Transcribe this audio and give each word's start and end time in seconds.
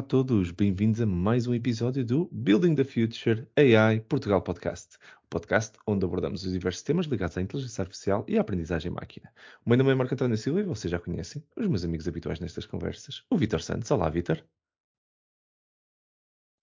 Olá 0.00 0.06
a 0.06 0.08
todos, 0.08 0.50
bem-vindos 0.50 0.98
a 1.02 1.04
mais 1.04 1.46
um 1.46 1.52
episódio 1.52 2.02
do 2.02 2.26
Building 2.32 2.74
the 2.74 2.84
Future 2.84 3.46
AI 3.54 4.00
Portugal 4.00 4.40
Podcast, 4.40 4.96
o 5.22 5.28
podcast 5.28 5.78
onde 5.86 6.06
abordamos 6.06 6.42
os 6.42 6.52
diversos 6.52 6.82
temas 6.82 7.04
ligados 7.04 7.36
à 7.36 7.42
inteligência 7.42 7.82
artificial 7.82 8.24
e 8.26 8.38
à 8.38 8.40
aprendizagem 8.40 8.90
máquina. 8.90 9.30
O 9.62 9.68
meu 9.68 9.76
nome 9.76 9.90
é 9.90 9.94
Marco 9.94 10.14
António 10.14 10.38
Silva 10.38 10.60
e 10.60 10.62
vocês 10.62 10.90
já 10.90 10.98
conhecem 10.98 11.44
os 11.54 11.66
meus 11.66 11.84
amigos 11.84 12.08
habituais 12.08 12.40
nestas 12.40 12.64
conversas, 12.64 13.26
o 13.28 13.36
Vitor 13.36 13.60
Santos. 13.60 13.90
Olá, 13.90 14.08
Vitor. 14.08 14.42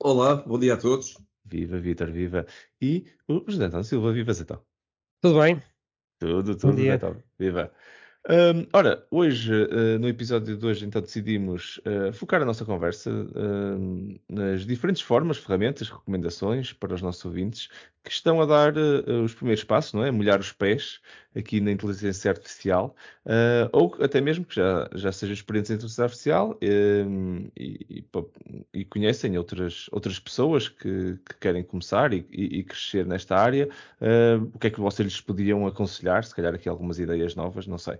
Olá, 0.01 0.37
bom 0.37 0.57
dia 0.57 0.73
a 0.73 0.77
todos. 0.77 1.15
Viva, 1.45 1.77
Vitor, 1.77 2.11
viva. 2.11 2.43
E 2.81 3.05
o 3.27 3.43
José 3.47 3.65
António 3.65 3.83
Silva, 3.83 4.13
viva, 4.13 4.33
Zé 4.33 4.45
Tudo 4.45 5.39
bem? 5.39 5.61
Tudo, 6.17 6.57
tudo, 6.57 6.75
Zé 6.75 6.99
Viva. 7.37 7.71
Um, 8.29 8.67
ora, 8.73 9.07
hoje, 9.09 9.53
uh, 9.53 9.97
no 9.99 10.09
episódio 10.09 10.57
de 10.57 10.65
hoje, 10.65 10.85
então 10.85 11.01
decidimos 11.01 11.79
uh, 11.85 12.11
focar 12.11 12.41
a 12.41 12.45
nossa 12.45 12.65
conversa 12.65 13.09
uh, 13.09 14.19
nas 14.27 14.65
diferentes 14.65 15.01
formas, 15.01 15.37
ferramentas, 15.37 15.89
recomendações 15.89 16.73
para 16.73 16.93
os 16.93 17.01
nossos 17.01 17.23
ouvintes 17.23 17.69
que 18.07 18.13
estão 18.13 18.41
a 18.41 18.45
dar 18.45 18.73
os 18.77 19.33
primeiros 19.33 19.63
passos, 19.65 19.91
não 19.93 20.03
é? 20.03 20.09
Molhar 20.11 20.39
os 20.39 20.53
pés 20.53 21.01
aqui 21.35 21.59
na 21.59 21.71
inteligência 21.71 22.31
artificial, 22.31 22.95
ou 23.73 23.95
até 24.01 24.21
mesmo 24.21 24.45
que 24.45 24.55
já, 24.55 24.89
já 24.95 25.11
sejam 25.11 25.33
experientes 25.33 25.69
em 25.69 25.73
inteligência 25.75 26.03
artificial 26.05 26.57
e, 26.61 27.51
e, 27.55 28.05
e, 28.73 28.85
conhecem 28.85 29.37
outras, 29.37 29.87
outras 29.91 30.19
pessoas 30.19 30.69
que, 30.69 31.19
que 31.25 31.35
querem 31.39 31.63
começar 31.63 32.13
e, 32.13 32.25
e, 32.31 32.63
crescer 32.63 33.05
nesta 33.05 33.35
área. 33.35 33.69
o 34.53 34.57
que 34.57 34.67
é 34.67 34.69
que 34.69 34.79
vocês 34.79 35.05
lhes 35.05 35.21
podiam 35.21 35.67
aconselhar? 35.67 36.23
Se 36.23 36.33
calhar 36.33 36.55
aqui 36.55 36.69
algumas 36.69 36.99
ideias 36.99 37.35
novas, 37.35 37.67
não 37.67 37.77
sei. 37.77 37.99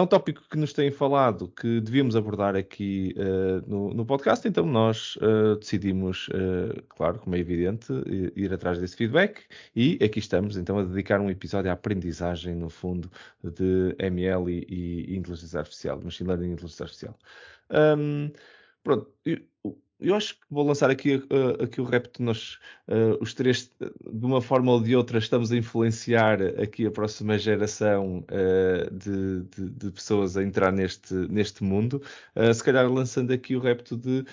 É 0.00 0.02
um 0.02 0.06
tópico 0.06 0.42
que 0.50 0.56
nos 0.56 0.72
têm 0.72 0.90
falado 0.90 1.46
que 1.48 1.78
devíamos 1.78 2.16
abordar 2.16 2.56
aqui 2.56 3.14
uh, 3.18 3.70
no, 3.70 3.92
no, 3.92 4.06
podcast, 4.06 4.48
então 4.48 4.64
nós 4.64 5.16
uh, 5.16 5.56
decidimos, 5.56 6.26
uh, 6.28 6.82
claro, 6.88 7.18
como 7.18 7.36
é 7.36 7.38
evidente, 7.38 7.92
ir 8.34 8.50
atrás 8.50 8.78
desse 8.78 8.96
feedback 8.96 9.42
e 9.76 9.98
aqui 10.02 10.18
estamos 10.18 10.56
então 10.56 10.78
a 10.78 10.84
dedicar 10.84 11.20
um 11.20 11.28
episódio 11.28 11.70
à 11.70 11.74
aprendizagem, 11.74 12.54
no 12.54 12.70
fundo, 12.70 13.10
de 13.44 13.94
ML 13.98 14.50
e, 14.50 15.04
e 15.12 15.16
inteligência 15.18 15.58
artificial, 15.58 16.00
machine 16.02 16.28
learning 16.28 16.48
e 16.48 16.52
inteligência 16.52 16.84
artificial. 16.84 17.18
Um, 17.70 18.32
pronto, 18.82 19.12
eu 20.00 20.14
acho 20.14 20.34
que 20.34 20.40
vou 20.50 20.66
lançar 20.66 20.90
aqui, 20.90 21.16
uh, 21.16 21.62
aqui 21.64 21.80
o 21.80 21.84
repto. 21.84 22.22
Nós, 22.22 22.58
uh, 22.88 23.16
os 23.20 23.34
três, 23.34 23.70
de 23.78 24.24
uma 24.24 24.40
forma 24.40 24.72
ou 24.72 24.80
de 24.80 24.96
outra, 24.96 25.18
estamos 25.18 25.52
a 25.52 25.56
influenciar 25.56 26.40
aqui 26.60 26.86
a 26.86 26.90
próxima 26.90 27.38
geração 27.38 28.24
uh, 28.30 28.94
de, 28.94 29.42
de, 29.42 29.70
de, 29.70 29.90
pessoas 29.90 30.36
a 30.36 30.42
entrar 30.42 30.72
neste, 30.72 31.14
neste 31.14 31.62
mundo. 31.62 32.02
se 32.54 32.64
calhar 32.64 32.90
lançando 32.90 33.32
aqui 33.32 33.54
o 33.54 33.60
repto 33.60 33.96
de 33.96 34.24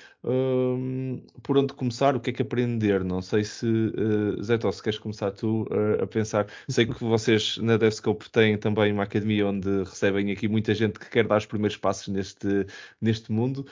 por 1.43 1.57
onde 1.57 1.73
começar, 1.73 2.15
o 2.15 2.19
que 2.19 2.29
é 2.29 2.33
que 2.33 2.41
aprender. 2.41 3.03
Não 3.03 3.21
sei 3.21 3.43
se, 3.43 3.65
uh, 3.65 4.43
Zé 4.43 4.57
Tó, 4.57 4.71
se 4.71 4.81
queres 4.81 4.99
começar 4.99 5.31
tu 5.31 5.67
a 6.01 6.07
pensar. 6.07 6.47
Sei 6.69 6.85
que 6.85 7.03
vocês 7.03 7.57
na 7.57 7.77
DevScope 7.77 8.29
têm 8.29 8.57
também 8.57 8.91
uma 8.91 9.03
academia 9.03 9.47
onde 9.47 9.83
recebem 9.83 10.31
aqui 10.31 10.47
muita 10.47 10.73
gente 10.73 10.99
que 10.99 11.09
quer 11.09 11.27
dar 11.27 11.37
os 11.37 11.45
primeiros 11.45 11.77
passos 11.77 12.07
neste, 12.07 12.65
neste 13.01 13.31
mundo. 13.31 13.65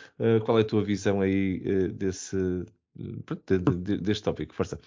qual 0.45 0.57
é 0.57 0.61
a 0.61 0.65
tua 0.65 0.83
visão 0.83 1.21
aí? 1.21 1.61
Desse, 1.89 2.37
de, 2.95 3.59
de, 3.59 3.97
deste 3.97 4.23
tópico. 4.23 4.53
Força. 4.55 4.79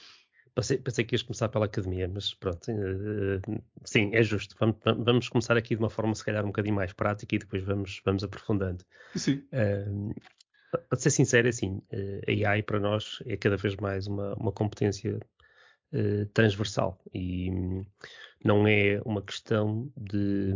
Pensei, 0.54 0.78
pensei, 0.78 1.04
que 1.04 1.14
ias 1.14 1.22
começar 1.22 1.48
pela 1.48 1.66
academia, 1.66 2.08
mas 2.12 2.34
pronto, 2.34 2.72
uh, 2.72 3.62
sim, 3.84 4.10
é 4.12 4.22
justo. 4.22 4.56
Vamos, 4.58 4.76
vamos, 4.84 5.28
começar 5.28 5.56
aqui 5.56 5.76
de 5.76 5.80
uma 5.80 5.90
forma, 5.90 6.14
se 6.14 6.24
calhar, 6.24 6.42
um 6.42 6.48
bocadinho 6.48 6.74
mais 6.74 6.92
prática 6.92 7.36
e 7.36 7.38
depois 7.38 7.62
vamos, 7.62 8.00
vamos 8.04 8.24
aprofundando. 8.24 8.84
Sim. 9.14 9.44
Uh, 9.52 10.14
para 10.88 10.98
ser 10.98 11.10
sincero, 11.10 11.48
assim, 11.48 11.80
uh, 11.92 12.44
a 12.46 12.50
AI 12.50 12.62
para 12.62 12.80
nós 12.80 13.22
é 13.24 13.36
cada 13.36 13.56
vez 13.56 13.76
mais 13.76 14.06
uma, 14.06 14.34
uma 14.34 14.52
competência 14.52 15.18
transversal 16.34 17.00
e 17.14 17.50
não 18.44 18.68
é 18.68 19.00
uma 19.06 19.22
questão 19.22 19.90
de 19.96 20.52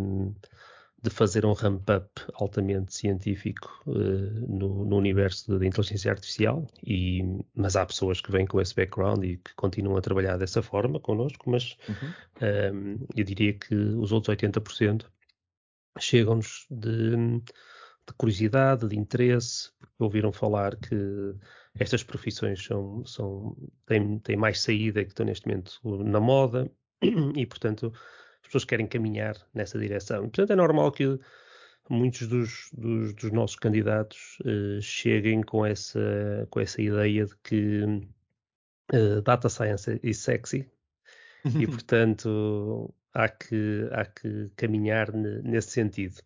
de 1.03 1.11
fazer 1.11 1.45
um 1.45 1.53
ramp-up 1.53 2.09
altamente 2.35 2.95
científico 2.95 3.83
uh, 3.87 3.93
no, 3.93 4.85
no, 4.85 4.97
universo 4.97 5.59
da 5.59 5.67
inteligência 5.67 6.13
artificial, 6.13 6.65
e, 6.87 7.23
mas 7.55 7.75
há 7.75 7.85
pessoas 7.85 8.21
que 8.21 8.31
vêm 8.31 8.47
com 8.47 8.61
esse 8.61 8.75
background 8.75 9.25
e 9.25 9.37
que 9.39 9.53
continuam 9.57 9.97
a 9.97 10.01
trabalhar 10.01 10.37
dessa 10.37 10.63
forma 10.63 11.01
connosco, 11.01 11.51
mas 11.51 11.77
uhum. 11.89 11.95
um, 12.41 12.47
ehm, 12.47 12.97
eu 13.17 13.25
diria 13.25 13.53
que 13.53 13.75
os 13.75 14.13
outros 14.13 14.37
80% 14.37 15.05
chegam-nos 15.99 16.67
de, 16.71 17.17
de, 17.17 18.15
curiosidade, 18.17 18.87
de 18.87 18.97
interesse, 18.97 19.73
porque 19.81 20.05
ouviram 20.05 20.33
falar 20.33 20.77
que 20.77 21.35
estas 21.75 22.05
profissões 22.05 22.65
são, 22.65 23.05
são, 23.05 23.57
têm, 23.87 24.21
têm 24.21 24.37
mais 24.37 24.61
saída 24.61 25.03
que 25.03 25.11
estão 25.11 25.27
neste 25.27 25.49
momento 25.49 25.81
na 26.05 26.21
moda, 26.21 26.71
e 27.35 27.45
portanto 27.45 27.93
pessoas 28.53 28.65
querem 28.65 28.87
caminhar 28.87 29.35
nessa 29.55 29.79
direção. 29.79 30.19
E, 30.19 30.29
portanto, 30.29 30.53
é 30.53 30.57
normal 30.57 30.93
que 30.93 31.19
muitos 31.89 32.27
dos, 32.29 32.69
dos, 32.73 33.15
dos 33.15 33.33
nossos 33.33 33.57
candidatos 33.57 34.39
uh, 34.41 34.81
cheguem 34.81 35.43
com 35.43 35.65
essa, 35.65 36.47
com 36.51 36.61
essa 36.61 36.81
ideia 36.81 37.25
de 37.25 37.37
que 37.43 37.83
uh, 38.93 39.23
data 39.23 39.49
science 39.49 39.99
é 40.03 40.13
sexy 40.13 40.71
e, 41.59 41.67
portanto, 41.67 42.95
há 43.15 43.29
que, 43.29 43.89
há 43.93 44.05
que 44.05 44.51
caminhar 44.57 45.13
nesse 45.13 45.71
sentido. 45.71 46.21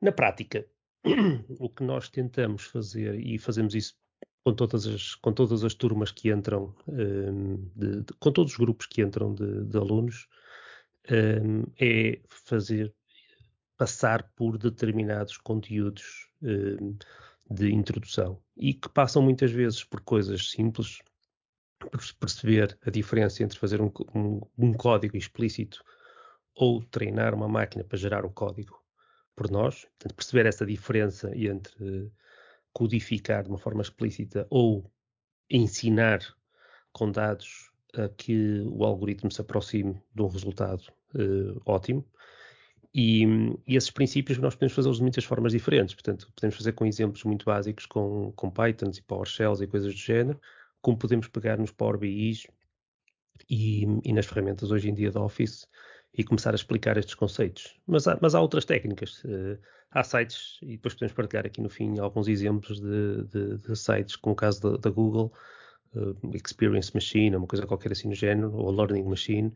Na 0.00 0.12
prática, 0.12 0.66
o 1.58 1.68
que 1.68 1.82
nós 1.82 2.08
tentamos 2.08 2.64
fazer, 2.64 3.18
e 3.18 3.38
fazemos 3.38 3.74
isso 3.74 3.96
com 4.44 4.54
todas 4.54 4.86
as, 4.86 5.14
com 5.16 5.32
todas 5.32 5.64
as 5.64 5.74
turmas 5.74 6.12
que 6.12 6.30
entram, 6.30 6.74
um, 6.86 7.54
eh, 7.54 7.58
de, 7.74 8.02
de, 8.02 8.14
com 8.18 8.30
todos 8.30 8.52
os 8.52 8.58
grupos 8.58 8.86
que 8.86 9.02
entram 9.02 9.34
de, 9.34 9.64
de 9.64 9.76
alunos, 9.76 10.28
um, 11.10 11.64
é 11.80 12.20
fazer 12.28 12.94
passar 13.76 14.30
por 14.34 14.58
determinados 14.58 15.36
conteúdos 15.36 16.28
um, 16.42 16.98
de 17.50 17.72
introdução. 17.72 18.42
E 18.56 18.74
que 18.74 18.88
passam 18.88 19.22
muitas 19.22 19.52
vezes 19.52 19.84
por 19.84 20.00
coisas 20.00 20.50
simples, 20.50 20.98
por 21.78 21.90
perceber 22.18 22.76
a 22.84 22.90
diferença 22.90 23.42
entre 23.42 23.58
fazer 23.58 23.80
um, 23.80 23.90
um, 24.14 24.40
um 24.58 24.72
código 24.72 25.16
explícito 25.16 25.82
ou 26.54 26.82
treinar 26.82 27.34
uma 27.34 27.48
máquina 27.48 27.84
para 27.84 27.96
gerar 27.96 28.24
o 28.24 28.30
código 28.30 28.82
por 29.36 29.48
nós, 29.48 29.82
portanto, 29.82 30.16
perceber 30.16 30.46
essa 30.46 30.66
diferença 30.66 31.30
entre 31.36 32.10
codificar 32.72 33.44
de 33.44 33.48
uma 33.48 33.58
forma 33.58 33.82
explícita 33.82 34.44
ou 34.50 34.90
ensinar 35.48 36.20
com 36.92 37.10
dados 37.10 37.70
a 37.94 38.08
que 38.08 38.60
o 38.66 38.84
algoritmo 38.84 39.30
se 39.30 39.40
aproxime 39.40 40.02
de 40.12 40.22
um 40.22 40.28
resultado 40.28 40.92
uh, 41.14 41.60
ótimo. 41.64 42.04
E, 42.94 43.24
e, 43.66 43.76
esses 43.76 43.90
princípios 43.90 44.38
nós 44.38 44.54
podemos 44.54 44.74
fazê-los 44.74 44.96
de 44.96 45.02
muitas 45.02 45.24
formas 45.24 45.52
diferentes. 45.52 45.94
Portanto, 45.94 46.30
podemos 46.34 46.56
fazer 46.56 46.72
com 46.72 46.86
exemplos 46.86 47.22
muito 47.24 47.44
básicos, 47.44 47.86
com, 47.86 48.32
com 48.32 48.50
Pythons 48.50 48.98
e 48.98 49.02
PowerShells 49.02 49.62
e 49.62 49.66
coisas 49.66 49.92
do 49.92 49.98
género, 49.98 50.40
como 50.80 50.96
podemos 50.96 51.28
pegar 51.28 51.58
nos 51.58 51.70
Power 51.70 51.98
BIs 51.98 52.46
e, 53.48 53.84
e, 54.04 54.12
nas 54.12 54.26
ferramentas 54.26 54.70
hoje 54.70 54.88
em 54.90 54.94
dia 54.94 55.10
de 55.10 55.18
Office 55.18 55.66
e 56.16 56.24
começar 56.24 56.52
a 56.52 56.56
explicar 56.56 56.96
estes 56.96 57.14
conceitos. 57.14 57.78
Mas 57.86 58.08
há, 58.08 58.18
mas 58.20 58.34
há 58.34 58.40
outras 58.40 58.64
técnicas. 58.64 59.22
Uh, 59.24 59.58
há 59.90 60.02
sites, 60.02 60.58
e 60.62 60.72
depois 60.72 60.94
podemos 60.94 61.12
partilhar 61.12 61.46
aqui 61.46 61.60
no 61.60 61.68
fim 61.68 61.98
alguns 61.98 62.28
exemplos 62.28 62.80
de, 62.80 63.24
de, 63.24 63.56
de 63.58 63.76
sites, 63.76 64.16
como 64.16 64.32
o 64.32 64.36
caso 64.36 64.78
da 64.78 64.90
Google, 64.90 65.32
uh, 65.94 66.16
Experience 66.34 66.92
Machine, 66.94 67.36
uma 67.36 67.46
coisa 67.46 67.66
qualquer 67.66 67.92
assim 67.92 68.08
no 68.08 68.14
género, 68.14 68.54
ou 68.54 68.70
Learning 68.70 69.04
Machine, 69.04 69.52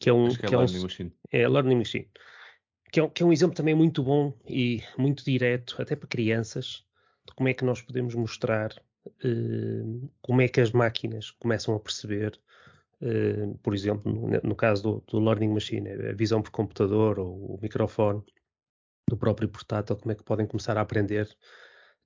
que 0.00 0.08
é 0.08 0.12
um, 0.12 0.28
que, 0.28 0.46
é 0.46 0.48
que 0.48 0.54
é, 0.54 0.58
Learning 0.58 0.78
um, 0.78 0.82
Machine. 0.82 1.12
É 1.30 1.48
Learning 1.48 1.76
Machine. 1.76 2.10
Que 2.90 3.00
é, 3.00 3.08
que 3.08 3.22
é 3.22 3.26
um 3.26 3.32
exemplo 3.32 3.54
também 3.54 3.74
muito 3.74 4.02
bom 4.02 4.34
e 4.48 4.82
muito 4.98 5.22
direto, 5.24 5.76
até 5.80 5.94
para 5.94 6.08
crianças, 6.08 6.84
de 7.28 7.34
como 7.36 7.48
é 7.48 7.54
que 7.54 7.64
nós 7.64 7.82
podemos 7.82 8.14
mostrar 8.14 8.72
uh, 9.06 10.10
como 10.22 10.40
é 10.40 10.48
que 10.48 10.60
as 10.60 10.72
máquinas 10.72 11.30
começam 11.32 11.74
a 11.76 11.78
perceber, 11.78 12.40
uh, 13.02 13.56
por 13.58 13.74
exemplo, 13.74 14.10
no, 14.10 14.40
no 14.42 14.56
caso 14.56 14.82
do, 14.82 15.04
do, 15.06 15.20
Learning 15.20 15.52
Machine, 15.52 15.90
a 15.90 16.14
visão 16.14 16.42
por 16.42 16.50
computador 16.50 17.20
ou 17.20 17.54
o 17.54 17.58
microfone 17.62 18.24
do 19.06 19.16
próprio 19.16 19.48
portátil, 19.48 19.96
como 19.96 20.12
é 20.12 20.14
que 20.14 20.24
podem 20.24 20.46
começar 20.46 20.76
a 20.78 20.80
aprender 20.80 21.28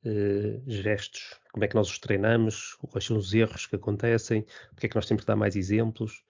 uh, 0.05 0.63
gestos, 0.67 1.41
como 1.53 1.65
é 1.65 1.69
que 1.69 1.77
nós 1.77 1.89
os 1.89 1.99
treinamos, 2.01 2.75
quais 2.91 3.05
são 3.05 3.17
os 3.17 3.33
erros 3.33 3.67
que 3.67 3.77
acontecem, 3.77 4.45
porque 4.71 4.87
é 4.87 4.89
que 4.89 4.97
nós 4.97 5.07
temos 5.07 5.23
que 5.23 5.29
dar 5.29 5.37
mais 5.37 5.55
exemplos, 5.55 6.25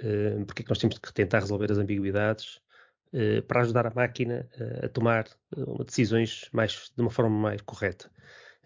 uh, 0.00 0.44
porque 0.46 0.62
é 0.62 0.64
que 0.64 0.70
nós 0.70 0.78
temos 0.78 0.98
que 0.98 1.12
tentar 1.12 1.40
resolver 1.40 1.70
as 1.70 1.78
ambiguidades 1.78 2.60
uh, 3.12 3.42
para 3.46 3.62
ajudar 3.62 3.86
a 3.86 3.94
máquina 3.94 4.48
uh, 4.58 4.86
a 4.86 4.88
tomar 4.88 5.26
decisões 5.86 6.48
mais, 6.52 6.90
de 6.94 7.02
uma 7.02 7.10
forma 7.10 7.36
mais 7.36 7.60
correta. 7.62 8.10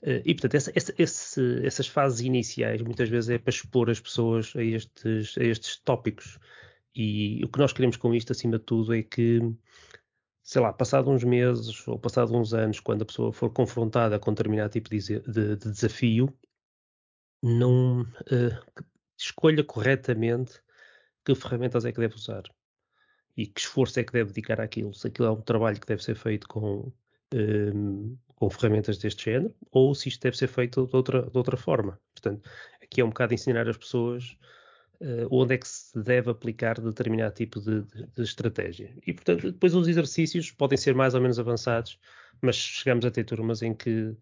e, 0.02 0.32
portanto, 0.34 0.54
essa, 0.54 0.72
essa, 0.74 0.94
esse, 0.98 1.66
essas 1.66 1.88
fases 1.88 2.20
iniciais 2.20 2.80
muitas 2.82 3.08
vezes 3.08 3.30
é 3.30 3.38
para 3.38 3.50
expor 3.50 3.90
as 3.90 4.00
pessoas 4.00 4.52
a 4.56 4.62
estes, 4.62 5.36
a 5.36 5.44
estes 5.44 5.78
tópicos. 5.78 6.38
E 6.94 7.44
o 7.44 7.48
que 7.48 7.58
nós 7.58 7.72
queremos 7.72 7.96
com 7.96 8.14
isto, 8.14 8.32
acima 8.32 8.58
de 8.58 8.64
tudo, 8.64 8.94
é 8.94 9.02
que 9.02 9.40
sei 10.48 10.62
lá, 10.62 10.72
passado 10.72 11.10
uns 11.10 11.22
meses 11.22 11.86
ou 11.86 11.98
passado 11.98 12.34
uns 12.34 12.54
anos, 12.54 12.80
quando 12.80 13.02
a 13.02 13.04
pessoa 13.04 13.30
for 13.30 13.50
confrontada 13.50 14.18
com 14.18 14.32
determinado 14.32 14.72
tipo 14.72 14.88
de, 14.88 14.98
de, 14.98 15.56
de 15.56 15.70
desafio, 15.70 16.34
não 17.42 18.00
uh, 18.00 18.82
escolha 19.18 19.62
corretamente 19.62 20.62
que 21.34 21.42
ferramentas 21.42 21.84
é 21.84 21.92
que 21.92 22.00
deve 22.00 22.14
usar 22.14 22.42
e 23.36 23.46
que 23.46 23.60
esforço 23.60 24.00
é 24.00 24.04
que 24.04 24.12
deve 24.12 24.30
dedicar 24.30 24.60
àquilo. 24.60 24.92
Se 24.94 25.06
aquilo 25.06 25.28
é 25.28 25.30
um 25.30 25.40
trabalho 25.40 25.80
que 25.80 25.86
deve 25.86 26.02
ser 26.02 26.16
feito 26.16 26.48
com, 26.48 26.92
um, 27.34 28.16
com 28.34 28.50
ferramentas 28.50 28.98
deste 28.98 29.26
género 29.26 29.54
ou 29.70 29.94
se 29.94 30.08
isto 30.08 30.22
deve 30.22 30.36
ser 30.36 30.48
feito 30.48 30.86
de 30.86 30.96
outra, 30.96 31.22
de 31.22 31.36
outra 31.36 31.56
forma. 31.56 32.00
Portanto, 32.14 32.48
aqui 32.82 33.00
é 33.00 33.04
um 33.04 33.10
bocado 33.10 33.34
ensinar 33.34 33.68
as 33.68 33.76
pessoas 33.76 34.36
uh, 35.00 35.28
onde 35.30 35.54
é 35.54 35.58
que 35.58 35.68
se 35.68 35.96
deve 36.02 36.30
aplicar 36.30 36.80
determinado 36.80 37.34
tipo 37.34 37.60
de, 37.60 37.82
de, 37.82 38.06
de, 38.06 38.22
estratégia. 38.22 38.92
E, 39.06 39.12
portanto, 39.12 39.52
depois 39.52 39.74
os 39.74 39.86
exercícios 39.86 40.50
podem 40.50 40.76
ser 40.76 40.94
mais 40.94 41.14
ou 41.14 41.20
menos 41.20 41.38
avançados, 41.38 41.98
mas 42.40 42.56
chegamos 42.56 43.04
a 43.04 43.10
ter 43.10 43.24
turmas 43.24 43.62
em 43.62 43.74
que 43.74 44.16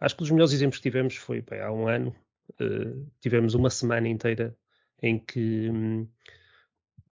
acho 0.00 0.16
que 0.16 0.22
os 0.22 0.30
melhores 0.30 0.52
exemplos 0.52 0.78
que 0.78 0.84
tivemos 0.84 1.16
foi 1.16 1.42
bem, 1.42 1.60
há 1.60 1.70
um 1.70 1.86
ano, 1.86 2.14
uh, 2.60 3.06
tivemos 3.20 3.54
uma 3.54 3.68
semana 3.68 4.08
inteira 4.08 4.56
em 5.02 5.18
que 5.18 5.68
hum, 5.70 6.08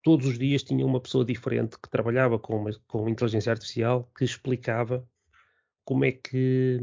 todos 0.02 0.26
os 0.26 0.38
dias 0.38 0.62
tinha 0.62 0.84
uma 0.84 1.00
pessoa 1.00 1.24
diferente 1.24 1.78
que 1.78 1.90
trabalhava 1.90 2.38
com, 2.38 2.56
uma, 2.56 2.70
com 2.86 3.08
inteligência 3.08 3.52
artificial 3.52 4.10
que 4.16 4.24
explicava 4.24 5.06
como 5.84 6.04
é 6.04 6.12
que 6.12 6.78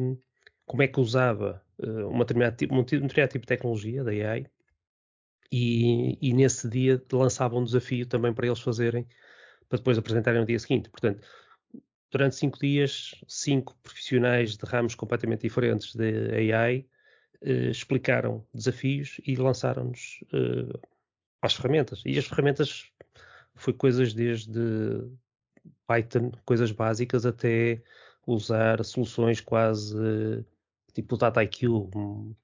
como 0.66 0.82
é 0.84 0.88
que 0.88 1.00
usava 1.00 1.64
uh, 1.80 2.10
uma 2.10 2.26
determinada, 2.26 2.58
um 2.70 2.84
determinado 2.84 3.32
tipo 3.32 3.46
de 3.46 3.48
tecnologia 3.48 4.04
da 4.04 4.12
AI 4.12 4.46
e, 5.52 6.18
e, 6.22 6.34
nesse 6.34 6.70
dia 6.70 7.02
lançava 7.12 7.58
um 7.58 7.64
desafio 7.64 8.06
também 8.06 8.34
para 8.34 8.48
eles 8.48 8.60
fazerem, 8.60 9.08
para 9.70 9.78
depois 9.78 9.98
apresentarem 9.98 10.42
no 10.42 10.46
dia 10.46 10.60
seguinte. 10.60 10.90
Portanto, 10.90 11.26
durante 12.12 12.36
cinco 12.36 12.60
dias, 12.60 13.16
cinco 13.28 13.78
profissionais 13.82 14.58
de 14.58 14.66
ramos 14.66 14.94
completamente 14.94 15.42
diferentes 15.42 15.96
de 15.96 16.52
AI 16.52 16.86
eh, 17.42 17.70
explicaram 17.70 18.46
desafios 18.54 19.22
e 19.26 19.36
lançaram-nos 19.36 20.20
eh, 20.34 20.80
as 21.42 21.54
ferramentas. 21.54 22.02
E 22.06 22.18
as 22.18 22.26
ferramentas 22.26 22.92
foi 23.56 23.74
coisas 23.74 24.14
desde 24.14 24.60
Python, 25.86 26.32
coisas 26.46 26.72
básicas, 26.72 27.26
até 27.26 27.82
usar 28.26 28.84
soluções 28.84 29.40
quase 29.42 30.46
tipo 30.94 31.16
o 31.16 31.18
DataIQ, 31.18 31.68
um, 31.68 32.36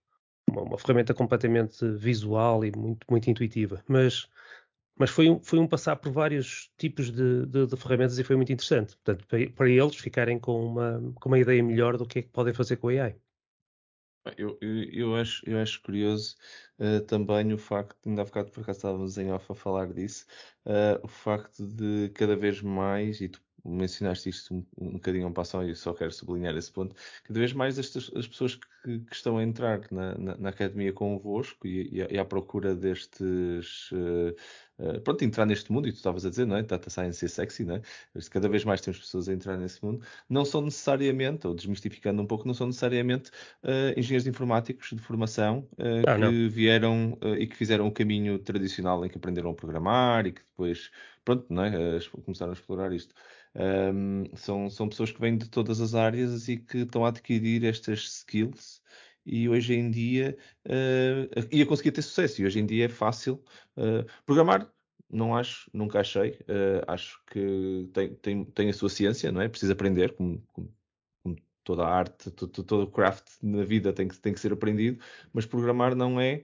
uma, 0.50 0.62
uma, 0.62 0.78
ferramenta 0.78 1.13
completamente 1.13 1.86
visual 1.95 2.63
e 2.63 2.72
muito, 2.75 3.06
muito 3.10 3.30
intuitiva. 3.30 3.84
Mas, 3.88 4.28
mas 4.98 5.10
foi, 5.10 5.30
um, 5.30 5.40
foi 5.44 5.60
um 5.60 5.68
passar 5.68 5.95
por 5.95 6.12
vários 6.12 6.72
tipos 6.78 7.12
de, 7.12 7.45
de, 7.48 7.66
de 7.68 7.78
ferramentas 7.78 8.19
e 8.19 8.24
foi 8.24 8.36
muito 8.36 8.54
interessante. 8.54 8.95
Portanto, 8.98 9.25
para, 9.28 9.50
para, 9.50 9.69
eles 9.69 9.95
ficarem 9.95 10.40
com 10.40 10.66
uma, 10.66 11.13
com 11.16 11.30
uma 11.30 11.40
ideia 11.40 11.63
melhor 11.63 11.98
do 11.98 12.06
que 12.06 12.19
é 12.19 12.22
que 12.22 12.30
podem 12.30 12.54
fazer 12.54 12.78
com 12.78 12.90
a 12.90 12.92
AI. 12.92 13.16
Eu, 14.38 14.58
eu, 14.62 14.84
eu, 14.92 15.16
acho, 15.16 15.48
eu 15.50 15.60
acho 15.60 15.81
curioso 15.81 16.36
uh, 16.80 17.02
também 17.06 17.52
o 17.54 17.58
facto, 17.58 17.98
ainda 18.08 18.22
há 18.22 18.25
bocado 18.25 18.52
por 18.52 18.62
acaso 18.62 18.78
estávamos 18.80 19.18
em 19.18 19.31
off 19.31 19.52
a 19.52 19.56
falar 19.56 19.92
disso, 19.94 20.25
uh, 20.66 21.04
o 21.04 21.08
facto 21.10 21.66
de 21.68 22.10
cada 22.16 22.36
vez 22.36 22.62
mais, 22.62 23.20
e 23.20 23.28
tu 23.30 23.42
mencionaste 23.65 24.30
isto 24.30 24.56
um, 24.56 24.65
um 24.77 24.94
bocadinho 24.94 25.27
um 25.27 25.33
passo 25.33 25.62
e 25.63 25.75
só 25.75 25.94
quero 25.94 26.12
sublinhar 26.12 26.56
esse 26.57 26.71
ponto, 26.71 26.95
cada 27.24 27.39
vez 27.39 27.54
mais 27.54 27.80
estas, 27.80 28.12
as 28.15 28.27
pessoas 28.27 28.56
que, 28.56 29.00
que 29.00 29.15
estão 29.15 29.38
a 29.38 29.44
entrar 29.44 29.81
na, 29.89 30.18
na, 30.18 30.38
na 30.38 30.50
academia 30.50 30.92
convosco 30.92 31.65
e, 31.65 32.06
e, 32.10 32.18
à 32.18 32.25
procura 32.25 32.75
destes, 32.75 33.92
uh, 33.92 34.36
uh, 34.80 35.00
pronto, 35.01 35.24
entrar 35.24 35.45
neste 35.45 35.71
mundo, 35.71 35.88
e 35.88 35.92
tu 35.92 35.95
estavas 35.95 36.25
a 36.25 36.30
dizer, 36.30 36.45
não 36.45 36.57
é? 36.57 36.63
Data 36.63 36.89
Science 36.89 37.24
é 37.24 37.27
sexy, 37.27 37.63
não 37.63 37.75
é? 37.75 37.81
Cada 38.30 38.50
vez 38.50 38.65
mais 38.65 38.81
temos 38.81 39.00
pessoas 39.00 39.30
a 39.30 39.33
entrar 39.33 39.57
nesse 39.57 39.83
mundo, 39.83 40.06
não 40.30 40.44
são 40.44 40.62
necessariamente, 40.62 41.48
ou 41.48 41.54
desmistificando 41.54 42.21
um 42.21 42.25
pouco, 42.25 42.45
não 42.45 42.54
são 42.54 42.68
necessariamente 42.68 43.31
uh, 43.63 43.98
engenheiros 43.98 44.27
informáticos 44.27 44.89
de 44.89 45.00
formação 45.00 45.68
ah, 45.77 46.16
que 46.16 46.19
não. 46.19 46.50
vieram 46.50 47.18
e 47.38 47.48
que 47.48 47.56
fizeram 47.56 47.88
o 47.88 47.92
caminho 47.92 48.38
tradicional 48.39 49.06
em 49.06 49.09
que 49.09 49.18
aprenderam 49.18 49.51
a 49.51 49.54
programar 49.54 50.25
e 50.25 50.33
que 50.33 50.42
depois, 50.42 50.92
pronto, 51.24 51.45
não 51.50 51.63
é? 51.63 52.00
começaram 52.25 52.51
a 52.51 52.56
explorar 52.56 52.92
isto. 52.92 53.13
Um, 53.56 54.26
são, 54.36 54.70
são 54.70 54.90
pessoas 54.90 55.12
que 55.12 55.22
vêm 55.22 55.38
de 55.38 55.48
todas 55.48 55.80
as 55.80 55.94
áreas 55.94 56.48
e 56.48 56.58
que 56.58 56.80
estão 56.80 57.06
a 57.06 57.10
adquirir 57.10 57.64
estas 57.66 58.00
skills 58.00 58.82
e 59.26 59.48
hoje 59.48 59.76
em 59.76 59.90
dia 59.92 60.38
uh, 60.68 61.48
ia 61.52 61.66
conseguir 61.66 61.92
ter 61.92 62.02
sucesso. 62.02 62.42
E 62.42 62.46
hoje 62.46 62.60
em 62.60 62.66
dia 62.66 62.86
é 62.86 62.90
fácil 62.90 63.44
uh, 63.78 64.06
programar. 64.26 64.72
Não 65.10 65.36
acho, 65.36 65.70
nunca 65.74 66.00
achei 66.00 66.32
uh, 66.32 66.84
acho 66.88 67.22
que 67.28 67.90
tem, 67.94 68.16
tem, 68.16 68.46
tem 68.46 68.70
a 68.70 68.74
sua 68.74 68.90
ciência, 68.90 69.32
não 69.32 69.42
é? 69.42 69.48
Precisa 69.48 69.74
aprender 69.74 70.16
como, 70.16 70.44
como, 70.52 70.76
como 71.24 71.36
toda 71.64 71.84
a 71.84 71.90
arte, 71.90 72.32
todo, 72.32 72.64
todo 72.64 72.84
o 72.84 72.92
craft 72.92 73.28
na 73.42 73.64
vida 73.64 73.94
tem 73.94 74.08
que, 74.08 74.18
tem 74.20 74.34
que 74.34 74.40
ser 74.40 74.52
aprendido, 74.54 75.04
mas 75.32 75.46
programar 75.46 75.96
não 75.96 76.20
é 76.20 76.44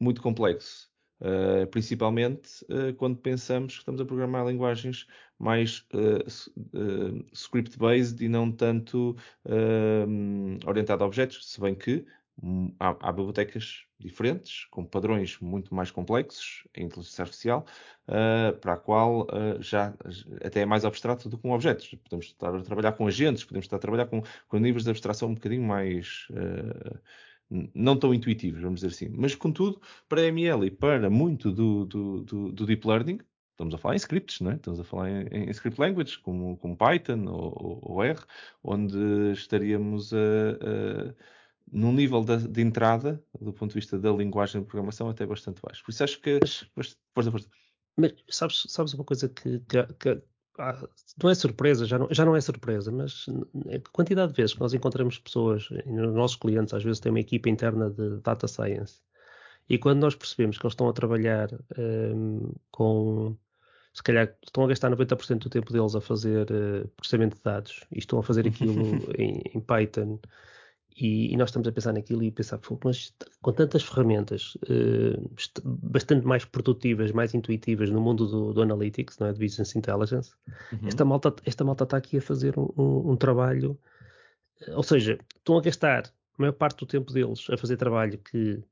muito 0.00 0.22
complexo 0.22 0.90
Uh, 1.18 1.66
principalmente 1.68 2.62
uh, 2.64 2.92
quando 2.96 3.16
pensamos 3.16 3.72
que 3.72 3.78
estamos 3.78 3.98
a 4.02 4.04
programar 4.04 4.46
linguagens 4.46 5.06
mais 5.38 5.78
uh, 5.94 7.24
script-based 7.32 8.22
e 8.22 8.28
não 8.28 8.52
tanto 8.52 9.16
orientado 10.66 11.04
a 11.04 11.06
objetos, 11.06 11.50
se 11.50 11.58
bem 11.58 11.74
que 11.74 12.04
um, 12.42 12.70
há, 12.78 12.94
há, 13.00 13.12
bibliotecas 13.12 13.86
diferentes, 13.98 14.66
com 14.70 14.84
padrões 14.84 15.38
muito 15.40 15.74
mais 15.74 15.90
complexos 15.90 16.68
em 16.74 16.84
inteligência 16.84 17.22
artificial, 17.22 17.64
para 18.60 18.74
a 18.74 18.76
qual 18.76 19.26
já 19.58 19.94
até 20.44 20.60
é 20.60 20.66
mais 20.66 20.84
abstrato 20.84 21.30
do 21.30 21.36
que 21.38 21.42
com 21.42 21.52
objetos. 21.52 21.94
Podemos 22.04 22.26
estar 22.26 22.54
a 22.54 22.60
trabalhar 22.60 22.92
com 22.92 23.06
agentes, 23.06 23.42
podemos 23.42 23.64
estar 23.64 23.76
a 23.76 23.78
trabalhar 23.78 24.06
com, 24.06 24.22
com 24.48 24.58
níveis 24.58 24.84
de 24.84 24.90
abstração 24.90 25.30
um 25.30 25.34
bocadinho 25.34 25.62
mais 25.62 26.28
não 27.50 27.96
tão 27.96 28.12
intuitivos, 28.12 28.60
vamos 28.60 28.80
dizer 28.80 28.94
assim. 28.94 29.08
Mas, 29.08 29.34
contudo, 29.34 29.80
para 30.08 30.20
a 30.20 30.24
ML 30.24 30.66
e 30.66 30.70
para 30.70 31.08
muito 31.08 31.50
do, 31.52 31.84
do, 31.84 32.20
do, 32.22 32.52
do 32.52 32.66
Deep 32.66 32.86
Learning, 32.86 33.20
estamos 33.52 33.74
a 33.74 33.78
falar 33.78 33.94
em 33.94 33.98
scripts, 33.98 34.40
não 34.40 34.52
é? 34.52 34.54
estamos 34.56 34.80
a 34.80 34.84
falar 34.84 35.10
em, 35.10 35.48
em 35.48 35.50
script 35.50 35.80
language, 35.80 36.18
como, 36.18 36.56
como 36.58 36.76
Python 36.76 37.24
ou, 37.26 37.78
ou, 37.82 38.04
R, 38.04 38.20
onde 38.62 39.32
estaríamos 39.32 40.12
a, 40.12 40.16
a, 40.16 41.14
num 41.72 41.92
nível 41.92 42.22
de, 42.22 42.48
de, 42.48 42.60
entrada, 42.60 43.22
do 43.40 43.52
ponto 43.52 43.70
de 43.70 43.76
vista 43.76 43.98
da 43.98 44.10
linguagem 44.12 44.60
de 44.60 44.66
programação, 44.66 45.08
até 45.08 45.24
bastante 45.26 45.60
baixo. 45.62 45.82
Por 45.84 45.90
isso 45.90 46.04
acho 46.04 46.20
que. 46.20 46.38
Mas, 46.74 46.96
força, 47.14 47.30
força. 47.30 47.48
Mas 47.96 48.12
sabes, 48.28 48.64
sabes 48.68 48.92
uma 48.92 49.04
coisa 49.04 49.28
que, 49.28 49.58
que, 49.60 49.82
que 49.94 50.22
não 51.22 51.30
é 51.30 51.34
surpresa, 51.34 51.84
já 51.84 51.98
não, 51.98 52.08
já 52.10 52.24
não 52.24 52.36
é 52.36 52.40
surpresa, 52.40 52.90
mas 52.90 53.26
a 53.74 53.90
quantidade 53.92 54.32
de 54.32 54.36
vezes 54.36 54.54
que 54.54 54.60
nós 54.60 54.74
encontramos 54.74 55.18
pessoas, 55.18 55.68
os 55.70 56.14
nossos 56.14 56.36
clientes 56.36 56.72
às 56.72 56.82
vezes 56.82 57.00
têm 57.00 57.10
uma 57.10 57.20
equipa 57.20 57.48
interna 57.48 57.90
de 57.90 58.20
data 58.20 58.48
science, 58.48 59.00
e 59.68 59.78
quando 59.78 60.00
nós 60.00 60.14
percebemos 60.14 60.58
que 60.58 60.64
eles 60.64 60.72
estão 60.72 60.88
a 60.88 60.92
trabalhar 60.92 61.48
um, 61.78 62.52
com, 62.70 63.36
se 63.92 64.02
calhar 64.02 64.32
estão 64.44 64.64
a 64.64 64.68
gastar 64.68 64.90
90% 64.90 65.38
do 65.38 65.50
tempo 65.50 65.72
deles 65.72 65.94
a 65.94 66.00
fazer 66.00 66.46
uh, 66.50 66.88
processamento 66.96 67.36
de 67.36 67.42
dados 67.42 67.84
e 67.90 67.98
estão 67.98 68.18
a 68.18 68.22
fazer 68.22 68.46
aquilo 68.46 68.82
em, 69.18 69.42
em 69.54 69.60
Python 69.60 70.20
e, 70.98 71.32
e, 71.32 71.36
nós 71.36 71.50
estamos 71.50 71.68
a 71.68 71.72
pensar 71.72 71.92
naquilo 71.92 72.22
e 72.22 72.30
pensar, 72.30 72.58
mas 72.82 73.14
com 73.42 73.52
tantas 73.52 73.82
ferramentas 73.82 74.56
uh, 74.64 75.30
bastante 75.62 76.26
mais 76.26 76.44
produtivas, 76.46 77.12
mais 77.12 77.34
intuitivas 77.34 77.90
no 77.90 78.00
mundo 78.00 78.26
do, 78.26 78.54
do 78.54 78.62
analytics, 78.62 79.18
não 79.18 79.26
é? 79.26 79.32
de 79.32 79.38
business 79.38 79.76
intelligence, 79.76 80.32
uhum. 80.72 80.88
esta, 80.88 81.04
malta, 81.04 81.34
esta 81.44 81.64
malta 81.64 81.84
está 81.84 81.98
aqui 81.98 82.16
a 82.16 82.22
fazer 82.22 82.58
um, 82.58 82.72
um, 82.78 83.12
um 83.12 83.16
trabalho, 83.16 83.78
ou 84.68 84.82
seja, 84.82 85.18
estão 85.36 85.58
a 85.58 85.60
gastar 85.60 86.06
a 86.06 86.42
maior 86.42 86.52
parte 86.52 86.78
do 86.78 86.86
tempo 86.86 87.12
deles 87.12 87.46
a 87.50 87.58
fazer 87.58 87.76
trabalho 87.76 88.18
que 88.18 88.62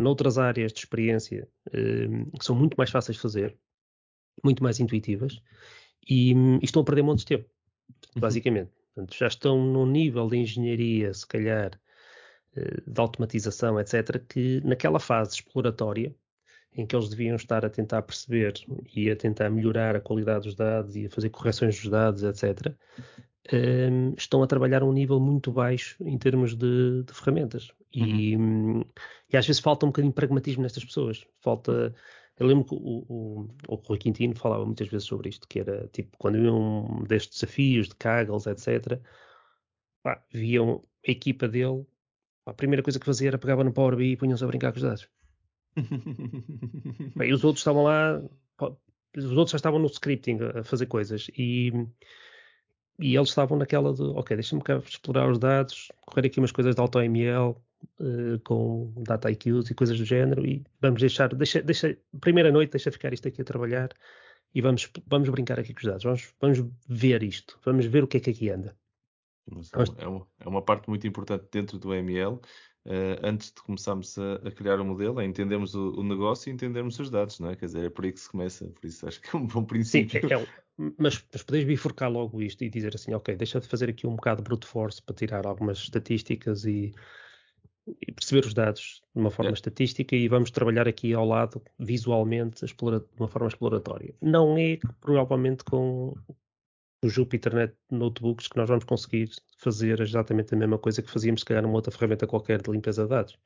noutras 0.00 0.38
áreas 0.38 0.72
de 0.72 0.78
experiência 0.78 1.48
uh, 1.68 2.42
são 2.42 2.54
muito 2.54 2.76
mais 2.76 2.90
fáceis 2.90 3.16
de 3.16 3.22
fazer, 3.22 3.56
muito 4.44 4.62
mais 4.62 4.78
intuitivas, 4.78 5.42
e, 6.08 6.32
e 6.32 6.60
estão 6.64 6.82
a 6.82 6.84
perder 6.84 7.02
um 7.02 7.06
monte 7.06 7.20
de 7.20 7.26
tempo, 7.26 7.48
uhum. 8.14 8.68
Portanto, 8.94 9.16
já 9.18 9.26
estão 9.26 9.58
num 9.64 9.86
nível 9.86 10.28
de 10.28 10.36
engenharia, 10.36 11.12
se 11.12 11.26
calhar, 11.26 11.72
eh, 12.56 12.80
de 12.86 13.00
automatização, 13.00 13.80
etc., 13.80 14.18
que 14.28 14.60
naquela 14.64 15.00
fase 15.00 15.34
exploratória, 15.34 16.14
em 16.76 16.86
que 16.86 16.94
eles 16.94 17.08
deviam 17.08 17.36
estar 17.36 17.64
a 17.64 17.70
tentar 17.70 18.02
perceber 18.02 18.54
e 18.94 19.10
a 19.10 19.16
tentar 19.16 19.50
melhorar 19.50 19.96
a 19.96 20.00
qualidade 20.00 20.44
dos 20.44 20.54
dados 20.54 20.96
e 20.96 21.06
a 21.06 21.10
fazer 21.10 21.30
correções 21.30 21.80
dos 21.80 21.90
dados, 21.90 22.22
etc., 22.22 22.74
ehm, 23.52 24.14
estão 24.16 24.42
a 24.42 24.46
trabalhar 24.46 24.82
a 24.82 24.86
um 24.86 24.92
nível 24.92 25.18
muito 25.20 25.52
baixo 25.52 25.96
em 26.04 26.16
termos 26.16 26.54
de, 26.54 27.02
de 27.02 27.12
ferramentas. 27.12 27.72
E, 27.92 28.36
uhum. 28.36 28.84
e, 29.32 29.36
às 29.36 29.46
vezes 29.46 29.60
falta 29.60 29.86
um 29.86 29.88
bocadinho 29.90 30.12
de 30.12 30.16
pragmatismo 30.16 30.62
nestas 30.62 30.84
pessoas. 30.84 31.24
Falta 31.40 31.94
eu 32.36 32.46
lembro 32.46 32.64
que 32.64 32.74
o, 32.74 33.04
o, 33.08 33.48
o 33.68 33.74
Rui 33.76 33.98
Quintino 33.98 34.36
falava 34.36 34.64
muitas 34.64 34.88
vezes 34.88 35.06
sobre 35.06 35.28
isto, 35.28 35.46
que 35.48 35.60
era 35.60 35.88
tipo, 35.88 36.16
quando 36.18 36.38
iam 36.38 37.04
destes 37.06 37.40
desafios 37.40 37.88
de 37.88 37.94
Kaggle, 37.96 38.36
etc., 38.46 39.00
pá, 40.02 40.22
viam 40.32 40.84
a 41.06 41.10
equipa 41.10 41.46
dele, 41.46 41.86
pá, 42.44 42.52
a 42.52 42.54
primeira 42.54 42.82
coisa 42.82 42.98
que 42.98 43.06
fazia 43.06 43.28
era 43.28 43.38
pegava 43.38 43.62
no 43.62 43.72
Power 43.72 43.96
BI 43.96 44.12
e 44.12 44.16
punham-se 44.16 44.42
a 44.42 44.46
brincar 44.46 44.72
com 44.72 44.78
os 44.78 44.82
dados. 44.82 45.08
e 47.24 47.32
os 47.32 47.44
outros 47.44 47.60
estavam 47.60 47.84
lá, 47.84 48.20
os 49.16 49.24
outros 49.32 49.50
já 49.52 49.56
estavam 49.56 49.78
no 49.78 49.86
scripting 49.86 50.38
a 50.58 50.64
fazer 50.64 50.86
coisas 50.86 51.28
e 51.36 51.72
e 52.98 53.16
eles 53.16 53.30
estavam 53.30 53.58
naquela 53.58 53.92
de, 53.92 54.02
ok, 54.02 54.36
deixa-me 54.36 54.62
explorar 54.86 55.28
os 55.28 55.38
dados, 55.38 55.90
correr 56.06 56.28
aqui 56.28 56.38
umas 56.38 56.52
coisas 56.52 56.76
de 56.76 56.80
AutoML 56.80 57.60
uh, 58.00 58.38
com 58.44 58.92
data 58.96 59.30
IQs 59.30 59.70
e 59.70 59.74
coisas 59.74 59.98
do 59.98 60.04
género 60.04 60.46
e 60.46 60.64
vamos 60.80 61.00
deixar, 61.00 61.34
deixa, 61.34 61.62
deixa, 61.62 61.96
primeira 62.20 62.50
noite 62.50 62.72
deixa 62.72 62.90
ficar 62.90 63.12
isto 63.12 63.28
aqui 63.28 63.42
a 63.42 63.44
trabalhar 63.44 63.90
e 64.54 64.60
vamos, 64.60 64.90
vamos 65.06 65.28
brincar 65.28 65.58
aqui 65.58 65.72
com 65.72 65.80
os 65.80 65.86
dados, 65.86 66.04
vamos, 66.04 66.34
vamos 66.40 66.72
ver 66.88 67.22
isto, 67.22 67.58
vamos 67.64 67.86
ver 67.86 68.04
o 68.04 68.06
que 68.06 68.18
é 68.18 68.20
que 68.20 68.30
aqui 68.30 68.50
anda. 68.50 68.76
É, 69.98 70.06
uma, 70.06 70.26
é 70.40 70.48
uma 70.48 70.62
parte 70.62 70.88
muito 70.88 71.06
importante 71.06 71.46
dentro 71.52 71.78
do 71.78 71.92
ML, 71.92 72.40
Uh, 72.86 73.16
antes 73.22 73.50
de 73.50 73.62
começarmos 73.62 74.18
a, 74.18 74.34
a, 74.46 74.50
criar 74.50 74.78
o 74.78 74.84
modelo, 74.84 75.18
é 75.18 75.24
entendermos 75.24 75.74
o, 75.74 75.98
o, 75.98 76.02
negócio 76.04 76.50
e 76.50 76.52
entendermos 76.52 76.98
os 76.98 77.08
dados, 77.08 77.40
não 77.40 77.48
é? 77.48 77.56
Quer 77.56 77.64
dizer, 77.64 77.86
é 77.86 77.88
por 77.88 78.04
aí 78.04 78.12
que 78.12 78.20
se 78.20 78.28
começa, 78.28 78.66
por 78.66 78.86
isso 78.86 79.08
acho 79.08 79.22
que 79.22 79.34
é 79.34 79.38
um 79.38 79.46
bom 79.46 79.64
princípio. 79.64 80.20
Sim, 80.20 80.34
é, 80.34 80.36
é, 80.36 80.46
mas, 80.98 81.24
mas 81.32 81.42
podes 81.42 81.64
bifurcar 81.64 82.12
logo 82.12 82.42
isto 82.42 82.62
e 82.62 82.68
dizer 82.68 82.94
assim, 82.94 83.14
ok, 83.14 83.36
deixa 83.36 83.58
de 83.58 83.66
fazer 83.66 83.88
aqui 83.88 84.06
um 84.06 84.16
bocado 84.16 84.42
de 84.42 84.44
brute 84.44 84.66
force 84.66 85.00
para 85.00 85.14
tirar 85.14 85.46
algumas 85.46 85.78
estatísticas 85.78 86.66
e, 86.66 86.92
e 87.86 88.12
perceber 88.12 88.46
os 88.46 88.54
dados 88.54 89.02
de 89.14 89.20
uma 89.20 89.30
forma 89.30 89.50
é. 89.50 89.54
estatística 89.54 90.16
e 90.16 90.28
vamos 90.28 90.50
trabalhar 90.50 90.88
aqui 90.88 91.12
ao 91.12 91.26
lado, 91.26 91.62
visualmente, 91.78 92.64
explora, 92.64 93.00
de 93.00 93.06
uma 93.18 93.28
forma 93.28 93.48
exploratória. 93.48 94.14
Não 94.22 94.56
é 94.56 94.78
provavelmente 95.00 95.64
com 95.64 96.16
o 97.02 97.08
Jupyter 97.08 97.54
Net 97.54 97.74
Notebooks 97.90 98.48
que 98.48 98.56
nós 98.56 98.68
vamos 98.68 98.84
conseguir 98.84 99.30
fazer 99.58 100.00
exatamente 100.00 100.54
a 100.54 100.56
mesma 100.56 100.78
coisa 100.78 101.02
que 101.02 101.10
fazíamos, 101.10 101.40
se 101.40 101.46
calhar, 101.46 101.62
numa 101.62 101.74
outra 101.74 101.92
ferramenta 101.92 102.26
qualquer 102.26 102.62
de 102.62 102.70
limpeza 102.70 103.02
de 103.02 103.10
dados. 103.10 103.38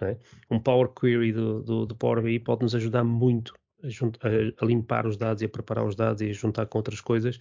É? 0.00 0.18
Um 0.50 0.58
Power 0.58 0.88
Query 0.88 1.32
do, 1.32 1.62
do, 1.62 1.86
do 1.86 1.96
Power 1.96 2.22
BI 2.22 2.40
pode 2.40 2.62
nos 2.62 2.74
ajudar 2.74 3.04
muito 3.04 3.54
a, 3.82 3.86
a, 3.86 4.64
a, 4.64 4.66
limpar 4.66 5.06
os 5.06 5.16
dados 5.16 5.42
e 5.42 5.46
a 5.46 5.48
preparar 5.48 5.86
os 5.86 5.94
dados 5.94 6.20
e 6.20 6.30
a 6.30 6.32
juntar 6.32 6.66
com 6.66 6.78
outras 6.78 7.00
coisas 7.00 7.38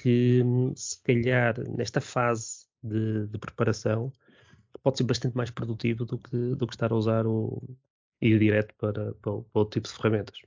que, 0.00 0.42
se 0.74 1.02
calhar, 1.02 1.58
nesta 1.68 2.00
fase 2.00 2.66
de, 2.82 3.26
de 3.26 3.38
preparação, 3.38 4.12
pode 4.82 4.98
ser 4.98 5.04
bastante 5.04 5.36
mais 5.36 5.50
produtivo 5.50 6.04
do 6.04 6.18
que, 6.18 6.54
do 6.54 6.66
que 6.66 6.74
estar 6.74 6.92
a 6.92 6.96
usar 6.96 7.26
o 7.26 7.62
ir 8.20 8.38
direto 8.38 8.74
para, 8.76 9.14
para, 9.14 9.14
para 9.14 9.32
outro 9.54 9.80
tipo 9.80 9.88
de 9.88 9.94
ferramentas. 9.94 10.38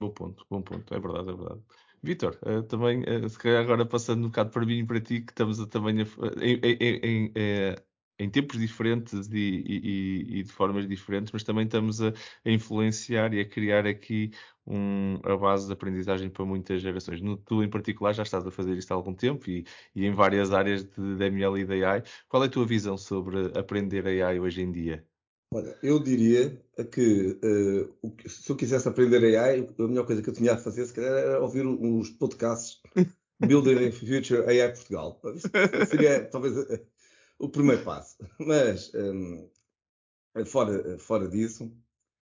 Bom 0.00 0.10
ponto, 0.10 0.46
bom 0.48 0.62
ponto, 0.62 0.94
é 0.94 0.98
verdade, 0.98 1.30
é 1.30 1.34
verdade. 1.34 1.60
Vitor, 2.02 2.38
uh, 2.46 2.62
também, 2.62 3.02
uh, 3.02 3.28
se 3.28 3.38
calhar 3.38 3.62
agora 3.62 3.84
passando 3.84 4.24
um 4.24 4.28
bocado 4.28 4.50
para 4.50 4.64
mim 4.64 4.78
e 4.78 4.86
para 4.86 5.00
ti, 5.00 5.20
que 5.20 5.32
estamos 5.32 5.60
a, 5.60 5.66
também 5.66 6.00
a, 6.00 6.04
em, 6.42 6.60
em, 6.62 7.00
em, 7.02 7.32
eh, 7.34 7.76
em, 8.20 8.30
tempos 8.30 8.58
diferentes 8.58 9.28
e, 9.32 9.38
e, 9.38 10.38
e, 10.38 10.42
de 10.42 10.52
formas 10.52 10.86
diferentes, 10.86 11.32
mas 11.32 11.42
também 11.42 11.64
estamos 11.64 12.00
a, 12.02 12.12
a, 12.44 12.50
influenciar 12.50 13.32
e 13.34 13.40
a 13.40 13.44
criar 13.44 13.86
aqui 13.86 14.30
um, 14.66 15.18
a 15.24 15.36
base 15.36 15.66
de 15.66 15.72
aprendizagem 15.72 16.30
para 16.30 16.44
muitas 16.44 16.82
gerações. 16.82 17.20
No, 17.20 17.36
tu, 17.36 17.62
em 17.62 17.68
particular, 17.70 18.12
já 18.12 18.22
estás 18.22 18.46
a 18.46 18.50
fazer 18.50 18.76
isto 18.76 18.92
há 18.92 18.94
algum 18.94 19.14
tempo 19.14 19.48
e, 19.50 19.64
e 19.94 20.06
em 20.06 20.12
várias 20.12 20.52
áreas 20.52 20.84
de, 20.84 21.16
de 21.16 21.24
ML 21.24 21.60
e 21.60 21.64
de 21.64 21.84
AI. 21.84 22.02
Qual 22.28 22.42
é 22.42 22.46
a 22.46 22.50
tua 22.50 22.66
visão 22.66 22.96
sobre 22.96 23.58
aprender 23.58 24.06
AI 24.06 24.38
hoje 24.38 24.62
em 24.62 24.70
dia? 24.70 25.04
Olha, 25.52 25.76
eu 25.82 25.98
diria 25.98 26.62
que 26.92 27.36
uh, 27.42 28.28
se 28.28 28.50
eu 28.50 28.54
quisesse 28.54 28.88
aprender 28.88 29.36
AI, 29.36 29.68
a 29.78 29.82
melhor 29.82 30.06
coisa 30.06 30.22
que 30.22 30.30
eu 30.30 30.34
tinha 30.34 30.52
a 30.52 30.56
fazer, 30.56 30.86
se 30.86 30.94
calhar, 30.94 31.12
era 31.12 31.40
ouvir 31.40 31.66
os 31.66 32.10
podcasts 32.10 32.80
Building 33.44 33.90
Future 33.90 34.44
AI 34.46 34.72
Portugal. 34.72 35.20
Seria 35.88 36.24
talvez 36.26 36.56
uh, 36.56 36.78
o 37.40 37.48
primeiro 37.48 37.82
passo. 37.82 38.16
Mas, 38.38 38.92
um, 38.94 39.48
fora, 40.46 40.98
fora 40.98 41.28
disso. 41.28 41.72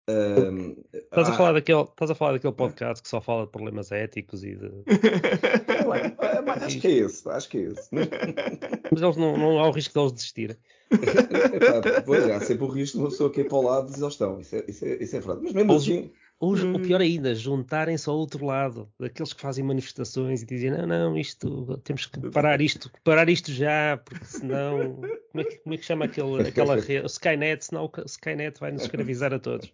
Um, 0.09 0.81
estás, 0.93 1.27
a 1.27 1.33
falar 1.33 1.51
daquele, 1.51 1.81
estás 1.81 2.09
a 2.09 2.15
falar 2.15 2.31
daquele 2.33 2.53
podcast 2.53 3.03
que 3.03 3.09
só 3.09 3.19
fala 3.19 3.45
de 3.45 3.51
problemas 3.51 3.91
éticos 3.91 4.41
e 4.41 4.55
de. 4.55 4.71
acho 6.63 6.79
que 6.79 6.87
é 6.87 6.91
esse, 6.91 7.29
acho 7.29 7.49
que 7.49 7.57
é 7.57 7.61
esse. 7.63 7.89
Mas 7.91 8.07
eles 9.03 9.17
não, 9.17 9.35
não 9.35 9.59
há 9.59 9.67
o 9.67 9.71
risco 9.71 9.93
de 9.93 9.99
eles 9.99 10.13
desistirem. 10.13 10.57
pois 12.05 12.25
é, 12.25 12.35
há 12.35 12.39
sempre 12.39 12.63
o 12.63 12.69
risco 12.69 12.97
de 12.97 13.03
uma 13.03 13.09
pessoa 13.09 13.29
que 13.29 13.41
ir 13.41 13.49
para 13.49 13.57
o 13.57 13.61
lado 13.61 13.87
de 13.87 13.97
exaustão. 13.97 14.39
Isso 14.39 14.55
é, 14.55 14.63
isso 14.69 14.85
é, 14.85 15.03
isso 15.03 15.15
é 15.17 15.19
verdade. 15.19 15.41
Mas 15.43 15.51
mesmo 15.51 15.73
assim. 15.73 16.11
Ou, 16.39 16.53
o 16.53 16.79
pior 16.79 17.01
ainda, 17.01 17.33
juntarem-se 17.33 18.07
ao 18.07 18.15
outro 18.15 18.45
lado, 18.45 18.87
daqueles 18.99 19.33
que 19.33 19.41
fazem 19.41 19.63
manifestações 19.63 20.43
e 20.43 20.45
dizem: 20.45 20.69
não, 20.69 20.85
não, 20.85 21.17
isto 21.17 21.79
temos 21.83 22.05
que 22.05 22.19
parar 22.29 22.61
isto, 22.61 22.91
parar 23.03 23.27
isto 23.27 23.51
já, 23.51 23.97
porque 23.97 24.25
senão. 24.25 25.01
Como 25.31 25.41
é 25.41 25.43
que, 25.43 25.57
como 25.57 25.73
é 25.73 25.77
que 25.77 25.85
chama 25.85 26.05
aquele, 26.05 26.47
aquela 26.47 26.75
rede? 26.75 27.03
O 27.03 27.07
Skynet, 27.07 27.65
senão 27.65 27.85
o 27.85 28.05
Skynet 28.05 28.59
vai 28.59 28.71
nos 28.71 28.83
escravizar 28.83 29.33
a 29.33 29.39
todos. 29.39 29.71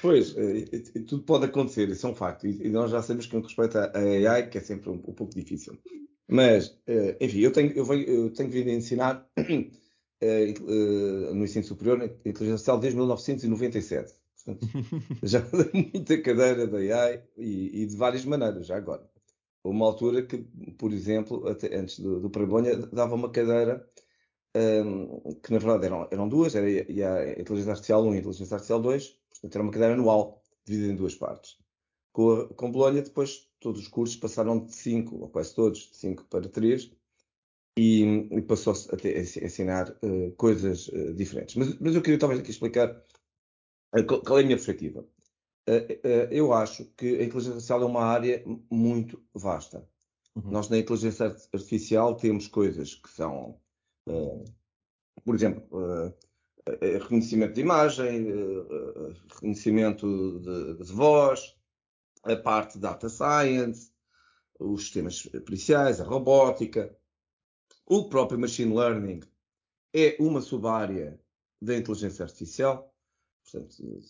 Pois, 0.00 0.34
e, 0.36 0.68
e, 0.94 1.00
tudo 1.00 1.22
pode 1.22 1.44
acontecer, 1.44 1.88
isso 1.88 2.06
é 2.06 2.10
um 2.10 2.14
facto. 2.14 2.46
E, 2.46 2.68
nós 2.68 2.90
já 2.90 3.02
sabemos 3.02 3.26
que 3.26 3.34
no 3.34 3.42
que 3.42 3.48
respeita 3.48 3.92
a 3.94 3.98
AI, 3.98 4.48
que 4.48 4.58
é 4.58 4.60
sempre 4.60 4.88
um, 4.88 4.94
um 4.94 5.12
pouco 5.12 5.34
difícil. 5.34 5.78
Mas, 6.26 6.78
eh, 6.86 7.16
enfim, 7.20 7.40
eu 7.40 7.52
tenho, 7.52 7.72
eu, 7.72 7.84
venho, 7.84 8.04
eu 8.04 8.30
tenho 8.30 8.50
vindo 8.50 8.70
a 8.70 8.72
ensinar 8.72 9.28
eh, 10.20 10.54
no 11.32 11.44
ensino 11.44 11.64
superior 11.64 12.02
inteligência 12.24 12.52
artificial 12.52 12.78
desde 12.78 12.96
1997. 12.96 14.23
Já 15.22 15.40
dei 15.72 15.90
muita 15.92 16.20
cadeira 16.22 16.66
da 16.66 16.78
AI 16.78 17.22
e, 17.36 17.82
e, 17.82 17.86
de 17.86 17.96
várias 17.96 18.24
maneiras, 18.24 18.66
já 18.66 18.76
agora. 18.76 19.08
Uma 19.62 19.86
altura 19.86 20.26
que, 20.26 20.38
por 20.78 20.92
exemplo, 20.92 21.48
até 21.48 21.74
antes 21.74 21.98
do, 21.98 22.20
do 22.20 22.30
Prebolha, 22.30 22.76
dava 22.76 23.14
uma 23.14 23.30
cadeira 23.30 23.88
um, 24.56 25.34
que 25.42 25.52
na 25.52 25.58
verdade 25.58 25.86
eram, 25.86 26.08
eram 26.10 26.28
duas, 26.28 26.54
era 26.54 26.66
a 26.66 27.40
inteligência 27.40 27.72
artificial 27.72 28.04
1 28.04 28.14
e 28.14 28.16
a 28.16 28.20
inteligência 28.20 28.54
artificial 28.54 28.80
2, 28.80 29.08
portanto 29.30 29.54
era 29.54 29.62
uma 29.62 29.72
cadeira 29.72 29.94
anual, 29.94 30.42
dividida 30.64 30.92
em 30.92 30.96
duas 30.96 31.14
partes. 31.14 31.58
Com, 32.12 32.32
a, 32.32 32.48
com 32.54 32.70
Bolonha, 32.70 33.02
depois 33.02 33.48
todos 33.58 33.80
os 33.80 33.88
cursos 33.88 34.16
passaram 34.16 34.64
de 34.64 34.74
5, 34.74 35.16
ou 35.16 35.28
quase 35.28 35.54
todos, 35.54 35.90
de 35.90 35.96
5 35.96 36.24
para 36.26 36.48
3, 36.48 36.90
e, 37.76 38.28
e 38.30 38.42
passou-se 38.42 38.88
a, 38.90 38.94
a, 38.94 39.44
ensinar 39.44 39.90
uh, 40.02 40.30
coisas 40.36 40.88
uh, 40.88 41.12
diferentes. 41.14 41.56
Mas, 41.56 41.76
mas, 41.80 41.94
eu 41.94 42.02
queria 42.02 42.18
talvez 42.18 42.40
aqui 42.40 42.50
explicar 42.50 43.02
qual 44.02 44.38
é 44.38 44.42
a 44.42 44.44
minha 44.44 44.56
perspectiva. 44.56 45.06
eu 46.30 46.52
acho 46.52 46.84
que 46.96 47.06
a 47.16 47.24
inteligência 47.24 47.52
artificial 47.52 47.82
é 47.82 47.86
uma 47.86 48.04
área 48.04 48.42
muito 48.70 49.22
vasta. 49.32 49.88
Uhum. 50.34 50.50
Nós 50.50 50.68
na 50.68 50.78
inteligência 50.78 51.26
artificial 51.26 52.16
temos 52.16 52.48
coisas 52.48 52.94
que 52.94 53.08
são, 53.08 53.58
por 55.24 55.34
exemplo, 55.34 55.68
reconhecimento 56.80 57.54
de 57.54 57.60
imagem, 57.60 58.26
reconhecimento 59.28 60.40
de, 60.40 60.84
de 60.84 60.92
voz, 60.92 61.56
a 62.24 62.36
parte 62.36 62.74
de 62.74 62.80
data 62.80 63.08
science, 63.08 63.92
os 64.58 64.82
sistemas 64.82 65.22
periciais, 65.44 66.00
a 66.00 66.04
robótica, 66.04 66.96
o 67.86 68.08
próprio 68.08 68.38
machine 68.38 68.74
learning 68.74 69.20
é 69.92 70.16
uma 70.18 70.40
sub-área 70.40 71.20
da 71.60 71.76
inteligência 71.76 72.24
artificial. 72.24 72.93
Portanto, 73.50 74.00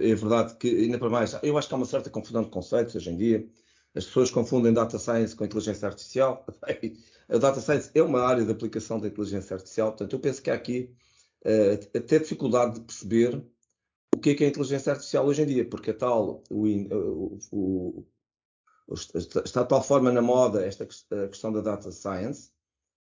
é 0.00 0.14
verdade 0.14 0.56
que, 0.56 0.68
ainda 0.68 0.98
para 0.98 1.08
mais, 1.08 1.38
eu 1.42 1.56
acho 1.56 1.68
que 1.68 1.74
há 1.74 1.76
uma 1.76 1.86
certa 1.86 2.10
confusão 2.10 2.42
de 2.42 2.50
conceitos 2.50 2.94
hoje 2.94 3.10
em 3.10 3.16
dia. 3.16 3.48
As 3.94 4.04
pessoas 4.04 4.30
confundem 4.30 4.72
data 4.72 4.98
science 4.98 5.34
com 5.34 5.44
inteligência 5.44 5.88
artificial. 5.88 6.44
A 7.28 7.38
data 7.38 7.60
science 7.60 7.90
é 7.94 8.02
uma 8.02 8.20
área 8.20 8.44
de 8.44 8.52
aplicação 8.52 9.00
da 9.00 9.08
inteligência 9.08 9.54
artificial. 9.54 9.88
Portanto, 9.88 10.12
eu 10.12 10.20
penso 10.20 10.42
que 10.42 10.50
há 10.50 10.54
aqui 10.54 10.94
uh, 11.44 11.98
até 11.98 12.18
dificuldade 12.18 12.74
de 12.74 12.80
perceber 12.80 13.44
o 14.14 14.18
que 14.18 14.30
é, 14.30 14.34
que 14.34 14.44
é 14.44 14.46
a 14.46 14.50
inteligência 14.50 14.92
artificial 14.92 15.26
hoje 15.26 15.42
em 15.42 15.46
dia, 15.46 15.68
porque 15.68 15.90
a 15.90 15.94
tal, 15.94 16.42
o, 16.50 16.66
o, 17.50 18.06
o, 18.86 18.94
está 18.94 19.62
de 19.62 19.68
tal 19.68 19.82
forma 19.82 20.12
na 20.12 20.22
moda 20.22 20.64
esta 20.64 20.86
questão 20.86 21.52
da 21.52 21.60
data 21.60 21.90
science 21.90 22.50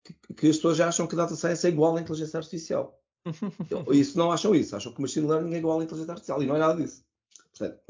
que, 0.04 0.14
que 0.34 0.48
as 0.48 0.56
pessoas 0.56 0.76
já 0.76 0.88
acham 0.88 1.06
que 1.06 1.16
data 1.16 1.34
science 1.34 1.66
é 1.66 1.70
igual 1.70 1.96
à 1.96 2.00
inteligência 2.00 2.38
artificial. 2.38 3.03
Isso 3.92 4.18
não 4.18 4.30
acham 4.30 4.54
isso, 4.54 4.76
acham 4.76 4.92
que 4.92 5.00
machine 5.00 5.26
learning 5.26 5.54
é 5.54 5.58
igual 5.58 5.80
à 5.80 5.84
inteligência 5.84 6.12
artificial 6.12 6.42
e 6.42 6.46
não 6.46 6.56
é 6.56 6.58
nada 6.58 6.80
disso. 6.80 7.04
Portanto, 7.56 7.80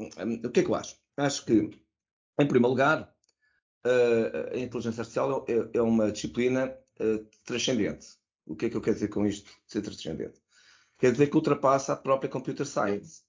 o 0.45 0.49
que 0.49 0.59
é 0.59 0.63
que 0.63 0.69
eu 0.69 0.75
acho? 0.75 0.95
Acho 1.17 1.45
que, 1.45 1.53
em 1.53 2.47
primeiro 2.47 2.69
lugar, 2.69 3.13
a 3.83 4.57
inteligência 4.57 5.01
artificial 5.01 5.45
é, 5.47 5.77
é 5.77 5.81
uma 5.81 6.11
disciplina 6.11 6.75
transcendente. 7.43 8.07
O 8.45 8.55
que 8.55 8.67
é 8.67 8.69
que 8.69 8.77
eu 8.77 8.81
quero 8.81 8.95
dizer 8.95 9.07
com 9.07 9.25
isto, 9.25 9.51
ser 9.65 9.81
transcendente? 9.81 10.39
Quer 10.97 11.11
dizer 11.11 11.27
que 11.27 11.35
ultrapassa 11.35 11.93
a 11.93 11.97
própria 11.97 12.29
computer 12.29 12.65
science. 12.65 13.23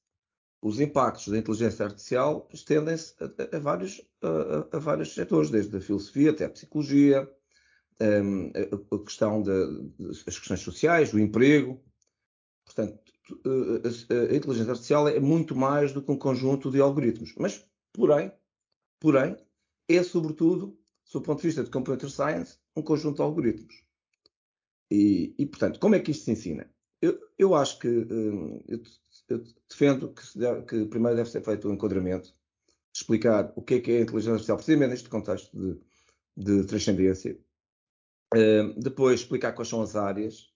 Os 0.63 0.81
impactos 0.81 1.29
da 1.29 1.39
inteligência 1.39 1.85
artificial 1.85 2.49
estendem-se 2.53 3.15
a, 3.21 3.57
a, 3.57 3.61
vários, 3.61 4.01
a, 4.23 4.77
a, 4.77 4.79
vários 4.79 5.15
setores, 5.15 5.51
desde 5.51 5.77
a 5.77 5.81
filosofia 5.81 6.31
até 6.31 6.45
a 6.45 6.51
psicologia, 6.51 7.29
um, 8.01 8.53
a, 8.95 9.05
questão 9.05 9.43
das 9.43 10.23
questões 10.23 10.61
sociais, 10.61 11.11
do 11.11 11.19
emprego. 11.19 11.83
Portanto, 12.67 12.99
a, 13.31 14.33
a, 14.33 14.37
inteligência 14.37 14.73
artificial 14.73 15.09
é 15.09 15.21
muito 15.21 15.57
mais 15.57 15.93
do 15.93 16.03
que 16.03 16.11
um 16.11 16.19
conjunto 16.19 16.71
de 16.71 16.81
algoritmos. 16.81 17.35
Mas, 17.39 17.65
porém, 17.93 18.33
porém, 19.01 19.37
é 19.89 20.03
sobretudo, 20.03 20.77
do 21.13 21.23
ponto 21.23 21.41
de 21.41 21.47
vista 21.47 21.65
de 21.65 21.71
computer 21.71 22.11
science, 22.11 22.59
um 22.75 22.83
conjunto 22.83 23.17
de 23.17 23.23
algoritmos. 23.23 23.85
E, 24.91 25.35
e 25.39 25.47
portanto, 25.47 25.81
como 25.81 25.95
é 25.95 26.01
que 26.01 26.11
isto 26.11 26.25
se 26.25 26.33
ensina? 26.33 26.69
Eu, 27.01 27.19
eu 27.39 27.55
acho 27.55 27.79
que 27.79 27.87
eu, 27.87 28.63
eu, 29.29 29.45
defendo 29.69 30.13
que, 30.13 30.39
deve, 30.39 30.63
que, 30.63 30.85
primeiro 30.87 31.17
deve 31.17 31.31
ser 31.31 31.43
feito 31.43 31.69
um 31.69 31.75
enquadramento, 31.75 32.35
explicar 32.95 33.53
o 33.55 33.63
que 33.63 33.75
é 33.75 33.81
que 33.81 33.93
é 33.93 33.99
a 33.99 34.01
inteligência 34.03 34.33
artificial, 34.33 34.57
precisamente 34.57 34.91
neste 34.91 35.09
contexto 35.09 35.57
de, 35.57 35.81
de 36.37 36.67
transcendência, 36.67 37.39
depois 38.77 39.21
explicar 39.21 39.53
quais 39.53 39.69
são 39.69 39.83
as 39.83 39.95
áreas 39.95 40.53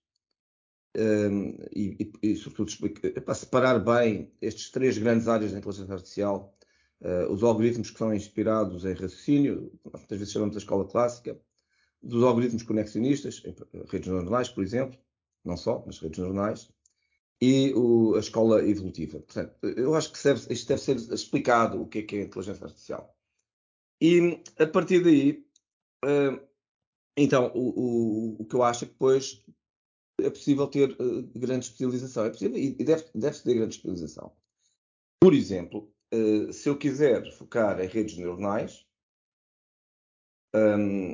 um, 0.96 1.56
e, 1.74 2.12
e, 2.22 2.30
e, 2.30 2.36
sobretudo, 2.36 2.90
para 3.22 3.34
separar 3.34 3.78
bem 3.78 4.32
estes 4.40 4.70
três 4.70 4.98
grandes 4.98 5.28
áreas 5.28 5.52
da 5.52 5.58
inteligência 5.58 5.92
artificial, 5.94 6.56
uh, 7.00 7.32
os 7.32 7.42
algoritmos 7.42 7.90
que 7.90 7.98
são 7.98 8.12
inspirados 8.14 8.84
em 8.84 8.92
raciocínio, 8.92 9.72
muitas 9.84 10.18
vezes 10.18 10.32
chamamos 10.32 10.54
da 10.54 10.60
escola 10.60 10.86
clássica, 10.86 11.40
dos 12.02 12.22
algoritmos 12.24 12.62
conexionistas, 12.62 13.42
redes 13.88 14.08
neuronais, 14.08 14.48
por 14.48 14.64
exemplo, 14.64 14.98
não 15.44 15.56
só, 15.56 15.82
mas 15.86 15.98
redes 15.98 16.18
neuronais, 16.18 16.70
e 17.40 17.72
o, 17.74 18.14
a 18.16 18.20
escola 18.20 18.66
evolutiva. 18.66 19.20
Portanto, 19.20 19.54
eu 19.62 19.94
acho 19.94 20.12
que 20.12 20.22
deve, 20.22 20.52
isto 20.52 20.68
deve 20.68 20.80
ser 20.80 20.96
explicado 21.12 21.80
o 21.80 21.86
que 21.86 22.00
é 22.00 22.02
que 22.02 22.16
é 22.16 22.22
inteligência 22.22 22.64
artificial. 22.64 23.16
E 24.00 24.42
a 24.58 24.66
partir 24.66 25.02
daí, 25.02 25.46
uh, 26.04 26.40
então, 27.16 27.52
o, 27.54 27.68
o, 27.68 28.42
o, 28.42 28.44
que 28.44 28.54
eu 28.54 28.62
acho 28.62 28.84
é 28.84 28.86
que 28.86 28.92
depois 28.94 29.44
é 30.22 30.30
possível 30.30 30.66
ter 30.66 30.90
uh, 31.00 31.22
grande 31.34 31.66
especialização. 31.66 32.24
É 32.24 32.30
possível 32.30 32.56
e 32.56 32.72
deve, 32.72 33.04
deve 33.14 33.38
ter 33.38 33.54
grande 33.54 33.74
especialização. 33.74 34.32
Por 35.20 35.34
exemplo, 35.34 35.92
uh, 36.14 36.52
se 36.52 36.68
eu 36.68 36.76
quiser 36.76 37.30
focar 37.32 37.80
em 37.80 37.86
redes 37.86 38.16
neuronais, 38.16 38.86
um, 40.54 41.12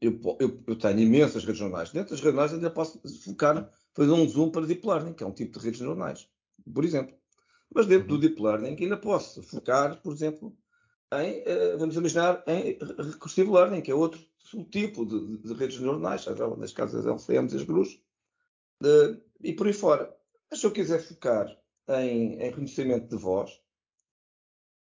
eu, 0.00 0.20
eu, 0.40 0.62
eu, 0.66 0.76
tenho 0.76 1.00
imensas 1.00 1.44
redes 1.44 1.60
neuronais. 1.60 1.90
Dentro 1.90 2.10
das 2.10 2.20
redes 2.20 2.34
neuronais 2.34 2.54
ainda 2.54 2.70
posso 2.70 3.00
focar, 3.22 3.70
fazer 3.94 4.12
um 4.12 4.28
zoom 4.28 4.50
para 4.50 4.66
deep 4.66 4.86
learning, 4.86 5.12
que 5.12 5.22
é 5.22 5.26
um 5.26 5.32
tipo 5.32 5.58
de 5.58 5.64
redes 5.64 5.80
neuronais, 5.80 6.28
por 6.72 6.84
exemplo. 6.84 7.14
Mas 7.74 7.86
dentro 7.86 8.08
do 8.08 8.14
uhum. 8.14 8.20
deep 8.20 8.40
learning 8.40 8.76
ainda 8.80 8.96
posso 8.96 9.42
focar, 9.42 10.00
por 10.00 10.12
exemplo, 10.12 10.56
em, 11.12 11.42
uh, 11.42 11.78
vamos 11.78 11.96
imaginar, 11.96 12.42
em 12.46 12.78
recursive 13.10 13.50
learning, 13.50 13.80
que 13.80 13.90
é 13.90 13.94
outro 13.94 14.20
subtipo 14.38 15.04
de, 15.04 15.38
de, 15.38 15.48
de 15.48 15.54
redes 15.54 15.78
neuronais, 15.78 16.26
neste 16.58 16.76
caso 16.76 16.98
as 16.98 17.06
LCMs 17.06 17.54
e 17.54 17.56
as 17.58 17.64
GRUs, 17.64 18.00
uh, 18.86 19.22
e 19.40 19.52
por 19.52 19.66
aí 19.66 19.72
fora. 19.72 20.14
Mas 20.50 20.60
se 20.60 20.66
eu 20.66 20.72
quiser 20.72 21.00
focar 21.00 21.46
em, 21.88 22.34
em 22.34 22.38
reconhecimento 22.38 23.08
de 23.08 23.16
voz, 23.16 23.60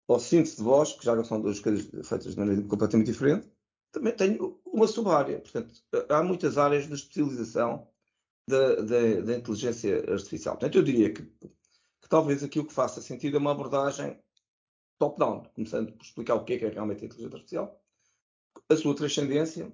ou 0.07 0.19
síntese 0.19 0.57
de 0.57 0.63
voz, 0.63 0.93
que 0.93 1.05
já 1.05 1.23
são 1.23 1.41
duas 1.41 1.59
coisas 1.59 1.87
feitas 2.07 2.33
de 2.33 2.39
maneira 2.39 2.61
completamente 2.63 3.07
diferente, 3.11 3.49
também 3.91 4.13
tenho 4.15 4.59
uma 4.65 4.87
sub-área. 4.87 5.39
Portanto, 5.39 5.73
há 6.09 6.23
muitas 6.23 6.57
áreas 6.57 6.87
de 6.87 6.93
especialização 6.93 7.87
da, 8.47 8.75
da, 9.21 9.37
inteligência 9.37 9.97
artificial. 10.11 10.55
Portanto, 10.55 10.77
eu 10.77 10.83
diria 10.83 11.13
que, 11.13 11.23
que 11.23 12.09
talvez 12.09 12.43
aqui 12.43 12.59
o 12.59 12.65
que 12.65 12.73
faça 12.73 13.01
sentido 13.01 13.37
é 13.37 13.39
uma 13.39 13.51
abordagem 13.51 14.19
top-down, 14.99 15.43
começando 15.53 15.93
por 15.93 16.03
explicar 16.03 16.35
o 16.35 16.43
que 16.43 16.53
é, 16.53 16.57
que 16.59 16.65
é 16.65 16.69
realmente 16.69 17.03
a 17.03 17.05
inteligência 17.05 17.35
artificial, 17.35 17.81
a 18.69 18.75
sua 18.75 18.95
transcendência, 18.95 19.71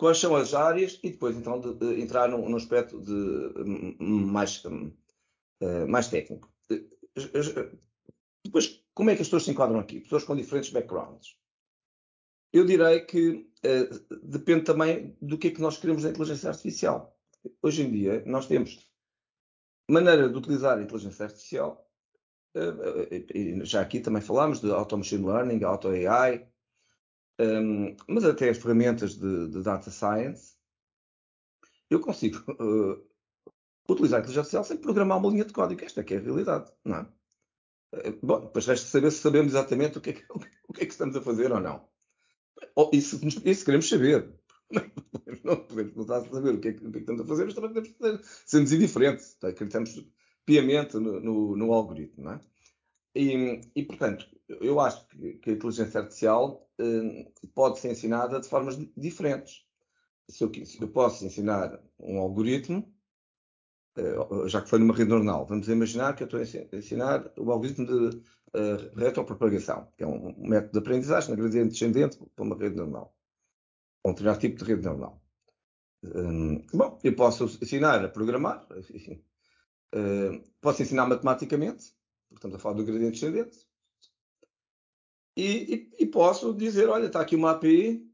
quais 0.00 0.18
são 0.18 0.34
as 0.34 0.54
áreas 0.54 0.98
e 1.02 1.10
depois 1.10 1.36
então 1.36 1.60
de, 1.60 1.74
de 1.74 2.00
entrar 2.00 2.26
num, 2.26 2.48
num, 2.48 2.56
aspecto 2.56 2.98
de, 3.02 4.02
mais, 4.02 4.64
uh, 4.64 5.86
mais 5.86 6.08
técnico. 6.08 6.50
Depois, 8.42 8.82
como 8.94 9.10
é 9.10 9.14
que 9.14 9.20
as 9.20 9.28
pessoas 9.28 9.44
se 9.44 9.50
enquadram 9.50 9.78
aqui? 9.78 10.00
Pessoas 10.00 10.24
com 10.24 10.34
diferentes 10.34 10.70
backgrounds. 10.70 11.36
Eu 12.50 12.64
direi 12.64 13.00
que 13.00 13.46
depende 14.22 14.64
também 14.64 15.14
do 15.20 15.36
que 15.36 15.48
é 15.48 15.50
que 15.50 15.60
nós 15.60 15.76
queremos 15.76 16.02
da 16.02 16.08
inteligência 16.08 16.48
artificial. 16.48 17.14
Hoje 17.62 17.82
em 17.82 17.92
dia, 17.92 18.24
nós 18.24 18.46
temos 18.46 18.90
maneira 19.88 20.30
de 20.30 20.36
utilizar 20.36 20.78
a 20.78 20.82
inteligência 20.82 21.26
artificial. 21.26 21.86
Já 23.64 23.82
aqui 23.82 24.00
também 24.00 24.22
falámos 24.22 24.60
de 24.60 24.70
Auto 24.70 24.96
Machine 24.96 25.26
Learning, 25.26 25.62
Auto 25.62 25.88
AI, 25.88 26.48
um, 27.40 27.96
mas 28.06 28.24
até 28.24 28.52
ferramentas 28.52 29.16
de, 29.16 29.48
de, 29.48 29.62
data 29.62 29.90
science, 29.90 30.54
eu 31.88 31.98
consigo 31.98 32.38
uh, 32.52 33.02
utilizar 33.88 34.18
a 34.18 34.22
inteligência 34.22 34.40
artificial 34.40 34.64
sem 34.64 34.76
programar 34.76 35.18
uma 35.18 35.30
linha 35.30 35.44
de 35.44 35.52
código. 35.52 35.82
Esta 35.82 36.02
é 36.02 36.04
que 36.04 36.14
é 36.14 36.18
a 36.18 36.20
realidade, 36.20 36.70
não 36.84 36.96
é? 36.96 37.02
Uh, 37.94 38.18
bom, 38.22 38.40
depois 38.40 38.66
resta 38.66 38.86
saber 38.86 39.10
se 39.10 39.18
sabemos 39.18 39.52
exatamente 39.52 39.96
o 39.96 40.00
que, 40.02 40.10
é 40.10 40.12
que, 40.12 40.24
o 40.68 40.72
que 40.72 40.82
é 40.82 40.86
que 40.86 40.92
estamos 40.92 41.16
a 41.16 41.22
fazer 41.22 41.50
ou 41.50 41.60
não. 41.60 41.88
Oh, 42.76 42.90
isso, 42.92 43.18
isso 43.44 43.64
queremos 43.64 43.88
saber. 43.88 44.32
Não 45.42 45.56
podemos 45.56 45.94
voltar 45.94 46.18
a 46.18 46.24
saber 46.24 46.54
o 46.54 46.60
que, 46.60 46.68
é 46.68 46.72
que, 46.74 46.86
o 46.86 46.92
que, 46.92 46.98
é 46.98 47.00
que 47.00 47.10
estamos 47.10 47.22
a 47.22 47.24
fazer, 47.24 47.44
mas 47.46 47.54
também 47.54 47.70
podemos 47.70 47.96
fazer, 47.96 48.20
sermos 48.46 48.72
indiferentes. 48.72 49.34
Tá? 49.34 49.48
Acreditamos 49.48 50.06
piamente 50.44 50.96
no, 50.96 51.20
no, 51.20 51.56
no 51.56 51.72
algoritmo, 51.72 52.24
não 52.24 52.32
é? 52.32 52.40
E, 53.14 53.60
e, 53.74 53.82
portanto, 53.84 54.26
eu 54.48 54.78
acho 54.78 55.06
que, 55.08 55.34
que 55.34 55.50
a 55.50 55.52
inteligência 55.54 56.00
artificial 56.00 56.69
eh, 56.69 56.69
pode 57.54 57.78
ser 57.78 57.90
ensinada 57.92 58.40
de 58.40 58.48
formas 58.48 58.76
diferentes. 58.96 59.64
Se 60.28 60.44
eu, 60.44 60.52
se 60.64 60.80
eu, 60.80 60.88
posso 60.88 61.24
ensinar 61.24 61.80
um 61.98 62.18
algoritmo, 62.18 62.94
eh, 63.96 64.48
já 64.48 64.62
que 64.62 64.68
foi 64.68 64.78
numa 64.78 64.94
rede 64.94 65.10
neuronal, 65.10 65.44
vamos 65.46 65.68
imaginar 65.68 66.14
que 66.14 66.22
eu 66.22 66.26
estou 66.26 66.40
a 66.40 66.76
ensinar 66.76 67.32
o 67.36 67.50
algoritmo 67.50 67.86
de 67.86 68.16
uh, 68.16 68.96
retropropagação, 68.96 69.92
que 69.96 70.04
é 70.04 70.06
um, 70.06 70.34
método 70.38 70.72
de 70.72 70.78
aprendizagem 70.78 71.30
na 71.30 71.36
gradiente 71.36 71.70
descendente 71.70 72.18
para 72.36 72.44
uma 72.44 72.56
rede 72.56 72.76
neuronal. 72.76 73.16
Um 74.04 74.10
determinado 74.10 74.40
tipo 74.40 74.56
de 74.56 74.64
rede. 74.64 74.88
Um, 76.02 76.64
bom, 76.72 76.98
eu 77.02 77.14
posso 77.16 77.44
ensinar 77.44 78.04
a 78.04 78.08
programar, 78.08 78.66
enfim, 78.94 79.22
posso 80.60 80.82
ensinar 80.82 81.06
matematicamente, 81.06 81.92
Estamos 82.32 82.56
a 82.56 82.58
falar 82.60 82.76
do 82.76 82.84
gradiente 82.84 83.20
descendente. 83.20 83.58
E, 85.40 85.74
e, 85.74 86.04
e 86.04 86.06
posso 86.06 86.52
dizer, 86.52 86.86
olha, 86.90 87.06
está 87.06 87.22
aqui 87.22 87.34
uma 87.34 87.52
API 87.52 88.06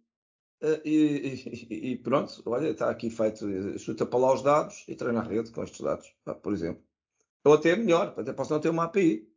uh, 0.63 0.81
e, 0.85 1.91
e, 1.93 1.97
pronto, 1.97 2.41
olha, 2.47 2.69
está 2.69 2.89
aqui 2.89 3.11
feito, 3.11 3.45
chuta 3.81 4.07
para 4.07 4.21
lá 4.21 4.33
os 4.33 4.43
dados 4.43 4.85
e 4.87 4.95
treina 4.95 5.19
a 5.19 5.25
rede 5.25 5.51
com 5.51 5.65
estes 5.65 5.81
dados, 5.81 6.15
por 6.41 6.53
exemplo. 6.53 6.85
Ou 7.45 7.55
até 7.55 7.75
melhor, 7.75 8.15
até 8.17 8.33
posso 8.33 8.53
não 8.53 8.61
ter 8.61 8.69
uma 8.69 8.85
API. 8.85 9.29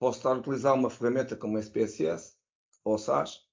Posso 0.00 0.18
estar 0.18 0.30
a 0.30 0.38
utilizar 0.38 0.74
uma 0.74 0.90
ferramenta 0.90 1.36
como 1.36 1.56
SPSS 1.58 2.36
ou 2.82 2.98
SAS 2.98 3.46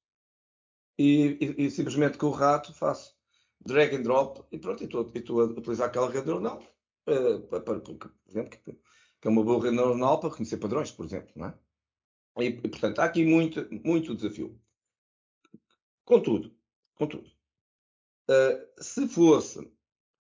e, 0.97 1.69
simplesmente 1.69 2.17
com 2.17 2.27
o 2.27 2.31
rato 2.31 2.73
faço 2.73 3.15
drag 3.59 3.95
and 3.95 4.01
drop 4.01 4.43
e 4.51 4.57
pronto, 4.57 4.81
e 4.81 4.85
estou, 4.85 5.41
a 5.41 5.45
utilizar 5.45 5.87
aquela 5.87 6.09
rede 6.09 6.25
neuronal 6.25 6.63
uh, 7.07 7.41
para, 7.41 7.59
para, 7.59 7.79
por 7.79 8.11
exemplo, 8.27 8.57
que 8.59 9.27
é 9.27 9.29
uma 9.29 9.43
boa 9.43 9.61
rede 9.61 9.75
neuronal 9.75 10.19
para 10.19 10.29
reconhecer 10.29 10.57
padrões, 10.57 10.91
por 10.91 11.05
exemplo. 11.05 11.31
Não 11.35 11.47
é? 11.47 11.66
E, 12.39 12.51
portanto, 12.51 12.99
há 12.99 13.05
aqui 13.05 13.25
muito, 13.25 13.67
muito 13.83 14.15
desafio. 14.15 14.59
Contudo, 16.05 16.55
contudo 16.95 17.29
uh, 18.29 18.83
se 18.83 19.07
fosse 19.07 19.59
uh, 19.59 19.63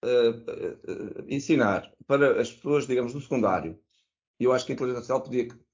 uh, 0.05 1.25
ensinar 1.29 1.93
para 2.07 2.41
as 2.41 2.53
pessoas, 2.53 2.87
digamos, 2.87 3.15
no 3.15 3.21
secundário, 3.21 3.79
eu 4.39 4.53
acho 4.53 4.67
que 4.67 4.73
a 4.73 4.75
inteligência 4.75 5.15
artificial 5.15 5.23
podia 5.23 5.67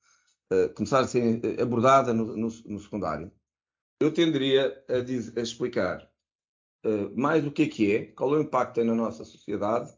começar 0.74 1.00
a 1.00 1.08
ser 1.08 1.58
abordada 1.60 2.12
no, 2.12 2.36
no, 2.36 2.48
no 2.48 2.78
secundário, 2.78 3.32
eu 3.98 4.12
tenderia 4.12 4.84
a, 4.86 5.00
dizer, 5.00 5.38
a 5.38 5.42
explicar 5.42 6.10
mais 7.16 7.46
o 7.46 7.50
que 7.50 7.62
é 7.62 7.68
que 7.68 7.96
é, 7.96 8.04
qual 8.12 8.34
é 8.34 8.38
o 8.38 8.42
impacto 8.42 8.74
que 8.74 8.80
tem 8.80 8.84
na 8.84 8.94
nossa 8.94 9.24
sociedade, 9.24 9.90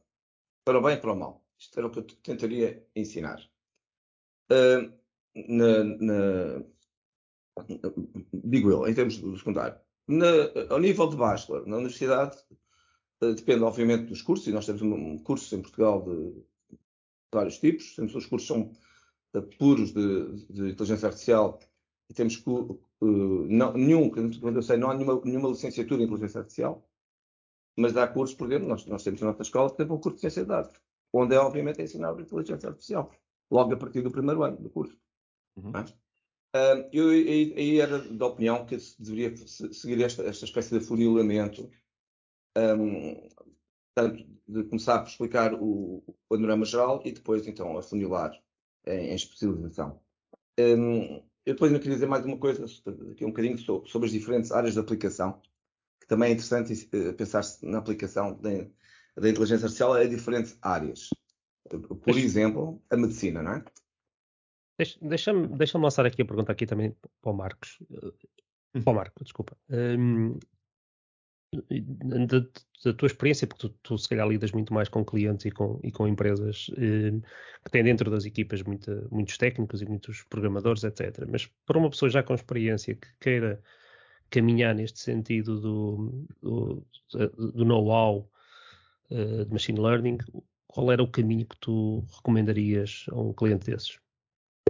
para 0.65 0.79
o 0.79 0.83
bem 0.83 0.95
e 0.95 1.01
para 1.01 1.13
o 1.13 1.17
mal. 1.17 1.45
Isto 1.59 1.79
era 1.79 1.87
o 1.89 1.91
que 1.91 1.99
eu 1.99 2.05
tentaria 2.05 2.87
ensinar. 2.95 3.41
Uh, 4.51 4.93
na, 5.35 5.85
na, 5.85 6.65
digo 8.33 8.71
eu, 8.71 8.87
em 8.87 8.95
termos 8.95 9.19
do 9.19 9.37
secundário. 9.37 9.79
Na, 10.07 10.27
ao 10.71 10.79
nível 10.79 11.09
de 11.09 11.17
bachelor, 11.17 11.67
na 11.67 11.77
universidade, 11.77 12.37
uh, 13.23 13.35
depende 13.35 13.63
obviamente 13.63 14.07
dos 14.07 14.23
cursos, 14.23 14.47
e 14.47 14.53
nós 14.53 14.67
temos 14.67 14.83
um, 14.83 15.19
curso 15.19 15.55
em 15.55 15.63
Portugal 15.63 16.03
de, 16.03 16.43
vários 17.33 17.59
tipos. 17.59 17.95
Temos 17.97 18.15
os 18.15 18.27
cursos 18.27 18.49
são 18.49 18.71
uh, 19.35 19.43
puros 19.59 19.93
de, 19.93 20.47
de, 20.51 20.71
inteligência 20.71 21.07
artificial 21.07 21.59
e 22.11 22.15
temos 22.15 22.37
uh, 22.47 22.81
não, 23.01 23.73
nenhum, 23.73 24.11
que 24.11 24.21
eu 24.21 24.63
sei, 24.63 24.77
não 24.77 24.91
há 24.91 24.95
nenhuma, 24.95 25.21
nenhuma 25.25 25.49
licenciatura 25.49 26.03
em 26.03 26.05
inteligência 26.05 26.41
artificial, 26.41 26.87
mas 27.77 27.97
há 27.97 28.07
cursos, 28.07 28.37
por 28.37 28.47
exemplo, 28.47 28.69
nós, 28.69 28.87
nós 28.87 29.03
temos 29.03 29.21
na 29.21 29.29
nossa 29.29 29.43
escola 29.43 29.71
que 29.71 29.79
tem 29.79 29.87
um 29.87 29.99
curso 29.99 30.17
de 30.17 30.21
ciência 30.21 30.43
de 30.43 30.49
dados 30.49 30.81
onde 31.15 31.35
é 31.35 31.39
obviamente 31.39 31.81
é 31.81 31.85
ensinado 31.85 32.21
inteligência 32.21 32.69
artificial, 32.69 33.11
logo 33.49 33.73
a 33.73 33.77
partir 33.77 34.03
do 34.03 34.11
primeiro 34.11 34.43
ano 34.43 34.57
do 34.57 34.69
curso. 34.69 34.99
Uhum. 35.57 35.73
Uh, 36.55 36.89
eu 36.93 37.09
aí 37.09 37.81
era 37.81 37.99
da 37.99 38.27
opinião 38.27 38.65
que 38.65 38.79
se 38.79 39.01
deveria 39.03 39.37
seguir 39.37 40.01
esta, 40.03 40.23
esta 40.23 40.45
espécie 40.45 40.79
de 40.79 40.85
funilamento, 40.85 41.69
um, 42.57 43.29
tanto 43.93 44.25
de 44.47 44.63
começar 44.65 45.01
por 45.01 45.09
explicar 45.09 45.53
o, 45.55 46.05
o, 46.07 46.15
panorama 46.29 46.65
geral 46.65 47.03
e 47.05 47.11
depois 47.11 47.47
então 47.49 47.77
afunilar 47.77 48.33
em, 48.87 49.11
em 49.11 49.15
especialização. 49.15 50.01
Um, 50.59 51.17
eu 51.45 51.55
depois 51.55 51.73
ainda 51.73 51.83
queria 51.83 51.97
dizer 51.97 52.07
mais 52.07 52.25
uma 52.25 52.39
coisa, 52.39 52.65
aqui 53.11 53.25
um 53.25 53.31
bocadinho 53.31 53.59
sobre, 53.59 53.91
sobre 53.91 54.07
as 54.07 54.13
diferentes 54.13 54.53
áreas 54.53 54.75
de 54.75 54.81
aplicação, 54.81 55.43
que 56.01 56.07
também 56.07 56.31
é 56.31 56.33
interessante 56.35 56.73
uh, 56.73 57.15
pensar-se 57.15 57.67
na 57.67 57.79
aplicação 57.79 58.33
de, 58.33 58.71
da 59.17 59.29
inteligência 59.29 59.65
artificial 59.65 59.93
a 59.93 60.05
diferentes 60.05 60.57
áreas. 60.63 61.09
Por 61.69 62.17
exemplo, 62.17 62.81
a 62.91 62.97
medicina, 62.97 63.43
não 63.43 63.55
é? 63.55 63.65
Deixa-me 64.79 65.47
deixa 65.57 65.79
lançar 65.79 66.05
aqui 66.05 66.23
a 66.23 66.25
pergunta 66.25 66.51
aqui 66.51 66.67
também 66.67 66.97
para 67.23 67.31
o 67.31 67.35
Marcos. 67.35 67.79
Para 68.73 68.93
o 68.93 68.95
Marco, 68.95 69.23
desculpa. 69.23 69.57
Um, 69.71 70.39
da, 72.29 72.41
da, 72.85 72.93
tua 72.95 73.07
experiência, 73.07 73.47
porque 73.47 73.69
tu, 73.69 73.75
tu, 73.83 73.99
se 73.99 74.09
calhar 74.09 74.27
lidas 74.29 74.53
muito 74.53 74.73
mais 74.75 74.89
com 74.89 75.05
clientes 75.05 75.47
e 75.47 75.51
com, 75.51 75.79
e 75.83 75.93
com 75.93 76.09
empresas 76.09 76.71
eh, 76.77 77.13
que 77.65 77.71
têm 77.71 77.85
dentro 77.85 78.11
das 78.11 78.25
equipas 78.25 78.63
muita, 78.63 79.07
muitos 79.11 79.39
técnicos 79.39 79.83
e 79.83 79.87
muitos 79.87 80.23
programadores, 80.25 80.85
etc. 80.85 81.25
Mas 81.31 81.47
para 81.67 81.79
uma 81.79 81.91
pessoa 81.91 82.11
já 82.11 82.23
com 82.23 82.35
experiência 82.35 82.95
que 82.95 83.09
queira 83.21 83.63
caminhar 84.31 84.75
neste 84.75 84.99
sentido 84.99 85.61
do, 85.61 86.27
do, 86.43 86.87
do 87.37 87.65
know-how 87.65 88.29
uh, 89.11 89.45
de 89.45 89.53
machine 89.53 89.81
learning, 89.81 90.19
qual 90.67 90.91
era 90.91 91.03
o 91.03 91.11
caminho 91.11 91.47
que 91.47 91.57
tu 91.61 92.05
recomendarias 92.17 93.07
a 93.13 93.21
um 93.21 93.33
cliente 93.33 93.71
desses? 93.71 94.04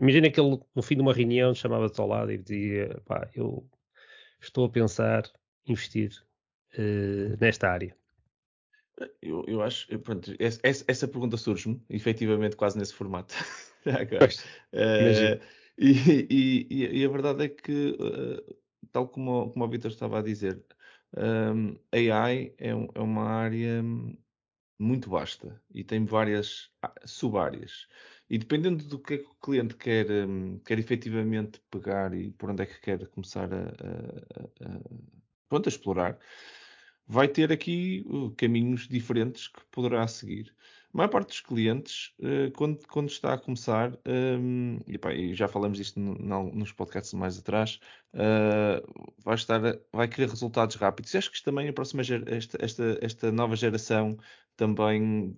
Imagina 0.01 0.31
que 0.31 0.41
ele, 0.41 0.61
no 0.75 0.83
fim 0.83 0.97
de 0.97 1.03
uma 1.03 1.13
reunião, 1.13 1.55
chamava-te 1.55 2.01
ao 2.01 2.09
lado 2.09 2.33
e 2.33 2.39
dizia: 2.39 3.01
pá, 3.05 3.29
eu 3.35 3.69
estou 4.41 4.67
a 4.67 4.71
pensar 4.71 5.23
investir 5.67 6.11
uh, 6.79 7.37
nesta 7.41 7.69
área. 7.71 7.97
Eu, 9.21 9.45
eu 9.49 9.61
acho, 9.63 9.99
pronto, 10.01 10.35
essa, 10.39 10.85
essa 10.87 11.09
pergunta 11.09 11.37
surge-me, 11.37 11.83
efetivamente, 11.91 12.57
quase 12.57 12.79
nesse 12.79 12.95
formato. 12.95 13.35
uh, 13.85 15.41
e, 15.77 16.27
e, 16.31 17.01
e, 17.01 17.05
a 17.05 17.09
verdade 17.09 17.45
é 17.45 17.49
que, 17.49 17.97
uh, 18.01 18.57
tal 18.93 19.09
como, 19.09 19.51
como 19.51 19.65
o 19.65 19.69
Vitor 19.69 19.91
estava 19.91 20.21
a 20.21 20.23
dizer, 20.23 20.65
um, 21.17 21.77
AI 21.93 22.55
é, 22.59 22.71
é, 22.71 23.01
uma 23.01 23.25
área 23.25 23.83
muito 24.79 25.09
vasta 25.09 25.61
e 25.73 25.85
tem 25.85 26.05
várias 26.05 26.71
ah, 26.83 26.95
sub-áreas. 27.05 27.87
E 28.29 28.39
dependendo 28.39 28.85
do 28.85 28.99
que 28.99 29.15
é 29.15 29.19
que 29.19 29.25
o 29.27 29.35
cliente 29.35 29.77
quer, 29.77 30.11
um, 30.11 30.59
quer 30.61 30.79
efetivamente 30.79 31.61
pegar 31.71 32.15
e 32.15 32.31
por 32.33 32.51
onde 32.51 32.63
é 32.63 32.67
que 32.67 32.81
quer 32.81 33.07
começar 33.09 33.53
a, 33.53 33.65
a, 33.65 34.67
a, 34.67 34.81
pronto, 35.49 35.69
a 35.69 35.71
explorar, 35.71 36.19
vai 37.07 37.29
ter 37.29 37.53
aqui 37.53 38.03
uh, 38.07 38.31
caminhos 38.31 38.89
diferentes 38.89 39.49
que 39.49 39.61
poderá 39.71 40.07
seguir. 40.07 40.55
A 40.93 40.97
maior 40.97 41.09
parte 41.09 41.29
dos 41.29 41.41
clientes, 41.41 42.15
uh, 42.21 42.51
quando, 42.57 42.87
quando 42.87 43.09
está 43.11 43.35
a 43.35 43.39
começar, 43.39 43.93
um, 44.07 44.79
e, 44.87 44.97
pá, 44.97 45.11
já 45.33 45.47
falamos 45.47 45.77
disto 45.77 46.01
no, 46.01 46.15
no, 46.15 46.53
nos 46.55 46.73
podcasts 46.73 47.13
mais 47.13 47.39
atrás, 47.39 47.79
uh, 48.15 49.13
vai, 49.23 49.35
estar, 49.35 49.61
vai 49.93 50.09
querer 50.09 50.31
resultados 50.31 50.77
rápidos. 50.77 51.13
E 51.13 51.19
acho 51.19 51.31
que 51.31 51.43
também, 51.43 51.69
a 51.69 51.73
próxima 51.73 52.03
esta, 52.27 52.65
esta, 52.65 52.99
esta 53.03 53.33
nova 53.33 53.57
geração 53.57 54.17
também, 54.57 55.37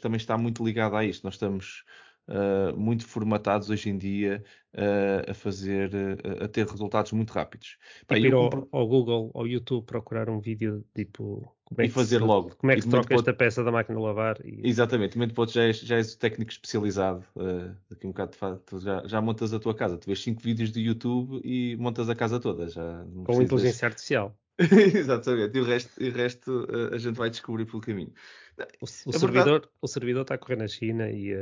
também 0.00 0.16
está 0.16 0.38
muito 0.38 0.64
ligada 0.64 0.96
a 0.96 1.04
isto. 1.04 1.22
Nós 1.22 1.34
estamos 1.34 1.84
uh, 2.28 2.76
muito 2.76 3.06
formatados 3.06 3.70
hoje 3.70 3.90
em 3.90 3.98
dia 3.98 4.42
uh, 4.74 5.30
a 5.30 5.34
fazer, 5.34 5.90
uh, 5.94 6.44
a 6.44 6.48
ter 6.48 6.66
resultados 6.66 7.12
muito 7.12 7.32
rápidos. 7.32 7.76
Tipo 8.00 8.16
ir 8.16 8.34
ao, 8.34 8.50
compro... 8.50 8.68
ao, 8.72 8.86
Google, 8.86 9.30
ao 9.34 9.46
YouTube, 9.46 9.84
procurar 9.84 10.28
um 10.28 10.40
vídeo 10.40 10.84
tipo. 10.94 11.54
e 11.78 11.88
fazer 11.88 12.18
se, 12.18 12.24
logo. 12.24 12.54
Como 12.56 12.72
é 12.72 12.76
que 12.76 12.82
se 12.82 12.88
troca 12.88 13.14
esta 13.14 13.32
peça 13.32 13.62
da 13.62 13.72
máquina 13.72 13.98
de 13.98 14.04
lavar? 14.04 14.38
E... 14.44 14.66
Exatamente, 14.68 15.16
momento 15.16 15.34
para 15.34 15.46
já 15.50 15.64
és, 15.64 15.80
já 15.80 15.96
és 15.96 16.14
o 16.14 16.18
técnico 16.18 16.50
especializado. 16.50 17.24
daqui 17.90 18.06
um 18.06 18.10
bocado 18.10 18.60
tu 18.66 18.78
já, 18.78 19.06
já 19.06 19.20
montas 19.20 19.52
a 19.52 19.58
tua 19.58 19.74
casa. 19.74 19.98
Tu 19.98 20.06
vês 20.06 20.22
5 20.22 20.40
vídeos 20.42 20.70
do 20.70 20.78
YouTube 20.78 21.40
e 21.44 21.76
montas 21.76 22.08
a 22.08 22.14
casa 22.14 22.40
toda. 22.40 22.68
Já 22.68 23.04
Com 23.24 23.42
inteligência 23.42 23.86
artificial. 23.86 24.36
Exatamente, 24.94 25.56
e 25.56 25.60
o 25.60 25.64
resto, 25.64 26.02
e 26.02 26.08
o 26.08 26.12
resto 26.12 26.68
a 26.92 26.98
gente 26.98 27.16
vai 27.16 27.30
descobrir 27.30 27.64
pelo 27.64 27.80
caminho. 27.80 28.12
O, 28.80 28.84
o 28.84 28.86
servidor, 28.86 29.30
verdade... 29.32 29.68
o 29.80 29.88
servidor 29.88 30.22
está 30.22 30.34
a 30.34 30.38
correr 30.38 30.56
na 30.56 30.68
China 30.68 31.10
e 31.10 31.34
a, 31.34 31.40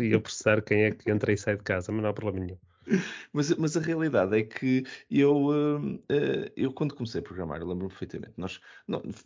e 0.00 0.14
a, 0.14 0.20
processar 0.20 0.62
quem 0.62 0.84
é 0.84 0.90
que 0.92 1.10
entra 1.10 1.32
e 1.32 1.36
sai 1.36 1.56
de 1.56 1.62
casa, 1.62 1.90
mas 1.90 2.02
não 2.02 2.10
há 2.10 2.12
problema 2.12 2.46
nenhum. 2.46 2.58
Mas, 3.32 3.50
mas 3.56 3.76
a 3.76 3.80
realidade 3.80 4.36
é 4.36 4.42
que 4.42 4.84
eu, 5.10 5.46
uh, 5.46 6.00
eu 6.56 6.72
quando 6.72 6.94
comecei 6.94 7.20
a 7.20 7.24
programar, 7.24 7.60
eu 7.60 7.66
lembro-me 7.66 7.88
perfeitamente, 7.88 8.34
nós 8.36 8.60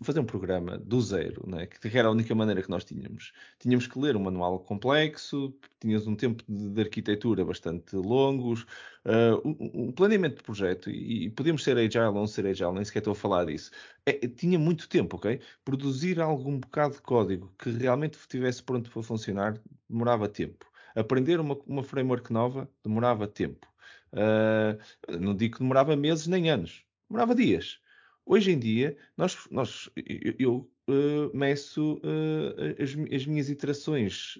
fazer 0.02 0.20
um 0.20 0.24
programa 0.24 0.78
do 0.78 1.00
zero, 1.00 1.42
né, 1.46 1.66
que 1.66 1.96
era 1.96 2.08
a 2.08 2.10
única 2.10 2.34
maneira 2.34 2.62
que 2.62 2.70
nós 2.70 2.84
tínhamos. 2.84 3.32
Tínhamos 3.58 3.86
que 3.86 3.98
ler 3.98 4.16
um 4.16 4.20
manual 4.20 4.60
complexo, 4.60 5.54
tínhamos 5.80 6.06
um 6.06 6.14
tempo 6.14 6.42
de, 6.48 6.70
de 6.70 6.80
arquitetura 6.80 7.44
bastante 7.44 7.96
longos, 7.96 8.62
uh, 9.04 9.40
um, 9.44 9.88
um, 9.88 9.92
planeamento 9.92 10.36
de 10.36 10.42
projeto, 10.42 10.90
e, 10.90 11.26
e 11.26 11.30
podíamos 11.30 11.64
ser 11.64 11.76
agile 11.78 12.06
ou 12.06 12.14
não 12.14 12.26
ser 12.26 12.46
agile, 12.46 12.72
nem 12.72 12.84
sequer 12.84 13.00
estou 13.00 13.12
a 13.12 13.16
falar 13.16 13.46
disso. 13.46 13.70
É, 14.04 14.12
tinha 14.28 14.58
muito 14.58 14.88
tempo, 14.88 15.16
ok? 15.16 15.40
Produzir 15.64 16.20
algum 16.20 16.58
bocado 16.58 16.94
de 16.94 17.02
código 17.02 17.52
que 17.58 17.70
realmente 17.70 18.14
estivesse 18.18 18.62
pronto 18.62 18.90
para 18.90 19.02
funcionar 19.02 19.60
demorava 19.88 20.28
tempo. 20.28 20.66
Aprender 20.96 21.38
uma, 21.38 21.54
uma 21.66 21.85
framework 21.85 22.32
nova 22.32 22.68
demorava 22.82 23.28
tempo. 23.28 23.68
Uh, 24.12 25.18
não 25.20 25.37
digo 25.37 25.56
que 25.56 25.61
demorava 25.61 25.94
meses 25.94 26.26
nem 26.26 26.48
anos, 26.50 26.85
demorava 27.09 27.35
dias. 27.35 27.78
Hoje 28.24 28.52
em 28.52 28.59
dia, 28.59 28.96
nós, 29.14 29.46
nós, 29.50 29.90
eu, 29.94 30.35
eu 30.38 30.70
uh, 30.88 31.37
meço 31.37 31.96
uh, 31.98 32.82
as, 32.82 32.96
as, 33.14 33.26
minhas 33.26 33.50
iterações, 33.50 34.38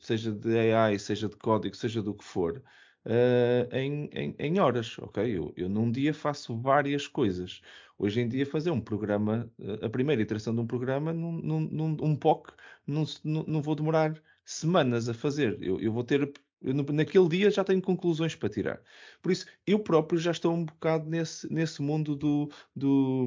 seja 0.00 0.32
de 0.32 0.58
AI, 0.72 0.98
seja 0.98 1.28
de 1.28 1.36
código, 1.36 1.76
seja 1.76 2.02
do 2.02 2.14
que 2.14 2.24
for, 2.24 2.62
em, 3.70 4.08
em, 4.12 4.34
em, 4.38 4.58
horas, 4.58 4.98
ok? 4.98 5.22
Eu, 5.36 5.52
eu 5.54 5.68
num 5.68 5.92
dia 5.92 6.14
faço 6.14 6.56
várias 6.58 7.06
coisas. 7.06 7.60
Hoje 7.98 8.20
em 8.22 8.28
dia, 8.28 8.46
fazer 8.46 8.70
um 8.70 8.80
programa, 8.80 9.48
a 9.82 9.88
primeira 9.88 10.22
iteração 10.22 10.54
de 10.54 10.60
um 10.62 10.66
programa, 10.66 11.12
num, 11.12 11.32
num, 11.32 11.60
num 11.60 11.96
um 12.00 12.16
POC, 12.16 12.52
não, 12.86 13.04
não 13.22 13.62
vou 13.62 13.74
demorar 13.74 14.20
semanas 14.44 15.08
a 15.08 15.14
fazer. 15.14 15.58
Eu, 15.62 15.80
eu 15.80 15.92
vou 15.92 16.04
ter. 16.04 16.32
Eu, 16.62 16.74
naquele 16.74 17.28
dia 17.28 17.50
já 17.50 17.62
tenho 17.62 17.82
conclusões 17.82 18.34
para 18.34 18.48
tirar. 18.48 18.80
Por 19.20 19.30
isso, 19.32 19.46
eu 19.66 19.78
próprio 19.78 20.18
já 20.18 20.30
estou 20.30 20.54
um 20.54 20.64
bocado 20.64 21.08
nesse, 21.08 21.52
nesse 21.52 21.82
mundo 21.82 22.16
do, 22.16 22.50
do 22.74 23.26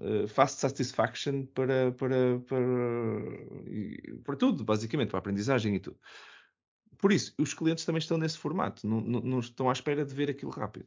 uh, 0.00 0.28
fast 0.28 0.60
satisfaction 0.60 1.46
para, 1.46 1.92
para, 1.92 2.38
para, 2.40 2.62
para 4.22 4.36
tudo, 4.36 4.64
basicamente, 4.64 5.08
para 5.08 5.18
a 5.18 5.20
aprendizagem 5.20 5.76
e 5.76 5.80
tudo. 5.80 5.98
Por 6.98 7.12
isso, 7.12 7.34
os 7.38 7.54
clientes 7.54 7.84
também 7.84 7.98
estão 7.98 8.18
nesse 8.18 8.38
formato, 8.38 8.86
não, 8.86 9.00
não, 9.00 9.20
não 9.20 9.40
estão 9.40 9.68
à 9.68 9.72
espera 9.72 10.04
de 10.04 10.14
ver 10.14 10.30
aquilo 10.30 10.50
rápido 10.50 10.86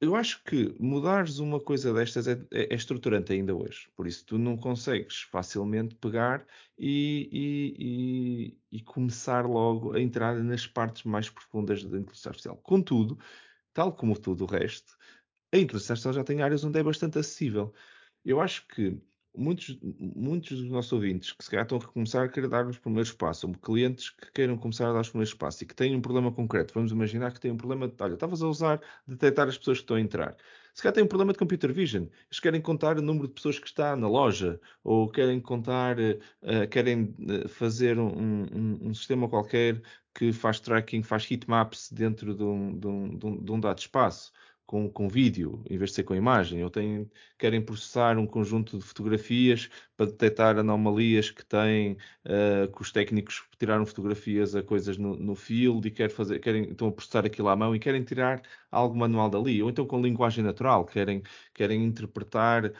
eu 0.00 0.16
acho 0.16 0.42
que 0.44 0.74
mudares 0.80 1.38
uma 1.38 1.60
coisa 1.60 1.92
destas 1.92 2.26
é, 2.26 2.32
é, 2.50 2.72
é, 2.72 2.74
estruturante 2.74 3.32
ainda 3.32 3.54
hoje. 3.54 3.88
Por 3.94 4.06
isso, 4.06 4.24
tu 4.24 4.38
não 4.38 4.56
consegues 4.56 5.22
facilmente 5.22 5.94
pegar 5.94 6.46
e, 6.78 7.28
e, 7.30 8.56
e, 8.72 8.78
e, 8.78 8.82
começar 8.82 9.46
logo 9.46 9.92
a 9.94 10.00
entrar 10.00 10.36
nas 10.42 10.66
partes 10.66 11.04
mais 11.04 11.28
profundas 11.28 11.84
da 11.84 11.98
inteligência 11.98 12.30
artificial. 12.30 12.56
Contudo, 12.58 13.18
tal 13.74 13.92
como 13.94 14.18
tudo 14.18 14.44
o 14.44 14.46
resto, 14.46 14.96
a 15.52 15.58
inteligência 15.58 15.92
artificial 15.92 16.14
já 16.14 16.24
tem 16.24 16.42
áreas 16.42 16.64
onde 16.64 16.78
é 16.78 16.82
bastante 16.82 17.18
acessível. 17.18 17.74
Eu 18.24 18.40
acho 18.40 18.66
que 18.68 18.98
muitos, 19.36 19.78
muitos 19.98 20.60
dos 20.60 20.70
nossos 20.70 20.92
ouvintes 20.92 21.32
que 21.32 21.44
se 21.44 21.50
calhar 21.50 21.64
estão 21.64 21.78
a 21.78 21.80
começar 21.80 22.24
a 22.24 22.28
querer 22.28 22.48
dar 22.48 22.66
os 22.66 22.78
primeiros 22.78 23.12
passos, 23.12 23.44
ou 23.44 23.52
clientes 23.54 24.10
que 24.10 24.30
queiram 24.32 24.56
começar 24.56 24.88
a 24.90 24.92
dar 24.92 25.00
os 25.00 25.08
primeiros 25.08 25.34
passos 25.34 25.62
e 25.62 25.66
que 25.66 25.74
têm 25.74 25.94
um 25.96 26.00
problema 26.00 26.32
concreto, 26.32 26.74
vamos 26.74 26.92
imaginar 26.92 27.32
que 27.32 27.40
têm 27.40 27.50
um 27.50 27.56
problema 27.56 27.88
de, 27.88 27.94
olha, 28.00 28.14
estavas 28.14 28.42
a 28.42 28.48
usar, 28.48 28.80
detectar 29.06 29.48
as 29.48 29.56
pessoas 29.58 29.78
que 29.78 29.84
estão 29.84 29.96
a 29.96 30.00
entrar. 30.00 30.36
Se 30.74 30.82
calhar 30.82 30.94
têm 30.94 31.04
um 31.04 31.08
problema 31.08 31.32
de 31.32 31.38
computer 31.38 31.72
vision, 31.72 32.04
eles 32.04 32.40
querem 32.40 32.60
contar 32.60 32.98
o 32.98 33.02
número 33.02 33.28
de 33.28 33.34
pessoas 33.34 33.58
que 33.58 33.66
está 33.66 33.96
na 33.96 34.08
loja, 34.08 34.60
ou 34.84 35.08
querem 35.08 35.40
contar, 35.40 35.96
uh, 35.98 36.68
querem 36.70 37.14
eh, 37.28 37.48
fazer 37.48 37.98
um, 37.98 38.08
um, 38.08 38.78
um, 38.88 38.94
sistema 38.94 39.28
qualquer 39.28 39.82
que 40.14 40.32
faz 40.32 40.60
tracking, 40.60 41.02
faz 41.02 41.28
heatmaps 41.30 41.90
dentro 41.92 42.34
de 42.34 42.42
um, 42.42 42.78
de 42.78 42.86
um, 42.86 43.18
de 43.44 43.52
um 43.52 43.60
dado 43.60 43.78
espaço 43.78 44.32
com, 44.70 44.88
com 44.88 45.08
vídeo, 45.08 45.60
em 45.68 45.76
vez 45.76 45.90
de 45.90 45.96
ser 45.96 46.04
com 46.04 46.14
imagem, 46.14 46.62
ou 46.62 46.70
têm, 46.70 47.10
querem 47.36 47.60
processar 47.60 48.16
um 48.16 48.24
conjunto 48.24 48.78
de 48.78 48.84
fotografias 48.84 49.68
para 49.96 50.06
detectar 50.06 50.56
anomalias 50.56 51.28
que 51.28 51.44
têm, 51.44 51.96
uh, 52.24 52.70
que 52.72 52.80
os 52.80 52.92
técnicos 52.92 53.42
tiraram 53.58 53.84
fotografias 53.84 54.54
a 54.54 54.62
coisas 54.62 54.96
no, 54.96 55.16
no 55.16 55.34
field 55.34 55.88
e 55.88 55.90
querem 55.90 56.14
fazer, 56.14 56.38
querem, 56.38 56.70
estão 56.70 56.86
a 56.86 56.92
processar 56.92 57.26
aquilo 57.26 57.48
à 57.48 57.56
mão 57.56 57.74
e 57.74 57.80
querem 57.80 58.04
tirar 58.04 58.42
algo 58.70 58.96
manual 58.96 59.28
dali, 59.28 59.60
ou 59.60 59.70
então 59.70 59.84
com 59.84 60.00
linguagem 60.00 60.44
natural, 60.44 60.84
querem, 60.84 61.24
querem 61.52 61.84
interpretar 61.84 62.66
uh, 62.66 62.72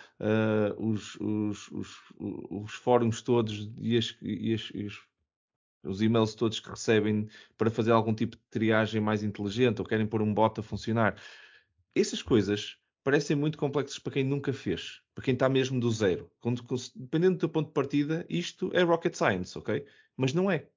os, 0.79 1.17
os, 1.17 1.69
os, 1.73 1.97
os, 2.21 2.73
fóruns 2.73 3.21
todos 3.21 3.69
e, 3.81 3.99
as, 3.99 4.17
e, 4.23 4.55
as, 4.55 4.71
e 4.73 4.87
os 5.83 6.01
e-mails 6.01 6.37
todos 6.37 6.61
que 6.61 6.71
recebem 6.71 7.27
para 7.59 7.69
fazer 7.69 7.91
algum 7.91 8.15
tipo 8.15 8.37
de 8.37 8.43
triagem 8.49 9.01
mais 9.01 9.25
inteligente 9.25 9.81
ou 9.81 9.85
querem 9.85 10.07
pôr 10.07 10.23
um 10.23 10.33
bot 10.33 10.61
a 10.61 10.63
funcionar 10.63 11.17
essas 11.95 12.23
coisas 12.23 12.77
parecem 13.03 13.37
muito 13.37 13.59
complexas 13.59 13.99
para 13.99 14.13
quem 14.13 14.25
nunca 14.25 14.53
fez, 14.53 15.01
para 15.15 15.25
quem 15.25 15.35
está 15.35 15.49
mesmo 15.49 15.81
do 15.81 15.91
zero. 15.91 16.31
Quando, 16.41 16.63
dependendo 16.95 17.37
do 17.37 17.41
teu 17.41 17.49
ponto 17.49 17.69
de 17.69 17.73
partida, 17.73 18.27
isto 18.29 18.71
é 18.75 18.83
rocket 18.83 19.15
science, 19.15 19.57
ok? 19.57 19.85
Mas 20.17 20.35
não 20.35 20.51
é. 20.51 20.69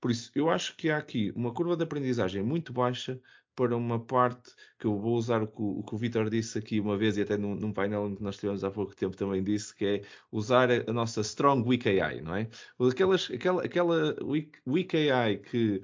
Por 0.00 0.10
isso, 0.10 0.30
eu 0.34 0.48
acho 0.48 0.74
que 0.76 0.90
há 0.90 0.96
aqui 0.96 1.30
uma 1.36 1.52
curva 1.52 1.76
de 1.76 1.84
aprendizagem 1.84 2.42
muito 2.42 2.72
baixa 2.72 3.20
para 3.54 3.76
uma 3.76 4.02
parte 4.02 4.54
que 4.78 4.86
eu 4.86 4.98
vou 4.98 5.16
usar 5.16 5.42
o 5.42 5.46
que 5.46 5.60
o, 5.60 5.84
o 5.86 5.98
Vitor 5.98 6.30
disse 6.30 6.58
aqui 6.58 6.80
uma 6.80 6.96
vez 6.96 7.18
e 7.18 7.22
até 7.22 7.36
num, 7.36 7.54
num, 7.54 7.72
painel 7.72 8.14
que 8.16 8.22
nós 8.22 8.38
tivemos 8.38 8.64
há 8.64 8.70
pouco 8.70 8.96
tempo 8.96 9.14
também 9.14 9.44
disse, 9.44 9.74
que 9.74 9.84
é 9.84 10.02
usar 10.32 10.70
a, 10.70 10.92
nossa 10.92 11.20
Strong 11.20 11.68
Weak 11.68 12.00
AI, 12.00 12.22
não 12.22 12.34
é? 12.34 12.48
Aquelas, 12.90 13.30
aquela 13.30 13.62
aquela 13.62 14.16
weak, 14.24 14.58
weak 14.66 14.96
AI 15.10 15.36
que, 15.36 15.82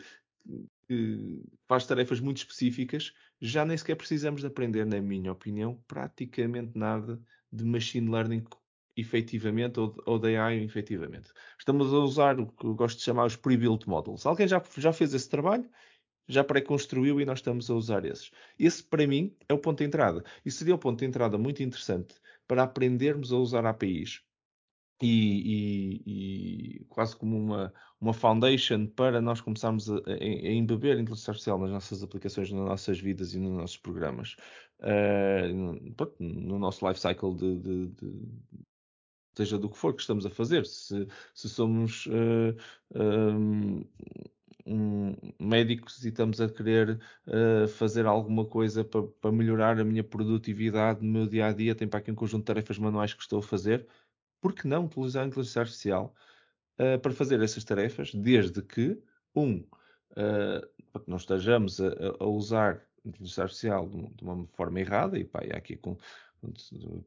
que 0.88 1.42
faz 1.68 1.86
tarefas 1.86 2.18
muito 2.18 2.38
específicas, 2.38 3.12
já 3.40 3.64
nem 3.64 3.76
sequer 3.76 3.96
precisamos 3.96 4.40
de 4.40 4.46
aprender, 4.46 4.86
na 4.86 5.00
minha 5.00 5.32
opinião, 5.32 5.82
praticamente 5.86 6.76
nada 6.76 7.20
de 7.52 7.64
machine 7.64 8.10
learning 8.10 8.44
efetivamente 8.96 9.78
ou, 9.78 9.94
ou 10.06 10.20
AI 10.24 10.62
efetivamente. 10.64 11.30
Estamos 11.58 11.92
a 11.92 11.98
usar 11.98 12.40
o 12.40 12.46
que 12.46 12.64
eu 12.64 12.74
gosto 12.74 12.98
de 12.98 13.04
chamar 13.04 13.26
os 13.26 13.36
pre-built 13.36 13.86
models. 13.86 14.24
Alguém 14.24 14.48
já, 14.48 14.62
já 14.78 14.92
fez 14.92 15.12
esse 15.12 15.28
trabalho? 15.28 15.68
Já 16.28 16.42
pré-construiu 16.42 17.20
e 17.20 17.24
nós 17.24 17.38
estamos 17.38 17.70
a 17.70 17.74
usar 17.74 18.04
esses. 18.04 18.30
Esse, 18.58 18.82
para 18.82 19.06
mim, 19.06 19.36
é 19.48 19.54
o 19.54 19.58
ponto 19.58 19.78
de 19.78 19.84
entrada. 19.84 20.24
E 20.44 20.50
seria 20.50 20.74
o 20.74 20.78
ponto 20.78 20.98
de 20.98 21.04
entrada 21.04 21.38
muito 21.38 21.62
interessante 21.62 22.16
para 22.48 22.62
aprendermos 22.64 23.32
a 23.32 23.36
usar 23.36 23.64
APIs 23.66 24.25
e, 25.02 26.02
e, 26.06 26.80
e, 26.80 26.84
quase 26.86 27.14
como 27.16 27.36
uma, 27.36 27.72
uma 28.00 28.14
foundation 28.14 28.86
para 28.86 29.20
nós 29.20 29.40
começarmos 29.40 29.90
a, 29.90 29.96
a, 29.96 29.98
a, 29.98 30.52
embeber 30.52 30.96
a 30.96 31.00
inteligência 31.00 31.30
artificial 31.30 31.58
nas 31.58 31.70
nossas 31.70 32.02
aplicações, 32.02 32.50
nas 32.50 32.66
nossas 32.66 32.98
vidas 32.98 33.34
e 33.34 33.38
nos 33.38 33.52
nossos 33.52 33.76
programas, 33.76 34.36
uh, 34.80 35.52
no, 35.52 36.14
no, 36.18 36.58
nosso 36.58 36.86
life 36.88 37.00
cycle 37.00 37.34
de, 37.34 37.58
de, 37.58 37.86
de, 37.88 38.12
seja 39.36 39.58
do 39.58 39.68
que 39.68 39.76
for 39.76 39.94
que 39.94 40.00
estamos 40.00 40.24
a 40.24 40.30
fazer. 40.30 40.64
Se, 40.64 41.06
se 41.34 41.48
somos 41.48 42.06
uh, 42.06 42.56
um, 44.66 45.14
médicos 45.38 46.04
e 46.04 46.08
estamos 46.08 46.40
a 46.40 46.48
querer 46.48 46.98
uh, 47.26 47.68
fazer 47.68 48.06
alguma 48.06 48.46
coisa 48.46 48.82
para, 48.82 49.02
para 49.02 49.30
melhorar 49.30 49.78
a 49.78 49.84
minha 49.84 50.02
produtividade 50.02 51.04
no 51.04 51.12
meu 51.12 51.26
dia 51.26 51.46
a 51.46 51.52
dia, 51.52 51.74
tem 51.74 51.86
para 51.86 52.00
aqui 52.00 52.10
um 52.10 52.14
conjunto 52.14 52.42
de 52.42 52.46
tarefas 52.46 52.78
manuais 52.78 53.12
que 53.12 53.22
estou 53.22 53.38
a 53.38 53.42
fazer 53.42 53.86
por 54.46 54.54
que 54.54 54.68
não 54.68 54.84
utilizar 54.84 55.24
a 55.24 55.26
inteligência 55.26 55.62
artificial 55.62 56.14
uh, 56.78 57.00
para 57.00 57.10
fazer 57.10 57.42
essas 57.42 57.64
tarefas, 57.64 58.14
desde 58.14 58.62
que, 58.62 58.96
um, 59.34 59.56
uh, 60.12 61.02
não 61.04 61.16
estejamos 61.16 61.80
a, 61.80 61.88
a, 62.20 62.26
usar 62.26 62.80
a 63.04 63.08
inteligência 63.08 63.42
artificial 63.42 63.88
de, 63.88 64.22
uma 64.22 64.46
forma 64.52 64.78
errada, 64.78 65.18
e 65.18 65.24
pá, 65.24 65.40
aqui 65.52 65.74
com, 65.74 65.98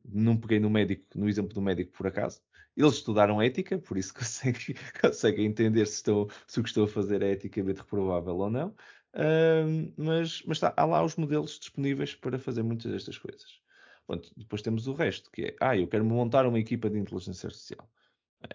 não 0.03 0.35
peguei 0.35 0.59
no 0.59 0.69
médico, 0.69 1.05
no 1.15 1.29
exemplo 1.29 1.53
do 1.53 1.61
médico 1.61 1.93
por 1.93 2.07
acaso, 2.07 2.41
eles 2.75 2.95
estudaram 2.95 3.41
ética, 3.41 3.77
por 3.77 3.97
isso 3.97 4.13
conseguem, 5.01 5.45
entender 5.45 5.85
se, 5.85 5.95
estou, 5.95 6.29
se 6.45 6.59
o 6.59 6.63
que 6.63 6.67
estou 6.67 6.83
a 6.83 6.89
fazer 6.89 7.21
é 7.21 7.31
eticamente 7.31 7.79
reprovável 7.79 8.35
ou 8.35 8.49
não. 8.49 8.75
Uh, 9.13 9.93
mas, 9.95 10.43
mas 10.45 10.57
está, 10.57 10.73
há 10.75 10.83
lá 10.83 11.01
os 11.05 11.15
modelos 11.15 11.57
disponíveis 11.57 12.13
para 12.15 12.37
fazer 12.37 12.63
muitas 12.63 12.91
destas 12.91 13.17
coisas. 13.17 13.61
Pronto, 14.09 14.33
depois 14.35 14.63
temos 14.63 14.87
o 14.87 14.93
resto, 14.93 15.29
que 15.29 15.43
é, 15.43 15.55
ah, 15.61 15.77
eu 15.77 15.87
quero 15.87 16.03
montar 16.03 16.43
uma 16.47 16.57
equipa 16.57 16.89
de 16.89 16.97
inteligência 16.97 17.45
artificial. 17.45 17.87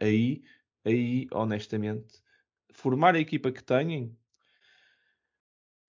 Aí, 0.00 0.42
aí, 0.84 1.28
honestamente, 1.30 2.20
formar 2.72 3.14
a 3.14 3.20
equipa 3.20 3.52
que 3.52 3.62
têm, 3.62 4.18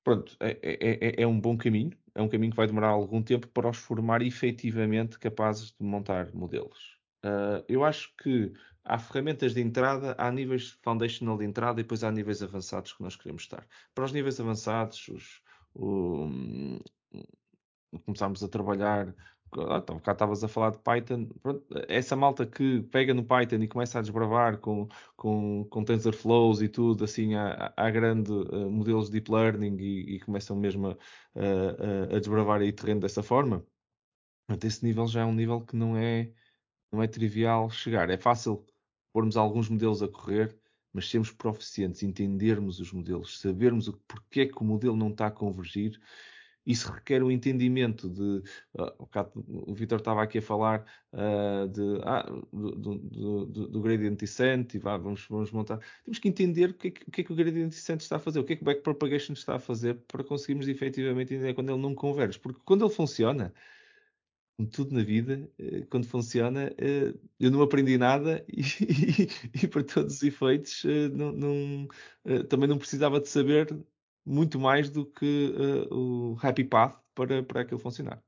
pronto, 0.03 0.37
é, 0.39 0.51
é, 0.61 1.07
é, 1.07 1.23
é 1.23 1.25
um 1.25 1.41
bom 1.41 1.57
caminho. 1.57 1.97
É 2.13 2.21
um 2.21 2.29
caminho 2.29 2.51
que 2.51 2.57
vai 2.57 2.67
demorar 2.67 2.89
algum 2.89 3.23
tempo 3.23 3.47
para 3.47 3.67
os 3.67 3.77
formar 3.77 4.21
efetivamente 4.21 5.17
capazes 5.17 5.71
de 5.71 5.83
montar 5.83 6.31
modelos. 6.31 6.99
Uh, 7.25 7.65
eu 7.67 7.83
acho 7.83 8.15
que 8.17 8.53
há 8.83 8.99
ferramentas 8.99 9.55
de 9.55 9.61
entrada, 9.61 10.13
há 10.19 10.31
níveis 10.31 10.77
foundational 10.83 11.39
de 11.39 11.45
entrada 11.45 11.79
e 11.79 11.83
depois 11.83 12.03
há 12.03 12.11
níveis 12.11 12.43
avançados 12.43 12.93
que 12.93 13.01
nós 13.01 13.15
queremos 13.15 13.41
estar. 13.41 13.67
Para 13.95 14.05
os 14.05 14.11
níveis 14.11 14.39
avançados, 14.39 15.07
os, 15.07 15.41
o, 15.73 16.29
começarmos 18.03 18.43
a 18.43 18.47
trabalhar 18.47 19.13
ah, 19.61 19.77
então, 19.83 19.99
cá 19.99 20.11
estavas 20.11 20.43
a 20.43 20.47
falar 20.47 20.71
de 20.71 20.79
Python, 20.79 21.27
pronto, 21.41 21.65
essa 21.87 22.15
malta 22.15 22.45
que 22.45 22.81
pega 22.83 23.13
no 23.13 23.23
Python 23.23 23.57
e 23.57 23.67
começa 23.67 23.99
a 23.99 24.01
desbravar 24.01 24.57
com, 24.59 24.87
com, 25.15 25.65
com 25.69 25.83
TensorFlows 25.83 26.61
e 26.61 26.67
tudo, 26.69 27.03
assim, 27.03 27.35
há, 27.35 27.73
há 27.75 27.89
grande 27.89 28.31
uh, 28.31 28.69
modelos 28.69 29.07
de 29.07 29.13
deep 29.13 29.31
learning 29.31 29.77
e, 29.79 30.15
e 30.15 30.19
começam 30.19 30.55
mesmo 30.55 30.87
a, 30.89 30.91
a, 30.91 32.15
a, 32.15 32.19
desbravar 32.19 32.61
aí 32.61 32.71
terreno 32.71 33.01
dessa 33.01 33.23
forma. 33.23 33.65
Portanto, 34.47 34.65
esse 34.65 34.85
nível 34.85 35.07
já 35.07 35.21
é 35.21 35.25
um 35.25 35.33
nível 35.33 35.61
que 35.61 35.75
não 35.75 35.97
é, 35.97 36.31
não 36.91 37.01
é 37.01 37.07
trivial 37.07 37.69
chegar. 37.69 38.09
É 38.09 38.17
fácil 38.17 38.65
pormos 39.13 39.37
alguns 39.37 39.69
modelos 39.69 40.03
a 40.03 40.07
correr, 40.07 40.57
mas 40.93 41.09
sermos 41.09 41.31
proficientes, 41.31 42.03
entendermos 42.03 42.79
os 42.79 42.91
modelos, 42.91 43.39
sabermos 43.39 43.87
o, 43.87 43.93
porque 44.07 44.41
é 44.41 44.45
que 44.47 44.61
o 44.61 44.63
modelo 44.63 44.95
não 44.95 45.09
está 45.09 45.27
a 45.27 45.31
convergir 45.31 45.99
isso 46.65 46.91
requer 46.91 47.23
um 47.23 47.29
entendimento 47.29 48.09
de. 48.09 48.41
Uh, 48.73 49.63
o 49.67 49.73
Vitor 49.73 49.99
estava 49.99 50.23
aqui 50.23 50.39
a 50.39 50.41
falar 50.41 50.85
uh, 51.13 51.67
de, 51.67 52.01
ah, 52.03 52.25
do, 52.51 52.71
do, 52.75 52.95
do, 53.45 53.67
do, 53.67 53.81
gradient 53.81 54.17
descent 54.17 54.73
e 54.73 54.79
vá, 54.79 54.97
vamos, 54.97 55.25
vamos 55.29 55.51
montar. 55.51 55.79
Temos 56.03 56.19
que 56.19 56.27
entender 56.27 56.71
o 56.71 56.73
que, 56.73 56.87
é 56.87 56.91
que, 56.91 57.03
o 57.07 57.11
que, 57.11 57.21
é 57.21 57.23
que 57.23 57.31
o 57.31 57.35
gradient 57.35 57.69
descent 57.69 58.01
está 58.01 58.15
a 58.15 58.19
fazer, 58.19 58.39
o 58.39 58.43
que 58.43 58.53
é 58.53 58.55
que 58.55 58.63
o 58.63 58.65
backpropagation 58.65 59.33
está 59.33 59.55
a 59.55 59.59
fazer 59.59 59.95
para 60.07 60.23
conseguirmos 60.23 60.67
efetivamente 60.67 61.33
entender 61.33 61.53
quando 61.53 61.71
ele 61.71 61.81
não 61.81 61.93
converge. 61.93 62.39
Porque 62.39 62.59
quando 62.65 62.83
ele 62.85 62.93
funciona, 62.93 63.53
como 64.57 64.69
tudo 64.69 64.95
na 64.95 65.03
vida, 65.03 65.49
eh, 65.59 65.85
quando 65.89 66.07
funciona, 66.07 66.73
eh, 66.77 67.13
eu 67.39 67.51
não 67.51 67.61
aprendi 67.61 67.97
nada 67.97 68.43
e, 68.49 68.61
e, 68.61 69.63
e 69.63 69.67
para 69.67 69.83
todos 69.83 70.15
os 70.15 70.23
efeitos 70.23 70.83
eh, 70.85 71.09
não, 71.09 71.31
não, 71.33 71.87
também 72.49 72.67
não 72.69 72.77
precisava 72.77 73.19
de 73.19 73.27
saber 73.27 73.67
muito 74.25 74.59
mais 74.59 74.89
do 74.89 75.05
que 75.05 75.53
uh, 75.55 75.93
o 75.93 76.37
Happy 76.41 76.63
Path 76.63 76.99
para, 77.13 77.43
para 77.43 77.61
aquilo 77.61 77.79
funcionar. 77.79 78.21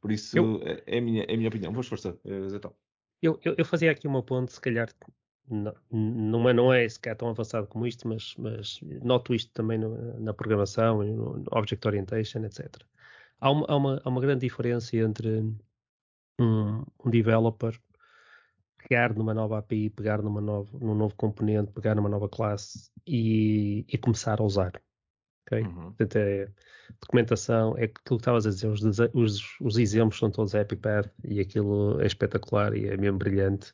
Por 0.00 0.12
isso, 0.12 0.36
eu, 0.36 0.60
é, 0.62 0.82
é, 0.86 0.98
a 0.98 1.00
minha, 1.00 1.24
é 1.24 1.34
a 1.34 1.36
minha 1.36 1.48
opinião. 1.48 1.72
Vamos 1.72 1.88
forçar, 1.88 2.14
eh, 2.24 2.48
Zetão. 2.48 2.74
Eu, 3.20 3.38
eu, 3.44 3.54
eu, 3.58 3.64
fazia 3.64 3.90
aqui 3.90 4.06
uma 4.06 4.22
ponte, 4.22 4.52
se 4.52 4.60
calhar, 4.60 4.88
não, 5.48 5.74
não, 5.90 6.48
é, 6.48 6.52
não 6.54 6.72
é 6.72 6.88
sequer 6.88 7.14
tão 7.16 7.28
avançado 7.28 7.66
como 7.66 7.86
isto, 7.86 8.08
mas, 8.08 8.34
mas 8.38 8.80
noto 9.02 9.34
isto 9.34 9.52
também 9.52 9.78
no, 9.78 10.18
na 10.20 10.32
programação, 10.32 11.02
no 11.02 11.44
Object 11.50 11.86
Orientation, 11.86 12.44
etc. 12.44 12.76
Há 13.40 13.50
uma, 13.50 13.66
há 13.68 13.76
uma, 13.76 14.02
há 14.02 14.08
uma 14.08 14.20
grande 14.22 14.46
diferença 14.46 14.96
entre 14.96 15.28
um, 16.40 16.82
um 17.04 17.10
developer 17.10 17.78
pegar 18.78 19.14
numa 19.14 19.34
nova 19.34 19.58
API, 19.58 19.90
pegar 19.90 20.22
numa 20.22 20.40
nova, 20.40 20.78
num 20.78 20.94
novo 20.94 21.14
componente, 21.14 21.72
pegar 21.72 21.94
numa 21.94 22.08
nova 22.08 22.28
classe 22.28 22.90
e, 23.06 23.84
e 23.86 23.98
começar 23.98 24.40
a 24.40 24.44
usar 24.44 24.72
ok? 25.50 25.62
Uhum. 25.62 25.92
Portanto, 25.92 26.16
é 26.16 26.48
documentação, 27.00 27.76
é 27.76 27.84
aquilo 27.84 28.02
que 28.02 28.14
estavas 28.14 28.46
a 28.46 28.50
dizer, 28.50 28.68
os, 28.68 28.82
os, 29.14 29.42
os, 29.60 29.78
exemplos 29.78 30.18
são 30.18 30.30
todos 30.30 30.54
EpiPath 30.54 31.10
e 31.24 31.40
aquilo 31.40 32.00
é 32.00 32.06
espetacular 32.06 32.74
e 32.74 32.88
é 32.88 32.96
mesmo 32.96 33.18
brilhante 33.18 33.72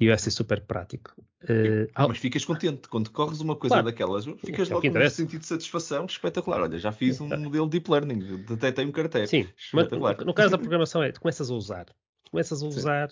e 0.00 0.08
vai 0.08 0.18
ser 0.18 0.30
super 0.30 0.60
prático. 0.62 1.14
Uh, 1.44 1.86
mas 2.08 2.18
ficas 2.18 2.44
contente 2.44 2.88
quando 2.88 3.10
corres 3.10 3.40
uma 3.40 3.54
coisa 3.54 3.76
claro, 3.76 3.86
daquelas, 3.86 4.24
ficas 4.24 4.68
é 4.70 4.74
logo 4.74 4.90
com 4.90 4.98
um 4.98 5.10
sentido 5.10 5.40
de 5.40 5.46
satisfação 5.46 6.06
espetacular. 6.06 6.60
Olha, 6.62 6.78
já 6.78 6.90
fiz 6.90 7.20
um 7.20 7.28
modelo 7.28 7.68
deep 7.68 7.90
learning, 7.90 8.44
detectei 8.44 8.84
um 8.84 8.90
carteiro. 8.90 9.28
Sim, 9.28 9.48
mas 9.72 9.88
no 10.24 10.34
caso 10.34 10.50
da 10.50 10.58
programação 10.58 11.02
é, 11.02 11.12
tu 11.12 11.20
começas 11.20 11.50
a 11.50 11.54
usar, 11.54 11.84
tu 12.24 12.30
começas 12.32 12.62
a 12.62 12.66
usar 12.66 13.10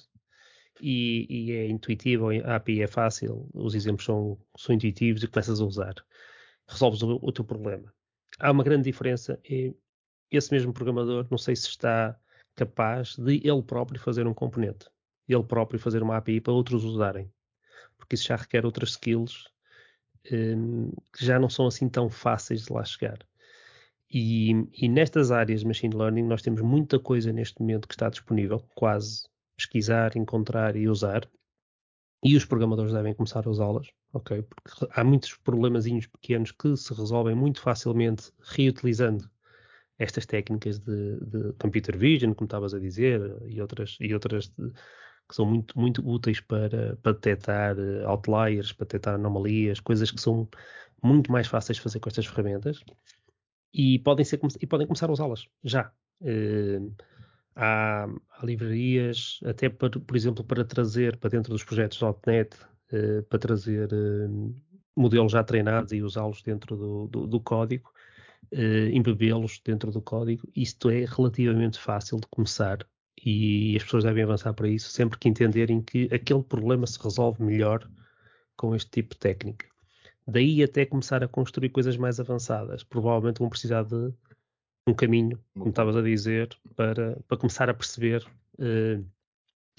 e, 0.80 1.26
e, 1.30 1.52
é 1.52 1.68
intuitivo, 1.68 2.30
a 2.44 2.56
API 2.56 2.82
é 2.82 2.88
fácil, 2.88 3.48
os 3.54 3.74
exemplos 3.74 4.04
são, 4.04 4.36
são 4.56 4.74
intuitivos 4.74 5.22
e 5.22 5.28
começas 5.28 5.60
a 5.60 5.64
usar. 5.64 5.94
Resolves 6.66 7.02
o, 7.02 7.20
o 7.22 7.30
teu 7.30 7.44
problema 7.44 7.93
há 8.38 8.50
uma 8.50 8.64
grande 8.64 8.84
diferença. 8.84 9.38
E 9.48 9.74
esse 10.30 10.52
mesmo 10.52 10.72
programador, 10.72 11.26
não 11.30 11.38
sei 11.38 11.54
se 11.56 11.68
está 11.68 12.18
capaz 12.54 13.16
de 13.16 13.40
ele 13.44 13.62
próprio 13.62 14.00
fazer 14.00 14.26
um 14.26 14.34
componente, 14.34 14.88
ele 15.28 15.42
próprio 15.42 15.78
fazer 15.78 16.02
uma 16.02 16.16
API 16.16 16.40
para 16.40 16.52
outros 16.52 16.84
usarem, 16.84 17.32
porque 17.96 18.14
isso 18.14 18.28
já 18.28 18.36
requer 18.36 18.64
outras 18.64 18.90
skills 18.90 19.48
um, 20.32 20.90
que 21.12 21.24
já 21.24 21.38
não 21.38 21.50
são 21.50 21.66
assim 21.66 21.88
tão 21.88 22.08
fáceis 22.08 22.64
de 22.64 22.72
lá 22.72 22.84
chegar. 22.84 23.18
E, 24.10 24.52
e, 24.72 24.88
nestas 24.88 25.32
áreas 25.32 25.60
de 25.60 25.66
machine 25.66 25.96
learning 25.96 26.22
nós 26.22 26.42
temos 26.42 26.60
muita 26.60 27.00
coisa 27.00 27.32
neste 27.32 27.60
momento 27.60 27.88
que 27.88 27.94
está 27.94 28.08
disponível, 28.08 28.60
quase 28.74 29.24
pesquisar, 29.56 30.16
encontrar 30.16 30.76
e 30.76 30.88
usar. 30.88 31.28
E 32.24 32.36
os 32.36 32.44
programadores 32.44 32.92
devem 32.92 33.14
começar 33.14 33.46
a 33.46 33.50
usá-las 33.50 33.88
ok? 34.14 34.42
Porque 34.42 34.86
há 34.92 35.04
muitos 35.04 35.34
problemazinhos 35.34 36.06
pequenos 36.06 36.52
que 36.52 36.76
se 36.76 36.94
resolvem 36.94 37.34
muito 37.34 37.60
facilmente 37.60 38.32
reutilizando 38.40 39.28
estas 39.98 40.24
técnicas 40.24 40.78
de, 40.78 41.20
de 41.20 41.52
computer 41.54 41.96
vision, 41.96 42.32
como 42.32 42.46
estavas 42.46 42.74
a 42.74 42.80
dizer, 42.80 43.20
e 43.46 43.60
outras, 43.60 43.96
e 44.00 44.12
outras 44.14 44.48
de, 44.48 44.70
que 45.28 45.34
são 45.34 45.46
muito, 45.46 45.78
muito 45.78 46.08
úteis 46.08 46.40
para, 46.40 46.96
para 46.96 47.12
detectar 47.12 47.78
eh, 47.78 48.04
outliers, 48.04 48.72
para 48.72 48.86
detectar 48.86 49.14
anomalias, 49.14 49.80
coisas 49.80 50.10
que 50.10 50.20
são 50.20 50.48
muito 51.02 51.30
mais 51.30 51.46
fáceis 51.46 51.76
de 51.76 51.82
fazer 51.82 52.00
com 52.00 52.08
estas 52.08 52.26
ferramentas 52.26 52.82
e 53.72 53.98
podem, 54.00 54.24
ser, 54.24 54.40
e 54.60 54.66
podem 54.66 54.86
começar 54.86 55.08
a 55.08 55.12
usá-las 55.12 55.46
já. 55.62 55.92
Uh, 56.20 56.94
há, 57.54 58.04
há, 58.04 58.46
livrarias, 58.46 59.40
até 59.44 59.68
por, 59.68 59.90
por 59.90 60.16
exemplo, 60.16 60.44
para 60.44 60.64
trazer 60.64 61.16
para 61.16 61.30
dentro 61.30 61.52
dos 61.52 61.64
projetos 61.64 62.00
.NET 62.26 62.56
eh, 62.92 63.22
para 63.22 63.38
trazer 63.38 63.92
uh, 63.92 64.54
modelos 64.94 65.32
já 65.32 65.42
treinados 65.42 65.92
e 65.92 66.02
usá-los 66.02 66.42
dentro 66.42 66.76
do, 66.76 67.08
do, 67.08 67.26
do 67.26 67.40
código, 67.40 67.90
uh, 68.52 68.88
embebê-los 68.92 69.60
dentro 69.64 69.90
do 69.90 70.02
código. 70.02 70.46
Isto 70.54 70.90
é 70.90 71.04
relativamente 71.04 71.78
fácil 71.78 72.20
de 72.20 72.26
começar 72.28 72.86
e 73.24 73.76
as 73.76 73.82
pessoas 73.82 74.04
devem 74.04 74.22
avançar 74.22 74.52
para 74.52 74.68
isso 74.68 74.90
sempre 74.90 75.18
que 75.18 75.28
entenderem 75.28 75.82
que 75.82 76.08
aquele 76.12 76.42
problema 76.42 76.86
se 76.86 77.02
resolve 77.02 77.42
melhor 77.42 77.88
com 78.56 78.74
este 78.76 78.90
tipo 78.90 79.14
de 79.14 79.20
técnica. 79.20 79.66
Daí 80.26 80.62
até 80.62 80.86
começar 80.86 81.24
a 81.24 81.28
construir 81.28 81.70
coisas 81.70 81.96
mais 81.96 82.20
avançadas. 82.20 82.84
Provavelmente 82.84 83.38
vão 83.38 83.48
precisar 83.48 83.82
de 83.84 84.12
um 84.86 84.94
caminho, 84.94 85.38
como 85.54 85.70
estavas 85.70 85.96
a 85.96 86.02
dizer, 86.02 86.48
para, 86.76 87.18
para 87.26 87.38
começar 87.38 87.70
a 87.70 87.74
perceber 87.74 88.24
uh, 88.58 89.04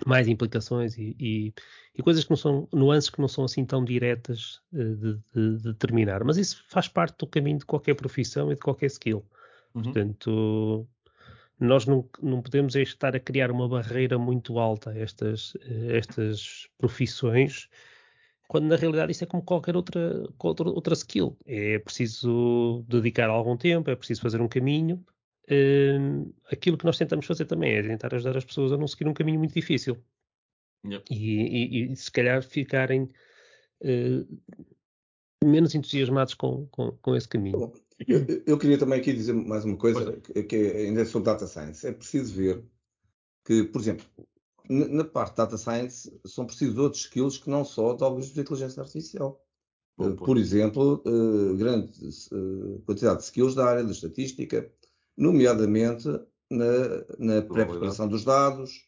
mais 0.05 0.27
implicações 0.27 0.97
e, 0.97 1.15
e, 1.19 1.53
e, 1.93 2.01
coisas 2.01 2.23
que 2.23 2.29
não 2.31 2.37
são, 2.37 2.67
nuances 2.73 3.09
que 3.09 3.21
não 3.21 3.27
são 3.27 3.43
assim 3.43 3.63
tão 3.65 3.83
diretas 3.83 4.61
uh, 4.73 4.95
de, 4.95 5.13
de, 5.33 5.57
de, 5.57 5.63
determinar. 5.63 6.23
Mas 6.23 6.37
isso 6.37 6.63
faz 6.67 6.87
parte 6.87 7.17
do 7.19 7.27
caminho 7.27 7.59
de 7.59 7.65
qualquer 7.65 7.95
profissão 7.95 8.51
e 8.51 8.55
de 8.55 8.61
qualquer 8.61 8.87
skill. 8.87 9.23
Uhum. 9.73 9.83
Portanto, 9.83 10.87
nós 11.59 11.85
não, 11.85 12.07
não 12.21 12.41
podemos 12.41 12.75
estar 12.75 13.15
a 13.15 13.19
criar 13.19 13.51
uma 13.51 13.67
barreira 13.67 14.17
muito 14.17 14.59
alta 14.59 14.89
a 14.89 14.97
estas, 14.97 15.55
a 15.61 15.95
estas 15.95 16.67
profissões, 16.77 17.69
quando 18.47 18.65
na 18.65 18.75
realidade 18.75 19.11
isso 19.11 19.23
é 19.23 19.27
como 19.27 19.43
qualquer 19.43 19.75
outra, 19.75 20.27
qualquer 20.37 20.67
outra 20.67 20.93
skill. 20.93 21.37
É 21.45 21.79
preciso 21.79 22.83
dedicar 22.87 23.29
algum 23.29 23.57
tempo, 23.57 23.89
é 23.89 23.95
preciso 23.95 24.21
fazer 24.21 24.41
um 24.41 24.47
caminho 24.47 25.03
uh, 25.45 26.33
aquilo 26.51 26.77
que 26.77 26.85
nós 26.85 26.97
tentamos 26.97 27.25
fazer 27.25 27.45
também 27.45 27.75
é 27.75 27.83
tentar 27.83 28.13
ajudar 28.13 28.37
as 28.37 28.45
pessoas 28.45 28.71
a 28.71 28.77
não 28.77 28.87
seguir 28.87 29.07
um 29.07 29.13
caminho 29.13 29.39
muito 29.39 29.53
difícil. 29.53 29.97
Yep. 30.85 31.03
E, 31.09 31.41
e, 31.41 31.91
e, 31.91 31.95
se 31.95 32.11
calhar 32.11 32.43
ficarem 32.43 33.09
uh, 33.81 34.39
menos 35.43 35.73
entusiasmados 35.73 36.33
com, 36.33 36.67
com, 36.67 36.91
com 36.91 37.15
esse 37.15 37.27
caminho. 37.27 37.73
Eu, 38.07 38.25
eu, 38.45 38.57
queria 38.57 38.77
também 38.77 38.99
aqui 38.99 39.13
dizer 39.13 39.33
mais 39.33 39.63
uma 39.63 39.77
coisa, 39.77 40.17
que, 40.17 40.43
que 40.43 40.55
é 40.55 40.77
ainda 40.81 41.05
sobre 41.05 41.27
data 41.27 41.47
science. 41.47 41.87
É 41.87 41.91
preciso 41.91 42.35
ver 42.35 42.63
que, 43.45 43.63
por 43.63 43.79
exemplo, 43.79 44.05
na 44.69 45.03
parte 45.03 45.31
de 45.31 45.37
data 45.37 45.57
science 45.57 46.11
são 46.25 46.45
precisos 46.45 46.77
outros 46.77 47.03
skills 47.03 47.37
que 47.37 47.49
não 47.49 47.63
só 47.63 47.93
de 47.93 48.03
algoritmos 48.03 48.33
de 48.33 48.41
inteligência 48.41 48.81
artificial. 48.81 49.41
Bom, 49.97 50.15
por 50.15 50.37
exemplo, 50.37 51.01
uh, 51.05 51.55
grande 51.55 51.89
uh, 52.33 52.81
quantidade 52.85 53.19
de 53.19 53.25
skills 53.25 53.55
da 53.55 53.65
área 53.65 53.83
da 53.83 53.91
estatística, 53.91 54.69
nomeadamente 55.17 56.07
na, 56.49 57.05
na 57.17 57.41
pré-preparação 57.41 58.07
dos 58.07 58.23
dados. 58.23 58.87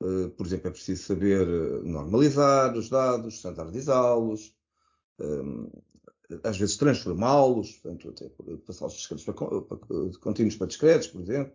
Uh, 0.00 0.30
por 0.30 0.46
exemplo, 0.46 0.68
é 0.68 0.70
preciso 0.72 1.04
saber 1.04 1.46
eh, 1.46 1.82
normalizar 1.84 2.76
os 2.76 2.88
dados, 2.88 3.34
standardizá-los, 3.34 4.52
um, 5.20 5.70
eh, 6.28 6.40
às 6.42 6.58
vezes 6.58 6.76
transformá-los, 6.76 7.76
portanto, 7.76 8.12
passá-los 8.66 8.94
de 8.94 8.98
discretos 8.98 9.24
para, 9.24 9.62
para, 9.62 10.08
de 10.08 10.18
contínuos 10.18 10.56
para 10.56 10.66
discretos, 10.66 11.06
por 11.06 11.20
exemplo. 11.20 11.54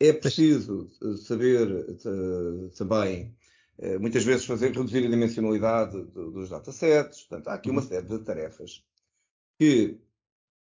É 0.00 0.12
preciso 0.12 0.90
saber 1.16 1.70
uh, 1.70 2.70
também, 2.70 3.36
uh, 3.78 4.00
muitas 4.00 4.24
vezes, 4.24 4.44
fazer, 4.44 4.68
reduzir 4.68 5.06
a 5.06 5.10
dimensionalidade 5.10 6.02
dos 6.04 6.50
datasets. 6.50 7.22
Portanto, 7.22 7.48
há 7.48 7.54
aqui 7.54 7.70
uma 7.70 7.80
uhum. 7.80 7.88
série 7.88 8.06
de 8.06 8.18
tarefas 8.18 8.84
que, 9.58 10.00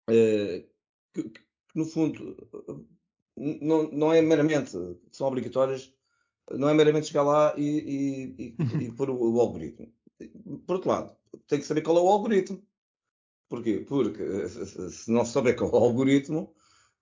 que, 0.08 1.24
que 1.24 1.42
no 1.76 1.86
fundo 1.86 2.36
não, 3.62 3.90
não 3.92 4.14
é 4.14 4.22
meramente, 4.22 4.72
são 5.12 5.28
obrigatórias, 5.28 5.94
não 6.52 6.70
é 6.70 6.74
meramente 6.74 7.08
chegar 7.08 7.24
lá 7.24 7.54
e, 7.58 7.64
e, 7.64 8.56
e, 8.58 8.86
e 8.86 8.92
pôr 8.92 9.10
o, 9.10 9.36
o, 9.36 9.40
algoritmo. 9.40 9.92
Por 10.66 10.76
outro 10.76 10.90
lado, 10.90 11.16
tem 11.48 11.60
que 11.60 11.66
saber 11.66 11.82
qual 11.82 11.98
é 11.98 12.02
o 12.02 12.08
algoritmo. 12.08 12.62
Porquê? 13.48 13.86
Porque 13.88 14.48
se 14.48 15.12
não 15.12 15.26
souber 15.26 15.56
qual 15.56 15.72
é 15.72 15.74
o 15.74 15.84
algoritmo, 15.84 16.54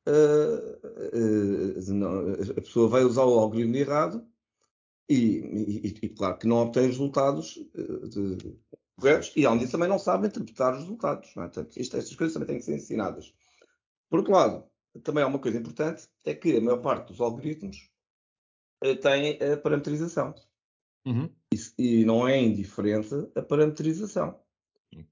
uh, 0.07 1.79
uh, 1.89 1.93
não, 1.93 2.31
a 2.31 2.61
pessoa 2.61 2.87
vai 2.87 3.03
usar 3.03 3.25
o 3.25 3.37
algoritmo 3.37 3.75
errado 3.75 4.25
e, 5.09 5.93
e, 6.01 6.09
claro 6.09 6.37
que 6.37 6.47
não 6.47 6.57
obtém 6.57 6.87
resultados 6.87 7.59
corretos 8.97 9.31
e 9.35 9.45
além 9.45 9.59
disso 9.59 9.71
também 9.71 9.87
não 9.87 9.99
sabe 9.99 10.27
interpretar 10.27 10.73
os 10.73 10.79
resultados. 10.79 11.29
É? 11.29 11.33
Portanto, 11.33 11.77
isto, 11.77 11.95
estas 11.97 12.15
coisas 12.15 12.33
também 12.33 12.47
têm 12.47 12.57
que 12.57 12.65
ser 12.65 12.75
ensinadas. 12.75 13.33
Por 14.09 14.19
outro 14.19 14.33
lado, 14.33 14.65
também 15.03 15.23
há 15.23 15.27
uma 15.27 15.39
coisa 15.39 15.57
importante, 15.57 16.07
é 16.25 16.33
que 16.33 16.57
a 16.57 16.61
maior 16.61 16.81
parte 16.81 17.07
dos 17.09 17.21
algoritmos 17.21 17.89
tem 18.81 19.37
a 19.53 19.57
parametrização. 19.57 20.33
Uhum. 21.05 21.29
E, 21.53 22.01
e, 22.01 22.05
não 22.05 22.27
é 22.27 22.41
indiferente 22.41 23.13
a 23.35 23.41
parametrização 23.41 24.37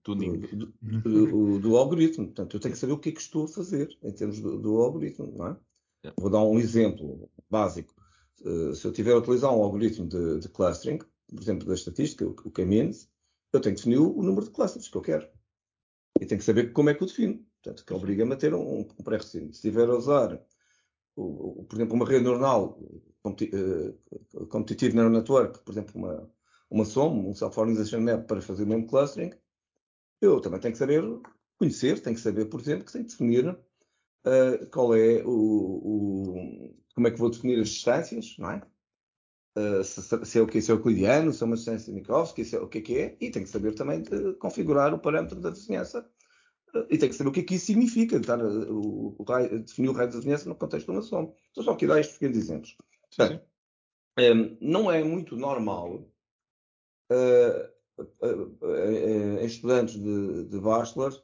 Tuning. 0.03 0.39
Do, 0.39 0.73
do, 0.81 1.01
do, 1.01 1.59
do, 1.59 1.77
algoritmo. 1.77 2.25
Portanto, 2.25 2.55
eu 2.55 2.59
tenho 2.59 2.73
que 2.73 2.79
saber 2.79 2.93
o 2.93 2.99
que 2.99 3.09
é 3.09 3.11
que 3.11 3.21
estou 3.21 3.45
a 3.45 3.47
fazer 3.47 3.89
em 4.03 4.11
termos 4.11 4.39
do, 4.39 4.81
algoritmo. 4.81 5.33
Não 5.35 5.47
é? 5.47 5.57
Yeah. 6.03 6.15
Vou 6.19 6.29
dar 6.29 6.43
um 6.43 6.59
exemplo 6.59 7.29
básico. 7.49 7.93
Uh, 8.41 8.75
se 8.75 8.85
eu 8.85 8.91
tiver 8.91 9.13
a 9.13 9.17
utilizar 9.17 9.51
um 9.51 9.63
algoritmo 9.63 10.07
de, 10.07 10.39
de 10.39 10.49
clustering, 10.49 10.99
por 11.27 11.41
exemplo, 11.41 11.67
da 11.67 11.73
estatística, 11.73 12.25
o, 12.25 12.31
o 12.31 12.51
K-means, 12.51 13.09
eu 13.51 13.61
tenho 13.61 13.75
que 13.75 13.81
definir 13.81 13.99
o, 13.99 14.17
o 14.17 14.23
número 14.23 14.45
de 14.45 14.51
clusters 14.51 14.87
que 14.87 14.97
eu 14.97 15.01
quero. 15.01 15.27
E 16.19 16.25
tenho 16.25 16.39
que 16.39 16.45
saber 16.45 16.71
como 16.71 16.89
é 16.89 16.93
que 16.93 17.03
eu 17.03 17.07
defino. 17.07 17.45
Portanto, 17.61 17.85
que 17.85 17.93
obriga-me 17.93 18.33
a 18.33 18.37
ter 18.37 18.53
um, 18.53 18.81
um 18.81 19.03
pré-requisito. 19.03 19.47
Se 19.47 19.53
estiver 19.53 19.89
a 19.89 19.95
usar, 19.95 20.39
o, 21.15 21.61
o, 21.61 21.63
por 21.65 21.75
exemplo, 21.75 21.95
uma 21.95 22.05
rede 22.05 22.23
neuronal, 22.23 22.79
uh, 23.25 24.47
Competitive 24.47 24.95
Neural 24.95 25.11
Network, 25.11 25.59
por 25.59 25.71
exemplo, 25.71 25.93
uma, 25.95 26.31
uma 26.69 26.85
SOM, 26.85 27.29
um 27.29 27.33
Self-Organization 27.33 28.01
Map 28.01 28.27
para 28.27 28.41
fazer 28.41 28.63
o 28.63 28.67
mesmo 28.67 28.87
clustering, 28.87 29.31
eu 30.21 30.39
também 30.41 30.59
tenho 30.59 30.73
que 30.73 30.77
saber 30.77 31.03
conhecer, 31.57 32.01
tenho 32.01 32.15
que 32.15 32.21
saber, 32.21 32.45
por 32.45 32.59
exemplo, 32.59 32.85
que 32.85 32.91
tenho 32.91 33.05
que 33.05 33.11
definir 33.11 33.49
uh, 33.49 34.69
qual 34.71 34.95
é 34.95 35.23
o, 35.23 35.29
o, 35.29 36.75
como 36.93 37.07
é 37.07 37.11
que 37.11 37.19
vou 37.19 37.29
definir 37.29 37.59
as 37.59 37.69
distâncias, 37.69 38.35
não 38.37 38.51
é? 38.51 38.61
Uh, 39.57 39.83
se, 39.83 40.25
se, 40.25 40.37
é 40.37 40.41
o 40.41 40.47
que 40.47 40.61
se 40.61 40.69
é 40.69 40.73
euclidiano, 40.73 41.31
se 41.31 41.41
é 41.41 41.45
uma 41.45 41.55
distância 41.55 41.85
de 41.85 41.93
Minkowski, 41.93 42.43
se 42.43 42.57
é 42.57 42.59
o 42.59 42.67
que 42.67 42.79
é 42.79 42.81
que 42.81 42.97
é, 42.97 43.17
e 43.21 43.31
tenho 43.31 43.45
que 43.45 43.51
saber 43.51 43.73
também 43.73 44.01
de 44.01 44.33
configurar 44.33 44.93
o 44.93 44.99
parâmetro 44.99 45.39
da 45.39 45.49
vizinhança 45.49 46.05
e 46.89 46.97
tem 46.97 47.09
que 47.09 47.15
saber 47.15 47.29
o 47.29 47.31
que 47.31 47.39
é 47.39 47.43
que 47.43 47.55
isso 47.55 47.67
significa, 47.67 48.17
estar, 48.17 48.39
o, 48.43 49.15
o 49.17 49.23
raio, 49.23 49.59
definir 49.63 49.89
o 49.89 49.93
raio 49.93 50.09
de 50.09 50.17
vizinhança 50.17 50.49
no 50.49 50.55
contexto 50.55 50.87
de 50.87 50.91
uma 50.91 51.01
soma. 51.01 51.33
Estou 51.47 51.63
só 51.63 51.71
aqui 51.71 51.85
a 51.85 51.89
dar 51.89 51.99
estes 51.99 52.17
pequenos 52.17 52.37
exemplos. 52.37 52.75
Portanto, 53.15 53.45
um, 54.19 54.57
não 54.61 54.91
é 54.91 55.03
muito 55.03 55.37
normal 55.37 56.09
uh, 57.11 57.15
uh, 57.15 57.65
uh, 57.67 57.74
em 59.39 59.45
estudantes 59.45 59.95
de, 59.95 60.45
de 60.45 60.59
bachelor 60.59 61.23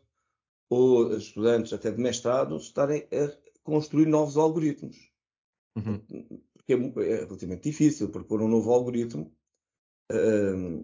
ou 0.70 1.16
estudantes 1.18 1.74
até 1.74 1.92
de 1.92 2.02
mestrado 2.02 2.56
estarem 2.58 3.08
a 3.12 3.32
construir 3.64 4.06
novos 4.06 4.38
algoritmos. 4.38 5.12
Uhum. 5.76 6.00
Porque 6.54 6.74
é, 6.74 7.12
é, 7.12 7.16
relativamente 7.26 7.70
difícil 7.70 8.10
propor 8.10 8.42
um 8.42 8.48
novo 8.48 8.72
algoritmo 8.72 9.36
ehm, 10.10 10.84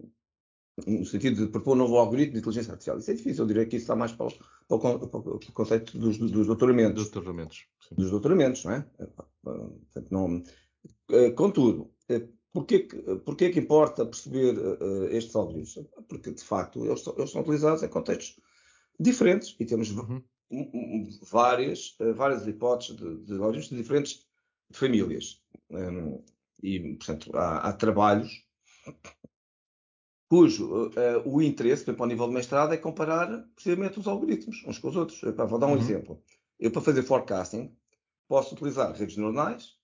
no 0.86 1.06
sentido 1.06 1.46
de 1.46 1.52
propor 1.52 1.74
um 1.74 1.80
novo 1.80 1.98
algoritmo 1.98 2.34
de 2.34 2.40
inteligência 2.40 2.72
artificial. 2.72 3.00
Isso 3.00 3.12
é 3.12 3.14
difícil, 3.16 3.44
eu 3.44 3.48
diria 3.48 3.66
que 3.66 3.78
isso 3.78 3.86
está 3.86 3.96
mais 3.96 4.12
para 4.12 4.28
o, 4.28 4.32
para 4.68 4.76
o, 4.76 5.08
para 5.08 5.20
o 5.20 5.40
conceito 5.54 5.98
dos, 5.98 6.18
dos, 6.18 6.48
doutoramentos. 6.48 7.04
Dos 7.04 7.12
doutoramentos. 7.12 7.66
Sim. 7.88 7.96
Dos 7.96 8.12
doutoramentos, 8.12 8.64
não 8.64 8.74
é? 8.74 8.86
Portanto, 9.42 10.12
não, 10.12 10.44
eh, 11.12 11.32
contudo, 11.32 11.92
eh, 12.10 12.28
porquê 12.58 12.80
que, 12.80 12.98
porquê 13.18 13.50
que 13.52 13.60
importa 13.60 14.04
perceber 14.04 14.58
uh, 14.58 15.06
estes 15.12 15.36
algoritmos? 15.36 15.88
Porque, 16.08 16.32
de 16.32 16.44
facto, 16.44 16.84
eles, 16.84 17.06
eles, 17.06 17.30
são 17.30 17.42
utilizados 17.42 17.84
em 17.84 17.88
contextos 17.88 18.42
diferentes 19.00 19.56
e 19.60 19.66
temos 19.66 19.92
uhum. 19.92 20.24
várias, 21.30 21.96
várias 22.16 22.48
hipóteses 22.48 22.96
de, 22.96 23.26
de 23.26 23.34
algoritmos 23.34 23.70
de 23.70 23.78
diferentes 23.78 24.26
famílias. 24.72 25.44
Um, 25.70 26.24
e, 26.64 26.96
portanto, 26.96 27.30
há, 27.36 27.60
há 27.60 27.74
trabalhos 27.74 28.44
cujo 30.28 30.88
uh, 30.88 30.92
o 31.26 31.42
interesse, 31.42 31.86
para 31.86 32.04
o 32.04 32.08
nível 32.08 32.28
de 32.28 32.34
mestrado, 32.34 32.74
é 32.74 32.78
comparar 32.78 33.28
precisamente 33.54 34.00
os 34.00 34.08
algoritmos 34.08 34.64
uns 34.66 34.80
com 34.80 34.90
os 34.90 34.96
outros. 34.96 35.22
Epá, 35.24 35.46
vou 35.46 35.60
dar 35.60 35.68
um 35.68 35.74
uhum. 35.74 35.78
exemplo. 35.78 36.24
Eu, 36.60 36.72
para 36.72 36.82
fazer 36.82 37.04
forecasting, 37.04 37.72
posso 38.28 38.56
utilizar 38.56 38.92
redes 38.94 39.16
neuronais, 39.16 39.66
uh, 39.66 39.77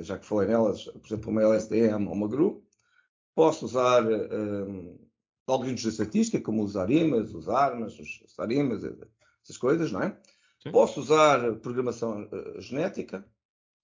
já 0.00 0.18
que 0.18 0.26
falei 0.26 0.48
nelas, 0.48 0.84
por 0.84 1.06
exemplo, 1.06 1.30
uma 1.30 1.42
LSTM 1.42 2.06
ou 2.06 2.14
uma 2.14 2.28
GRU. 2.28 2.64
Posso 3.34 3.66
usar 3.66 4.02
um, 4.04 4.98
algoritmos 5.46 5.82
de 5.82 5.88
estatística, 5.88 6.40
como 6.40 6.64
os 6.64 6.76
ARIMAS, 6.76 7.34
os 7.34 7.48
ARMAS, 7.48 7.98
os 7.98 8.38
ARIMAs, 8.38 8.82
essas 9.44 9.58
coisas, 9.58 9.92
não 9.92 10.02
é? 10.02 10.18
Sim. 10.62 10.70
Posso 10.72 11.00
usar 11.00 11.54
programação 11.56 12.28
uh, 12.32 12.60
genética. 12.60 13.26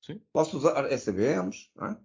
Sim. 0.00 0.20
Posso 0.32 0.56
usar 0.56 0.90
SBMs, 0.90 1.70
não 1.76 1.86
é? 1.86 1.96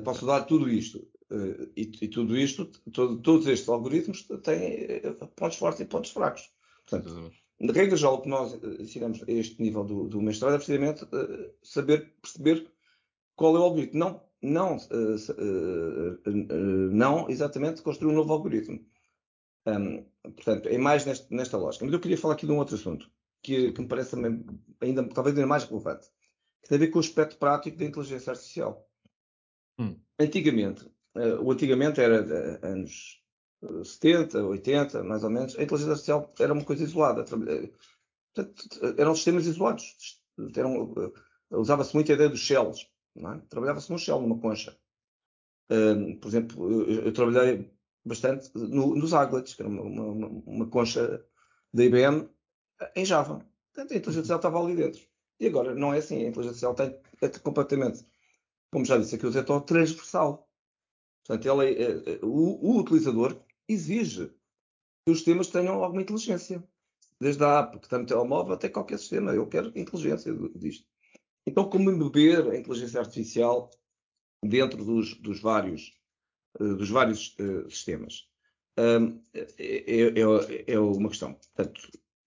posso 0.00 0.24
usar 0.24 0.42
tudo 0.42 0.68
isto. 0.68 1.06
Uh, 1.30 1.70
e, 1.76 1.90
e, 2.00 2.08
tudo 2.08 2.36
isto, 2.36 2.66
todo, 2.92 3.20
todos 3.20 3.46
estes 3.46 3.68
algoritmos 3.68 4.26
têm 4.42 4.84
eh, 4.84 5.14
pontos 5.36 5.58
fortes 5.58 5.80
e 5.80 5.84
pontos 5.84 6.10
fracos. 6.10 6.50
Portanto, 6.86 7.30
na 7.60 7.72
regra 7.72 7.96
geral, 7.96 8.14
o 8.14 8.22
que 8.22 8.30
nós 8.30 8.54
eh, 8.54 8.82
ensinamos 8.82 9.22
a 9.22 9.30
este 9.30 9.60
nível 9.60 9.84
do, 9.84 10.08
do 10.08 10.22
mestrado 10.22 10.54
é 10.54 10.56
precisamente 10.56 11.04
uh, 11.04 11.52
saber 11.62 12.14
perceber 12.22 12.66
qual 13.38 13.56
é 13.56 13.58
o 13.58 13.62
algoritmo. 13.62 13.98
Não, 13.98 14.22
não, 14.42 14.76
uh, 14.76 16.30
não 16.92 17.30
exatamente 17.30 17.80
construir 17.80 18.12
um 18.12 18.16
novo 18.16 18.32
algoritmo. 18.32 18.84
Um, 19.66 20.04
portanto, 20.22 20.68
é 20.68 20.76
mais 20.76 21.06
neste, 21.06 21.32
nesta 21.34 21.56
lógica. 21.56 21.86
Mas 21.86 21.94
eu 21.94 22.00
queria 22.00 22.18
falar 22.18 22.34
aqui 22.34 22.46
de 22.46 22.52
um 22.52 22.58
outro 22.58 22.74
assunto, 22.74 23.10
que, 23.42 23.72
que 23.72 23.80
me 23.80 23.88
parece 23.88 24.10
também, 24.10 24.44
ainda, 24.80 25.08
talvez 25.08 25.34
ainda 25.34 25.46
mais 25.46 25.64
relevante, 25.64 26.08
que 26.62 26.68
tem 26.68 26.76
a 26.76 26.80
ver 26.80 26.88
com 26.88 26.98
o 26.98 27.00
aspecto 27.00 27.38
prático 27.38 27.78
da 27.78 27.84
inteligência 27.86 28.30
artificial. 28.32 28.86
Hum. 29.78 29.96
Antigamente, 30.18 30.86
Uh, 31.18 31.42
o 31.42 31.50
antigamente 31.50 32.00
era 32.00 32.22
uh, 32.22 32.66
anos 32.66 33.20
70, 33.82 34.40
80, 34.44 35.02
mais 35.02 35.24
ou 35.24 35.30
menos, 35.30 35.58
a 35.58 35.62
inteligência 35.62 35.92
artificial 35.92 36.32
era 36.38 36.52
uma 36.52 36.64
coisa 36.64 36.84
isolada. 36.84 37.24
Portanto, 37.24 38.64
eram 38.96 39.14
sistemas 39.16 39.46
isolados. 39.46 39.96
Usava-se 41.50 41.94
muito 41.94 42.12
a 42.12 42.14
ideia 42.14 42.28
dos 42.28 42.40
shells. 42.40 42.86
É? 43.16 43.38
Trabalhava-se 43.48 43.90
num 43.90 43.98
shell, 43.98 44.20
numa 44.20 44.38
concha. 44.38 44.78
Uh, 45.70 46.16
por 46.18 46.28
exemplo, 46.28 46.70
eu, 46.70 47.04
eu, 47.06 47.12
trabalhei 47.12 47.70
bastante 48.04 48.50
no, 48.54 48.94
nos 48.94 49.12
Aglets, 49.12 49.54
que 49.54 49.62
era 49.62 49.70
uma, 49.70 49.82
uma, 49.82 50.26
uma, 50.46 50.66
concha 50.70 51.24
da 51.72 51.84
IBM 51.84 52.28
em 52.96 53.04
Java. 53.04 53.46
Portanto, 53.72 53.92
a 53.92 53.96
inteligência 53.96 54.34
artificial 54.34 54.38
estava 54.38 54.60
ali 54.60 54.76
dentro. 54.76 55.06
E 55.38 55.46
agora 55.46 55.74
não 55.74 55.92
é 55.92 55.98
assim. 55.98 56.24
A 56.24 56.28
inteligência 56.28 56.66
artificial 56.68 56.74
tem, 56.74 57.00
é 57.20 57.38
completamente, 57.38 58.04
como 58.72 58.84
já 58.84 58.96
disse 58.96 59.16
aqui 59.16 59.26
o 59.26 59.30
Zé 59.30 59.42
transversal. 59.42 60.48
Portanto, 61.26 61.46
ela, 61.46 61.66
é, 61.66 61.82
é, 61.82 62.18
o, 62.22 62.76
o 62.76 62.78
utilizador 62.78 63.38
exige 63.68 64.28
que 65.04 65.12
os 65.12 65.18
sistemas 65.18 65.48
tenham 65.48 65.84
alguma 65.84 66.02
inteligência. 66.02 66.66
Desde 67.20 67.44
a 67.44 67.58
app 67.58 67.78
que 67.78 67.86
está 67.86 67.98
no 67.98 68.06
telemóvel 68.06 68.54
até 68.54 68.68
qualquer 68.68 68.98
sistema. 68.98 69.34
Eu 69.34 69.46
quero 69.46 69.76
inteligência 69.78 70.32
disto. 70.54 70.87
Então, 71.48 71.66
como 71.66 71.90
embeber 71.90 72.50
a 72.50 72.58
inteligência 72.58 73.00
artificial 73.00 73.70
dentro 74.44 74.84
dos, 74.84 75.14
dos 75.14 75.40
vários, 75.40 75.98
uh, 76.60 76.76
dos 76.76 76.90
vários 76.90 77.34
uh, 77.40 77.70
sistemas? 77.70 78.28
Um, 78.78 79.22
é, 79.32 79.48
é, 79.58 80.72
é, 80.74 80.78
uma 80.78 81.08
questão, 81.08 81.32
portanto, 81.32 81.80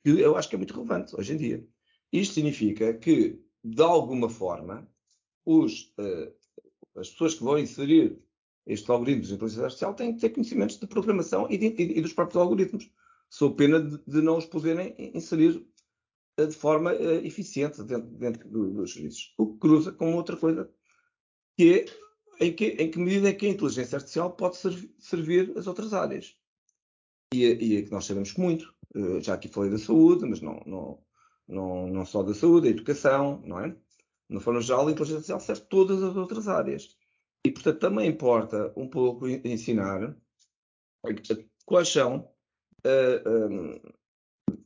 que 0.03 0.09
eu 0.09 0.35
acho 0.35 0.49
que 0.49 0.55
é 0.55 0.57
muito 0.57 0.73
relevante 0.73 1.15
hoje 1.15 1.33
em 1.33 1.37
dia. 1.37 1.67
Isto 2.11 2.33
significa 2.33 2.95
que, 2.95 3.39
de 3.63 3.83
alguma 3.83 4.27
forma, 4.27 4.89
os, 5.45 5.93
uh, 5.99 6.33
as 6.95 7.11
pessoas 7.11 7.35
que 7.35 7.43
vão 7.43 7.59
inserir 7.59 8.19
estes 8.65 8.89
algoritmos 8.89 9.27
de 9.27 9.35
inteligência 9.35 9.65
artificial 9.65 9.93
têm 9.93 10.15
que 10.15 10.21
ter 10.21 10.29
conhecimentos 10.31 10.79
de 10.79 10.87
programação 10.87 11.45
e, 11.47 11.59
de, 11.59 11.67
e 11.79 12.01
dos 12.01 12.13
próprios 12.13 12.41
algoritmos, 12.41 12.89
sob 13.29 13.55
pena 13.55 13.79
de, 13.79 13.99
de, 13.99 14.21
não 14.21 14.37
os 14.37 14.45
poderem 14.45 14.95
inserir 14.97 15.63
de 16.37 16.55
forma 16.55 16.93
uh, 16.93 17.25
eficiente 17.25 17.83
dentro, 17.83 18.09
dentro 18.09 18.49
do, 18.49 18.71
dos 18.73 18.93
serviços. 18.93 19.33
O 19.37 19.53
que 19.53 19.59
cruza 19.59 19.91
com 19.91 20.15
outra 20.15 20.37
coisa, 20.37 20.69
que 21.57 21.73
é 21.73 21.85
em 22.45 22.53
que, 22.53 22.65
em 22.65 22.89
que 22.89 22.97
medida 22.97 23.29
é 23.29 23.33
que 23.33 23.45
a 23.45 23.49
inteligência 23.49 23.97
artificial 23.97 24.31
pode 24.31 24.57
servir, 24.57 24.95
servir 24.97 25.53
as 25.57 25.67
outras 25.67 25.93
áreas. 25.93 26.35
E, 27.33 27.45
e 27.45 27.77
é 27.77 27.81
que 27.83 27.91
nós 27.91 28.05
sabemos 28.05 28.33
muito. 28.35 28.73
Uh, 28.95 29.21
já 29.21 29.35
aqui 29.35 29.47
falei 29.47 29.69
da 29.69 29.77
saúde, 29.77 30.25
mas 30.25 30.41
não, 30.41 30.61
não, 30.65 31.03
não, 31.47 31.87
não 31.87 32.05
só 32.05 32.23
da 32.23 32.33
saúde, 32.33 32.67
da 32.67 32.75
educação, 32.75 33.41
não 33.45 33.59
é? 33.59 33.75
Na 34.27 34.39
forma 34.39 34.61
geral, 34.61 34.87
a 34.87 34.91
inteligência 34.91 35.17
artificial 35.17 35.39
serve 35.39 35.61
todas 35.69 36.01
as 36.01 36.15
outras 36.15 36.47
áreas. 36.47 36.97
E, 37.45 37.51
portanto, 37.51 37.79
também 37.79 38.09
importa 38.09 38.73
um 38.75 38.87
pouco 38.87 39.27
ensinar 39.27 40.15
quais 41.65 41.89
são, 41.89 42.29
uh, 42.85 43.93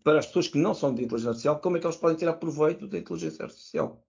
para 0.06 0.20
as 0.20 0.28
pessoas 0.28 0.48
que 0.48 0.60
não 0.60 0.76
são 0.76 0.94
de 0.94 1.04
inteligência 1.04 1.32
artificial, 1.32 1.60
como 1.60 1.78
é 1.78 1.80
que 1.80 1.86
elas 1.88 1.98
podem 1.98 2.16
tirar 2.16 2.34
proveito 2.34 2.88
da 2.88 3.00
inteligência 3.00 3.44
artificial. 3.44 4.06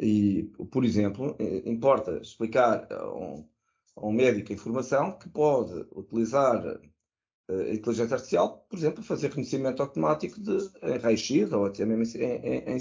E, 0.00 0.44
por 0.70 0.86
exemplo, 0.86 1.36
eh, 1.38 1.68
importa 1.70 2.12
explicar 2.16 2.90
a 2.90 3.14
um, 3.14 3.46
a 3.94 4.06
um 4.06 4.10
médico 4.10 4.50
a 4.50 4.54
informação 4.54 5.18
que 5.18 5.28
pode 5.28 5.86
utilizar 5.92 6.66
a 6.66 7.74
inteligência 7.74 8.14
artificial, 8.14 8.66
por 8.70 8.78
exemplo, 8.78 9.04
fazer 9.04 9.28
reconhecimento 9.28 9.82
automático 9.82 10.40
de 10.40 10.56
raio-x 11.02 11.52
ou 11.52 11.66
até 11.66 11.84
mesmo 11.84 12.18
em, 12.18 12.74
em, 12.74 12.78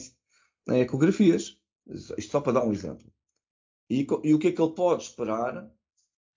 em, 0.70 0.80
ecografias. 0.80 1.60
Isto 1.86 2.32
só 2.32 2.40
para 2.40 2.54
dar 2.54 2.66
um 2.66 2.72
exemplo. 2.72 3.12
E, 3.90 4.08
e, 4.24 4.34
o 4.34 4.40
que 4.40 4.48
é 4.48 4.52
que 4.54 4.62
ele 4.62 4.74
pode 4.74 5.04
esperar? 5.04 5.70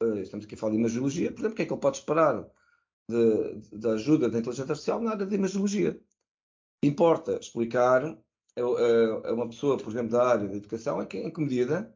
Uh, 0.03 0.19
estamos 0.19 0.45
aqui 0.45 0.57
a 0.57 0.59
falar 0.59 0.73
de 0.73 0.79
imagiologia, 0.79 1.31
por 1.31 1.39
exemplo, 1.39 1.53
o 1.53 1.57
que 1.57 1.63
é 1.63 1.67
que 1.67 1.73
ele 1.73 1.81
pode 1.81 1.99
esperar 1.99 2.51
da 3.73 3.93
ajuda 3.93 4.29
da 4.29 4.39
inteligência 4.39 4.73
artificial 4.73 5.01
na 5.01 5.13
área 5.13 5.27
de 5.27 5.35
imagiologia? 5.35 6.01
Importa 6.83 7.39
explicar 7.39 8.05
a, 8.57 9.33
uma 9.33 9.49
pessoa, 9.49 9.77
por 9.77 9.91
exemplo, 9.91 10.13
da 10.13 10.27
área 10.27 10.49
da 10.49 10.57
educação, 10.57 11.03
em 11.03 11.07
que, 11.07 11.19
em 11.19 11.31
que 11.33 11.41
medida 11.41 11.95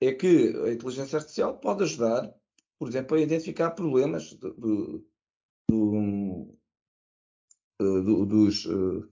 é 0.00 0.12
que 0.12 0.54
a 0.64 0.72
inteligência 0.72 1.18
artificial 1.18 1.58
pode 1.58 1.82
ajudar, 1.84 2.32
por 2.78 2.88
exemplo, 2.88 3.16
a 3.16 3.20
identificar 3.20 3.70
problemas 3.70 4.30
de, 4.34 5.06
do, 5.68 6.58
eh, 7.80 8.00
do, 8.02 8.24
dos, 8.24 8.66
eh, 8.66 9.08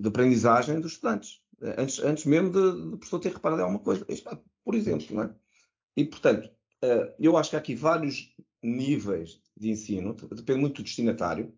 de 0.00 0.08
aprendizagem 0.08 0.80
dos 0.80 0.92
estudantes. 0.92 1.42
Antes, 1.60 1.98
antes 2.00 2.24
mesmo 2.24 2.50
de, 2.50 2.90
de 2.90 2.96
professor 2.96 3.20
ter 3.20 3.32
reparado 3.32 3.60
em 3.60 3.64
alguma 3.64 3.82
coisa. 3.82 4.06
Por 4.64 4.74
exemplo, 4.74 5.14
não 5.14 5.22
é? 5.24 5.34
E, 5.96 6.04
portanto, 6.04 6.50
eh, 6.82 7.14
eu 7.18 7.36
acho 7.36 7.50
que 7.50 7.56
há 7.56 7.58
aqui 7.58 7.74
vários 7.74 8.34
níveis 8.64 9.40
de 9.56 9.70
ensino, 9.70 10.14
depende 10.14 10.60
muito 10.60 10.76
do 10.76 10.82
destinatário. 10.82 11.52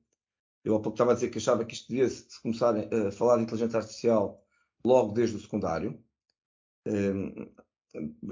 Eu 0.64 0.74
há 0.74 0.80
pouco 0.80 0.96
estava 0.96 1.12
a 1.12 1.14
dizer 1.14 1.30
que 1.30 1.38
achava 1.38 1.64
que 1.64 1.74
isto 1.74 1.88
devia 1.88 2.08
se 2.08 2.42
começar 2.42 2.74
a 2.76 3.12
falar 3.12 3.36
de 3.36 3.44
inteligência 3.44 3.78
artificial 3.78 4.44
logo 4.84 5.12
desde 5.12 5.36
o 5.36 5.40
secundário, 5.40 6.02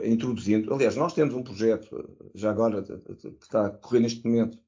introduzindo. 0.02 0.74
Aliás, 0.74 0.96
nós 0.96 1.14
temos 1.14 1.34
um 1.34 1.42
projeto, 1.42 2.30
já 2.34 2.50
agora, 2.50 2.82
que 2.82 3.28
está 3.40 3.66
a 3.66 3.70
correr 3.70 4.00
neste 4.00 4.24
momento, 4.24 4.58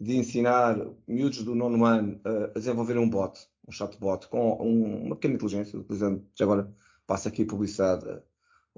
de 0.00 0.16
ensinar 0.16 0.76
miúdos 1.06 1.42
do 1.42 1.54
nono 1.54 1.84
ano 1.84 2.20
a, 2.24 2.58
desenvolver 2.58 2.98
um 2.98 3.08
bot, 3.08 3.38
um 3.66 3.72
chatbot, 3.72 4.28
com 4.28 4.60
um, 4.60 5.06
uma 5.06 5.16
pequena 5.16 5.34
inteligência, 5.34 5.78
utilizando, 5.78 6.26
já 6.34 6.44
agora 6.44 6.72
passa 7.06 7.28
aqui 7.28 7.44
publicidade, 7.44 8.22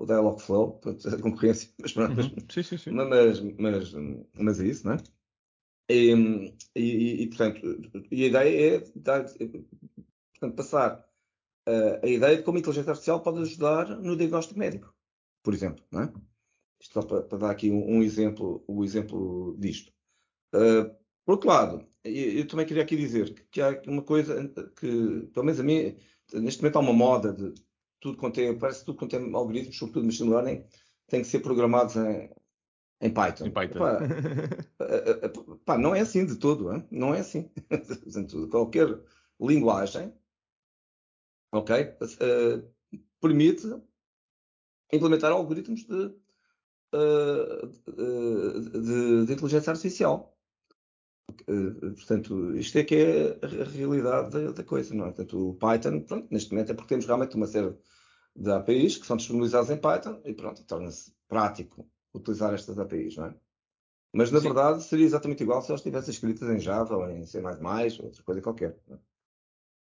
o 0.00 0.06
Dialogflow, 0.06 0.80
a 0.86 1.22
concorrência, 1.22 1.70
mas 1.78 1.92
pronto, 1.92 2.18
uhum. 2.18 2.34
sim, 2.50 2.62
sim, 2.62 2.78
sim. 2.78 2.90
Mas, 2.90 3.40
mas, 3.58 3.92
mas 4.32 4.60
é 4.60 4.66
isso, 4.66 4.86
não 4.86 4.94
é? 4.94 4.96
E, 5.90 6.54
e, 6.74 7.22
e, 7.22 7.26
portanto, 7.28 7.60
e 8.10 8.24
a 8.24 8.26
ideia 8.28 8.76
é 8.76 8.84
dar, 8.96 9.24
portanto, 9.24 10.56
passar 10.56 11.06
a, 11.66 12.06
a 12.06 12.08
ideia 12.08 12.38
de 12.38 12.42
como 12.42 12.56
a 12.56 12.60
inteligência 12.60 12.90
artificial 12.90 13.20
pode 13.20 13.42
ajudar 13.42 13.88
no 13.98 14.16
diagnóstico 14.16 14.58
médico, 14.58 14.94
por 15.42 15.52
exemplo, 15.52 15.84
não 15.90 16.02
é? 16.02 16.12
Isto 16.80 16.94
só 16.94 17.02
para, 17.02 17.22
para 17.22 17.38
dar 17.38 17.50
aqui 17.50 17.70
um, 17.70 17.96
um 17.96 18.02
exemplo, 18.02 18.64
um 18.66 18.82
exemplo 18.82 19.54
disto. 19.58 19.92
Uh, 20.54 20.96
por 21.26 21.32
outro 21.32 21.48
lado, 21.48 21.86
eu 22.02 22.48
também 22.48 22.64
queria 22.64 22.84
aqui 22.84 22.96
dizer 22.96 23.46
que 23.50 23.60
há 23.60 23.82
uma 23.86 24.02
coisa 24.02 24.48
que, 24.76 25.28
pelo 25.34 25.44
menos 25.44 25.60
a 25.60 25.62
mim, 25.62 25.94
neste 26.32 26.62
momento 26.62 26.76
há 26.76 26.80
uma 26.80 26.94
moda 26.94 27.34
de 27.34 27.52
tudo 28.00 28.16
quanto 28.16 28.40
é, 28.40 28.52
parece 28.54 28.80
que 28.80 28.86
tudo 28.86 28.98
quanto 28.98 29.16
é 29.16 29.18
algoritmos, 29.18 29.76
sobretudo 29.76 30.06
machine 30.06 30.30
learning, 30.30 30.64
tem 31.06 31.22
que 31.22 31.28
ser 31.28 31.40
programados 31.40 31.96
em, 31.96 32.30
em 33.00 33.12
Python. 33.12 33.46
Em 33.46 33.50
Python. 33.50 33.78
Pá, 33.78 33.98
pá, 35.64 35.78
não 35.78 35.94
é 35.94 36.00
assim 36.00 36.24
de 36.24 36.36
todo, 36.36 36.72
hein? 36.72 36.86
não 36.90 37.14
é 37.14 37.20
assim. 37.20 37.50
Qualquer 38.50 38.98
linguagem, 39.40 40.12
ok, 41.52 41.76
uh, 41.84 42.70
permite 43.20 43.66
implementar 44.92 45.32
algoritmos 45.32 45.84
de, 45.84 46.14
uh, 46.94 47.66
de, 47.86 49.26
de 49.26 49.32
inteligência 49.32 49.70
artificial. 49.70 50.36
Eh, 51.46 51.90
portanto, 51.90 52.56
isto 52.56 52.78
é 52.78 52.84
que 52.84 52.94
é 52.94 53.38
a 53.42 53.64
realidade 53.64 54.30
da, 54.30 54.52
da, 54.52 54.64
coisa, 54.64 54.94
não 54.94 55.06
é? 55.06 55.08
Portanto, 55.08 55.50
o 55.50 55.54
Python, 55.54 56.00
pronto, 56.00 56.28
neste 56.30 56.52
momento 56.52 56.72
é 56.72 56.74
porque 56.74 56.88
temos 56.88 57.06
realmente 57.06 57.36
uma 57.36 57.46
série 57.46 57.74
de 58.36 58.50
APIs 58.50 58.98
que 58.98 59.06
são 59.06 59.16
disponibilizadas 59.16 59.70
em 59.70 59.76
Python 59.76 60.20
e 60.24 60.34
pronto, 60.34 60.64
torna-se 60.64 61.12
prático 61.28 61.88
utilizar 62.14 62.54
estas 62.54 62.78
APIs, 62.78 63.16
não 63.16 63.26
é? 63.26 63.34
Mas 64.12 64.32
na 64.32 64.40
Sim. 64.40 64.46
verdade 64.46 64.82
seria 64.82 65.06
exatamente 65.06 65.42
igual 65.42 65.62
se 65.62 65.70
elas 65.70 65.80
estivessem 65.80 66.10
escritas 66.12 66.48
em 66.48 66.58
Java 66.58 66.96
ou 66.96 67.08
em 67.10 67.24
C++, 67.24 67.38
ou 67.38 68.06
outra 68.06 68.22
coisa 68.24 68.42
qualquer. 68.42 68.76
Não 68.88 68.96
é? 68.96 69.00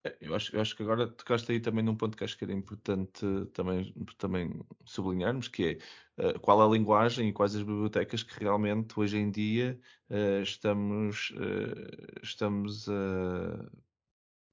É, 0.03 0.17
eu 0.19 0.35
acho, 0.35 0.55
eu 0.55 0.61
acho 0.61 0.75
que 0.75 0.83
agora 0.83 1.07
tocaste 1.07 1.51
aí 1.51 1.59
também 1.59 1.83
num 1.83 1.95
ponto 1.95 2.17
que 2.17 2.23
acho 2.23 2.37
que 2.37 2.43
era 2.43 2.53
importante 2.53 3.25
também, 3.53 3.93
também 4.17 4.61
sublinharmos, 4.85 5.47
que 5.47 5.79
é 6.17 6.35
uh, 6.35 6.39
qual 6.39 6.61
a 6.61 6.67
linguagem 6.67 7.29
e 7.29 7.33
quais 7.33 7.55
as 7.55 7.63
bibliotecas 7.63 8.21
que 8.21 8.37
realmente 8.39 8.99
hoje 8.99 9.17
em 9.17 9.31
dia 9.31 9.79
uh, 10.09 10.41
estamos, 10.41 11.31
uh, 11.31 12.21
estamos 12.21 12.89
a 12.89 13.69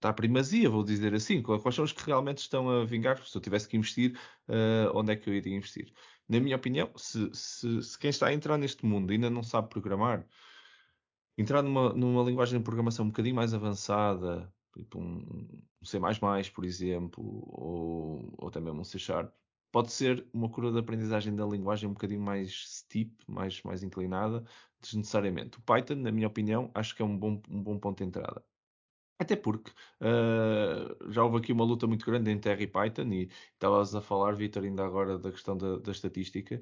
dar 0.01 0.12
primazia, 0.14 0.70
vou 0.70 0.84
dizer 0.84 1.14
assim. 1.14 1.42
Quais 1.42 1.74
são 1.74 1.84
os 1.84 1.92
que 1.92 2.07
realmente 2.07 2.38
estão 2.38 2.70
a 2.70 2.84
vingar? 2.84 3.22
Se 3.26 3.36
eu 3.36 3.42
tivesse 3.42 3.68
que 3.68 3.76
investir, 3.76 4.18
onde 4.94 5.12
é 5.12 5.16
que 5.16 5.28
eu 5.28 5.34
iria 5.34 5.55
investir? 5.55 5.92
Na 6.26 6.40
minha 6.40 6.57
opinião, 6.57 6.90
se, 6.96 7.28
se, 7.34 7.82
se 7.82 7.98
quem 7.98 8.09
está 8.09 8.28
a 8.28 8.32
entrar 8.32 8.57
neste 8.57 8.86
mundo 8.86 9.11
ainda 9.11 9.28
não 9.28 9.42
sabe 9.42 9.68
programar, 9.68 10.26
entrar 11.36 11.62
numa, 11.62 11.92
numa 11.92 12.22
linguagem 12.22 12.59
de 12.59 12.64
programação 12.64 13.05
um 13.05 13.09
bocadinho 13.09 13.34
mais 13.34 13.53
avançada, 13.53 14.51
tipo 14.73 14.99
um 14.99 15.62
C++, 15.83 15.99
por 16.55 16.64
exemplo, 16.64 17.25
ou, 17.25 18.35
ou 18.39 18.61
mesmo 18.61 18.81
um 18.81 18.85
C 18.85 18.99
Sharp, 18.99 19.33
pode 19.73 19.93
ser 19.93 20.27
uma 20.33 20.49
curva 20.49 20.73
de 20.73 20.79
aprendizagem 20.79 21.35
da 21.35 21.47
linguagem 21.47 21.89
um 21.89 21.93
bocadinho 21.93 22.21
mais 22.21 22.79
steep, 22.79 23.12
mais, 23.27 23.62
mais 23.62 23.83
inclinada, 23.83 24.45
desnecessariamente. 24.81 25.59
O 25.59 25.62
Python, 25.62 25.97
na 25.97 26.12
minha 26.12 26.27
opinião, 26.29 26.71
acho 26.75 26.95
que 26.95 27.03
é 27.03 27.05
um 27.05 27.16
bom, 27.16 27.41
um 27.49 27.62
bom 27.62 27.79
ponto 27.79 27.99
de 27.99 28.05
entrada. 28.05 28.45
Até 29.21 29.37
porque 29.37 29.71
uh, 30.01 31.12
já 31.12 31.23
houve 31.23 31.37
aqui 31.37 31.53
uma 31.53 31.62
luta 31.62 31.87
muito 31.87 32.07
grande 32.07 32.31
entre 32.31 32.53
R 32.53 32.64
e 32.64 32.66
Python 32.66 33.12
e 33.12 33.31
estavas 33.53 33.95
a 33.95 34.01
falar, 34.01 34.33
Vitor, 34.33 34.64
ainda 34.64 34.83
agora 34.85 35.18
da 35.18 35.31
questão 35.31 35.59
da, 35.59 35.77
da 35.79 35.93
estatística. 35.93 36.61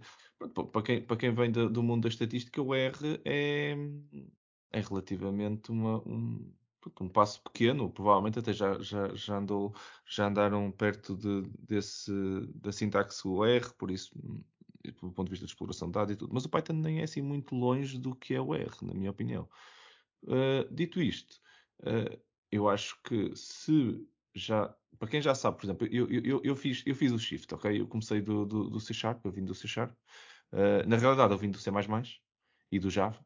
Para 0.73 0.83
quem, 0.83 1.01
para 1.01 1.17
quem 1.17 1.33
vem 1.33 1.53
do, 1.53 1.71
do 1.71 1.83
mundo 1.85 2.03
da 2.03 2.09
estatística, 2.09 2.61
o 2.61 2.75
R 2.75 3.21
é, 3.25 3.77
é 4.73 4.81
relativamente 4.81 5.71
uma, 5.71 5.99
um, 5.99 6.53
um 7.01 7.09
passo 7.09 7.43
pequeno, 7.43 7.91
provavelmente 7.91 8.39
até 8.39 8.53
já, 8.53 8.79
já, 8.81 9.15
já, 9.15 9.39
andou, 9.39 9.75
já 10.07 10.27
andaram 10.27 10.71
perto 10.71 11.17
de, 11.17 11.43
desse, 11.59 12.13
da 12.55 12.73
sintaxe 12.73 13.27
UR, 13.27 13.73
por 13.77 13.91
isso 13.91 14.13
do 14.85 15.13
ponto 15.13 15.25
de 15.25 15.31
vista 15.31 15.47
de 15.47 15.53
exploração 15.53 15.89
de 15.89 15.95
dados 15.95 16.15
e 16.15 16.17
tudo. 16.17 16.33
Mas 16.33 16.45
o 16.45 16.49
Python 16.49 16.75
nem 16.75 17.01
é 17.01 17.05
assim 17.05 17.23
muito 17.23 17.55
longe 17.55 17.99
do 17.99 18.15
que 18.15 18.35
é 18.35 18.41
o 18.41 18.55
R, 18.55 18.71
na 18.83 18.95
minha 18.95 19.11
opinião. 19.11 19.49
Uh, 20.23 20.73
dito 20.73 21.01
isto, 21.01 21.41
uh, 21.81 22.19
eu 22.51 22.69
acho 22.69 23.01
que 23.03 23.35
se 23.35 24.07
já, 24.35 24.75
para 24.99 25.09
quem 25.09 25.21
já 25.21 25.35
sabe, 25.35 25.59
por 25.59 25.67
exemplo, 25.67 25.87
eu, 25.89 26.11
eu, 26.11 26.41
eu, 26.43 26.57
fiz, 26.57 26.83
eu 26.87 26.95
fiz 26.95 27.13
o 27.13 27.19
shift, 27.19 27.53
ok? 27.55 27.81
Eu 27.81 27.87
comecei 27.87 28.21
do, 28.21 28.45
do, 28.45 28.71
do 28.71 28.81
C 28.81 28.95
Sharp, 28.95 29.25
eu 29.25 29.33
vim 29.33 29.45
do 29.45 29.55
C 29.55 29.69
Sharp. 29.69 29.93
Uh, 30.53 30.89
na 30.89 30.97
realidade, 30.97 31.33
eu 31.33 31.39
vim 31.39 31.51
do 31.51 31.59
C 31.59 31.71
e 32.71 32.79
do 32.79 32.91
Java, 32.91 33.19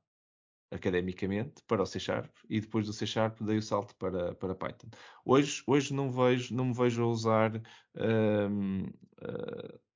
academicamente, 0.73 1.63
para 1.67 1.83
o 1.83 1.87
C 1.87 2.01
Sharp, 2.01 2.31
e 2.49 2.61
depois 2.61 2.87
do 2.87 2.93
C 2.93 3.07
Sharp 3.07 3.41
dei 3.41 3.59
o 3.59 3.63
salto 3.63 3.95
para, 3.97 4.35
para 4.35 4.55
Python. 4.55 4.89
Hoje, 5.25 5.63
hoje 5.67 5.93
não, 5.93 6.11
vejo, 6.11 6.55
não 6.55 6.67
me 6.67 6.75
vejo 6.75 7.03
a 7.03 7.07
usar 7.07 7.57
uh, 7.57 8.99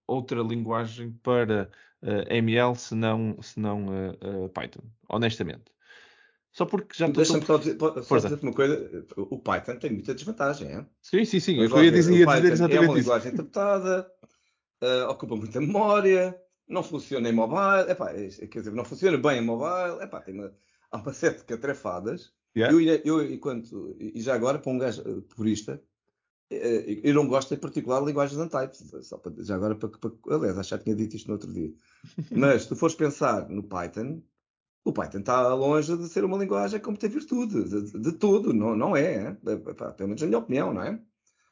outra 0.07 0.41
linguagem 0.43 1.13
para 1.23 1.71
ML 2.29 2.77
senão, 2.77 3.37
senão 3.43 3.87
Python, 4.55 4.85
honestamente. 5.09 5.65
Só 6.53 6.65
porque 6.65 6.97
já 6.97 7.07
estou. 7.07 7.23
Deixa-me 7.23 7.45
só 7.45 7.59
dizer, 7.59 7.77
só 8.03 8.17
dizer 8.17 8.39
uma 8.43 8.53
coisa: 8.53 9.07
o 9.17 9.39
Python 9.39 9.77
tem 9.77 9.91
muita 9.91 10.15
desvantagem, 10.15 10.69
é? 10.69 10.87
Sim, 11.03 11.25
sim, 11.25 11.39
sim. 11.39 11.57
eu 11.59 11.85
ia 11.85 11.91
dizer, 11.91 12.15
ia 12.15 12.27
dizer 12.27 12.53
exatamente 12.53 12.77
É 12.77 12.81
uma 12.81 12.99
isso. 12.99 13.15
linguagem 13.15 13.33
uh, 13.35 15.11
ocupa 15.11 15.37
muita 15.37 15.61
memória, 15.61 16.41
não 16.69 16.83
funciona 16.83 17.29
em 17.29 17.33
mobile, 17.33 17.91
epá, 17.91 18.11
é, 18.11 18.29
quer 18.47 18.61
dizer, 18.61 18.73
não 18.73 18.85
funciona 18.85 19.19
bem 19.19 19.39
em 19.39 19.45
mobile, 19.45 20.03
epá, 20.03 20.21
tem 20.21 20.35
uma, 20.35 20.53
há 20.91 20.97
uma 20.99 21.13
série 21.13 21.37
de 21.37 21.45
catrefadas. 21.45 22.33
Yeah. 22.57 22.75
Eu, 22.75 22.81
eu, 23.05 23.33
enquanto, 23.33 23.97
e 24.01 24.21
já 24.21 24.35
agora, 24.35 24.59
para 24.59 24.73
um 24.73 24.79
gajo 24.79 25.03
eh, 25.03 25.21
purista, 25.35 25.83
eh, 26.51 27.01
eu 27.03 27.13
não 27.13 27.27
gosto 27.27 27.53
em 27.53 27.59
particular 27.59 28.01
de 28.01 28.07
linguagens 28.07 28.41
untyped, 28.41 29.05
só 29.05 29.19
para, 29.19 29.33
já 29.45 29.57
agora, 29.57 29.75
para, 29.75 29.91
para, 29.91 30.11
aliás, 30.31 30.59
acho 30.59 30.71
que 30.71 30.77
já 30.77 30.83
tinha 30.83 30.97
dito 30.97 31.17
isto 31.17 31.27
no 31.27 31.35
outro 31.35 31.53
dia. 31.53 31.73
Mas 32.31 32.63
se 32.63 32.69
tu 32.69 32.77
fores 32.77 32.95
pensar 32.95 33.49
no 33.51 33.63
Python, 33.63 34.23
o 34.85 34.93
Python 34.93 35.19
está 35.19 35.53
longe 35.53 35.97
de 35.97 36.09
ser 36.09 36.25
uma 36.25 36.39
linguagem 36.39 36.81
como 36.81 36.97
ter 36.97 37.09
virtude, 37.09 37.65
de, 37.65 37.99
de 37.99 38.13
tudo, 38.13 38.55
não, 38.55 38.77
não 38.77 38.97
é, 38.97 39.37
é, 39.45 39.53
epá, 39.53 39.93
pelo 39.93 40.09
menos 40.09 40.23
na 40.23 40.29
minha 40.29 40.39
opinião, 40.39 40.73
não 40.73 40.83
é? 40.83 41.01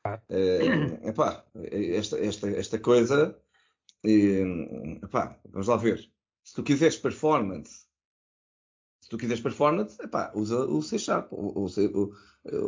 Ah. 0.04 0.20
É, 0.28 1.08
epá, 1.08 1.44
esta, 1.54 2.18
esta, 2.18 2.48
esta 2.50 2.78
coisa, 2.78 3.36
epá, 5.02 5.38
vamos 5.50 5.66
lá 5.66 5.76
ver. 5.76 6.08
Se 6.44 6.54
tu 6.54 6.62
quiseres 6.62 6.96
performance, 6.96 7.83
se 9.04 9.10
tu 9.10 9.18
quiseres 9.18 9.42
performance, 9.42 10.02
epá, 10.02 10.32
usa 10.34 10.64
o 10.64 10.80
C 10.80 10.98
Sharp, 10.98 11.30
ou, 11.30 11.68
C, 11.68 11.90
ou, 11.92 12.14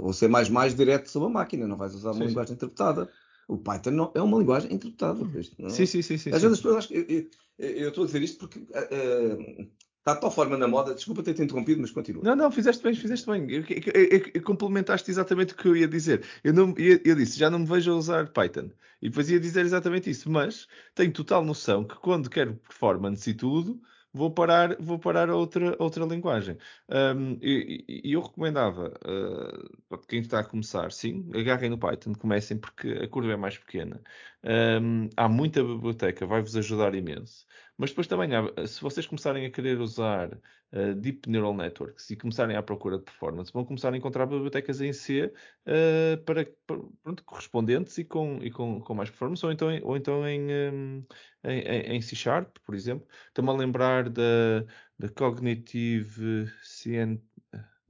ou 0.02 0.12
C++ 0.12 0.28
direto 0.76 1.08
sobre 1.08 1.30
a 1.30 1.32
máquina, 1.32 1.66
não 1.66 1.78
vais 1.78 1.94
usar 1.94 2.10
uma 2.10 2.20
sim, 2.20 2.26
linguagem 2.26 2.48
sim. 2.48 2.54
interpretada. 2.56 3.10
O 3.48 3.56
Python 3.56 3.92
não, 3.92 4.12
é 4.14 4.20
uma 4.20 4.36
linguagem 4.36 4.70
interpretada. 4.70 5.20
Não, 5.58 5.70
sim, 5.70 5.86
sim, 5.86 6.02
sim, 6.02 6.18
sim. 6.18 6.28
Às 6.28 6.42
vezes 6.42 6.58
as 6.58 6.60
pessoas 6.60 6.84
acham 6.84 6.90
que 6.90 7.30
eu, 7.58 7.66
eu, 7.66 7.70
eu, 7.70 7.88
estou 7.88 8.04
a 8.04 8.06
dizer 8.06 8.22
isto 8.22 8.38
porque 8.38 8.58
uh, 8.58 9.66
Está 10.06 10.14
de 10.14 10.20
tal 10.20 10.30
forma 10.30 10.56
na 10.56 10.68
moda, 10.68 10.94
desculpa 10.94 11.20
ter-te 11.20 11.42
interrompido, 11.42 11.80
mas 11.80 11.90
continua. 11.90 12.22
Não, 12.22 12.36
não, 12.36 12.48
fizeste 12.48 12.80
bem, 12.80 12.94
fizeste 12.94 13.26
bem. 13.26 13.50
Eu, 13.50 13.64
eu, 13.92 14.30
eu, 14.34 14.42
complementaste 14.42 15.10
exatamente 15.10 15.52
o 15.52 15.56
que 15.56 15.66
eu 15.66 15.76
ia 15.76 15.88
dizer. 15.88 16.22
Eu, 16.44 16.52
não, 16.52 16.72
eu, 16.78 17.16
disse, 17.16 17.36
já 17.36 17.50
não 17.50 17.58
me 17.58 17.66
vejo 17.66 17.90
a 17.90 17.96
usar 17.96 18.28
Python. 18.28 18.70
E 19.02 19.08
depois 19.08 19.28
ia 19.28 19.40
dizer 19.40 19.64
exatamente 19.64 20.08
isso. 20.08 20.30
Mas 20.30 20.68
tenho 20.94 21.12
total 21.12 21.44
noção 21.44 21.82
que 21.82 21.96
quando 21.96 22.30
quero 22.30 22.54
performance 22.54 23.28
e 23.28 23.34
tudo, 23.34 23.80
vou 24.16 24.30
parar, 24.30 24.76
vou 24.80 24.98
parar 24.98 25.28
a 25.28 25.36
outra, 25.36 25.76
outra 25.78 26.04
linguagem. 26.06 26.56
Um, 26.88 27.38
e, 27.42 27.84
e, 28.04 28.12
eu 28.12 28.22
recomendava, 28.22 28.88
uh, 29.04 29.78
para 29.88 29.98
quem 30.08 30.20
está 30.20 30.40
a 30.40 30.44
começar, 30.44 30.90
sim, 30.90 31.28
agarrem 31.34 31.70
no 31.70 31.78
Python, 31.78 32.14
comecem 32.14 32.58
porque 32.58 32.88
a 32.92 33.08
curva 33.08 33.32
é 33.32 33.36
mais 33.36 33.58
pequena. 33.58 34.00
Um, 34.42 35.08
há 35.16 35.28
muita 35.28 35.62
biblioteca, 35.62 36.26
vai-vos 36.26 36.56
ajudar 36.56 36.94
imenso. 36.94 37.46
Mas 37.78 37.90
depois 37.90 38.06
também, 38.06 38.30
se 38.66 38.80
vocês 38.80 39.06
começarem 39.06 39.44
a 39.44 39.50
querer 39.50 39.78
usar 39.78 40.32
uh, 40.72 40.94
Deep 40.94 41.28
Neural 41.28 41.54
Networks 41.54 42.10
e 42.10 42.16
começarem 42.16 42.56
à 42.56 42.62
procura 42.62 42.96
de 42.96 43.04
performance, 43.04 43.52
vão 43.52 43.64
começar 43.64 43.92
a 43.92 43.96
encontrar 43.96 44.26
bibliotecas 44.26 44.80
em 44.80 44.92
C 44.92 45.32
uh, 45.66 46.22
para, 46.24 46.46
para 46.66 46.78
pronto, 47.02 47.24
correspondentes 47.24 47.98
e, 47.98 48.04
com, 48.04 48.38
e 48.42 48.50
com, 48.50 48.80
com 48.80 48.94
mais 48.94 49.10
performance, 49.10 49.44
ou 49.44 49.52
então, 49.52 49.68
ou 49.82 49.96
então 49.96 50.26
em, 50.26 50.48
um, 50.72 51.04
em, 51.44 51.96
em, 51.96 52.00
C 52.00 52.16
Sharp, 52.16 52.56
por 52.64 52.74
exemplo. 52.74 53.06
Estou-me 53.28 53.50
a 53.50 53.54
lembrar 53.54 54.08
da, 54.08 54.64
da 54.98 55.08
Cognitive 55.10 56.50
CN 56.62 57.20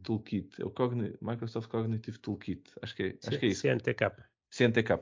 Toolkit, 0.02 0.60
é 0.60 0.64
o 0.64 0.72
Microsoft 1.20 1.68
Cognitive 1.68 2.18
Toolkit, 2.18 2.70
acho 2.82 2.94
que 2.94 3.02
é, 3.02 3.18
acho 3.26 3.38
que 3.38 3.46
é 3.46 3.48
isso. 3.48 3.62
CNTK. 3.62 4.12
CNTK. 4.50 5.00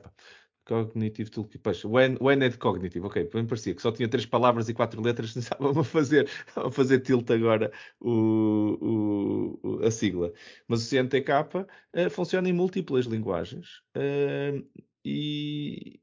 Cognitive 0.65 1.29
Toolkip. 1.29 1.61
Pois, 1.63 1.83
when, 1.85 2.17
when 2.19 2.43
é 2.43 2.49
de 2.49 2.57
Cognitive, 2.57 3.05
ok. 3.05 3.29
Bem 3.33 3.45
parecia 3.45 3.73
que 3.75 3.81
só 3.81 3.91
tinha 3.91 4.07
três 4.07 4.25
palavras 4.25 4.67
e 4.67 4.73
quatro 4.73 5.01
letras, 5.01 5.35
estava 5.37 5.79
a 5.79 5.83
fazer, 5.83 6.29
a 6.55 6.71
fazer 6.71 6.99
tilt 6.99 7.29
agora 7.31 7.71
o, 7.99 9.59
o, 9.63 9.85
a 9.85 9.91
sigla. 9.91 10.33
Mas 10.67 10.81
o 10.83 10.89
CNTK 10.89 11.29
uh, 11.55 12.09
funciona 12.09 12.49
em 12.49 12.53
múltiplas 12.53 13.05
linguagens 13.05 13.81
uh, 13.95 14.65
e, 15.03 15.99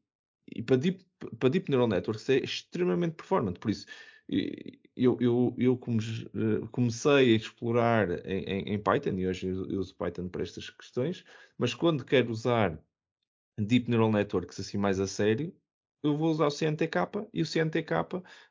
e 0.54 0.62
para, 0.62 0.76
deep, 0.76 1.04
para 1.38 1.48
Deep 1.48 1.70
Neural 1.70 1.88
Networks 1.88 2.28
é 2.30 2.38
extremamente 2.38 3.14
performante. 3.14 3.58
Por 3.58 3.70
isso, 3.70 3.86
eu, 4.96 5.18
eu, 5.20 5.54
eu 5.58 5.74
eh, 5.74 6.66
comecei 6.70 7.34
a 7.34 7.36
explorar 7.36 8.26
em, 8.26 8.44
em, 8.44 8.74
em 8.74 8.78
Python 8.78 9.18
e 9.18 9.26
hoje 9.26 9.48
eu 9.48 9.80
uso 9.80 9.94
Python 9.96 10.28
para 10.28 10.42
estas 10.42 10.70
questões, 10.70 11.24
mas 11.58 11.74
quando 11.74 12.04
quero 12.04 12.30
usar 12.30 12.78
Deep 13.58 13.88
Neural 13.90 14.10
Networks 14.10 14.58
assim 14.60 14.78
mais 14.78 14.98
a 15.00 15.06
sério, 15.06 15.54
eu 16.02 16.16
vou 16.16 16.30
usar 16.30 16.46
o 16.46 16.50
CNTK 16.50 17.28
e 17.32 17.42
o 17.42 17.46
CNTK 17.46 17.94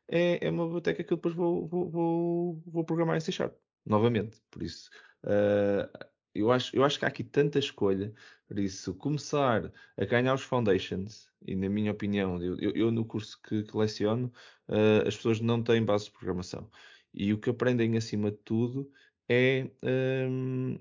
é, 0.07 0.45
é 0.45 0.49
uma 0.49 0.63
biblioteca 0.65 1.03
que 1.03 1.11
eu 1.11 1.17
depois 1.17 1.35
vou, 1.35 1.67
vou, 1.67 1.89
vou, 1.89 2.63
vou 2.65 2.85
programar 2.85 3.17
em 3.17 3.19
C 3.19 3.31
Sharp, 3.31 3.53
novamente. 3.85 4.41
Por 4.49 4.63
isso, 4.63 4.89
uh, 5.25 6.07
eu, 6.33 6.51
acho, 6.51 6.75
eu 6.75 6.83
acho 6.83 6.97
que 6.97 7.05
há 7.05 7.07
aqui 7.07 7.23
tanta 7.23 7.59
escolha. 7.59 8.13
Por 8.47 8.59
isso, 8.59 8.95
começar 8.95 9.71
a 9.97 10.05
ganhar 10.05 10.33
os 10.33 10.43
foundations, 10.43 11.29
e 11.45 11.55
na 11.55 11.69
minha 11.69 11.91
opinião, 11.91 12.41
eu, 12.41 12.57
eu, 12.59 12.71
eu 12.71 12.91
no 12.91 13.05
curso 13.05 13.39
que, 13.41 13.63
que 13.63 13.77
leciono, 13.77 14.31
uh, 14.69 15.07
as 15.07 15.15
pessoas 15.15 15.41
não 15.41 15.63
têm 15.63 15.83
base 15.83 16.05
de 16.05 16.11
programação. 16.11 16.69
E 17.13 17.33
o 17.33 17.39
que 17.39 17.49
aprendem 17.49 17.97
acima 17.97 18.31
de 18.31 18.37
tudo 18.37 18.91
é. 19.29 19.69
Um, 19.83 20.79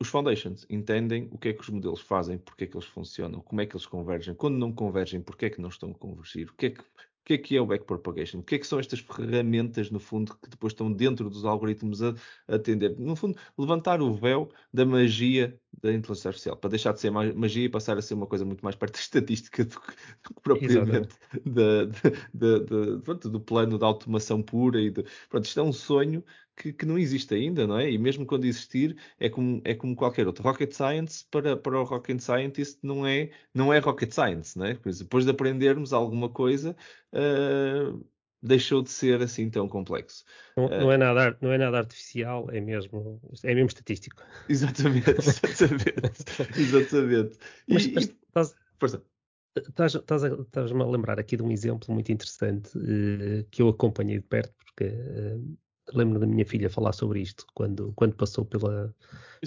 os 0.00 0.08
foundations 0.08 0.64
entendem 0.70 1.28
o 1.32 1.38
que 1.38 1.48
é 1.48 1.52
que 1.52 1.60
os 1.60 1.68
modelos 1.68 2.00
fazem, 2.00 2.38
porque 2.38 2.64
é 2.64 2.66
que 2.66 2.76
eles 2.76 2.86
funcionam, 2.86 3.40
como 3.40 3.60
é 3.60 3.66
que 3.66 3.74
eles 3.74 3.86
convergem, 3.86 4.34
quando 4.34 4.56
não 4.56 4.72
convergem, 4.72 5.20
porque 5.20 5.46
é 5.46 5.50
que 5.50 5.60
não 5.60 5.68
estão 5.68 5.90
a 5.90 5.94
convergir, 5.94 6.48
o 6.48 6.54
que 6.54 6.66
é 6.66 6.70
que, 6.70 6.80
o 6.80 6.84
que 7.24 7.34
é, 7.34 7.38
que 7.38 7.56
é 7.56 7.60
o 7.60 7.66
backpropagation, 7.66 8.38
o 8.38 8.42
que 8.42 8.54
é 8.54 8.58
que 8.58 8.66
são 8.66 8.78
estas 8.78 9.00
ferramentas, 9.00 9.90
no 9.90 9.98
fundo, 9.98 10.36
que 10.38 10.48
depois 10.48 10.72
estão 10.72 10.92
dentro 10.92 11.28
dos 11.28 11.44
algoritmos 11.44 12.02
a, 12.02 12.14
a 12.46 12.54
atender. 12.54 12.96
No 12.98 13.16
fundo, 13.16 13.38
levantar 13.58 14.00
o 14.00 14.14
véu 14.14 14.50
da 14.72 14.86
magia 14.86 15.60
da 15.82 15.92
inteligência 15.92 16.28
artificial, 16.28 16.56
para 16.56 16.70
deixar 16.70 16.92
de 16.92 17.00
ser 17.00 17.10
magia 17.10 17.64
e 17.64 17.68
passar 17.68 17.96
a 17.96 18.02
ser 18.02 18.14
uma 18.14 18.26
coisa 18.26 18.44
muito 18.44 18.62
mais 18.62 18.76
parte 18.76 18.94
de 18.94 18.98
estatística 19.00 19.64
do 19.64 19.80
que, 19.80 19.92
do 20.24 20.34
que 20.34 20.40
propriamente 20.42 21.16
da, 21.44 21.84
da, 22.34 22.58
da, 22.58 23.00
pronto, 23.02 23.28
do 23.28 23.40
plano 23.40 23.78
da 23.78 23.86
automação 23.86 24.42
pura. 24.42 24.80
E 24.80 24.90
de, 24.90 25.04
pronto, 25.28 25.44
isto 25.44 25.60
é 25.60 25.62
um 25.62 25.72
sonho 25.72 26.24
que, 26.56 26.72
que, 26.72 26.84
não 26.84 26.98
existe 26.98 27.34
ainda, 27.34 27.66
não 27.66 27.78
é? 27.78 27.90
E 27.90 27.98
mesmo 27.98 28.26
quando 28.26 28.44
existir, 28.44 28.96
é 29.18 29.30
como, 29.30 29.60
é 29.64 29.74
como 29.74 29.94
qualquer 29.94 30.26
outro. 30.26 30.42
Rocket 30.42 30.72
Science, 30.72 31.24
para, 31.30 31.56
para 31.56 31.80
o 31.80 31.84
Rocket 31.84 32.20
Scientist, 32.20 32.78
não 32.82 33.06
é, 33.06 33.30
não 33.54 33.72
é 33.72 33.78
Rocket 33.78 34.12
Science, 34.12 34.58
não 34.58 34.66
é? 34.66 34.74
Depois 34.74 35.24
de 35.24 35.30
aprendermos 35.30 35.92
alguma 35.92 36.28
coisa, 36.28 36.76
uh, 37.12 38.04
deixou 38.42 38.82
de 38.82 38.90
ser 38.90 39.22
assim 39.22 39.50
tão 39.50 39.68
complexo. 39.68 40.24
Não, 40.56 40.66
uh, 40.66 40.70
não, 40.70 40.92
é 40.92 40.96
nada, 40.96 41.38
não 41.40 41.52
é 41.52 41.58
nada 41.58 41.78
artificial, 41.78 42.48
é 42.50 42.60
mesmo, 42.60 43.20
é 43.42 43.54
mesmo 43.54 43.68
estatístico. 43.68 44.22
Exatamente, 44.48 45.10
exatamente. 45.10 46.24
exatamente. 46.60 47.38
E, 47.66 47.74
mas, 47.74 47.86
mas, 47.86 48.04
estás, 48.04 48.56
força. 48.78 49.02
Estás-me 49.56 50.82
a 50.82 50.86
lembrar 50.86 51.18
aqui 51.18 51.36
de 51.36 51.42
um 51.42 51.50
exemplo 51.50 51.92
muito 51.92 52.12
interessante 52.12 52.76
uh, 52.78 53.44
que 53.50 53.60
eu 53.60 53.68
acompanhei 53.68 54.18
de 54.18 54.24
perto, 54.24 54.54
porque 54.64 54.84
uh, 54.84 55.58
lembro 55.92 56.18
da 56.18 56.26
minha 56.26 56.44
filha 56.44 56.68
falar 56.68 56.92
sobre 56.92 57.20
isto 57.20 57.46
quando, 57.54 57.92
quando 57.94 58.14
passou 58.14 58.44
pela, 58.44 58.94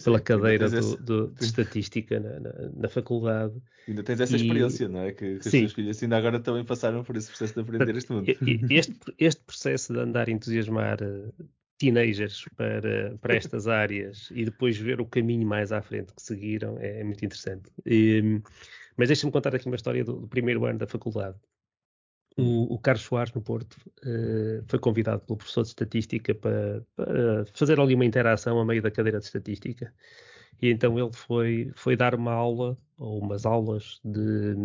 pela 0.04 0.18
é, 0.18 0.22
cadeira 0.22 0.70
do, 0.70 0.98
do, 0.98 1.28
de 1.30 1.44
estatística 1.46 2.20
na, 2.20 2.40
na, 2.40 2.52
na, 2.76 2.90
faculdade. 2.90 3.54
Ainda 3.88 4.04
tens 4.04 4.20
essa 4.20 4.34
e... 4.34 4.42
experiência, 4.42 4.88
não 4.88 5.02
é? 5.02 5.12
Que, 5.12 5.40
que 5.40 5.48
as 5.48 5.52
tuas 5.52 5.74
filhas 5.74 6.04
ainda 6.04 6.18
agora 6.18 6.40
também 6.40 6.64
passaram 6.64 7.04
por 7.04 7.16
esse 7.16 7.28
processo 7.28 7.54
de 7.54 7.62
aprender 7.62 7.96
este 7.96 8.12
mundo. 8.12 8.26
Este, 8.70 8.96
este 9.18 9.44
processo 9.44 9.94
de 9.94 10.00
andar 10.00 10.28
a 10.28 10.32
entusiasmar 10.32 11.00
uh, 11.02 11.34
teenagers 11.78 12.46
para, 12.56 13.18
para 13.20 13.36
estas 13.36 13.68
áreas 13.68 14.30
e 14.32 14.46
depois 14.46 14.78
ver 14.78 15.02
o 15.02 15.06
caminho 15.06 15.48
mais 15.48 15.72
à 15.72 15.82
frente 15.82 16.14
que 16.14 16.22
seguiram 16.22 16.78
é, 16.80 17.02
é 17.02 17.04
muito 17.04 17.24
interessante. 17.26 17.70
E, 17.86 18.42
mas 18.96 19.10
deixa-me 19.10 19.32
contar 19.32 19.56
aqui 19.56 19.68
uma 19.68 19.76
história 19.76 20.04
do, 20.04 20.14
do 20.14 20.28
primeiro 20.28 20.66
ano 20.66 20.80
da 20.80 20.88
faculdade. 20.88 21.38
O, 22.38 22.76
o, 22.76 22.80
Carlos 22.80 23.04
Soares, 23.04 23.34
no 23.34 23.42
Porto, 23.42 23.76
uh, 24.06 24.64
foi 24.66 24.80
convidado 24.80 25.22
pelo 25.22 25.38
professor 25.38 25.64
de 25.64 25.70
Estatística 25.70 26.34
para, 26.34 26.82
para, 26.96 27.46
fazer 27.54 27.80
ali 27.80 27.94
uma 27.94 28.06
interação 28.06 28.58
a 28.60 28.66
meio 28.66 28.82
da 28.82 28.90
cadeira 28.90 29.20
de 29.20 29.26
Estatística. 29.26 29.94
E 30.62 30.70
então 30.70 30.98
ele 30.98 31.12
foi, 31.12 31.72
foi 31.76 31.96
dar 31.96 32.16
uma 32.16 32.32
aula, 32.32 32.78
ou 32.98 33.20
umas 33.20 33.46
aulas, 33.46 34.00
de, 34.04 34.56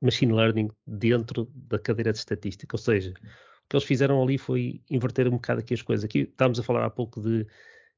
machine 0.00 0.32
learning 0.32 0.70
dentro 0.86 1.50
da 1.54 1.78
cadeira 1.78 2.12
de 2.12 2.18
estatística. 2.18 2.74
Ou 2.74 2.78
seja, 2.78 3.10
o 3.10 3.68
que 3.68 3.76
eles 3.76 3.84
fizeram 3.84 4.22
ali 4.22 4.38
foi 4.38 4.82
inverter 4.90 5.28
um 5.28 5.32
bocado 5.32 5.60
aqui 5.60 5.74
as 5.74 5.82
coisas. 5.82 6.04
Aqui 6.04 6.20
estávamos 6.20 6.58
a 6.58 6.62
falar 6.62 6.84
há 6.84 6.90
pouco 6.90 7.20
de 7.20 7.46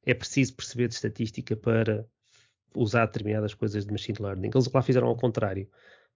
é 0.04 0.14
preciso 0.14 0.54
perceber 0.54 0.88
de 0.88 0.94
estatística 0.94 1.56
para 1.56 2.06
usar 2.74 3.06
determinadas 3.06 3.54
coisas 3.54 3.86
de 3.86 3.92
machine 3.92 4.18
learning. 4.20 4.50
Eles 4.54 4.70
lá 4.70 4.82
fizeram 4.82 5.08
ao 5.08 5.16
contrário. 5.16 5.68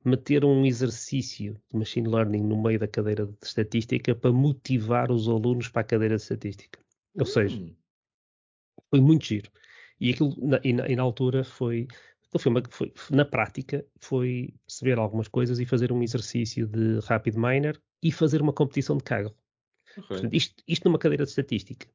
Meteram 0.05 0.51
um 0.51 0.65
exercício 0.65 1.61
de 1.71 1.79
machine 1.79 2.09
learning 2.09 2.43
no 2.43 2.63
meio 2.63 2.79
da 2.79 2.87
cadeira 2.87 3.27
de 3.27 3.35
estatística 3.43 4.15
para 4.15 4.33
motivar 4.33 5.11
os 5.11 5.29
alunos 5.29 5.69
para 5.69 5.83
a 5.83 5.85
cadeira 5.85 6.17
de 6.17 6.23
estatística. 6.23 6.79
Ou 7.19 7.27
seja, 7.27 7.57
hum. 7.57 7.75
foi 8.91 9.01
muito 9.01 9.27
giro. 9.27 9.51
E 10.01 10.11
aquilo, 10.11 10.35
na, 10.39 10.61
e, 10.63 10.73
na, 10.73 10.89
e 10.89 10.95
na 10.95 11.03
altura 11.03 11.43
foi, 11.43 11.89
então 12.29 12.39
foi, 12.71 12.93
na 13.11 13.25
prática, 13.25 13.85
foi 13.99 14.55
perceber 14.67 14.99
algumas 14.99 15.29
coisas 15.29 15.59
e 15.59 15.67
fazer 15.67 15.91
um 15.91 16.03
exercício 16.03 16.67
de 16.67 17.01
rapid 17.01 17.35
miner 17.35 17.81
e 18.03 18.13
fazer 18.13 18.41
uma 18.41 18.53
competição 18.53 18.97
de 18.97 19.03
Kaggle. 19.03 19.35
Portanto, 20.07 20.33
isto, 20.33 20.63
isto 20.67 20.85
numa 20.85 20.99
cadeira 20.99 21.25
de 21.25 21.31
estatística. 21.31 21.89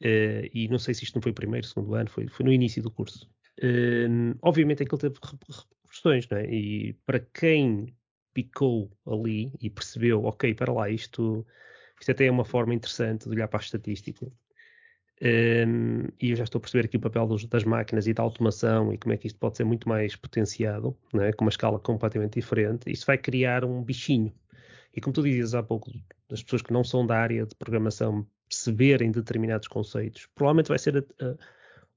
Uh, 0.00 0.46
e 0.52 0.68
não 0.68 0.78
sei 0.78 0.94
se 0.94 1.04
isto 1.04 1.14
não 1.16 1.22
foi 1.22 1.32
o 1.32 1.34
primeiro, 1.34 1.66
segundo 1.66 1.94
ano, 1.94 2.10
foi, 2.10 2.28
foi 2.28 2.44
no 2.44 2.52
início 2.52 2.82
do 2.82 2.90
curso. 2.90 3.28
Uh, 3.58 4.36
obviamente 4.42 4.82
aquilo 4.82 4.98
teve 4.98 5.18
repercussões, 5.98 6.28
não 6.28 6.38
é? 6.38 6.46
E 6.46 6.92
para 7.04 7.20
quem 7.20 7.94
picou 8.32 8.90
ali 9.06 9.52
e 9.60 9.68
percebeu, 9.68 10.24
ok, 10.24 10.54
para 10.54 10.72
lá, 10.72 10.88
isto, 10.88 11.46
isto 12.00 12.10
até 12.10 12.26
é 12.26 12.30
uma 12.30 12.44
forma 12.44 12.74
interessante 12.74 13.24
de 13.24 13.34
olhar 13.34 13.48
para 13.48 13.58
a 13.58 13.62
estatística. 13.62 14.30
Um, 15.20 16.04
e 16.20 16.30
eu 16.30 16.36
já 16.36 16.44
estou 16.44 16.60
a 16.60 16.62
perceber 16.62 16.84
aqui 16.86 16.96
o 16.96 17.00
papel 17.00 17.26
dos, 17.26 17.44
das 17.46 17.64
máquinas 17.64 18.06
e 18.06 18.14
da 18.14 18.22
automação 18.22 18.92
e 18.92 18.98
como 18.98 19.12
é 19.12 19.16
que 19.16 19.26
isto 19.26 19.38
pode 19.38 19.56
ser 19.56 19.64
muito 19.64 19.88
mais 19.88 20.14
potenciado, 20.14 20.96
é? 21.14 21.32
com 21.32 21.44
uma 21.44 21.50
escala 21.50 21.80
completamente 21.80 22.34
diferente. 22.34 22.90
Isso 22.90 23.04
vai 23.04 23.18
criar 23.18 23.64
um 23.64 23.82
bichinho. 23.82 24.32
E 24.94 25.00
como 25.00 25.12
tu 25.12 25.22
dizias 25.22 25.54
há 25.54 25.62
pouco, 25.62 25.90
das 26.28 26.42
pessoas 26.42 26.62
que 26.62 26.72
não 26.72 26.84
são 26.84 27.04
da 27.04 27.18
área 27.18 27.44
de 27.44 27.54
programação 27.56 28.26
perceberem 28.48 29.10
determinados 29.10 29.66
conceitos, 29.66 30.26
provavelmente 30.34 30.68
vai 30.68 30.78
ser 30.78 31.04
a, 31.20 31.36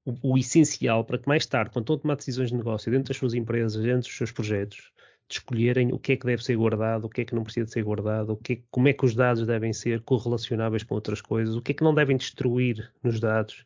o, 0.06 0.34
o, 0.34 0.38
essencial 0.38 1.04
para 1.04 1.18
que 1.18 1.28
mais 1.28 1.46
tarde, 1.46 1.72
quando 1.72 1.84
estão 1.84 1.96
a 1.96 2.00
tomar 2.00 2.16
decisões 2.16 2.50
de 2.50 2.56
negócio 2.56 2.92
dentro 2.92 3.10
das 3.10 3.18
suas 3.18 3.34
empresas, 3.34 3.82
dentro 3.82 4.08
dos 4.08 4.18
seus 4.18 4.32
projetos, 4.32 4.92
de 5.28 5.36
escolherem 5.36 5.94
o 5.94 6.00
que 6.00 6.14
é 6.14 6.18
que 6.18 6.26
deve 6.26 6.44
ser 6.44 6.56
guardado, 6.56 7.06
o 7.06 7.10
que 7.10 7.22
é 7.22 7.26
que 7.26 7.36
não 7.36 7.44
precisa 7.44 7.66
de 7.66 7.72
ser 7.72 7.84
guardado, 7.84 8.34
o 8.34 8.38
que 8.38 8.54
é, 8.54 8.62
como 8.70 8.88
é 8.88 8.94
que 8.94 9.06
os 9.06 9.16
dados 9.16 9.46
devem 9.46 9.72
ser 9.72 10.02
correlacionáveis 10.02 10.84
com 10.84 10.96
outras 10.96 11.22
coisas, 11.22 11.56
o 11.56 11.62
que 11.62 11.72
é 11.72 11.76
que 11.76 11.84
não 11.84 11.94
devem 11.94 12.18
destruir 12.18 12.92
nos 13.04 13.20
dados 13.20 13.66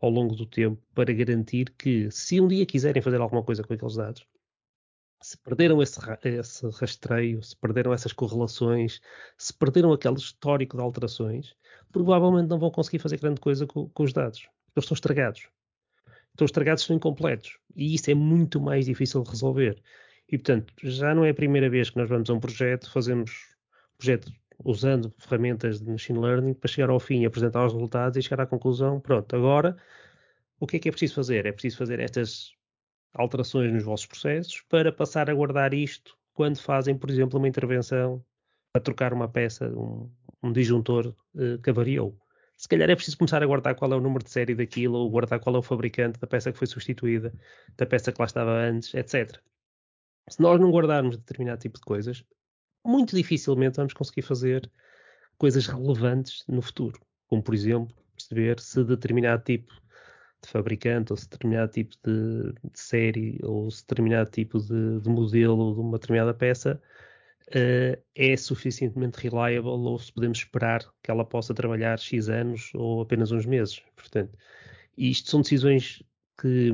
ao 0.00 0.10
longo 0.10 0.34
do 0.34 0.46
tempo 0.46 0.82
para 0.94 1.12
garantir 1.12 1.72
que, 1.78 2.10
se 2.10 2.40
um 2.40 2.48
dia 2.48 2.66
quiserem 2.66 3.02
fazer 3.02 3.20
alguma 3.20 3.42
coisa 3.42 3.62
com 3.62 3.72
aqueles 3.72 3.96
dados, 3.96 4.26
se 5.22 5.36
perderam 5.38 5.82
esse, 5.82 5.98
esse 6.24 6.68
rastreio, 6.70 7.42
se 7.42 7.56
perderam 7.56 7.92
essas 7.92 8.12
correlações, 8.12 9.00
se 9.38 9.52
perderam 9.52 9.92
aquele 9.92 10.16
histórico 10.16 10.76
de 10.76 10.82
alterações, 10.82 11.54
provavelmente 11.90 12.48
não 12.48 12.58
vão 12.58 12.70
conseguir 12.70 12.98
fazer 12.98 13.18
grande 13.18 13.40
coisa 13.40 13.66
com, 13.66 13.88
com 13.88 14.02
os 14.02 14.12
dados. 14.12 14.48
Eles 14.74 14.84
estão 14.84 14.94
estragados. 14.94 15.48
Estão 16.36 16.44
estragados, 16.44 16.82
estão 16.82 16.96
incompletos. 16.96 17.58
E 17.74 17.94
isso 17.94 18.10
é 18.10 18.14
muito 18.14 18.60
mais 18.60 18.84
difícil 18.84 19.22
de 19.22 19.30
resolver. 19.30 19.82
E, 20.30 20.36
portanto, 20.36 20.74
já 20.82 21.14
não 21.14 21.24
é 21.24 21.30
a 21.30 21.34
primeira 21.34 21.70
vez 21.70 21.88
que 21.88 21.96
nós 21.96 22.08
vamos 22.08 22.28
a 22.28 22.34
um 22.34 22.40
projeto, 22.40 22.90
fazemos 22.90 23.30
um 23.94 23.96
projeto 23.96 24.30
usando 24.62 25.12
ferramentas 25.18 25.80
de 25.80 25.90
machine 25.90 26.18
learning 26.18 26.52
para 26.52 26.68
chegar 26.68 26.90
ao 26.90 27.00
fim, 27.00 27.24
apresentar 27.24 27.64
os 27.64 27.72
resultados 27.72 28.18
e 28.18 28.22
chegar 28.22 28.42
à 28.42 28.46
conclusão, 28.46 29.00
pronto, 29.00 29.34
agora 29.34 29.76
o 30.60 30.66
que 30.66 30.76
é 30.76 30.78
que 30.78 30.88
é 30.88 30.90
preciso 30.90 31.14
fazer? 31.14 31.46
É 31.46 31.52
preciso 31.52 31.78
fazer 31.78 32.00
estas 32.00 32.52
alterações 33.14 33.72
nos 33.72 33.84
vossos 33.84 34.06
processos 34.06 34.62
para 34.68 34.92
passar 34.92 35.30
a 35.30 35.34
guardar 35.34 35.72
isto 35.72 36.16
quando 36.34 36.58
fazem, 36.58 36.96
por 36.96 37.10
exemplo, 37.10 37.38
uma 37.38 37.48
intervenção 37.48 38.22
para 38.72 38.82
trocar 38.82 39.12
uma 39.12 39.28
peça, 39.28 39.68
um, 39.68 40.10
um 40.42 40.52
disjuntor 40.52 41.14
uh, 41.34 41.58
que 41.62 41.70
avariou. 41.70 42.14
Se 42.56 42.68
calhar 42.68 42.88
é 42.90 42.94
preciso 42.96 43.18
começar 43.18 43.42
a 43.42 43.46
guardar 43.46 43.74
qual 43.74 43.92
é 43.92 43.96
o 43.96 44.00
número 44.00 44.24
de 44.24 44.30
série 44.30 44.54
daquilo, 44.54 44.98
ou 44.98 45.10
guardar 45.10 45.40
qual 45.40 45.56
é 45.56 45.58
o 45.58 45.62
fabricante 45.62 46.18
da 46.18 46.26
peça 46.26 46.52
que 46.52 46.58
foi 46.58 46.66
substituída, 46.66 47.32
da 47.76 47.86
peça 47.86 48.12
que 48.12 48.20
lá 48.20 48.26
estava 48.26 48.52
antes, 48.52 48.94
etc 48.94 49.40
se 50.28 50.40
nós 50.42 50.60
não 50.60 50.70
guardarmos 50.70 51.16
determinado 51.16 51.60
tipo 51.60 51.78
de 51.78 51.84
coisas, 51.84 52.24
muito 52.84 53.14
dificilmente 53.14 53.76
vamos 53.76 53.92
conseguir 53.92 54.22
fazer 54.22 54.70
coisas 55.38 55.66
relevantes 55.66 56.44
no 56.48 56.62
futuro. 56.62 57.00
Como, 57.28 57.42
por 57.42 57.54
exemplo, 57.54 57.94
perceber 58.14 58.60
se 58.60 58.82
determinado 58.84 59.42
tipo 59.44 59.72
de 60.42 60.48
fabricante, 60.48 61.12
ou 61.12 61.16
se 61.16 61.28
determinado 61.28 61.72
tipo 61.72 61.94
de, 62.04 62.52
de 62.52 62.78
série, 62.78 63.38
ou 63.42 63.70
se 63.70 63.82
determinado 63.82 64.30
tipo 64.30 64.58
de, 64.58 65.00
de, 65.00 65.08
modelo 65.08 65.74
de 65.74 65.80
uma 65.80 65.98
determinada 65.98 66.34
peça 66.34 66.80
uh, 67.50 68.02
é 68.14 68.36
suficientemente 68.36 69.20
reliable, 69.20 69.68
ou 69.68 69.98
se 69.98 70.12
podemos 70.12 70.38
esperar 70.38 70.82
que 71.02 71.10
ela 71.10 71.24
possa 71.24 71.54
trabalhar 71.54 71.98
X 71.98 72.28
anos 72.28 72.70
ou 72.74 73.02
apenas 73.02 73.30
uns 73.32 73.46
meses. 73.46 73.82
Portanto, 73.94 74.36
isto 74.96 75.30
são 75.30 75.42
decisões 75.42 76.02
que 76.40 76.72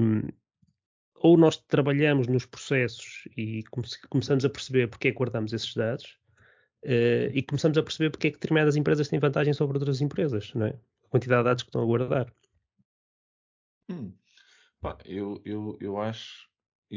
ou 1.23 1.37
nós 1.37 1.57
trabalhamos 1.57 2.27
nos 2.27 2.45
processos 2.45 3.29
e 3.37 3.62
come 3.70 3.87
começamos 4.11 4.45
a 4.45 4.51
perceber 4.51 4.89
porque 4.89 5.09
é 5.09 5.12
que 5.12 5.16
guardamos 5.16 5.53
esses 5.53 5.73
dados 5.73 6.18
uh, 6.85 7.31
e 7.33 7.43
começamos 7.43 7.79
a 7.79 7.83
perceber 7.83 8.11
porque 8.11 8.27
é 8.27 8.31
que 8.31 8.37
determinadas 8.39 8.75
empresas 8.75 9.09
têm 9.09 9.20
vantagem 9.20 9.53
sobre 9.53 9.79
outras 9.79 10.01
empresas, 10.01 10.53
não 10.53 10.66
é? 10.66 10.70
A 10.70 11.09
quantidade 11.09 11.43
de 11.43 11.45
dados 11.45 11.62
que 11.62 11.68
estão 11.68 11.83
a 11.83 11.87
guardar. 11.87 12.33
Hum. 13.89 14.12
Pá, 14.81 14.99
eu, 15.05 15.41
eu, 15.45 15.79
eu 15.81 16.01
acho, 16.01 16.49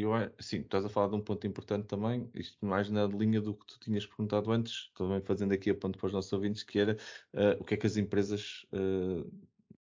eu, 0.01 0.11
sim, 0.39 0.57
estás 0.59 0.85
a 0.85 0.89
falar 0.89 1.09
de 1.09 1.15
um 1.15 1.21
ponto 1.21 1.45
importante 1.47 1.87
também, 1.87 2.29
isto 2.35 2.65
mais 2.65 2.89
na 2.89 3.05
linha 3.05 3.41
do 3.41 3.55
que 3.55 3.65
tu 3.65 3.79
tinhas 3.79 4.05
perguntado 4.05 4.51
antes, 4.51 4.91
também 4.95 5.21
fazendo 5.21 5.53
aqui 5.53 5.69
a 5.69 5.75
ponto 5.75 5.97
para 5.97 6.07
os 6.07 6.13
nossos 6.13 6.31
ouvintes, 6.33 6.63
que 6.63 6.79
era 6.79 6.97
uh, 7.33 7.61
o 7.61 7.63
que 7.65 7.75
é 7.75 7.77
que 7.77 7.87
as 7.87 7.97
empresas 7.97 8.65
uh, 8.73 9.29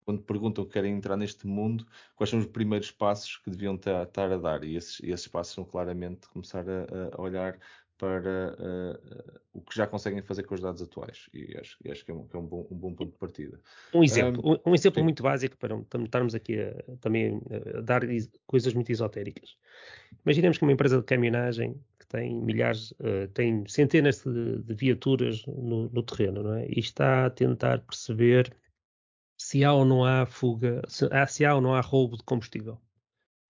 quando 0.06 0.22
perguntam 0.22 0.64
que 0.64 0.72
querem 0.72 0.94
entrar 0.94 1.16
neste 1.16 1.46
mundo, 1.48 1.84
quais 2.14 2.30
são 2.30 2.38
os 2.38 2.46
primeiros 2.46 2.92
passos 2.92 3.38
que 3.38 3.50
deviam 3.50 3.74
estar 3.74 4.32
a 4.32 4.38
dar? 4.38 4.62
E 4.62 4.76
esses, 4.76 5.00
esses 5.02 5.26
passos 5.26 5.54
são 5.54 5.64
claramente 5.64 6.28
começar 6.28 6.64
a, 6.68 7.16
a 7.16 7.20
olhar 7.20 7.58
para 7.98 8.54
uh, 8.58 9.40
o 9.52 9.60
que 9.62 9.74
já 9.74 9.86
conseguem 9.86 10.22
fazer 10.22 10.42
com 10.42 10.54
os 10.54 10.60
dados 10.60 10.82
atuais. 10.82 11.28
E 11.32 11.56
acho, 11.58 11.78
acho 11.90 12.04
que 12.04 12.10
é, 12.10 12.14
um, 12.14 12.26
que 12.26 12.36
é 12.36 12.38
um, 12.38 12.46
bom, 12.46 12.66
um, 12.70 12.76
bom, 12.76 12.94
ponto 12.94 13.12
de 13.12 13.18
partida. 13.18 13.60
Um 13.94 14.04
exemplo, 14.04 14.42
um, 14.44 14.70
um 14.70 14.74
exemplo 14.74 15.02
muito 15.02 15.22
básico 15.22 15.56
para 15.56 15.76
estarmos 16.04 16.34
aqui 16.34 16.60
a, 16.60 16.74
também 17.00 17.40
a 17.74 17.80
dar 17.80 18.02
coisas 18.46 18.74
muito 18.74 18.92
esotéricas. 18.92 19.56
Imaginemos 20.24 20.58
que 20.58 20.64
uma 20.64 20.72
empresa 20.72 20.98
de 20.98 21.04
caminhagem 21.04 21.80
que 21.98 22.06
tem 22.06 22.34
milhares, 22.34 22.92
uh, 22.92 23.28
tem 23.32 23.66
centenas 23.66 24.22
de, 24.22 24.62
de 24.62 24.74
viaturas 24.74 25.44
no, 25.46 25.88
no, 25.88 26.02
terreno, 26.02 26.42
não 26.42 26.54
é? 26.54 26.66
E 26.68 26.78
está 26.78 27.26
a 27.26 27.30
tentar 27.30 27.80
perceber 27.80 28.54
se 29.38 29.64
há 29.64 29.72
ou 29.72 29.84
não 29.84 30.04
há 30.04 30.26
fuga, 30.26 30.82
se 30.88 31.06
há, 31.12 31.26
se 31.26 31.44
há 31.44 31.54
ou 31.54 31.60
não 31.60 31.74
há 31.74 31.80
roubo 31.80 32.16
de 32.16 32.24
combustível. 32.24 32.80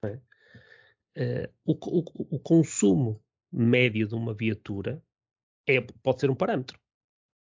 É? 0.05 0.19
Uh, 1.17 1.49
o, 1.65 1.73
o, 1.73 2.37
o, 2.37 2.39
consumo 2.39 3.23
médio 3.57 4.07
de 4.07 4.15
uma 4.15 4.35
viatura 4.35 5.03
é, 5.67 5.81
pode 5.81 6.21
ser 6.21 6.31
um 6.31 6.35
parâmetro, 6.35 6.79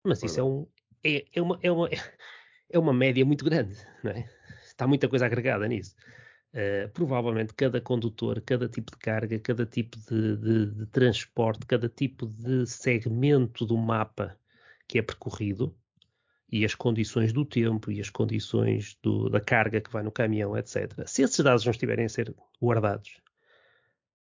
mas 0.05 0.23
isso 0.23 0.39
é, 0.39 0.43
um, 0.43 0.67
é, 1.03 1.25
é, 1.33 1.43
uma, 1.43 1.59
é, 1.63 1.71
uma, 1.71 1.89
é 2.71 2.79
uma 2.79 2.93
média 2.93 3.25
muito 3.25 3.45
grande, 3.45 3.77
é? 4.05 4.29
está 4.65 4.87
muita 4.87 5.09
coisa 5.09 5.27
agregada 5.27 5.67
nisso. 5.67 5.95
Uh, 6.55 6.89
provavelmente 6.95 7.53
cada 7.53 7.81
condutor, 7.81 8.41
cada 8.41 8.67
tipo 8.67 8.91
de 8.93 8.97
carga, 8.99 9.39
cada 9.39 9.67
tipo 9.67 9.99
de, 9.99 10.37
de, 10.37 10.67
de 10.75 10.87
transporte, 10.87 11.67
cada 11.67 11.89
tipo 11.89 12.27
de 12.27 12.67
segmento 12.67 13.67
do 13.67 13.77
mapa 13.77 14.39
que 14.89 14.99
é 14.99 15.03
percorrido, 15.03 15.77
e 16.51 16.65
as 16.65 16.75
condições 16.75 17.33
do 17.33 17.45
tempo 17.45 17.91
e 17.91 18.01
as 18.01 18.09
condições 18.09 18.97
do, 19.03 19.29
da 19.29 19.41
carga 19.41 19.81
que 19.81 19.91
vai 19.91 20.03
no 20.03 20.13
caminhão, 20.13 20.57
etc. 20.57 21.07
Se 21.07 21.23
esses 21.23 21.39
dados 21.45 21.65
não 21.65 21.73
estiverem 21.73 22.05
a 22.05 22.09
ser 22.09 22.35
guardados, 22.63 23.21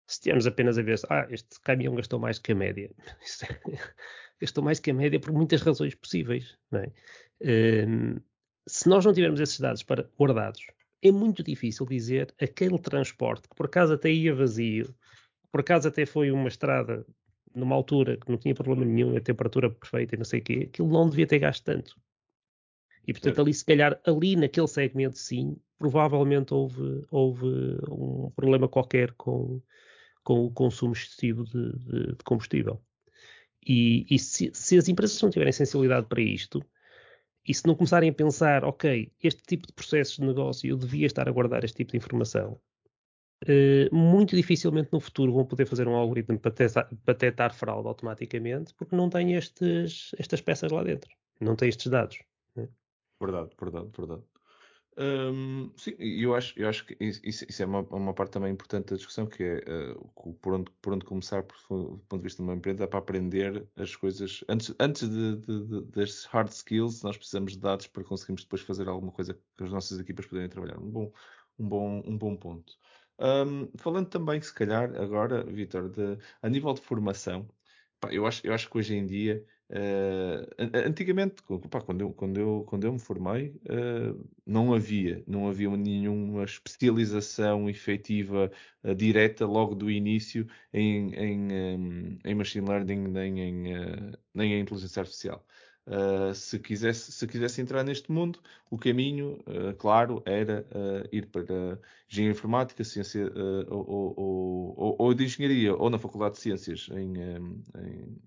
se 0.09 0.15
estivermos 0.15 0.47
apenas 0.47 0.75
a 0.75 0.81
ver, 0.81 0.99
ah, 1.07 1.27
este 1.29 1.59
caminhão 1.61 1.93
gastou 1.93 2.19
mais 2.19 2.39
que 2.39 2.51
a 2.51 2.55
média, 2.55 2.89
gastou 4.41 4.63
mais 4.63 4.79
que 4.79 4.89
a 4.89 4.93
média 4.93 5.19
por 5.19 5.31
muitas 5.31 5.61
razões 5.61 5.93
possíveis, 5.93 6.57
é? 6.73 7.85
um, 7.87 8.19
se 8.67 8.89
nós 8.89 9.05
não 9.05 9.13
tivermos 9.13 9.39
esses 9.39 9.59
dados 9.59 9.83
para 9.83 10.09
guardados, 10.19 10.65
é 11.03 11.11
muito 11.11 11.43
difícil 11.43 11.85
dizer 11.85 12.33
aquele 12.41 12.79
transporte 12.79 13.47
que 13.47 13.55
por 13.55 13.67
acaso 13.67 13.93
até 13.93 14.09
ia 14.09 14.33
vazio, 14.33 14.95
por 15.51 15.61
acaso 15.61 15.87
até 15.87 16.07
foi 16.07 16.31
uma 16.31 16.47
estrada 16.47 17.05
numa 17.53 17.75
altura 17.75 18.17
que 18.17 18.31
não 18.31 18.37
tinha 18.39 18.55
problema 18.55 18.83
nenhum, 18.85 19.15
a 19.15 19.21
temperatura 19.21 19.69
perfeita 19.69 20.15
e 20.15 20.17
não 20.17 20.25
sei 20.25 20.39
o 20.39 20.43
quê, 20.43 20.69
aquilo 20.69 20.89
não 20.89 21.07
devia 21.07 21.27
ter 21.27 21.37
gasto 21.37 21.63
tanto. 21.63 21.95
E 23.07 23.13
portanto, 23.13 23.41
ali, 23.41 23.53
se 23.53 23.65
calhar, 23.65 23.99
ali 24.05 24.35
naquele 24.35 24.67
segmento, 24.67 25.17
sim, 25.19 25.55
provavelmente 25.77 26.53
houve, 26.53 27.05
houve 27.11 27.45
um 27.89 28.31
problema 28.35 28.67
qualquer 28.67 29.13
com, 29.13 29.61
com 30.23 30.45
o 30.45 30.51
consumo 30.51 30.93
excessivo 30.93 31.43
de, 31.43 31.71
de, 31.77 32.07
de 32.15 32.23
combustível. 32.23 32.81
E, 33.65 34.05
e 34.09 34.17
se, 34.17 34.51
se, 34.53 34.77
as 34.77 34.87
empresas 34.87 35.21
não 35.21 35.29
tiverem 35.29 35.51
sensibilidade 35.51 36.07
para 36.07 36.21
isto, 36.21 36.63
e 37.47 37.53
se 37.53 37.65
não 37.65 37.75
começarem 37.75 38.09
a 38.09 38.13
pensar, 38.13 38.63
ok, 38.63 39.11
este 39.21 39.41
tipo 39.43 39.67
de 39.67 39.73
processos 39.73 40.17
de 40.17 40.25
negócio 40.25 40.69
eu 40.69 40.77
devia 40.77 41.05
estar 41.05 41.27
a 41.27 41.31
guardar 41.31 41.63
este 41.63 41.77
tipo 41.77 41.91
de 41.91 41.97
informação, 41.97 42.59
uh, 43.43 43.95
muito 43.95 44.35
dificilmente 44.35 44.89
no 44.91 44.99
futuro 44.99 45.33
vão 45.33 45.45
poder 45.45 45.65
fazer 45.65 45.87
um 45.87 45.95
algoritmo 45.95 46.39
para, 46.39 46.51
testar, 46.51 46.89
para 47.03 47.13
detectar 47.13 47.53
fraude 47.53 47.87
automaticamente, 47.87 48.73
porque 48.75 48.95
não 48.95 49.09
tem 49.09 49.33
estes, 49.33 50.11
estas 50.17 50.41
peças 50.41 50.71
lá 50.71 50.83
dentro, 50.83 51.09
não 51.39 51.55
tem 51.55 51.69
estes 51.69 51.87
dados. 51.87 52.19
Né? 52.55 52.67
Verdade, 53.19 53.49
verdade, 53.59 53.89
verdade. 53.97 54.23
Um, 55.01 55.71
sim, 55.77 55.95
eu 55.97 56.35
acho, 56.35 56.59
eu 56.59 56.67
acho 56.67 56.85
que 56.85 56.97
isso, 56.99 57.45
isso 57.47 57.63
é 57.63 57.65
uma, 57.65 57.79
uma, 57.83 58.13
parte 58.13 58.31
também 58.33 58.51
importante 58.51 58.89
da 58.89 58.97
discussão, 58.97 59.25
que 59.25 59.41
é 59.41 59.95
uh, 59.95 60.33
por, 60.41 60.53
onde, 60.53 60.69
por 60.81 60.91
onde 60.91 61.05
começar, 61.05 61.41
por, 61.43 61.55
do 61.69 61.97
ponto 61.99 62.17
de 62.17 62.23
vista 62.23 62.43
de 62.43 62.49
uma 62.49 62.55
empresa, 62.55 62.83
é 62.83 62.87
para 62.87 62.99
aprender 62.99 63.65
as 63.77 63.95
coisas. 63.95 64.43
Antes, 64.49 64.75
antes 64.77 65.07
de, 65.09 65.37
de, 65.37 65.65
de, 65.67 65.81
das 65.85 66.25
hard 66.25 66.49
skills, 66.49 67.01
nós 67.01 67.15
precisamos 67.17 67.53
de 67.53 67.59
dados 67.59 67.87
para 67.87 68.03
conseguirmos 68.03 68.43
depois 68.43 68.61
fazer 68.61 68.89
alguma 68.89 69.13
coisa 69.13 69.33
que 69.33 69.63
as 69.63 69.71
nossas 69.71 69.99
equipas 70.01 70.25
poderem 70.25 70.49
trabalhar. 70.49 70.77
Um 70.77 70.91
bom, 70.91 71.13
um 71.57 71.69
bom, 71.69 72.03
um 72.05 72.17
bom 72.17 72.35
ponto. 72.35 72.73
Um, 73.19 73.71
falando 73.77 74.09
também, 74.09 74.41
se 74.41 74.53
calhar, 74.53 74.93
agora, 74.99 75.45
Vitor, 75.45 75.91
a 76.41 76.49
nível 76.49 76.73
de 76.73 76.81
formação, 76.81 77.47
pá, 78.01 78.11
eu, 78.13 78.25
acho, 78.25 78.45
eu 78.45 78.53
acho 78.53 78.69
que 78.69 78.77
hoje 78.77 78.95
em 78.95 79.05
dia 79.05 79.45
Uh, 79.71 80.49
antigamente, 80.73 81.43
quando, 81.43 82.01
eu, 82.01 82.11
quando, 82.11 82.39
eu, 82.39 82.63
quando 82.67 82.85
eu 82.85 82.93
me 82.93 82.99
formei, 82.99 83.49
uh, 83.69 84.27
não 84.43 84.73
havia, 84.73 85.23
não 85.27 85.47
havia 85.47 85.69
nenhuma 85.77 86.43
especialização 86.43 87.69
efetiva 87.69 88.51
uh, 88.83 88.95
direta 88.95 89.45
logo 89.45 89.75
do 89.75 89.91
início 89.91 90.47
em, 90.73 91.13
em, 91.13 91.53
um, 91.77 92.19
em 92.25 92.33
machine 92.35 92.67
learning 92.67 93.09
nem 93.09 93.39
em, 93.39 93.63
nem 94.33 94.53
em 94.53 94.61
inteligência 94.61 95.01
artificial. 95.01 95.45
se, 96.33 96.57
quisesse, 96.59 97.11
se 97.11 97.27
quisesse 97.27 97.61
entrar 97.61 97.83
neste 97.83 98.11
mundo, 98.11 98.39
o 98.71 98.77
caminho, 98.77 99.37
claro, 99.77 100.21
era 100.25 100.65
ir 101.11 101.27
para 101.27 101.79
engenharia 102.09 102.31
informática, 102.31 102.83
ciência 102.83 103.31
ou, 103.69 103.89
ou, 103.89 104.75
ou, 104.77 104.95
ou, 104.99 105.13
de 105.13 105.25
engenharia, 105.25 105.75
ou 105.75 105.89
na 105.89 105.99
Faculdade 105.99 106.35
de 106.35 106.41
Ciências 106.41 106.89
em, 106.91 107.13
em 107.17 108.19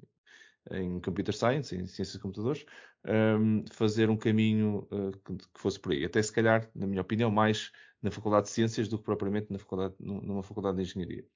em 0.71 1.01
Computer 1.01 1.35
Science, 1.35 1.75
em 1.75 1.87
Ciências 1.87 2.13
de 2.13 2.21
Computadores, 2.21 2.65
um, 3.07 3.65
fazer 3.73 4.09
um 4.11 4.17
caminho 4.17 4.87
uh, 4.91 5.13
que, 5.25 5.37
que, 5.37 5.61
fosse 5.61 5.79
por 5.79 5.93
aí. 5.93 6.05
Até 6.05 6.23
se 6.23 6.33
calhar, 6.33 6.71
na 6.75 6.87
minha 6.87 7.03
opinião, 7.03 7.31
mais 7.31 7.73
na 8.01 8.11
Faculdade 8.11 8.47
de 8.47 8.53
Ciências 8.53 8.89
do 8.89 8.99
que 8.99 9.05
propriamente 9.05 9.53
na 9.53 9.59
faculdade, 9.59 9.95
numa 9.99 10.43
Faculdade 10.43 10.77
de 10.77 10.83
Engenharia. 10.83 11.27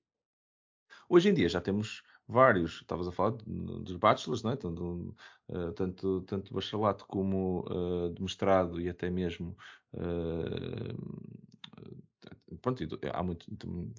Hoje 1.08 1.28
em 1.28 1.34
dia 1.34 1.48
já 1.48 1.60
temos 1.60 2.02
vários, 2.26 2.80
estavas 2.80 3.06
a 3.06 3.12
falar 3.12 3.36
dos 3.46 3.96
bachelors, 3.96 4.42
não 4.42 4.50
é? 4.50 4.56
tanto, 4.56 5.14
uh, 5.48 5.72
tanto, 5.72 6.22
tanto 6.22 6.52
bacharelato 6.52 7.06
como 7.06 7.64
uh, 7.70 8.12
de 8.12 8.20
mestrado 8.20 8.80
e 8.80 8.88
até 8.88 9.08
mesmo 9.08 9.56
uh, 9.92 11.36
pronto, 12.60 12.82
há 13.12 13.22
muito, 13.22 13.46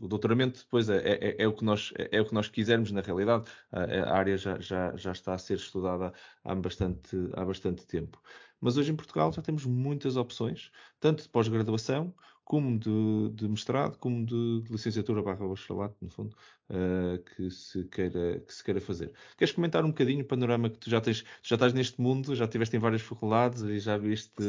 o 0.01 0.07
doutoramento 0.07 0.59
depois 0.59 0.89
é, 0.89 0.97
é, 0.97 1.43
é, 1.43 1.47
o 1.47 1.53
que 1.53 1.63
nós, 1.63 1.93
é, 1.97 2.17
é, 2.17 2.21
o 2.21 2.25
que 2.25 2.33
nós 2.33 2.49
quisermos 2.49 2.91
na 2.91 3.01
realidade, 3.01 3.49
a, 3.71 3.81
a 3.81 4.17
área 4.17 4.37
já, 4.37 4.59
já, 4.59 4.95
já 4.95 5.11
está 5.11 5.33
a 5.33 5.37
ser 5.37 5.55
estudada 5.55 6.13
há 6.43 6.55
bastante, 6.55 7.17
há 7.33 7.45
bastante 7.45 7.85
tempo. 7.85 8.21
Mas 8.59 8.77
hoje 8.77 8.91
em 8.91 8.95
Portugal 8.95 9.31
já 9.31 9.41
temos 9.41 9.65
muitas 9.65 10.17
opções, 10.17 10.71
tanto 10.99 11.23
de 11.23 11.29
pós-graduação, 11.29 12.13
como 12.47 12.79
de, 12.79 13.29
de, 13.33 13.47
mestrado, 13.47 13.97
como 13.97 14.25
de, 14.25 14.61
de 14.61 14.71
licenciatura 14.71 15.21
barra 15.21 15.45
bacharelato, 15.45 15.97
no 16.01 16.09
fundo, 16.09 16.35
uh, 16.69 17.21
que, 17.21 17.51
se 17.51 17.83
queira, 17.89 18.39
que 18.39 18.53
se 18.53 18.63
queira 18.63 18.79
fazer. 18.79 19.13
Queres 19.37 19.53
comentar 19.53 19.83
um 19.83 19.89
bocadinho 19.89 20.21
o 20.21 20.27
panorama 20.27 20.69
que 20.69 20.77
tu 20.77 20.89
já 20.89 21.01
tens, 21.01 21.25
já 21.43 21.55
estás 21.55 21.73
neste 21.73 21.99
mundo, 22.01 22.33
já 22.35 22.45
estiveste 22.45 22.77
em 22.77 22.79
várias 22.79 23.01
faculdades 23.01 23.61
e 23.63 23.79
já 23.79 23.97
viste 23.97 24.41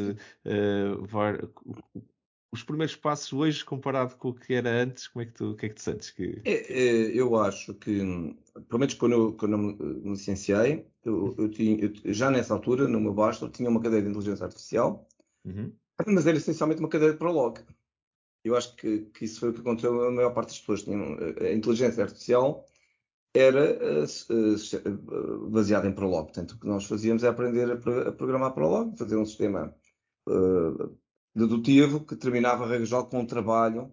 uh, 0.45 1.05
var, 1.05 1.39
os 2.51 2.63
primeiros 2.63 2.95
passos 2.95 3.31
hoje 3.31 3.63
comparado 3.63 4.15
com 4.15 4.29
o 4.29 4.33
que 4.33 4.53
era 4.53 4.69
antes, 4.69 5.07
como 5.07 5.23
é 5.23 5.25
que 5.25 5.33
tu, 5.33 5.51
o 5.51 5.55
que 5.55 5.67
é 5.67 5.69
que 5.69 5.75
tu 5.75 5.81
sentes? 5.81 6.09
Que... 6.09 6.41
É, 6.45 6.73
é, 6.73 7.19
eu 7.19 7.35
acho 7.37 7.73
que, 7.75 7.99
pelo 8.67 8.79
menos 8.79 8.93
quando 8.95 9.11
eu, 9.11 9.33
quando 9.33 9.51
eu 9.53 9.57
me 9.57 10.11
licenciei, 10.11 10.85
eu, 11.03 11.35
eu 11.37 11.49
tinha, 11.49 11.77
eu, 11.83 12.13
já 12.13 12.31
nessa 12.31 12.53
altura, 12.53 12.87
no 12.87 12.99
meu 12.99 13.13
bachelor, 13.13 13.51
tinha 13.51 13.69
uma 13.69 13.81
cadeira 13.81 14.03
de 14.03 14.09
inteligência 14.09 14.45
artificial, 14.45 15.07
uhum. 15.45 15.71
mas 16.07 16.25
era 16.25 16.37
essencialmente 16.37 16.79
uma 16.79 16.89
cadeira 16.89 17.13
de 17.13 17.19
Prolog. 17.19 17.59
Eu 18.43 18.55
acho 18.55 18.75
que, 18.75 19.01
que, 19.13 19.25
isso 19.25 19.39
foi 19.41 19.49
o 19.49 19.53
que 19.53 19.61
aconteceu 19.61 20.07
a 20.07 20.11
maior 20.11 20.33
parte 20.33 20.49
das 20.49 20.59
pessoas. 20.59 20.83
Tinham, 20.83 21.17
a 21.41 21.51
inteligência 21.51 22.03
artificial 22.03 22.65
era 23.33 23.77
uh, 24.03 25.49
baseada 25.49 25.87
em 25.87 25.93
Prolog. 25.93 26.25
Portanto, 26.27 26.53
o 26.53 26.59
que 26.59 26.65
nós 26.65 26.85
fazíamos 26.85 27.23
é 27.23 27.27
aprender 27.27 27.69
a, 27.69 28.09
a 28.09 28.11
programar 28.11 28.53
Prolog, 28.53 28.97
fazer 28.97 29.17
um 29.17 29.25
sistema 29.25 29.75
uh, 30.27 30.97
dedutivo 31.35 32.05
que 32.05 32.15
terminava, 32.15 32.67
regra 32.67 32.85
geral, 32.85 33.07
com 33.07 33.19
um 33.19 33.25
trabalho 33.25 33.91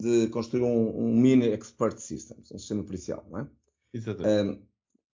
de 0.00 0.28
construir 0.28 0.62
um, 0.62 0.96
um, 0.96 1.14
mini 1.14 1.48
expert 1.48 1.98
system, 1.98 2.38
um 2.52 2.58
sistema 2.58 2.84
pericial, 2.84 3.26
não 3.30 3.40
é? 3.40 3.50
Exatamente. 3.92 4.62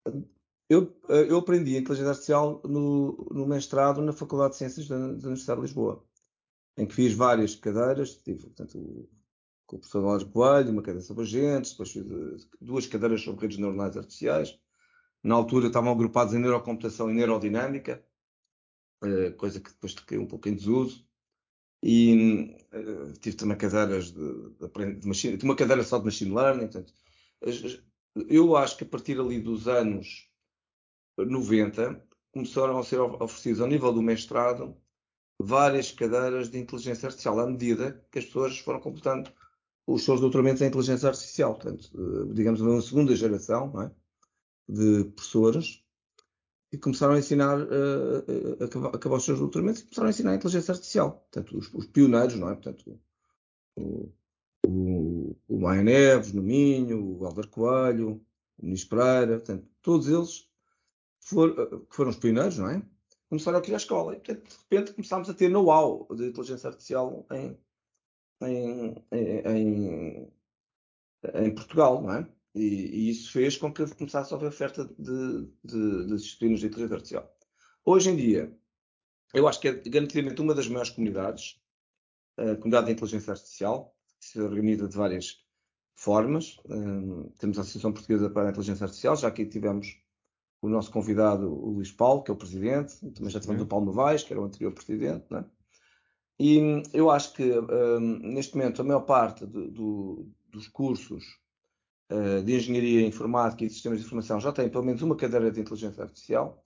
Um, 0.07 0.25
eu, 0.69 0.97
eu 1.09 1.39
aprendi 1.39 1.77
inteligência 1.77 2.09
artificial 2.09 2.63
no, 2.65 3.29
no 3.31 3.47
mestrado 3.47 4.01
na 4.01 4.13
Faculdade 4.13 4.53
de 4.53 4.59
Ciências 4.59 4.89
da, 4.89 4.97
da, 4.97 5.05
Universidade 5.05 5.61
de 5.61 5.67
Lisboa, 5.67 6.05
em 6.79 6.87
que 6.87 6.95
fiz 6.95 7.13
várias 7.13 7.55
cadeiras, 7.55 8.17
tive, 8.17 8.41
portanto, 8.41 9.09
com 9.67 9.77
o 9.77 9.79
professor 9.79 10.03
Lógico 10.03 10.33
Coelho, 10.33 10.71
uma 10.71 10.83
cadeira 10.83 11.05
sobre 11.05 11.25
agentes, 11.25 11.73
depois 11.73 11.93
fiz 11.93 12.05
eh, 12.05 12.47
duas 12.61 12.87
cadeiras 12.87 13.23
sobre 13.23 13.43
redes 13.43 13.59
neuronais 13.59 13.97
artificiais. 13.97 14.59
Na 15.23 15.35
altura 15.35 15.67
estavam 15.67 15.93
agrupados 15.93 16.35
em 16.35 16.39
neurocomputação 16.39 17.11
e 17.11 17.15
neurodinâmica, 17.15 18.03
eh, 19.05 19.31
coisa 19.33 19.61
que 19.61 19.71
depois 19.71 19.95
caiu 19.95 20.23
um 20.23 20.27
pouco 20.27 20.49
em 20.49 20.55
desuso. 20.55 21.07
E 21.83 22.57
uh, 22.73 23.13
tive 23.21 23.37
também 23.37 23.57
cadeiras 23.57 24.13
de, 24.13 24.51
de, 24.53 24.95
de 25.01 25.07
machine, 25.07 25.37
tive 25.37 25.45
uma 25.45 25.57
cadeira 25.57 25.83
só 25.83 25.99
de 25.99 26.05
machine 26.05 26.35
learning. 26.35 26.69
Portanto, 26.69 26.95
eu 28.29 28.57
acho 28.57 28.77
que 28.77 28.85
a 28.85 28.89
partir 28.89 29.19
ali 29.19 29.41
dos 29.41 29.67
anos 29.67 30.29
90 31.19 32.03
começaram 32.33 32.79
a 32.79 32.85
ser 32.85 33.01
oferecidos 33.01 33.61
ao 33.61 33.69
nível 33.69 33.93
do 33.93 34.03
mestrado 34.03 34.77
várias 35.41 35.91
cadeiras 35.91 36.49
de 36.49 36.59
inteligência 36.59 37.07
artificial 37.07 37.41
à 37.41 37.47
medida 37.47 38.05
que 38.11 38.19
as 38.19 38.25
pessoas 38.25 38.59
foram 38.59 38.81
completando 38.81 39.31
os 39.87 40.05
seus 40.05 40.21
doutoramentos 40.21 40.63
em 40.63 40.67
inteligência 40.67 41.09
artificial. 41.09 41.55
Portanto, 41.55 41.91
eh, 41.95 42.35
digamos, 42.35 42.61
uma 42.61 42.81
segunda 42.81 43.15
geração 43.17 43.83
é? 43.83 43.91
de 44.69 45.05
professores 45.05 45.82
e 46.73 46.79
começaram 46.79 47.15
a 47.15 47.19
ensinar, 47.19 47.61
uh, 47.61 48.87
a, 48.91 48.97
acabar 48.97 49.17
os 49.17 49.25
seus 49.25 49.39
doutoramentos 49.39 49.83
e 49.83 49.85
começaram 49.85 50.07
a 50.07 50.11
ensinar 50.11 50.31
a 50.33 50.35
inteligência 50.37 50.73
artificial. 50.73 51.29
Portanto, 51.31 51.59
os, 51.59 51.73
os 51.75 51.87
pioneiros, 51.87 52.35
não 52.37 52.49
é? 52.49 52.55
Portanto, 52.55 52.99
o, 53.77 54.11
o, 54.67 55.37
o 55.49 55.61
Maia 55.61 55.83
Neves, 55.83 56.33
no 56.33 56.43
Minho, 56.43 57.19
o 57.19 57.27
Álvaro 57.27 57.49
Coelho, 57.49 58.23
o 58.59 58.65
Muniz 58.65 58.85
Pereira, 58.85 59.39
portanto, 59.39 59.69
todos 59.83 60.09
eles 60.09 60.49
for, 61.21 61.55
que 61.87 61.95
foram 61.95 62.11
os 62.11 62.17
pioneiros, 62.17 62.57
não 62.57 62.71
é? 62.71 62.83
Começaram 63.29 63.59
a 63.59 63.63
criar 63.63 63.77
a 63.77 63.79
escola. 63.79 64.15
E, 64.15 64.17
portanto, 64.17 64.49
de 64.49 64.57
repente, 64.57 64.93
começámos 64.95 65.29
a 65.29 65.35
ter 65.35 65.51
know-how 65.51 66.09
de 66.15 66.27
inteligência 66.27 66.69
artificial 66.69 67.27
em, 67.33 67.59
em, 68.43 68.95
em, 69.13 70.33
em 71.35 71.55
Portugal, 71.55 72.03
não 72.03 72.15
é? 72.15 72.29
E, 72.55 72.65
e, 72.65 73.11
isso 73.11 73.33
fez 73.33 73.57
com 73.57 73.73
que 73.73 73.87
começasse 73.95 74.33
a 74.33 74.37
haver 74.37 74.49
oferta 74.49 74.85
de, 74.85 75.49
de, 75.65 76.07
de 76.07 76.17
disciplinas 76.17 76.61
de 76.61 76.67
inteligência 76.67 76.97
artificial. 76.97 77.37
Hoje 77.85 78.11
em 78.11 78.17
dia, 78.17 78.55
eu 79.33 79.49
acho 79.49 79.61
que 79.61 79.69
é 79.69 79.73
garantidamente 79.73 80.41
uma 80.41 80.55
das 80.55 80.69
maiores 80.69 80.91
comunidades, 80.91 81.61
a 82.37 82.57
comunidade 82.57 82.87
de 82.87 82.93
inteligência 82.93 83.33
artificial, 83.33 83.97
que 84.21 84.27
se 84.27 84.41
organiza 84.41 84.87
de 84.87 84.97
várias 84.97 85.43
formas. 85.95 86.59
Um, 86.69 87.31
temos 87.39 87.59
a 87.59 87.63
Associação 87.63 87.93
Portuguesa 87.93 88.29
para 88.29 88.49
a 88.49 88.51
Inteligência 88.51 88.85
Artificial, 88.85 89.17
já 89.17 89.29
aqui 89.29 89.47
tivemos 89.47 89.97
o 90.61 90.69
nosso 90.69 90.91
convidado, 90.91 91.53
o 91.53 91.71
Luís 91.71 91.91
Paulo, 91.91 92.23
que 92.23 92.31
é 92.31 92.35
o 92.35 92.37
presidente, 92.37 92.97
também 93.13 93.31
já 93.31 93.41
tivemos 93.41 93.63
o 93.63 93.67
Paulo 93.67 93.87
Novaes, 93.87 94.23
que 94.23 94.33
era 94.33 94.41
o 94.41 94.45
anterior 94.45 94.73
presidente, 94.73 95.27
né? 95.31 95.45
E 96.39 96.61
hum, 96.61 96.83
eu 96.93 97.11
acho 97.11 97.33
que 97.35 97.51
um, 97.59 98.19
neste 98.33 98.57
momento 98.57 98.81
a 98.81 98.85
maior 98.85 99.03
parte 99.03 99.45
do, 99.47 99.71
do, 99.71 100.31
dos 100.51 100.69
cursos 100.69 101.25
eh, 101.25 101.42
de 102.45 102.57
Engenharia 102.57 103.07
Informática 103.07 103.65
e 103.65 103.71
Sistemas 103.71 103.99
de 103.99 104.07
Informação 104.07 104.41
já 104.41 104.53
têm 104.53 104.69
pelo 104.69 104.85
menos 104.85 105.03
uma 105.03 105.17
cadeira 105.17 105.51
de 105.51 105.61
Inteligência 105.61 106.03
Artificial. 106.03 106.63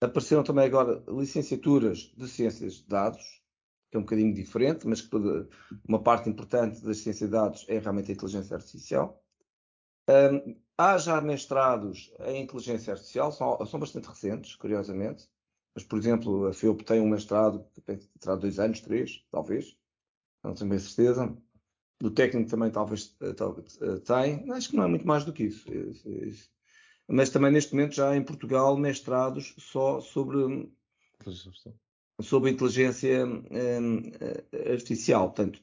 Apareceram 0.00 0.42
também 0.42 0.64
agora 0.64 1.04
licenciaturas 1.08 2.12
de 2.16 2.26
Ciências 2.26 2.74
de 2.76 2.88
Dados, 2.88 3.42
que 3.90 3.96
é 3.96 3.98
um 3.98 4.02
bocadinho 4.02 4.32
diferente, 4.32 4.86
mas 4.86 5.02
que 5.02 5.10
toda, 5.10 5.48
uma 5.86 6.02
parte 6.02 6.30
importante 6.30 6.80
das 6.82 6.98
ciências 6.98 7.28
de 7.28 7.36
dados 7.36 7.66
é 7.68 7.78
realmente 7.78 8.10
a 8.10 8.14
inteligência 8.14 8.56
artificial. 8.56 9.22
Um, 10.08 10.56
há 10.78 10.96
já 10.96 11.20
mestrados 11.20 12.12
em 12.20 12.42
inteligência 12.42 12.92
artificial, 12.92 13.32
são, 13.32 13.66
são, 13.66 13.78
bastante 13.78 14.08
recentes, 14.08 14.54
curiosamente. 14.54 15.28
Mas, 15.74 15.84
por 15.84 15.98
exemplo, 15.98 16.46
a 16.46 16.52
FEUP 16.52 16.82
tem 16.82 17.00
um 17.00 17.08
mestrado 17.08 17.64
que 17.74 17.80
terá 18.18 18.34
dois 18.36 18.58
anos, 18.58 18.80
três, 18.80 19.24
talvez, 19.30 19.76
não 20.42 20.54
tenho 20.54 20.70
bem 20.70 20.78
certeza 20.78 21.36
do 22.00 22.10
técnico 22.10 22.50
também 22.50 22.70
talvez, 22.70 23.14
eh, 23.20 23.34
eh, 23.82 23.96
tem, 23.98 24.50
acho 24.52 24.70
que 24.70 24.76
não 24.76 24.84
é 24.84 24.88
muito 24.88 25.06
mais 25.06 25.24
do 25.24 25.32
que 25.32 25.44
isso. 25.44 25.70
Mas 27.06 27.28
também 27.28 27.52
neste 27.52 27.74
momento 27.74 27.94
já 27.94 28.16
em 28.16 28.22
Portugal 28.22 28.76
mestrados 28.76 29.54
só 29.58 30.00
sobre 30.00 30.70
sobre 32.22 32.50
inteligência 32.50 33.24
artificial. 34.70 35.32
Portanto, 35.32 35.60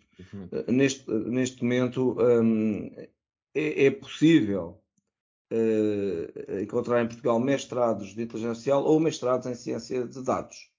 neste, 0.68 1.10
neste 1.12 1.64
momento 1.64 2.18
um, 2.20 2.88
é, 3.54 3.86
é, 3.86 3.92
possível 3.92 4.82
encontrar 6.62 7.04
em 7.04 7.08
Portugal 7.08 7.40
mestrados 7.40 8.14
de 8.14 8.24
inteligência 8.24 8.50
artificial 8.50 8.84
ou 8.84 9.00
mestrados 9.00 9.48
em 9.48 9.56
ciência 9.56 10.08
de 10.08 10.24
dados. 10.24 10.72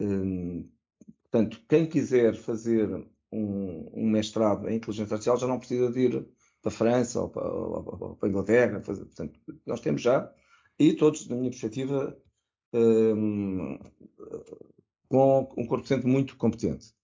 Um, 0.00 0.70
portanto, 1.24 1.60
quem 1.68 1.86
quiser 1.86 2.36
fazer 2.36 3.06
um, 3.32 3.90
um, 3.92 4.10
mestrado 4.10 4.68
em 4.68 4.76
inteligência 4.76 5.14
artificial 5.14 5.38
já 5.38 5.46
não 5.46 5.58
precisa 5.58 5.90
de 5.90 6.00
ir 6.00 6.26
para 6.62 6.70
a 6.70 6.74
França 6.74 7.20
ou 7.20 7.28
para, 7.28 7.48
ou, 7.52 7.98
ou 8.00 8.16
para 8.16 8.28
a 8.28 8.30
Inglaterra. 8.30 8.80
Portanto, 8.80 9.40
nós 9.64 9.80
temos 9.80 10.02
já, 10.02 10.32
e 10.78 10.92
todos, 10.92 11.28
na 11.28 11.36
minha 11.36 11.50
perspectiva, 11.50 12.16
um, 12.72 13.78
com 15.08 15.40
um 15.56 15.66
corpo 15.66 15.82
docente 15.82 16.06
muito 16.06 16.36
competente. 16.36 16.94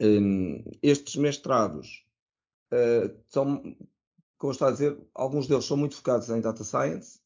Um, 0.00 0.62
estes 0.82 1.16
mestrados 1.16 2.04
uh, 2.72 3.16
são, 3.28 3.76
como 4.36 4.52
está 4.52 4.68
a 4.68 4.72
dizer, 4.72 4.98
alguns 5.14 5.46
deles 5.46 5.64
são 5.64 5.76
muito 5.76 5.96
focados 5.96 6.28
em 6.28 6.40
data 6.40 6.64
science. 6.64 7.20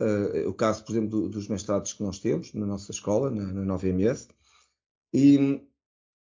Uh, 0.00 0.48
o 0.48 0.54
caso, 0.54 0.84
por 0.84 0.92
exemplo, 0.92 1.08
do, 1.08 1.28
dos 1.28 1.48
mestrados 1.48 1.92
que 1.92 2.02
nós 2.02 2.18
temos 2.18 2.52
na 2.52 2.66
nossa 2.66 2.90
escola, 2.90 3.30
na, 3.30 3.52
na 3.52 3.62
nova 3.62 3.86
MS, 3.86 4.28
e, 5.12 5.62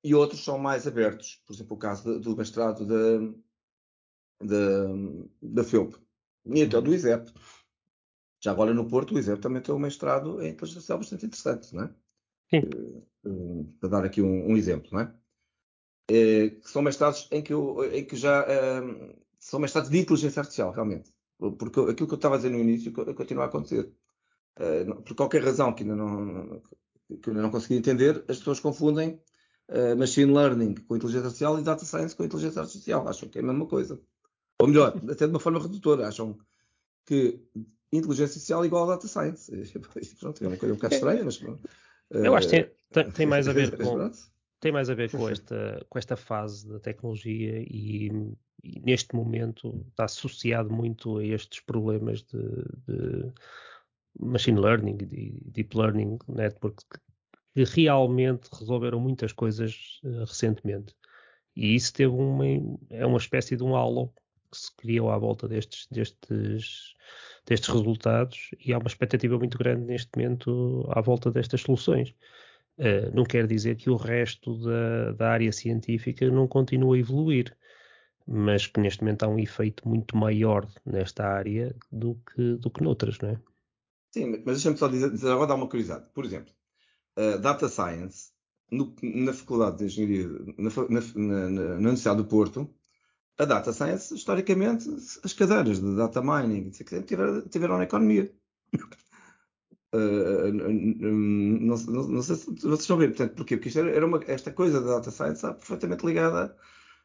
e, 0.08 0.14
outros 0.14 0.44
são 0.44 0.58
mais 0.58 0.86
abertos. 0.86 1.42
Por 1.46 1.52
exemplo, 1.54 1.76
o 1.76 1.78
caso 1.78 2.04
do, 2.04 2.20
do 2.20 2.36
mestrado 2.36 2.86
da, 2.86 3.18
da, 4.40 4.86
da 5.42 5.64
FEUP 5.64 5.96
e 6.46 6.62
até 6.62 6.80
do 6.80 6.94
ISEP. 6.94 7.32
Já 8.40 8.52
agora 8.52 8.72
no 8.72 8.86
Porto, 8.86 9.14
o 9.14 9.18
ISEP 9.18 9.40
também 9.40 9.62
tem 9.62 9.74
um 9.74 9.78
mestrado 9.78 10.42
em 10.42 10.50
inteligência 10.50 10.92
artificial 10.92 10.98
bastante 10.98 11.26
interessante, 11.26 11.74
não 11.74 11.84
é? 11.84 11.90
Sim. 12.50 12.68
Uh, 13.24 13.64
para 13.80 13.88
dar 13.88 14.04
aqui 14.04 14.22
um, 14.22 14.52
um 14.52 14.56
exemplo, 14.56 14.88
não 14.92 15.00
é? 15.00 15.14
Uh, 16.10 16.60
que 16.60 16.70
são 16.70 16.82
mestrados 16.82 17.28
em 17.32 17.42
que, 17.42 17.52
eu, 17.52 17.92
em 17.92 18.04
que 18.04 18.14
já 18.14 18.44
uh, 18.44 19.16
são 19.40 19.58
mestrados 19.58 19.90
de 19.90 19.98
inteligência 19.98 20.40
artificial, 20.40 20.70
realmente. 20.70 21.12
Porque 21.38 21.80
aquilo 21.80 22.06
que 22.06 22.14
eu 22.14 22.16
estava 22.16 22.36
a 22.36 22.38
dizer 22.38 22.50
no 22.50 22.58
início 22.58 22.92
continua 22.92 23.44
a 23.44 23.46
acontecer. 23.46 23.92
por 25.04 25.14
qualquer 25.14 25.42
razão 25.42 25.74
que 25.74 25.82
ainda 25.82 25.94
não, 25.94 26.62
que 27.20 27.28
ainda 27.28 27.42
não 27.42 27.50
consegui 27.50 27.74
entender, 27.74 28.24
as 28.26 28.38
pessoas 28.38 28.58
confundem 28.58 29.20
machine 29.96 30.32
learning 30.32 30.74
com 30.74 30.96
inteligência 30.96 31.26
artificial 31.26 31.58
e 31.58 31.62
data 31.62 31.84
science 31.84 32.14
com 32.14 32.24
inteligência 32.24 32.60
artificial. 32.60 33.08
Acham 33.08 33.28
que 33.28 33.38
é 33.38 33.42
a 33.42 33.44
mesma 33.44 33.66
coisa. 33.66 34.00
Ou 34.60 34.68
melhor, 34.68 34.96
até 35.10 35.26
de 35.26 35.32
uma 35.32 35.40
forma 35.40 35.60
redutora. 35.60 36.06
Acham 36.06 36.38
que 37.04 37.40
inteligência 37.92 38.32
artificial 38.32 38.62
é 38.62 38.66
igual 38.66 38.84
a 38.84 38.94
data 38.94 39.08
science. 39.08 39.50
Pronto, 40.20 40.44
é 40.44 40.48
uma 40.48 40.56
coisa 40.56 40.72
um 40.72 40.76
bocado 40.76 40.94
estranha, 40.94 41.24
mas 41.24 41.40
eu 42.10 42.34
acho 42.36 42.48
que 42.48 42.70
tem, 42.92 43.10
tem, 43.10 43.26
mais 43.26 43.48
a 43.48 43.52
ver 43.52 43.74
com 43.76 44.10
tem 44.60 44.72
mais 44.72 44.88
a 44.88 44.94
ver 44.94 45.10
com 45.10 45.28
esta, 45.28 45.84
com 45.88 45.98
esta 45.98 46.16
fase 46.16 46.68
da 46.68 46.80
tecnologia 46.80 47.58
e, 47.60 48.10
e 48.62 48.80
neste 48.80 49.14
momento 49.14 49.84
está 49.90 50.04
associado 50.04 50.72
muito 50.72 51.18
a 51.18 51.24
estes 51.24 51.60
problemas 51.60 52.22
de, 52.22 52.38
de 52.86 53.32
machine 54.18 54.58
learning 54.58 54.96
e 55.12 55.50
deep 55.50 55.76
learning 55.76 56.18
networks 56.28 56.86
que 57.56 57.64
realmente 57.64 58.50
resolveram 58.52 59.00
muitas 59.00 59.32
coisas 59.32 59.98
uh, 60.04 60.24
recentemente. 60.26 60.94
E 61.56 61.74
isso 61.74 61.90
teve 61.94 62.12
uma, 62.12 62.44
é 62.90 63.06
uma 63.06 63.16
espécie 63.16 63.56
de 63.56 63.64
um 63.64 63.74
halo 63.74 64.12
que 64.52 64.58
se 64.58 64.76
criou 64.76 65.10
à 65.10 65.16
volta 65.16 65.48
destes, 65.48 65.88
destes, 65.90 66.94
destes 67.46 67.70
resultados 67.70 68.50
e 68.60 68.74
há 68.74 68.78
uma 68.78 68.88
expectativa 68.88 69.38
muito 69.38 69.56
grande 69.56 69.86
neste 69.86 70.10
momento 70.14 70.86
à 70.90 71.00
volta 71.00 71.30
destas 71.30 71.62
soluções. 71.62 72.10
Uh, 72.76 73.10
não 73.14 73.24
quer 73.24 73.46
dizer 73.46 73.76
que 73.76 73.88
o 73.88 73.96
resto 73.96 74.58
da, 74.58 75.12
da 75.12 75.30
área 75.30 75.50
científica 75.50 76.30
não 76.30 76.46
continue 76.46 76.98
a 76.98 77.00
evoluir, 77.00 77.56
mas 78.26 78.66
que 78.66 78.78
neste 78.80 79.00
momento 79.00 79.22
há 79.22 79.28
um 79.28 79.38
efeito 79.38 79.88
muito 79.88 80.14
maior 80.14 80.68
nesta 80.84 81.24
área 81.26 81.74
do 81.90 82.16
que, 82.16 82.56
do 82.56 82.70
que 82.70 82.82
noutras, 82.82 83.18
não 83.18 83.30
é? 83.30 83.40
Sim, 84.12 84.42
mas 84.44 84.56
deixa-me 84.56 84.76
só 84.76 84.88
dizer, 84.88 85.10
agora 85.26 85.46
dar 85.46 85.54
uma 85.54 85.68
curiosidade. 85.68 86.04
Por 86.12 86.22
exemplo, 86.22 86.52
uh, 87.16 87.38
Data 87.38 87.68
Science, 87.68 88.30
no, 88.70 88.94
na 89.02 89.32
Faculdade 89.32 89.78
de 89.78 89.84
Engenharia, 89.84 90.28
na, 90.58 90.70
na, 90.88 91.00
na, 91.14 91.50
na 91.50 91.74
Universidade 91.76 92.18
do 92.18 92.28
Porto, 92.28 92.70
a 93.38 93.44
data 93.44 93.72
science, 93.72 94.14
historicamente, 94.14 94.88
as 95.22 95.32
cadeiras 95.32 95.80
de 95.80 95.94
data 95.94 96.22
mining 96.22 96.70
tiveram, 96.70 97.42
tiveram 97.48 97.78
na 97.78 97.84
economia. 97.84 98.32
Uh, 99.94 100.52
não, 100.52 101.76
não, 101.76 102.08
não, 102.08 102.22
sei 102.22 102.36
se 102.36 102.46
vocês 102.46 102.80
estão 102.80 102.96
a 102.96 102.98
ver, 102.98 103.08
portanto, 103.10 103.34
porquê? 103.34 103.56
Porque 103.56 103.68
isto 103.68 103.78
era, 103.78 104.04
uma, 104.04 104.20
esta 104.26 104.52
coisa 104.52 104.80
da 104.80 104.96
data 104.96 105.10
science 105.10 105.36
está 105.36 105.54
perfeitamente 105.54 106.04
ligada 106.04 106.54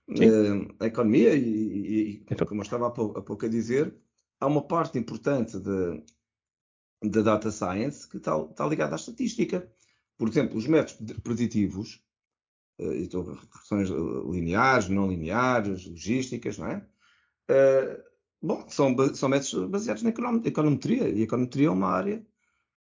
uh, 0.09 0.75
à 0.77 0.87
economia 0.87 1.33
e, 1.35 1.39
e, 1.39 2.01
e 2.01 2.25
então. 2.29 2.45
como 2.45 2.59
eu 2.59 2.63
estava 2.63 2.87
há 2.87 2.89
pouco, 2.89 3.17
há 3.17 3.21
pouco, 3.21 3.45
a 3.45 3.49
dizer, 3.49 3.95
há 4.41 4.47
uma 4.47 4.67
parte 4.67 4.97
importante 4.97 5.57
da 5.59 7.21
data 7.21 7.49
science 7.51 8.09
que 8.09 8.17
está, 8.17 8.37
está 8.41 8.65
ligada 8.65 8.95
à 8.95 8.97
estatística. 8.97 9.71
Por 10.21 10.29
exemplo, 10.29 10.55
os 10.55 10.67
métodos 10.67 11.17
preditivos 11.23 11.99
uh, 12.79 12.93
então, 12.93 13.23
regressões 13.23 13.89
lineares, 14.29 14.87
não 14.87 15.09
lineares, 15.09 15.87
logísticas, 15.87 16.59
não 16.59 16.67
é? 16.67 16.87
Uh, 17.49 18.03
bom, 18.39 18.63
são, 18.69 18.95
são 19.15 19.27
métodos 19.27 19.67
baseados 19.71 20.03
na 20.03 20.11
econometria, 20.45 21.09
e 21.09 21.21
a 21.21 21.23
econometria 21.23 21.69
é 21.69 21.71
uma 21.71 21.87
área 21.87 22.23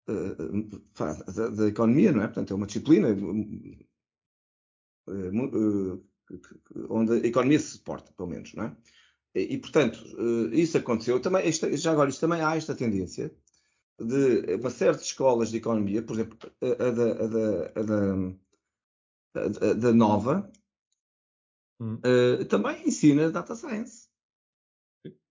uh, 0.08 0.80
da, 1.30 1.48
da, 1.50 1.68
economia, 1.68 2.12
não 2.12 2.22
é? 2.22 2.28
Portanto, 2.28 2.50
é 2.50 2.56
uma 2.56 2.66
disciplina 2.66 3.08
onde 6.88 7.12
a 7.12 7.26
economia 7.26 7.58
se 7.58 7.72
suporta, 7.72 8.10
pelo 8.16 8.30
menos, 8.30 8.54
não 8.54 8.64
é? 8.64 8.76
E, 9.34 9.56
e 9.56 9.58
portanto, 9.58 10.02
isso 10.50 10.78
aconteceu. 10.78 11.20
Também, 11.20 11.52
já 11.52 11.92
agora, 11.92 12.08
isto 12.08 12.20
também 12.20 12.40
há 12.40 12.56
esta 12.56 12.74
tendência 12.74 13.30
de 13.98 14.54
uma 14.54 14.70
de 14.70 15.02
escolas 15.02 15.50
de 15.50 15.58
economia, 15.58 16.02
por 16.02 16.14
exemplo, 16.14 16.38
a 16.60 16.90
da, 16.90 17.12
a 17.12 17.26
da, 17.26 17.80
a 17.80 17.82
da 17.82 19.74
da 19.74 19.92
Nova, 19.92 20.50
hum. 21.80 21.94
uh, 21.96 22.44
também 22.46 22.88
ensina 22.88 23.30
Data 23.30 23.54
Science. 23.54 24.08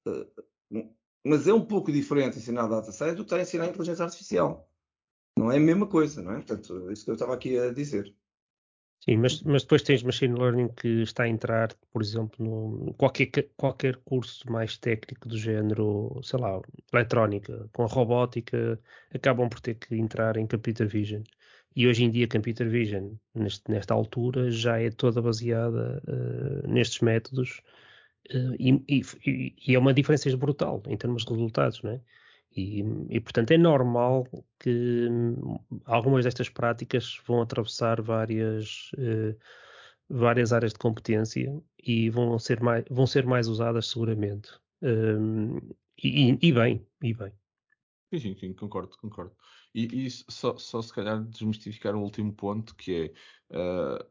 Uh, 0.08 0.96
mas 1.26 1.48
é 1.48 1.54
um 1.54 1.66
pouco 1.66 1.92
diferente 1.92 2.38
ensinar 2.38 2.68
Data 2.68 2.92
Science 2.92 3.16
do 3.16 3.24
que 3.24 3.28
estar 3.28 3.38
a 3.38 3.42
ensinar 3.42 3.68
Inteligência 3.68 4.06
Artificial. 4.06 4.70
Não 5.38 5.52
é 5.52 5.58
a 5.58 5.60
mesma 5.60 5.88
coisa, 5.88 6.22
não 6.22 6.32
é? 6.32 6.36
Portanto, 6.36 6.90
é 6.90 6.94
isso 6.94 7.04
que 7.04 7.12
eu 7.12 7.16
estava 7.16 7.34
aqui 7.34 7.58
a 7.58 7.74
dizer. 7.74 8.16
Sim, 9.00 9.18
mas, 9.18 9.42
mas 9.44 9.62
depois 9.64 9.84
tens 9.84 10.04
Machine 10.04 10.38
Learning 10.38 10.68
que 10.70 11.02
está 11.04 11.24
a 11.24 11.28
entrar, 11.30 11.74
por 11.94 12.02
exemplo, 12.02 12.46
no 12.46 12.94
qualquer, 12.96 13.30
qualquer 13.56 13.96
curso 13.98 14.52
mais 14.52 14.78
técnico 14.78 15.30
do 15.30 15.38
género, 15.38 16.20
sei 16.24 16.40
lá, 16.40 16.60
eletrónica, 16.92 17.70
com 17.72 17.86
robótica, 17.86 18.80
acabam 19.14 19.48
por 19.50 19.62
ter 19.62 19.76
que 19.76 19.96
entrar 19.96 20.36
em 20.36 20.46
Computer 20.48 20.88
Vision. 20.88 21.24
E 21.76 21.88
hoje 21.88 22.04
em 22.04 22.12
dia, 22.12 22.28
Computer 22.28 22.68
Vision, 22.70 23.14
neste, 23.36 23.70
nesta 23.72 23.94
altura, 23.94 24.50
já 24.52 24.80
é 24.82 24.90
toda 24.90 25.22
baseada 25.22 26.02
uh, 26.08 26.68
nestes 26.68 27.00
métodos 27.02 27.62
uh, 28.34 28.56
e, 28.60 28.84
e, 28.90 29.56
e, 29.68 29.76
é 29.76 29.80
uma 29.80 29.94
diferença 29.94 30.36
brutal 30.38 30.82
em 30.88 30.98
termos 30.98 31.24
de 31.24 31.32
resultados, 31.32 31.82
não 31.84 31.92
é? 31.92 32.02
E, 32.58 32.84
e, 33.12 33.20
portanto 33.20 33.52
é 33.52 33.58
normal 33.58 34.28
que 34.60 35.08
hum, 35.08 35.60
algumas 35.86 36.26
destas 36.26 36.50
práticas 36.50 37.22
vão 37.28 37.44
atravessar 37.44 38.02
várias, 38.02 38.92
uh, 38.94 39.38
várias 40.10 40.52
áreas 40.52 40.74
de 40.74 40.80
competência 40.80 41.62
e 41.78 42.10
vão 42.10 42.40
ser 42.40 42.60
mais, 42.60 42.84
vão 42.90 43.06
ser 43.06 43.28
mais 43.28 43.48
usadas 43.48 43.88
seguramente. 43.88 44.50
Um, 44.82 45.58
e, 46.04 46.36
e, 46.42 46.52
bem, 46.52 46.84
e 47.04 47.14
bem. 47.14 47.32
Sim, 48.12 48.20
sim, 48.20 48.36
sim, 48.36 48.54
concordo, 48.54 48.98
concordo. 48.98 49.36
E, 49.76 50.10
só, 50.10 50.58
só 50.58 50.82
se 50.82 50.92
calhar 50.92 51.24
desmistificar 51.26 51.96
um 51.96 52.02
último 52.02 52.34
ponto 52.34 52.76
que 52.76 53.14
é 53.52 53.56
uh, 53.56 54.04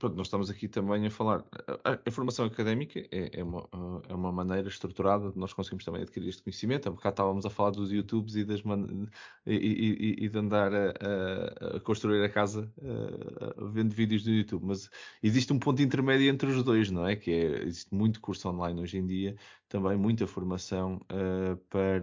pronto, 0.00 0.16
nós 0.16 0.26
estamos 0.26 0.50
aqui 0.50 0.66
também 0.66 1.06
a 1.06 1.10
falar. 1.10 1.44
A, 1.84 1.98
a 2.04 2.10
formação 2.10 2.46
académica 2.46 2.98
é, 3.12 3.38
é, 3.38 3.44
uma, 3.44 3.68
é 4.08 4.14
uma 4.14 4.32
maneira 4.32 4.68
estruturada 4.68 5.30
de 5.30 5.38
nós 5.38 5.52
conseguimos 5.52 5.84
também 5.84 6.02
adquirir 6.02 6.28
este 6.28 6.42
conhecimento. 6.42 6.88
Há 6.88 6.90
bocado 6.90 7.12
estávamos 7.12 7.46
a 7.46 7.50
falar 7.50 7.70
dos 7.70 7.92
YouTubes 7.92 8.34
e, 8.34 8.44
das 8.44 8.62
man... 8.62 9.06
e, 9.46 9.54
e, 9.54 10.24
e, 10.24 10.28
de 10.28 10.38
andar 10.38 10.72
a, 10.74 10.88
a, 10.88 11.76
a, 11.76 11.80
construir 11.80 12.24
a 12.24 12.28
casa 12.28 12.72
a, 12.82 13.64
vendo 13.66 13.94
vídeos 13.94 14.24
do 14.24 14.30
YouTube, 14.30 14.64
mas 14.64 14.90
existe 15.22 15.52
um 15.52 15.58
ponto 15.58 15.82
intermédio 15.82 16.28
entre 16.30 16.50
os 16.50 16.64
dois, 16.64 16.90
não 16.90 17.06
é? 17.06 17.14
Que 17.14 17.30
é, 17.30 17.62
existe 17.64 17.94
muito 17.94 18.20
curso 18.20 18.48
online 18.48 18.80
hoje 18.80 18.96
em 18.98 19.06
dia, 19.06 19.36
também 19.68 19.96
muita 19.96 20.26
formação 20.26 20.96
uh, 21.12 21.56
para 21.68 22.00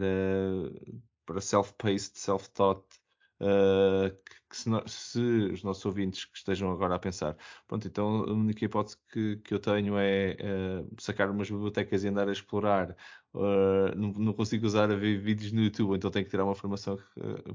para 1.26 1.42
self-paced, 1.42 2.18
self-taught 2.18 2.86
uh, 3.42 4.10
que, 4.50 4.58
se, 4.58 4.70
se, 4.88 5.20
os 5.54 5.64
nossos 5.64 5.86
ouvintes 5.86 6.26
que 6.26 6.38
estejam 6.38 6.72
agora 6.72 6.96
a 6.96 7.00
pensar, 7.00 7.36
pronto, 7.68 7.88
então 7.88 8.24
a 8.24 8.32
única 8.32 8.66
hipótese 8.66 8.98
que, 9.12 9.38
que 9.38 9.54
eu 9.54 9.60
tenho 9.60 9.98
é 9.98 10.38
uh, 10.82 10.96
sacar 11.00 11.30
umas 11.30 11.50
bibliotecas 11.50 12.04
e 12.04 12.08
andar 12.08 12.30
a 12.30 12.32
explorar, 12.32 12.96
uh, 13.34 13.96
não, 13.96 14.14
não, 14.14 14.34
consigo 14.34 14.66
usar 14.66 14.92
a 14.92 14.96
ver 14.96 15.20
vídeos 15.20 15.52
no 15.52 15.62
YouTube, 15.64 15.96
então 15.96 16.12
tenho 16.12 16.26
que 16.26 16.32
tirar 16.32 16.46
uma 16.46 16.56
formação 16.56 16.98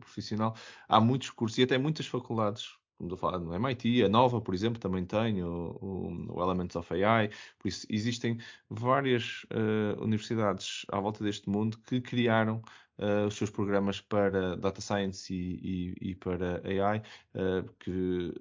profissional. 0.00 0.54
Há 0.88 1.00
muitos 1.00 1.30
cursos 1.30 1.58
e 1.58 1.62
até 1.62 1.78
muitas 1.78 2.06
faculdades 2.06 2.81
como 2.96 3.12
estou 3.12 3.28
a 3.28 3.32
falar 3.32 3.38
no 3.44 3.54
MIT, 3.54 4.04
a 4.04 4.08
Nova, 4.08 4.40
por 4.40 4.54
exemplo, 4.54 4.78
também 4.80 5.04
tem 5.04 5.42
o, 5.42 5.76
o, 5.80 6.36
o 6.36 6.42
Elements 6.42 6.76
of 6.76 6.92
AI, 7.02 7.30
por 7.58 7.68
isso 7.68 7.86
existem 7.90 8.38
várias 8.70 9.44
uh, 9.44 10.02
universidades 10.02 10.84
à 10.90 11.00
volta 11.00 11.24
deste 11.24 11.48
mundo 11.48 11.78
que 11.78 12.00
criaram 12.00 12.62
uh, 12.98 13.26
os 13.26 13.34
seus 13.34 13.50
programas 13.50 14.00
para 14.00 14.56
Data 14.56 14.80
Science 14.80 15.32
e, 15.32 15.94
e, 16.00 16.10
e 16.10 16.14
para 16.14 16.62
AI, 16.64 16.98
uh, 16.98 17.02
eh, 17.34 17.64
que, 17.80 18.32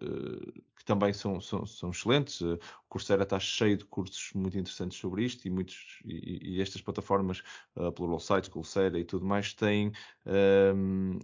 que, 0.76 0.86
também 0.86 1.14
são, 1.14 1.40
são, 1.40 1.66
são 1.66 1.90
excelentes. 1.92 2.42
o 2.42 2.60
Coursera 2.90 3.24
está 3.24 3.40
cheio 3.40 3.78
de 3.78 3.86
cursos 3.86 4.32
muito 4.34 4.58
interessantes 4.58 4.98
sobre 4.98 5.24
isto 5.24 5.48
e, 5.48 5.50
muitos, 5.50 6.00
e, 6.06 6.56
e 6.56 6.62
estas 6.62 6.82
plataformas, 6.82 7.42
uh, 7.76 7.92
Pluralsight, 7.92 8.50
Coursera 8.50 9.00
e 9.00 9.06
tudo 9.06 9.26
mais, 9.26 9.54
têm 9.54 9.92
um, 10.26 11.18
uh, 11.18 11.20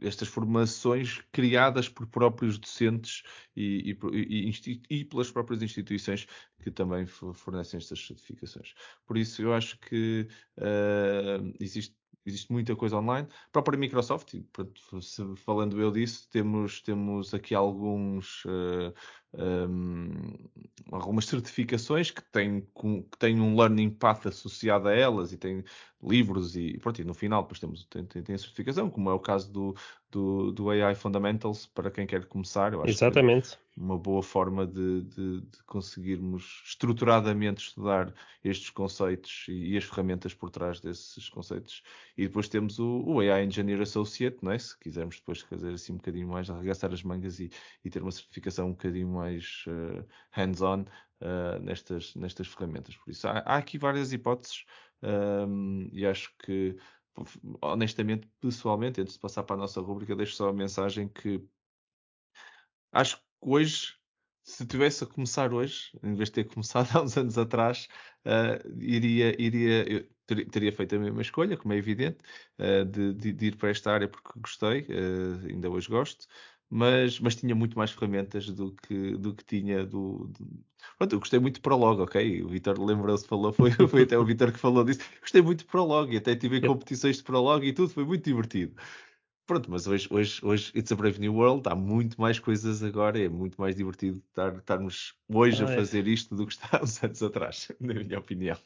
estas 0.00 0.28
formações 0.28 1.22
criadas 1.32 1.88
por 1.88 2.06
próprios 2.06 2.58
docentes 2.58 3.22
e, 3.56 3.96
e, 4.12 4.50
e, 4.50 4.82
e, 4.88 5.04
pelas 5.04 5.30
próprias 5.30 5.62
instituições 5.62 6.26
que 6.62 6.70
também 6.70 7.06
fornecem 7.06 7.78
estas 7.78 8.06
certificações. 8.06 8.74
Por 9.06 9.18
isso, 9.18 9.42
eu 9.42 9.52
acho 9.52 9.78
que 9.80 10.28
uh, 10.58 11.54
existe 11.60 11.98
existe 12.28 12.52
muita 12.52 12.76
coisa 12.76 12.96
online. 12.96 13.26
A 13.46 13.50
própria 13.50 13.78
Microsoft, 13.78 14.34
falando 15.36 15.80
eu 15.80 15.90
disso, 15.90 16.28
temos, 16.30 16.82
temos 16.82 17.34
aqui 17.34 17.54
alguns, 17.54 18.44
uh, 18.44 18.92
eh, 19.27 19.27
um, 19.34 20.10
algumas 20.90 21.26
certificações 21.26 22.10
que 22.10 22.22
têm, 22.22 22.60
que 22.60 23.18
têm 23.18 23.40
um 23.40 23.56
learning 23.56 23.90
path 23.90 24.26
associado 24.26 24.88
a 24.88 24.94
elas 24.94 25.32
e 25.32 25.36
têm 25.36 25.62
livros 26.02 26.56
e, 26.56 26.78
pronto, 26.78 27.00
e 27.00 27.04
no 27.04 27.14
final 27.14 27.42
depois 27.42 27.60
temos, 27.60 27.84
tem, 27.86 28.04
tem, 28.04 28.22
tem 28.22 28.34
a 28.34 28.38
certificação, 28.38 28.88
como 28.88 29.10
é 29.10 29.12
o 29.12 29.18
caso 29.18 29.52
do, 29.52 29.74
do, 30.10 30.52
do 30.52 30.70
AI 30.70 30.94
Fundamentals 30.94 31.66
para 31.66 31.90
quem 31.90 32.06
quer 32.06 32.24
começar. 32.26 32.72
Eu 32.72 32.82
acho 32.82 32.90
Exatamente. 32.90 33.50
Que 33.50 33.68
uma 33.78 33.96
boa 33.96 34.22
forma 34.22 34.66
de, 34.66 35.02
de, 35.02 35.40
de, 35.40 35.62
conseguirmos 35.64 36.62
estruturadamente 36.66 37.62
estudar 37.62 38.12
estes 38.44 38.70
conceitos 38.70 39.46
e, 39.48 39.72
e, 39.72 39.76
as 39.76 39.84
ferramentas 39.84 40.34
por 40.34 40.50
trás 40.50 40.80
desses 40.80 41.28
conceitos. 41.28 41.82
E 42.16 42.26
depois 42.26 42.48
temos 42.48 42.78
o, 42.78 43.04
o, 43.06 43.20
AI 43.20 43.44
Engineer 43.44 43.80
Associate, 43.82 44.36
não 44.42 44.50
é? 44.52 44.58
se 44.58 44.76
quisermos 44.78 45.16
depois 45.16 45.40
fazer 45.40 45.72
assim 45.72 45.92
um 45.92 45.96
bocadinho 45.96 46.28
mais, 46.28 46.50
arregaçar 46.50 46.92
as 46.92 47.02
mangas 47.02 47.38
e, 47.38 47.50
e 47.84 47.90
ter 47.90 48.02
uma 48.02 48.10
certificação 48.10 48.68
um 48.68 48.72
bocadinho 48.72 49.08
mais 49.18 49.64
uh, 49.66 50.06
hands-on 50.30 50.82
uh, 51.20 51.58
nestas, 51.62 52.14
nestas 52.14 52.46
ferramentas. 52.48 52.96
Por 52.96 53.10
isso, 53.10 53.28
há, 53.28 53.38
há 53.40 53.56
aqui 53.56 53.78
várias 53.78 54.12
hipóteses 54.12 54.64
um, 55.02 55.08
ehm, 55.08 55.90
e 55.92 56.06
acho 56.06 56.32
que 56.38 56.76
honestamente, 57.62 58.28
pessoalmente, 58.40 59.00
antes 59.00 59.14
de 59.14 59.20
passar 59.20 59.42
para 59.42 59.56
a 59.56 59.58
nossa 59.58 59.80
rubrica, 59.80 60.14
deixo 60.16 60.34
só 60.34 60.48
a 60.48 60.52
mensagem 60.52 61.08
que 61.08 61.42
acho 62.92 63.16
que 63.16 63.22
hoje, 63.40 63.94
se 64.42 64.66
tivesse 64.66 65.04
a 65.04 65.06
começar 65.06 65.52
hoje, 65.52 65.90
em 66.02 66.14
vez 66.14 66.28
de 66.28 66.34
ter 66.36 66.44
começado 66.52 66.88
há 66.96 67.02
uns 67.02 67.16
anos 67.16 67.36
atrás, 67.38 67.88
uh, 68.24 68.80
iria, 68.80 69.40
iria, 69.40 70.08
ter, 70.26 70.48
teria 70.48 70.72
feito 70.72 70.96
a 70.96 70.98
mesma 70.98 71.22
escolha, 71.22 71.56
como 71.56 71.74
é 71.74 71.76
evidente, 71.76 72.18
uh, 72.58 72.84
de, 72.84 73.14
de, 73.14 73.32
de, 73.32 73.46
ir 73.46 73.56
para 73.56 73.70
esta 73.70 73.92
área 73.92 74.08
porque 74.08 74.38
gostei, 74.40 74.82
uh, 74.82 75.46
ainda 75.48 75.70
hoje 75.70 75.88
gosto, 75.88 76.26
mas, 76.70 77.18
mas 77.20 77.34
tinha 77.36 77.54
muito 77.54 77.78
mais 77.78 77.90
ferramentas 77.90 78.50
do 78.50 78.72
que, 78.72 79.16
do 79.16 79.34
que 79.34 79.44
tinha 79.44 79.84
do, 79.86 80.26
do... 80.28 80.64
Pronto, 80.98 81.12
eu 81.14 81.18
gostei 81.20 81.38
muito 81.38 81.56
de 81.56 81.60
Prolog, 81.60 82.00
ok? 82.00 82.42
O 82.42 82.48
Vitor 82.48 82.78
lembrou-se, 82.80 83.26
falou, 83.26 83.52
foi, 83.52 83.70
foi 83.88 84.02
até 84.02 84.18
o 84.18 84.24
Vitor 84.24 84.52
que 84.52 84.58
falou 84.58 84.84
disso. 84.84 85.00
Gostei 85.20 85.42
muito 85.42 85.60
de 85.60 85.64
Prolog 85.66 86.12
e 86.12 86.18
até 86.18 86.36
tive 86.36 86.60
competições 86.60 87.16
de 87.18 87.22
Prolog 87.22 87.66
e 87.66 87.72
tudo, 87.72 87.90
foi 87.90 88.04
muito 88.04 88.24
divertido. 88.24 88.74
Pronto, 89.48 89.70
mas 89.70 89.86
hoje, 89.86 90.06
hoje, 90.10 90.40
hoje 90.44 90.70
It's 90.76 90.92
a 90.92 90.94
Brave 90.94 91.18
New 91.18 91.34
World, 91.36 91.66
há 91.70 91.74
muito 91.74 92.20
mais 92.20 92.38
coisas 92.38 92.82
agora, 92.82 93.18
é 93.18 93.30
muito 93.30 93.58
mais 93.58 93.74
divertido 93.74 94.22
estar, 94.28 94.54
estarmos 94.54 95.14
hoje 95.26 95.62
ah, 95.62 95.64
a 95.64 95.74
fazer 95.74 96.06
é. 96.06 96.10
isto 96.10 96.36
do 96.36 96.46
que 96.46 96.52
estávamos 96.52 97.00
anos 97.02 97.22
atrás, 97.22 97.72
na 97.80 97.94
minha 97.94 98.18
opinião. 98.18 98.58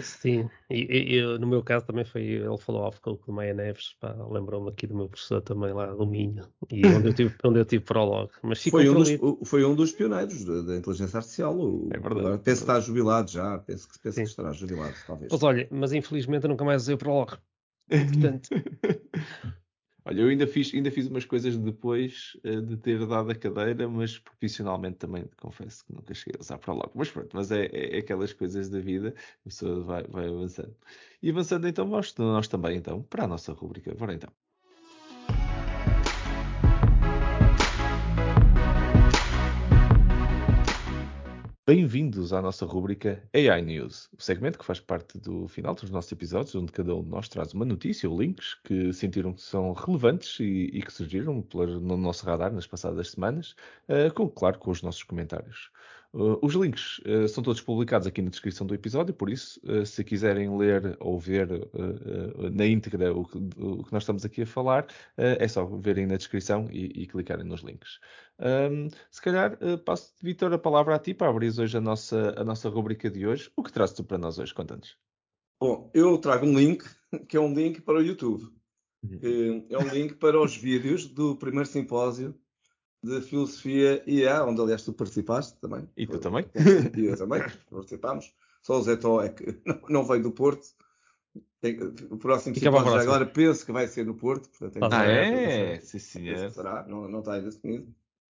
Sim, 0.00 0.48
e, 0.70 1.18
e, 1.18 1.38
no 1.38 1.46
meu 1.46 1.62
caso 1.62 1.84
também 1.84 2.06
foi, 2.06 2.22
ele 2.22 2.56
falou 2.56 2.84
off 2.84 2.98
com 3.02 3.18
o 3.26 3.32
Maia 3.32 3.52
Neves, 3.52 3.94
lembrou-me 4.30 4.70
aqui 4.70 4.86
do 4.86 4.96
meu 4.96 5.06
professor 5.06 5.42
também 5.42 5.74
lá 5.74 5.92
do 5.92 6.06
Minho, 6.06 6.48
e 6.72 6.80
onde 6.96 7.08
eu 7.08 7.12
tive, 7.12 7.34
onde 7.44 7.58
eu 7.60 7.66
tive 7.66 7.84
prologue. 7.84 8.32
Mas 8.42 8.64
foi, 8.64 8.88
um 8.88 8.94
dos, 8.94 9.10
foi 9.44 9.66
um 9.66 9.74
dos 9.74 9.92
pioneiros 9.92 10.46
da, 10.46 10.62
da 10.62 10.76
inteligência 10.76 11.18
artificial, 11.18 11.54
o, 11.54 11.90
é 11.92 11.98
verdade. 11.98 12.38
Penso 12.42 12.64
que 12.64 12.70
está 12.70 12.80
jubilado 12.80 13.30
já, 13.30 13.58
penso, 13.58 13.86
que, 13.86 13.98
penso 13.98 14.16
que 14.16 14.22
estará 14.22 14.50
jubilado, 14.54 14.94
talvez. 15.06 15.30
Mas 15.30 15.42
olha, 15.42 15.68
mas 15.70 15.92
infelizmente 15.92 16.44
eu 16.44 16.48
nunca 16.48 16.64
mais 16.64 16.84
usei 16.84 16.94
o 16.94 16.98
prologue. 16.98 17.36
Portanto... 17.86 18.48
Olha, 20.08 20.20
eu 20.22 20.28
ainda 20.28 20.46
fiz, 20.46 20.72
ainda 20.72 20.88
fiz 20.90 21.08
umas 21.08 21.24
coisas 21.24 21.58
depois 21.58 22.36
uh, 22.44 22.62
de 22.62 22.76
ter 22.76 23.04
dado 23.06 23.28
a 23.30 23.34
cadeira, 23.34 23.88
mas 23.88 24.18
profissionalmente 24.20 24.98
também 24.98 25.28
confesso 25.40 25.84
que 25.84 25.92
nunca 25.92 26.14
cheguei 26.14 26.38
a 26.38 26.42
usar 26.42 26.58
para 26.58 26.72
logo. 26.74 26.92
Mas 26.94 27.10
pronto, 27.10 27.36
mas 27.36 27.50
é, 27.50 27.66
é, 27.66 27.96
é, 27.96 27.98
aquelas 27.98 28.32
coisas 28.32 28.70
da 28.70 28.78
vida, 28.78 29.14
a 29.40 29.44
pessoa 29.44 29.82
vai, 29.82 30.04
vai 30.04 30.28
avançando. 30.28 30.76
E 31.20 31.28
avançando 31.30 31.66
então, 31.66 31.86
nós, 31.88 32.14
nós 32.16 32.46
também 32.46 32.76
então, 32.76 33.02
para 33.02 33.24
a 33.24 33.26
nossa 33.26 33.52
rubrica. 33.52 33.92
Bora 33.96 34.14
então. 34.14 34.45
Bem-vindos 41.68 42.32
à 42.32 42.40
nossa 42.40 42.64
rúbrica 42.64 43.20
AI 43.34 43.60
News, 43.60 44.08
o 44.16 44.22
segmento 44.22 44.56
que 44.56 44.64
faz 44.64 44.78
parte 44.78 45.18
do 45.18 45.48
final 45.48 45.74
dos 45.74 45.90
nossos 45.90 46.12
episódios, 46.12 46.54
onde 46.54 46.70
cada 46.70 46.94
um 46.94 47.02
de 47.02 47.08
nós 47.08 47.28
traz 47.28 47.52
uma 47.54 47.64
notícia 47.64 48.08
ou 48.08 48.16
links 48.16 48.54
que 48.62 48.92
sentiram 48.92 49.32
que 49.32 49.42
são 49.42 49.72
relevantes 49.72 50.38
e, 50.38 50.70
e 50.72 50.80
que 50.80 50.92
surgiram 50.92 51.44
no 51.82 51.96
nosso 51.96 52.24
radar 52.24 52.52
nas 52.52 52.68
passadas 52.68 53.10
semanas, 53.10 53.56
uh, 53.88 54.14
com, 54.14 54.28
claro, 54.28 54.60
com 54.60 54.70
os 54.70 54.80
nossos 54.80 55.02
comentários. 55.02 55.72
Uh, 56.16 56.38
os 56.40 56.54
links 56.54 56.98
uh, 57.00 57.28
são 57.28 57.44
todos 57.44 57.60
publicados 57.60 58.06
aqui 58.06 58.22
na 58.22 58.30
descrição 58.30 58.66
do 58.66 58.74
episódio, 58.74 59.12
por 59.12 59.28
isso, 59.28 59.60
uh, 59.64 59.84
se 59.84 60.02
quiserem 60.02 60.56
ler 60.56 60.96
ou 60.98 61.20
ver 61.20 61.46
na 62.54 62.66
íntegra 62.66 63.12
o 63.12 63.26
que, 63.26 63.36
o 63.58 63.84
que, 63.84 63.92
nós 63.92 64.02
estamos 64.02 64.24
aqui 64.24 64.42
a 64.42 64.46
falar, 64.46 64.86
é 65.16 65.46
só 65.46 65.66
verem 65.66 66.06
na 66.06 66.16
descrição 66.16 66.68
e, 66.70 67.02
e 67.02 67.06
clicarem 67.06 67.44
nos 67.44 67.60
links. 67.60 68.00
Um, 68.40 68.88
se 69.10 69.20
calhar 69.20 69.58
passo, 69.84 70.14
Vitor, 70.22 70.52
a 70.54 70.58
palavra 70.58 70.94
a 70.94 70.98
ti 70.98 71.12
para 71.12 71.28
abrir 71.28 71.52
hoje 71.58 71.76
a 71.76 71.80
nossa, 71.80 72.34
a 72.38 72.44
nossa 72.44 72.68
rubrica 72.70 73.10
de 73.10 73.26
hoje. 73.26 73.50
O 73.54 73.62
que 73.62 73.72
traz 73.72 73.92
tu 73.92 74.02
para 74.02 74.16
nós 74.16 74.38
hoje? 74.38 74.54
Conta-nos. 74.54 74.96
Bom, 75.60 75.90
eu 75.92 76.16
trago 76.18 76.46
um 76.46 76.58
link, 76.58 76.84
que 77.28 77.36
é 77.36 77.40
um 77.40 77.52
link 77.52 77.82
para 77.82 77.98
o 77.98 78.02
YouTube. 78.02 78.44
Uhum. 79.02 79.66
É 79.68 79.78
um 79.78 79.88
link 79.88 80.14
para 80.14 80.40
os 80.40 80.56
vídeos 80.56 81.06
do 81.06 81.36
primeiro 81.36 81.68
simpósio 81.68 82.34
de 83.06 83.20
filosofia 83.20 84.02
e 84.06 84.26
a 84.26 84.44
onde 84.44 84.60
aliás 84.60 84.82
tu 84.82 84.92
participaste 84.92 85.58
também. 85.60 85.88
E 85.96 86.06
tu 86.06 86.18
também? 86.18 86.44
E 86.96 87.06
eu 87.06 87.16
também, 87.16 87.42
participámos. 87.70 88.34
Só 88.62 88.78
o 88.78 88.82
Zé 88.82 88.96
Tó 88.96 89.22
é 89.22 89.28
que 89.28 89.60
não, 89.88 90.04
veio 90.04 90.24
do 90.24 90.32
Porto. 90.32 90.66
Tem, 91.60 91.78
o 92.10 92.18
próximo 92.18 92.54
simpósio 92.56 92.92
já 92.92 93.00
agora 93.00 93.24
penso 93.24 93.64
que 93.64 93.72
vai 93.72 93.86
ser 93.86 94.04
no 94.04 94.14
Porto. 94.14 94.50
Portanto, 94.58 94.92
ah, 94.92 95.04
é? 95.04 95.80
Sim, 95.80 95.98
sim. 95.98 96.28
É. 96.28 96.50
Será, 96.50 96.84
não, 96.88 97.08
não 97.08 97.20
está 97.20 97.34
ainda 97.34 97.50
definido. 97.50 97.94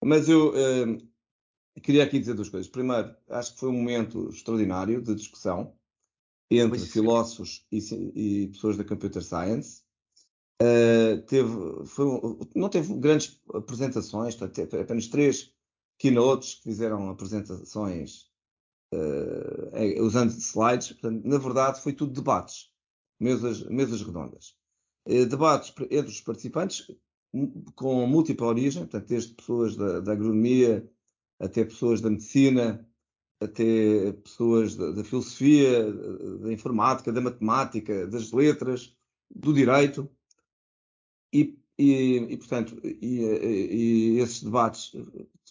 Mas 0.05 0.29
eu 0.29 0.51
uh, 0.51 1.81
queria 1.81 2.03
aqui 2.03 2.19
dizer 2.19 2.35
duas 2.35 2.49
coisas. 2.49 2.69
Primeiro, 2.69 3.14
acho 3.31 3.55
que 3.55 3.61
foi 3.61 3.69
um 3.69 3.73
momento 3.73 4.29
extraordinário 4.31 5.01
de 5.01 5.14
discussão 5.14 5.73
entre 6.51 6.79
filósofos 6.81 7.64
e, 7.71 7.79
e 8.14 8.49
pessoas 8.49 8.77
da 8.77 8.85
computer 8.85 9.23
science 9.23 9.86
Uh, 10.63 11.21
teve, 11.27 11.87
foi, 11.87 12.07
não 12.55 12.71
teve 12.71 12.95
grandes 12.95 13.39
apresentações, 13.53 14.35
teve 14.35 14.81
apenas 14.81 15.07
três 15.07 15.53
keynotes 15.99 16.55
que 16.55 16.63
fizeram 16.63 17.11
apresentações 17.11 18.31
uh, 18.95 20.03
usando 20.03 20.31
slides. 20.31 20.93
Portanto, 20.93 21.27
na 21.27 21.39
verdade, 21.39 21.83
foi 21.83 21.93
tudo 21.93 22.13
debates, 22.13 22.73
mesas, 23.21 23.65
mesas 23.65 24.01
redondas. 24.01 24.57
Uh, 25.07 25.27
debates 25.27 25.75
entre 25.91 26.11
os 26.11 26.21
participantes 26.23 26.91
com 27.75 28.07
múltipla 28.07 28.47
origem, 28.47 28.85
portanto, 28.85 29.09
desde 29.09 29.35
pessoas 29.35 29.77
da, 29.77 30.01
da 30.01 30.13
agronomia 30.13 30.91
até 31.39 31.65
pessoas 31.65 32.01
da 32.01 32.09
medicina, 32.09 32.89
até 33.41 34.13
pessoas 34.13 34.75
da, 34.75 34.93
da 34.93 35.05
filosofia, 35.05 35.93
da 36.41 36.53
informática, 36.53 37.13
da 37.13 37.21
matemática, 37.21 38.07
das 38.07 38.33
letras, 38.33 38.97
do 39.31 39.53
direito. 39.53 40.09
E, 41.33 41.59
e, 41.79 42.16
e 42.16 42.37
portanto, 42.37 42.81
e, 42.85 43.20
e, 43.20 44.18
esses 44.18 44.43
debates 44.43 44.93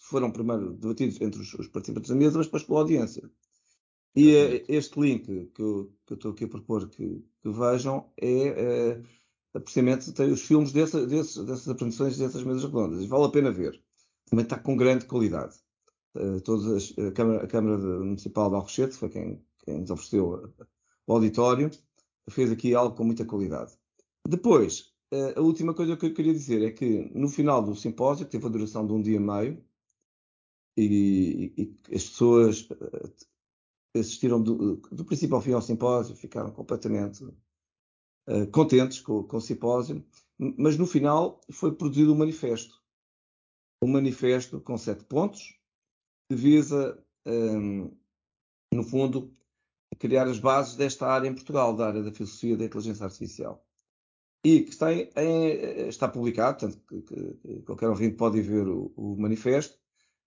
foram 0.02 0.30
primeiro 0.30 0.72
debatidos 0.74 1.20
entre 1.20 1.40
os, 1.40 1.54
os, 1.54 1.68
participantes 1.68 2.10
da 2.10 2.16
mesa, 2.16 2.38
mas 2.38 2.46
depois 2.46 2.64
pela 2.64 2.80
audiência. 2.80 3.30
E 4.14 4.64
este 4.68 4.98
link 4.98 5.26
que 5.54 5.62
eu, 5.62 5.92
que 6.06 6.14
eu 6.14 6.16
estou 6.16 6.32
aqui 6.32 6.44
a 6.44 6.48
propor 6.48 6.88
que, 6.88 7.22
que 7.42 7.50
vejam 7.50 8.10
é, 8.16 8.48
é 8.48 9.02
precisamente 9.60 10.12
tem 10.12 10.30
os 10.30 10.42
filmes 10.42 10.72
desse, 10.72 11.06
desse, 11.06 11.44
dessas 11.44 11.68
apresentações 11.68 12.18
dessas 12.18 12.42
mesas 12.42 12.64
redondas. 12.64 13.02
E 13.02 13.06
vale 13.06 13.24
a 13.24 13.30
pena 13.30 13.50
ver. 13.50 13.80
Também 14.26 14.44
está 14.44 14.58
com 14.58 14.76
grande 14.76 15.04
qualidade. 15.04 15.56
Uh, 16.14 16.40
todas 16.40 16.66
as, 16.66 16.98
a, 16.98 17.12
Câmara, 17.12 17.44
a 17.44 17.46
Câmara 17.46 17.78
Municipal 17.78 18.48
de 18.48 18.56
Alcochete 18.56 18.96
foi 18.96 19.08
quem, 19.08 19.44
quem 19.64 19.80
nos 19.80 19.90
ofereceu 19.90 20.52
o 21.06 21.12
auditório, 21.12 21.70
fez 22.30 22.50
aqui 22.50 22.74
algo 22.74 22.96
com 22.96 23.04
muita 23.04 23.24
qualidade. 23.24 23.72
Depois, 24.26 24.92
a 25.36 25.40
última 25.40 25.72
coisa 25.72 25.96
que 25.96 26.06
eu 26.06 26.14
queria 26.14 26.32
dizer 26.32 26.62
é 26.62 26.72
que 26.72 27.10
no 27.14 27.28
final 27.28 27.62
do 27.62 27.76
simpósio, 27.76 28.26
que 28.26 28.32
teve 28.32 28.46
a 28.46 28.50
duração 28.50 28.86
de 28.86 28.92
um 28.92 29.00
dia 29.00 29.16
e 29.16 29.20
meio, 29.20 29.64
e, 30.76 31.52
e, 31.56 31.94
as 31.94 32.04
pessoas 32.04 32.68
uh, 32.70 33.14
assistiram 33.98 34.42
do, 34.42 34.76
do, 34.76 35.04
princípio 35.04 35.36
ao 35.36 35.42
fim 35.42 35.52
ao 35.52 35.62
simpósio, 35.62 36.14
ficaram 36.14 36.50
completamente 36.50 37.24
uh, 37.24 38.46
contentes 38.52 39.00
com, 39.00 39.24
com, 39.24 39.38
o 39.38 39.40
simpósio, 39.40 40.04
mas 40.38 40.76
no 40.76 40.86
final 40.86 41.40
foi 41.50 41.74
produzido 41.74 42.12
um 42.12 42.18
manifesto. 42.18 42.82
Um 43.82 43.88
manifesto 43.88 44.60
com 44.60 44.76
sete 44.76 45.04
pontos, 45.04 45.58
que 46.28 46.36
visa, 46.36 47.02
um, 47.26 47.96
no 48.72 48.82
fundo, 48.82 49.34
criar 49.98 50.26
as 50.28 50.38
bases 50.38 50.76
desta 50.76 51.06
área 51.06 51.28
em 51.28 51.34
Portugal, 51.34 51.74
da 51.74 51.86
área 51.86 52.02
da 52.02 52.12
filosofia 52.12 52.56
da 52.56 52.64
inteligência 52.64 53.04
artificial. 53.04 53.65
E 54.48 54.60
que 54.62 54.70
está, 54.70 54.92
em, 54.92 55.88
está 55.88 56.06
publicado, 56.06 56.58
tanto 56.60 56.78
que, 56.86 57.02
que, 57.02 57.62
qualquer 57.62 57.88
ouvinte 57.88 58.16
pode 58.16 58.40
ver 58.40 58.68
o, 58.68 58.92
o 58.96 59.16
manifesto, 59.18 59.76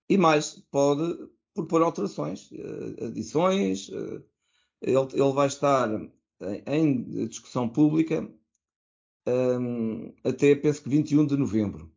e 0.09 0.17
mais, 0.17 0.61
pode 0.69 1.29
propor 1.53 1.81
alterações, 1.81 2.49
eh, 2.51 3.05
adições. 3.05 3.89
Eh, 3.89 4.21
ele, 4.81 5.07
ele 5.13 5.33
vai 5.33 5.47
estar 5.47 5.89
em 6.65 7.27
discussão 7.27 7.69
pública 7.69 8.29
um, 9.27 10.13
até, 10.23 10.55
penso 10.55 10.83
que 10.83 10.89
21 10.89 11.25
de 11.25 11.37
novembro. 11.37 11.89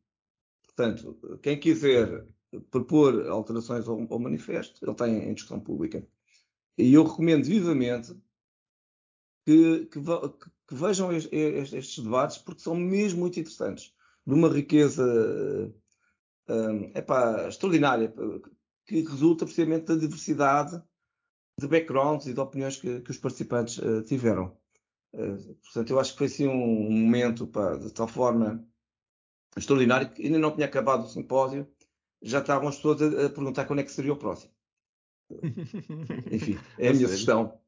Portanto, 0.64 1.38
quem 1.42 1.58
quiser 1.58 2.26
propor 2.70 3.26
alterações 3.28 3.88
ao, 3.88 4.00
ao 4.12 4.18
manifesto, 4.18 4.84
ele 4.84 4.92
está 4.92 5.08
em, 5.08 5.28
em, 5.28 5.34
discussão 5.34 5.60
pública. 5.60 6.06
E 6.78 6.94
eu 6.94 7.04
recomendo 7.04 7.44
vivamente 7.44 8.14
que, 9.44 9.86
que, 9.86 10.00
que 10.68 10.74
vejam 10.74 11.12
estes, 11.12 11.72
estes 11.72 12.04
debates, 12.04 12.38
porque 12.38 12.60
são 12.60 12.74
mesmo 12.74 13.20
muito 13.20 13.38
interessantes. 13.38 13.94
De 14.26 14.34
uma 14.34 14.48
riqueza 14.48 15.04
um, 16.48 16.92
epá, 16.94 17.48
extraordinária, 17.48 18.12
que 18.86 19.00
resulta 19.02 19.44
precisamente 19.44 19.86
da 19.86 19.96
diversidade 19.96 20.82
de 21.58 21.68
backgrounds 21.68 22.26
e 22.26 22.34
de 22.34 22.40
opiniões 22.40 22.76
que, 22.76 23.00
que 23.00 23.10
os 23.10 23.18
participantes 23.18 23.78
uh, 23.78 24.02
tiveram. 24.02 24.56
Uh, 25.12 25.54
portanto, 25.62 25.90
eu 25.90 26.00
acho 26.00 26.12
que 26.12 26.18
foi 26.18 26.26
assim 26.26 26.46
um, 26.46 26.88
um 26.88 26.92
momento 26.92 27.46
pá, 27.46 27.76
de 27.76 27.92
tal 27.92 28.08
forma 28.08 28.66
extraordinário 29.56 30.10
que 30.10 30.24
ainda 30.24 30.38
não 30.38 30.54
tinha 30.54 30.66
acabado 30.66 31.04
o 31.04 31.08
simpósio, 31.08 31.68
já 32.22 32.38
estavam 32.38 32.68
as 32.68 32.76
pessoas 32.76 33.02
a, 33.02 33.26
a 33.26 33.30
perguntar 33.30 33.66
quando 33.66 33.80
é 33.80 33.82
que 33.82 33.92
seria 33.92 34.12
o 34.12 34.16
próximo. 34.16 34.52
Enfim, 36.30 36.58
é 36.78 36.88
a 36.88 36.94
minha 36.94 37.08
sugestão. 37.08 37.60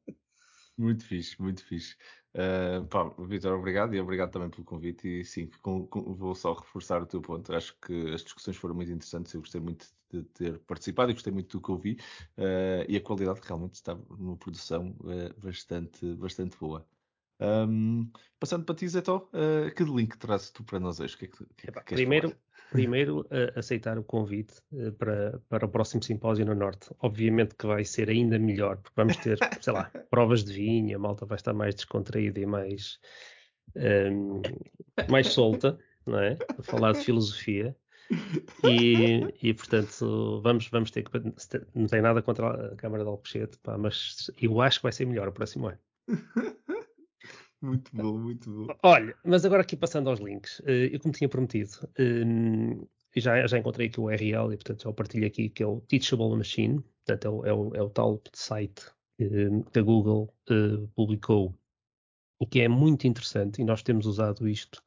Muito 0.77 1.05
fixe, 1.05 1.41
muito 1.41 1.63
fixe. 1.63 1.95
Uh, 2.33 2.85
pá, 2.87 3.09
Vitor, 3.19 3.57
obrigado 3.57 3.95
e 3.95 3.99
obrigado 3.99 4.31
também 4.31 4.49
pelo 4.49 4.65
convite. 4.65 5.07
E 5.07 5.23
sim, 5.23 5.49
com, 5.61 5.87
com, 5.87 6.13
vou 6.13 6.35
só 6.35 6.53
reforçar 6.53 7.01
o 7.01 7.05
teu 7.05 7.21
ponto. 7.21 7.53
Acho 7.53 7.75
que 7.79 8.13
as 8.13 8.23
discussões 8.23 8.57
foram 8.57 8.75
muito 8.75 8.91
interessantes. 8.91 9.33
Eu 9.33 9.41
gostei 9.41 9.61
muito 9.61 9.87
de 10.11 10.23
ter 10.23 10.59
participado 10.59 11.11
e 11.11 11.13
gostei 11.13 11.31
muito 11.31 11.57
do 11.57 11.63
que 11.63 11.71
ouvi. 11.71 11.97
Uh, 12.37 12.83
e 12.89 12.97
a 12.97 13.01
qualidade 13.01 13.39
realmente 13.43 13.75
está 13.75 13.95
numa 13.95 14.35
produção 14.35 14.95
uh, 14.99 15.39
bastante, 15.39 16.13
bastante 16.15 16.57
boa. 16.57 16.85
Um, 17.39 18.09
passando 18.39 18.65
para 18.65 18.75
ti, 18.75 18.87
Zé 18.87 19.01
Tó, 19.01 19.29
que 19.75 19.83
link 19.83 20.17
trazes 20.17 20.51
tu 20.51 20.63
para 20.63 20.79
nós 20.79 21.01
hoje? 21.01 21.17
Que 21.17 21.25
é 21.25 21.27
que, 21.27 21.45
que, 21.57 21.69
Epa, 21.69 21.83
que 21.83 21.95
primeiro, 21.95 22.29
falar? 22.29 22.41
Primeiro 22.71 23.25
aceitar 23.55 23.97
o 23.97 24.03
convite 24.03 24.55
uh, 24.73 24.91
para, 24.93 25.39
para 25.49 25.65
o 25.65 25.69
próximo 25.69 26.03
simpósio 26.03 26.45
no 26.45 26.55
Norte. 26.55 26.89
Obviamente 26.99 27.55
que 27.55 27.65
vai 27.65 27.83
ser 27.83 28.09
ainda 28.09 28.37
melhor, 28.39 28.77
porque 28.77 28.93
vamos 28.95 29.17
ter, 29.17 29.37
sei 29.61 29.73
lá, 29.73 29.91
provas 30.09 30.43
de 30.43 30.53
vinho, 30.53 30.95
a 30.95 30.99
malta 30.99 31.25
vai 31.25 31.35
estar 31.35 31.53
mais 31.53 31.75
descontraída 31.75 32.39
e 32.39 32.45
mais, 32.45 32.99
um, 33.75 34.41
mais 35.09 35.27
solta, 35.27 35.77
não 36.05 36.19
é? 36.19 36.37
A 36.57 36.63
falar 36.63 36.93
de 36.93 36.99
filosofia. 36.99 37.75
E, 38.63 39.33
e, 39.41 39.51
portanto 39.51 40.39
vamos, 40.43 40.67
vamos 40.69 40.91
ter 40.91 41.03
que 41.03 41.11
não 41.73 41.87
tem 41.87 42.03
nada 42.03 42.21
contra 42.21 42.73
a 42.73 42.75
Câmara 42.75 43.03
de 43.03 43.09
Alcochete, 43.09 43.57
pá, 43.63 43.79
mas 43.79 44.29
eu 44.39 44.61
acho 44.61 44.77
que 44.77 44.83
vai 44.83 44.91
ser 44.91 45.07
melhor 45.07 45.27
o 45.27 45.31
próximo 45.31 45.67
ano. 45.67 45.79
Muito 47.65 47.91
bom, 47.95 48.17
muito 48.19 48.51
bom. 48.51 48.75
Olha, 48.83 49.15
mas 49.25 49.43
agora 49.43 49.63
aqui 49.63 49.75
passando 49.75 50.07
aos 50.07 50.19
links, 50.19 50.61
eh, 50.65 50.93
eu 50.93 50.99
como 50.99 51.11
tinha 51.11 51.27
prometido, 51.27 51.71
eh, 51.97 52.85
já, 53.15 53.47
já 53.47 53.57
encontrei 53.57 53.87
aqui 53.87 53.99
o 53.99 54.03
URL 54.03 54.53
e 54.53 54.57
portanto 54.57 54.87
o 54.87 54.93
partilho 54.93 55.25
aqui, 55.25 55.49
que 55.49 55.63
é 55.63 55.65
o 55.65 55.81
Teachable 55.81 56.37
Machine, 56.37 56.83
portanto 57.05 57.25
é 57.25 57.29
o, 57.29 57.45
é 57.45 57.53
o, 57.53 57.75
é 57.75 57.81
o 57.81 57.89
tal 57.89 58.21
site 58.33 58.85
eh, 59.19 59.49
que 59.71 59.79
a 59.79 59.81
Google 59.81 60.31
publicou 60.95 61.55
e 62.39 62.45
que 62.45 62.61
é 62.61 62.67
muito 62.67 63.07
interessante. 63.07 63.61
E 63.61 63.65
nós 63.65 63.81
temos 63.81 64.05
usado 64.05 64.47
isto 64.47 64.83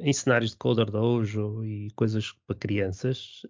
em 0.00 0.12
cenários 0.12 0.52
de 0.52 0.56
Coder 0.56 0.90
Dojo 0.90 1.62
e 1.64 1.90
coisas 1.90 2.32
para 2.46 2.56
crianças, 2.56 3.42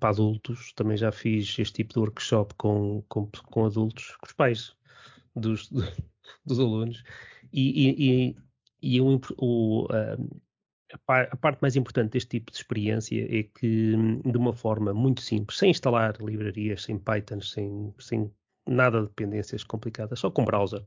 para 0.00 0.08
adultos, 0.08 0.72
também 0.72 0.96
já 0.96 1.12
fiz 1.12 1.56
este 1.58 1.74
tipo 1.74 1.92
de 1.94 2.00
workshop 2.00 2.54
com, 2.54 3.04
com, 3.08 3.30
com 3.50 3.66
adultos, 3.66 4.16
com 4.16 4.26
os 4.26 4.32
pais 4.32 4.74
dos, 5.36 5.70
dos 6.44 6.58
alunos 6.58 7.02
e, 7.52 7.90
e, 8.30 8.36
e 8.82 9.00
o, 9.00 9.20
o, 9.38 9.86
a, 11.08 11.36
parte 11.36 11.60
mais 11.60 11.76
importante 11.76 12.12
deste 12.12 12.28
tipo 12.38 12.50
de 12.50 12.58
experiência 12.58 13.24
é 13.24 13.42
que, 13.42 13.94
de 14.24 14.36
uma 14.36 14.52
forma 14.52 14.92
muito 14.94 15.20
simples, 15.20 15.58
sem 15.58 15.70
instalar 15.70 16.16
livrarias, 16.20 16.84
sem 16.84 16.98
Python, 16.98 17.40
sem, 17.40 17.94
sem 17.98 18.30
nada 18.66 19.00
de 19.00 19.08
dependências 19.08 19.64
complicadas, 19.64 20.20
só 20.20 20.30
com 20.30 20.44
browser, 20.44 20.84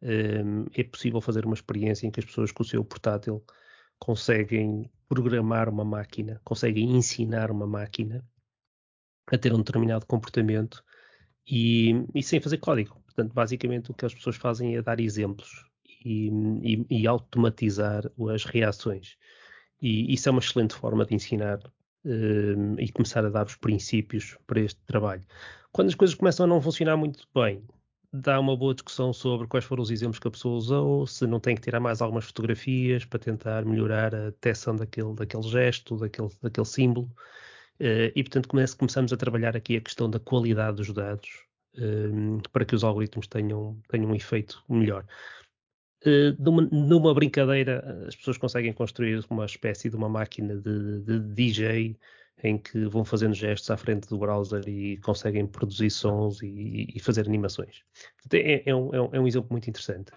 é 0.00 0.84
possível 0.84 1.20
fazer 1.20 1.44
uma 1.44 1.54
experiência 1.54 2.06
em 2.06 2.10
que 2.10 2.20
as 2.20 2.26
pessoas 2.26 2.52
com 2.52 2.62
o 2.62 2.66
seu 2.66 2.84
portátil 2.84 3.44
conseguem 3.98 4.88
programar 5.08 5.68
uma 5.68 5.84
máquina, 5.84 6.40
conseguem 6.44 6.96
ensinar 6.96 7.50
uma 7.50 7.66
máquina 7.66 8.24
a 9.26 9.36
ter 9.36 9.52
um 9.52 9.58
determinado 9.58 10.06
comportamento 10.06 10.84
e, 11.46 12.06
e 12.14 12.22
sem 12.22 12.40
fazer 12.40 12.58
código. 12.58 13.02
Portanto, 13.18 13.34
basicamente 13.34 13.90
o 13.90 13.94
que 13.94 14.06
as 14.06 14.14
pessoas 14.14 14.36
fazem 14.36 14.76
é 14.76 14.82
dar 14.82 15.00
exemplos 15.00 15.66
e, 16.04 16.30
e, 16.62 16.86
e 16.88 17.06
automatizar 17.08 18.08
as 18.32 18.44
reações. 18.44 19.16
E 19.82 20.14
isso 20.14 20.28
é 20.28 20.30
uma 20.30 20.38
excelente 20.38 20.72
forma 20.76 21.04
de 21.04 21.16
ensinar 21.16 21.58
um, 22.04 22.78
e 22.78 22.92
começar 22.92 23.24
a 23.24 23.28
dar 23.28 23.46
os 23.46 23.56
princípios 23.56 24.38
para 24.46 24.60
este 24.60 24.80
trabalho. 24.86 25.26
Quando 25.72 25.88
as 25.88 25.96
coisas 25.96 26.14
começam 26.14 26.46
a 26.46 26.48
não 26.48 26.62
funcionar 26.62 26.96
muito 26.96 27.26
bem, 27.34 27.60
dá 28.12 28.38
uma 28.38 28.56
boa 28.56 28.72
discussão 28.72 29.12
sobre 29.12 29.48
quais 29.48 29.64
foram 29.64 29.82
os 29.82 29.90
exemplos 29.90 30.20
que 30.20 30.28
a 30.28 30.30
pessoa 30.30 30.56
usou, 30.56 31.04
se 31.04 31.26
não 31.26 31.40
tem 31.40 31.56
que 31.56 31.62
tirar 31.62 31.80
mais 31.80 32.00
algumas 32.00 32.24
fotografias 32.24 33.04
para 33.04 33.18
tentar 33.18 33.64
melhorar 33.64 34.14
a 34.14 34.26
detecção 34.26 34.76
daquele, 34.76 35.12
daquele 35.12 35.42
gesto, 35.42 35.96
daquele, 35.96 36.28
daquele 36.40 36.66
símbolo. 36.66 37.10
Uh, 37.80 38.14
e, 38.14 38.22
portanto, 38.22 38.48
começamos 38.48 39.12
a 39.12 39.16
trabalhar 39.16 39.56
aqui 39.56 39.76
a 39.76 39.80
questão 39.80 40.08
da 40.08 40.20
qualidade 40.20 40.76
dos 40.76 40.92
dados 40.92 41.47
um, 41.78 42.40
para 42.52 42.64
que 42.64 42.74
os 42.74 42.84
algoritmos 42.84 43.26
tenham, 43.26 43.80
tenham 43.88 44.10
um 44.10 44.14
efeito 44.14 44.62
melhor. 44.68 45.04
Uh, 46.04 46.34
numa, 46.38 46.62
numa, 46.62 47.14
brincadeira, 47.14 48.04
as 48.06 48.14
pessoas 48.14 48.38
conseguem 48.38 48.72
construir 48.72 49.24
uma 49.28 49.44
espécie 49.44 49.90
de 49.90 49.96
uma 49.96 50.08
máquina 50.08 50.56
de, 50.56 51.00
de, 51.00 51.18
DJ 51.34 51.98
em 52.44 52.56
que 52.56 52.86
vão 52.86 53.04
fazendo 53.04 53.34
gestos 53.34 53.68
à 53.68 53.76
frente 53.76 54.08
do 54.08 54.16
browser 54.16 54.62
e 54.68 54.96
conseguem 54.98 55.44
produzir 55.44 55.90
sons 55.90 56.40
e, 56.40 56.86
e 56.94 57.00
fazer 57.00 57.26
animações. 57.26 57.82
É, 58.32 58.70
é, 58.70 58.74
um, 58.74 58.94
é, 58.94 59.20
um, 59.20 59.26
exemplo 59.26 59.50
muito 59.50 59.68
interessante. 59.68 60.12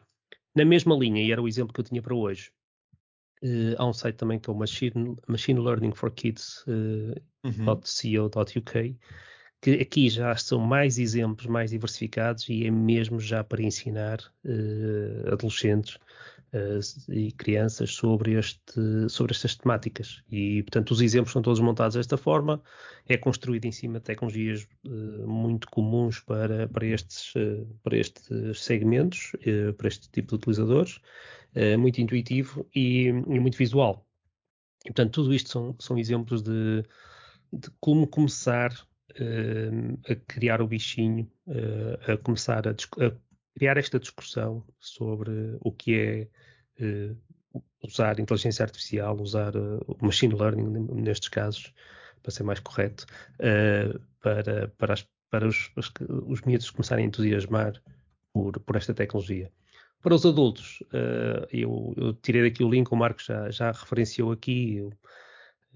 Na 0.55 0.63
mesma 0.63 0.95
linha, 0.95 1.23
e 1.23 1.31
era 1.31 1.41
o 1.41 1.47
exemplo 1.47 1.73
que 1.73 1.79
eu 1.79 1.85
tinha 1.85 2.01
para 2.01 2.13
hoje, 2.13 2.51
uh, 3.43 3.75
há 3.75 3.85
um 3.87 3.93
site 3.93 4.17
também 4.17 4.39
que 4.39 4.51
é 4.51 4.53
o 4.53 4.55
Machine, 4.55 5.15
Machine 5.27 5.59
Learning 5.59 5.93
for 5.93 6.11
Kids.co.uk, 6.11 7.19
uh, 7.43 7.47
uhum 7.47 8.97
que 9.61 9.73
aqui 9.75 10.09
já 10.09 10.35
são 10.35 10.59
mais 10.59 10.97
exemplos, 10.97 11.45
mais 11.45 11.69
diversificados 11.69 12.49
e 12.49 12.65
é 12.65 12.71
mesmo 12.71 13.19
já 13.19 13.43
para 13.43 13.61
ensinar 13.61 14.19
uh, 14.43 15.31
adolescentes 15.31 15.97
uh, 16.51 17.11
e 17.11 17.31
crianças 17.31 17.91
sobre, 17.91 18.33
este, 18.33 19.07
sobre 19.07 19.33
estas 19.33 19.55
temáticas. 19.55 20.23
E, 20.31 20.63
portanto, 20.63 20.91
os 20.91 20.99
exemplos 20.99 21.31
são 21.31 21.43
todos 21.43 21.59
montados 21.59 21.95
desta 21.95 22.17
forma, 22.17 22.59
é 23.07 23.15
construído 23.17 23.65
em 23.65 23.71
cima 23.71 23.99
de 23.99 24.05
tecnologias 24.05 24.67
uh, 24.83 25.27
muito 25.27 25.69
comuns 25.69 26.19
para, 26.19 26.67
para, 26.67 26.87
estes, 26.87 27.33
para 27.83 27.97
estes 27.97 28.59
segmentos, 28.59 29.33
para 29.77 29.87
este 29.87 30.09
tipo 30.09 30.29
de 30.29 30.35
utilizadores, 30.35 30.99
muito 31.77 32.01
intuitivo 32.01 32.65
e, 32.73 33.07
e 33.09 33.39
muito 33.39 33.57
visual. 33.57 34.07
E, 34.83 34.87
portanto, 34.87 35.11
tudo 35.11 35.33
isto 35.33 35.49
são, 35.49 35.75
são 35.79 35.97
exemplos 35.99 36.41
de, 36.41 36.83
de 37.53 37.69
como 37.79 38.07
começar 38.07 38.71
a 40.09 40.15
criar 40.27 40.61
o 40.61 40.67
bichinho, 40.67 41.29
uh, 41.47 42.11
a 42.11 42.17
começar 42.17 42.67
a, 42.67 42.71
a, 42.71 43.11
criar 43.55 43.77
esta 43.77 43.99
discussão 43.99 44.63
sobre 44.79 45.57
o 45.59 45.71
que 45.71 45.95
é 45.95 46.27
uh, 46.83 47.17
usar 47.83 48.19
inteligência 48.19 48.63
artificial, 48.63 49.19
usar 49.19 49.53
machine 50.01 50.35
learning 50.35 50.87
nestes 51.01 51.29
casos, 51.29 51.73
para 52.21 52.31
ser 52.31 52.43
mais 52.43 52.59
correto, 52.59 53.05
para, 54.21 54.67
para, 54.77 54.93
as, 54.93 55.07
para 55.29 55.47
os, 55.47 55.71
os, 55.75 55.91
os 56.27 56.41
miúdos 56.43 56.69
começarem 56.69 57.03
a 57.03 57.07
entusiasmar 57.07 57.81
por, 58.31 58.59
por 58.59 58.75
esta 58.75 58.93
tecnologia. 58.93 59.51
Para 60.01 60.13
os 60.13 60.25
adultos, 60.25 60.83
eu, 61.51 61.93
eu, 61.97 62.13
tirei 62.13 62.43
daqui 62.43 62.63
o 62.63 62.69
link, 62.69 62.91
o 62.91 62.95
Marco 62.95 63.21
já, 63.21 63.49
já 63.49 63.71
referenciou 63.71 64.31
aqui. 64.31 64.77
Eu, 64.77 64.93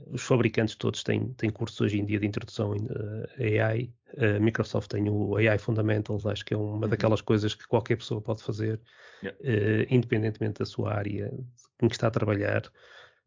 os 0.07 0.21
fabricantes 0.21 0.75
todos 0.75 1.03
têm, 1.03 1.33
têm 1.33 1.49
cursos 1.49 1.79
hoje 1.79 1.99
em 1.99 2.05
dia 2.05 2.19
de 2.19 2.27
introdução 2.27 2.75
em 2.75 2.85
uh, 2.85 3.63
AI. 3.63 3.91
A 4.17 4.39
Microsoft 4.39 4.89
tem 4.89 5.09
o 5.09 5.35
AI 5.35 5.57
Fundamentals, 5.57 6.25
acho 6.25 6.45
que 6.45 6.53
é 6.53 6.57
uma 6.57 6.83
uhum. 6.83 6.89
daquelas 6.89 7.21
coisas 7.21 7.53
que 7.53 7.67
qualquer 7.67 7.97
pessoa 7.97 8.21
pode 8.21 8.43
fazer, 8.43 8.79
yeah. 9.23 9.37
uh, 9.41 9.87
independentemente 9.89 10.59
da 10.59 10.65
sua 10.65 10.93
área 10.93 11.31
em 11.81 11.87
que 11.87 11.95
está 11.95 12.07
a 12.07 12.11
trabalhar. 12.11 12.63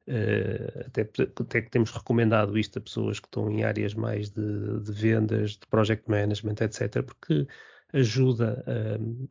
Uh, 0.06 0.86
até, 0.86 1.02
até 1.02 1.62
que 1.62 1.70
temos 1.70 1.90
recomendado 1.90 2.56
isto 2.56 2.78
a 2.78 2.82
pessoas 2.82 3.20
que 3.20 3.26
estão 3.26 3.50
em 3.50 3.64
áreas 3.64 3.92
mais 3.92 4.30
de, 4.30 4.80
de 4.80 4.92
vendas, 4.92 5.52
de 5.52 5.66
project 5.68 6.08
management, 6.08 6.56
etc., 6.60 7.02
porque 7.02 7.46
ajuda 7.92 8.64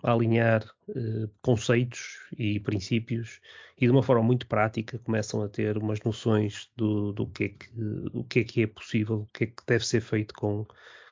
a, 0.04 0.10
a 0.10 0.14
alinhar 0.14 0.64
uh, 0.90 1.30
conceitos 1.42 2.20
e 2.38 2.60
princípios 2.60 3.40
e 3.78 3.86
de 3.86 3.92
uma 3.92 4.02
forma 4.02 4.24
muito 4.24 4.48
prática 4.48 4.98
começam 5.00 5.44
a 5.44 5.50
ter 5.50 5.78
umas 5.78 6.02
noções 6.02 6.70
do, 6.76 7.14
do 7.14 7.28
que, 7.28 7.44
é 7.44 7.50
que, 7.50 7.70
o 8.14 8.24
que 8.24 8.40
é 8.40 8.44
que 8.44 8.64
é 8.64 8.68
possível, 8.68 9.22
o 9.22 9.28
que 9.28 9.44
é 9.44 9.48
que 9.48 9.64
deve 9.68 9.86
ser 9.86 10.02
feito 10.02 10.34
com, 10.34 10.66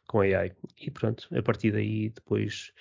com 0.07 0.21
AI. 0.21 0.51
E 0.79 0.89
pronto, 0.89 1.27
a 1.35 1.41
partir 1.43 1.71
daí 1.71 2.09
depois 2.09 2.73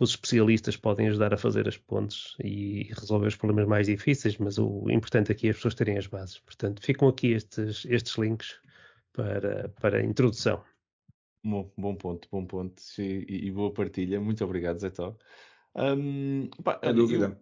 os 0.00 0.10
especialistas 0.10 0.76
podem 0.76 1.08
ajudar 1.08 1.32
a 1.34 1.36
fazer 1.36 1.68
as 1.68 1.76
pontes 1.76 2.34
e 2.42 2.90
resolver 2.98 3.28
os 3.28 3.36
problemas 3.36 3.68
mais 3.68 3.86
difíceis, 3.86 4.38
mas 4.38 4.58
o 4.58 4.90
importante 4.90 5.30
aqui 5.30 5.46
é 5.46 5.50
as 5.50 5.56
pessoas 5.56 5.74
terem 5.74 5.98
as 5.98 6.06
bases. 6.06 6.38
Portanto, 6.38 6.82
ficam 6.82 7.06
aqui 7.06 7.32
estes, 7.32 7.84
estes 7.84 8.16
links 8.16 8.58
para, 9.12 9.68
para 9.80 9.98
a 9.98 10.02
introdução. 10.02 10.64
Bom, 11.42 11.72
bom 11.76 11.94
ponto, 11.94 12.28
bom 12.30 12.44
ponto 12.44 12.82
e, 12.98 13.46
e 13.46 13.50
boa 13.50 13.72
partilha. 13.72 14.20
Muito 14.20 14.44
obrigado, 14.44 14.78
Zé 14.78 14.90
Tó. 14.90 15.16
Um, 15.74 16.48
pá, 16.62 16.78
Sem 16.82 16.94
dúvida. 16.94 17.40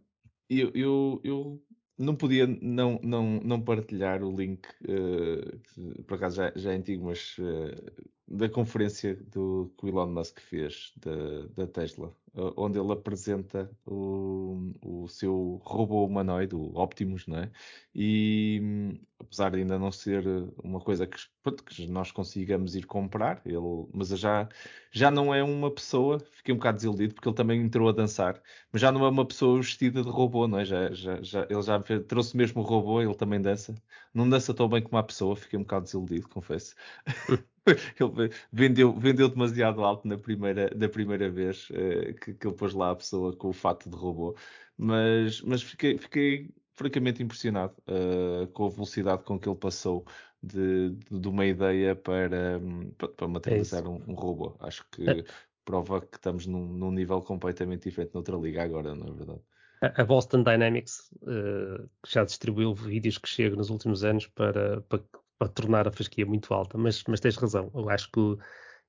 Eu, 0.48 0.70
eu, 0.74 1.20
eu, 1.24 1.62
não 1.98 2.14
podia 2.14 2.46
não, 2.46 3.00
não, 3.02 3.40
não 3.40 3.60
partilhar 3.60 4.22
o 4.22 4.34
link, 4.34 4.66
uh, 4.82 5.58
que 5.58 6.02
por 6.04 6.14
acaso 6.14 6.36
já, 6.36 6.52
já 6.54 6.72
é 6.72 6.76
antigo, 6.76 7.06
mas 7.06 7.36
uh, 7.38 8.10
da 8.30 8.48
conferência 8.48 9.16
do, 9.16 9.72
que 9.78 9.86
o 9.86 9.88
Elon 9.88 10.08
Musk 10.08 10.38
fez 10.40 10.92
da, 10.96 11.46
da 11.64 11.66
Tesla, 11.66 12.14
onde 12.56 12.78
ele 12.78 12.92
apresenta 12.92 13.70
o, 13.86 14.72
o 14.84 15.08
seu 15.08 15.60
robô 15.64 16.04
humanoide, 16.04 16.54
o 16.54 16.78
Optimus, 16.78 17.26
não 17.26 17.38
é? 17.38 17.50
E 17.94 18.98
apesar 19.18 19.50
de 19.50 19.58
ainda 19.58 19.78
não 19.78 19.90
ser 19.90 20.24
uma 20.62 20.80
coisa 20.80 21.06
que, 21.06 21.18
que 21.66 21.86
nós 21.88 22.12
consigamos 22.12 22.76
ir 22.76 22.84
comprar, 22.86 23.42
ele, 23.44 23.58
mas 23.92 24.08
já, 24.10 24.48
já 24.92 25.10
não 25.10 25.34
é 25.34 25.42
uma 25.42 25.70
pessoa, 25.70 26.20
fiquei 26.32 26.54
um 26.54 26.58
bocado 26.58 26.76
desiludido 26.76 27.14
porque 27.14 27.28
ele 27.28 27.36
também 27.36 27.60
entrou 27.60 27.88
a 27.88 27.92
dançar, 27.92 28.40
mas 28.72 28.80
já 28.80 28.92
não 28.92 29.04
é 29.04 29.08
uma 29.08 29.26
pessoa 29.26 29.58
vestida 29.58 30.02
de 30.02 30.08
robô, 30.08 30.46
não 30.46 30.58
é? 30.58 30.64
Já, 30.64 30.92
já, 30.92 31.22
já, 31.22 31.46
ele 31.50 31.62
já 31.62 31.80
trouxe 32.06 32.36
mesmo 32.36 32.60
o 32.62 32.64
robô, 32.64 33.00
ele 33.02 33.14
também 33.14 33.40
dança. 33.40 33.74
Não 34.14 34.28
dança 34.28 34.54
tão 34.54 34.68
bem 34.68 34.82
como 34.82 34.96
a 34.98 35.02
pessoa, 35.02 35.36
fiquei 35.36 35.58
um 35.58 35.62
bocado 35.62 35.84
desiludido, 35.84 36.28
confesso. 36.28 36.74
ele 37.66 38.30
vendeu, 38.52 38.92
vendeu 38.94 39.28
demasiado 39.28 39.84
alto 39.84 40.08
na 40.08 40.16
primeira, 40.16 40.70
na 40.74 40.88
primeira 40.88 41.30
vez 41.30 41.68
uh, 41.70 42.14
que, 42.14 42.34
que 42.34 42.46
ele 42.46 42.56
pôs 42.56 42.72
lá 42.72 42.90
a 42.90 42.96
pessoa 42.96 43.36
com 43.36 43.48
o 43.48 43.52
fato 43.52 43.88
de 43.90 43.96
robô. 43.96 44.36
Mas, 44.76 45.42
mas 45.42 45.62
fiquei, 45.62 45.98
fiquei 45.98 46.50
francamente 46.72 47.22
impressionado 47.22 47.74
uh, 47.88 48.46
com 48.48 48.66
a 48.66 48.70
velocidade 48.70 49.24
com 49.24 49.38
que 49.38 49.48
ele 49.48 49.58
passou 49.58 50.06
de, 50.42 50.90
de, 50.90 51.20
de 51.20 51.28
uma 51.28 51.44
ideia 51.44 51.96
para, 51.96 52.60
para 53.16 53.28
materializar 53.28 53.84
é 53.84 53.88
um, 53.88 54.02
um, 54.06 54.14
robô. 54.14 54.56
Acho 54.60 54.86
que 54.90 55.08
é. 55.08 55.24
prova 55.64 56.00
que 56.00 56.16
estamos 56.16 56.46
num, 56.46 56.66
num, 56.66 56.92
nível 56.92 57.20
completamente 57.20 57.88
diferente 57.88 58.14
noutra 58.14 58.36
liga 58.36 58.62
agora, 58.62 58.94
não 58.94 59.08
é 59.08 59.12
verdade? 59.12 59.40
A 59.80 60.04
Boston 60.04 60.42
Dynamics 60.42 61.10
uh, 61.22 61.88
já 62.06 62.24
distribuiu 62.24 62.74
vídeos 62.74 63.18
que 63.18 63.28
chegam 63.28 63.58
nos 63.58 63.70
últimos 63.70 64.02
anos 64.04 64.26
para, 64.26 64.80
para 64.82 65.02
para 65.38 65.48
tornar 65.48 65.86
a 65.86 65.92
fasquia 65.92 66.26
muito 66.26 66.52
alta, 66.52 66.76
mas, 66.76 67.04
mas 67.06 67.20
tens 67.20 67.36
razão. 67.36 67.70
Eu 67.74 67.88
acho 67.88 68.10
que 68.10 68.20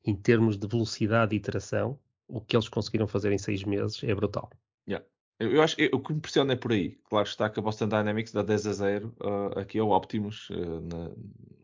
em 0.03 0.15
termos 0.15 0.57
de 0.57 0.67
velocidade 0.67 1.31
de 1.31 1.37
iteração, 1.37 1.99
o 2.27 2.41
que 2.41 2.55
eles 2.55 2.67
conseguiram 2.67 3.07
fazer 3.07 3.31
em 3.31 3.37
seis 3.37 3.63
meses 3.63 4.03
é 4.03 4.13
brutal. 4.15 4.49
Yeah. 4.87 5.05
Eu, 5.39 5.61
acho 5.61 5.75
que 5.75 5.89
o 5.93 5.99
que 5.99 6.11
me 6.11 6.17
impressiona 6.17 6.53
é 6.53 6.55
por 6.55 6.71
aí. 6.71 6.97
Claro 7.09 7.27
está 7.27 7.49
que 7.49 7.59
a 7.59 7.63
Boston 7.63 7.87
Dynamics 7.87 8.33
dá 8.33 8.41
10 8.41 8.67
a 8.67 8.73
0 8.73 9.15
uh, 9.21 9.59
aqui 9.59 9.77
é 9.77 9.83
o 9.83 9.91
Optimus. 9.91 10.49
Uh, 10.49 10.81
na, 10.81 11.11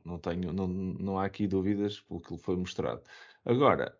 não, 0.06 0.20
tenho, 0.20 0.54
não, 0.54 0.68
não 0.68 1.20
há 1.20 1.26
aqui 1.26 1.48
dúvidas 1.48 2.00
pelo 2.02 2.22
que 2.22 2.38
foi 2.38 2.56
mostrado. 2.56 3.02
Agora, 3.44 3.96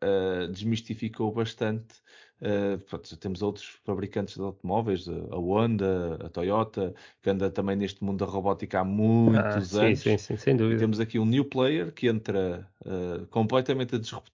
desmistificou 0.52 1.32
bastante 1.32 1.96
Uh, 2.42 2.78
pronto, 2.80 3.16
temos 3.18 3.42
outros 3.42 3.66
fabricantes 3.86 4.36
de 4.36 4.42
automóveis, 4.42 5.08
a 5.08 5.38
Honda, 5.38 6.20
a 6.22 6.30
Toyota, 6.30 6.94
que 7.22 7.30
anda 7.30 7.50
também 7.50 7.78
neste 7.78 8.04
mundo 8.04 8.26
da 8.26 8.30
robótica 8.30 8.82
há 8.82 8.84
muitos 8.84 9.40
ah, 9.46 9.62
sim, 9.62 9.86
anos. 9.86 10.00
Sim, 10.00 10.18
sim, 10.18 10.38
sem 10.38 10.58
dúvida. 10.58 10.76
E 10.76 10.80
temos 10.80 11.00
aqui 11.00 11.18
um 11.18 11.26
new 11.26 11.46
player 11.46 11.94
que 11.94 12.08
entra 12.08 12.70
uh, 12.86 13.26
completamente 13.28 13.98
disrupt, 13.98 14.32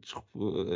disrupt, 0.00 0.30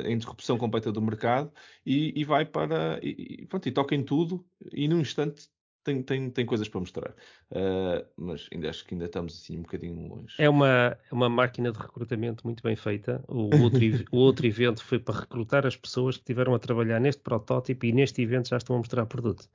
em 0.05 0.19
disrupção 0.19 0.59
completa 0.59 0.93
do 0.93 1.01
mercado 1.01 1.51
e, 1.85 2.13
e 2.15 2.25
vai 2.25 2.45
para. 2.45 3.01
E, 3.03 3.47
pronto, 3.47 3.67
e 3.67 3.73
toca 3.73 3.95
em 3.95 4.03
tudo 4.03 4.45
e 4.73 4.87
num 4.87 5.01
instante 5.01 5.49
tem, 5.87 6.03
tem, 6.03 6.31
tem 6.31 6.45
coisas 6.45 6.69
para 6.69 6.81
mostrar. 6.81 7.11
Uh, 7.51 8.05
mas 8.17 8.49
ainda 8.53 8.69
acho 8.69 8.85
que 8.85 8.95
ainda 8.95 9.07
estamos 9.07 9.41
assim 9.41 9.59
um 9.59 9.63
bocadinho 9.63 10.09
longe. 10.09 10.35
É 10.37 10.49
uma, 10.49 10.99
é 11.11 11.15
uma 11.15 11.29
máquina 11.29 11.71
de 11.71 11.79
recrutamento 11.79 12.45
muito 12.45 12.63
bem 12.63 12.75
feita. 12.75 13.25
O 13.29 13.45
outro, 13.63 13.81
o 14.11 14.17
outro 14.17 14.47
evento 14.47 14.85
foi 14.85 14.99
para 14.99 15.21
recrutar 15.21 15.65
as 15.65 15.77
pessoas 15.77 16.17
que 16.17 16.23
estiveram 16.23 16.55
a 16.55 16.59
trabalhar 16.59 17.01
neste 17.01 17.23
protótipo 17.23 17.87
e 17.87 17.93
neste 17.93 18.21
evento 18.21 18.49
já 18.49 18.57
estão 18.57 18.75
a 18.75 18.79
mostrar 18.79 19.07
produto. 19.07 19.49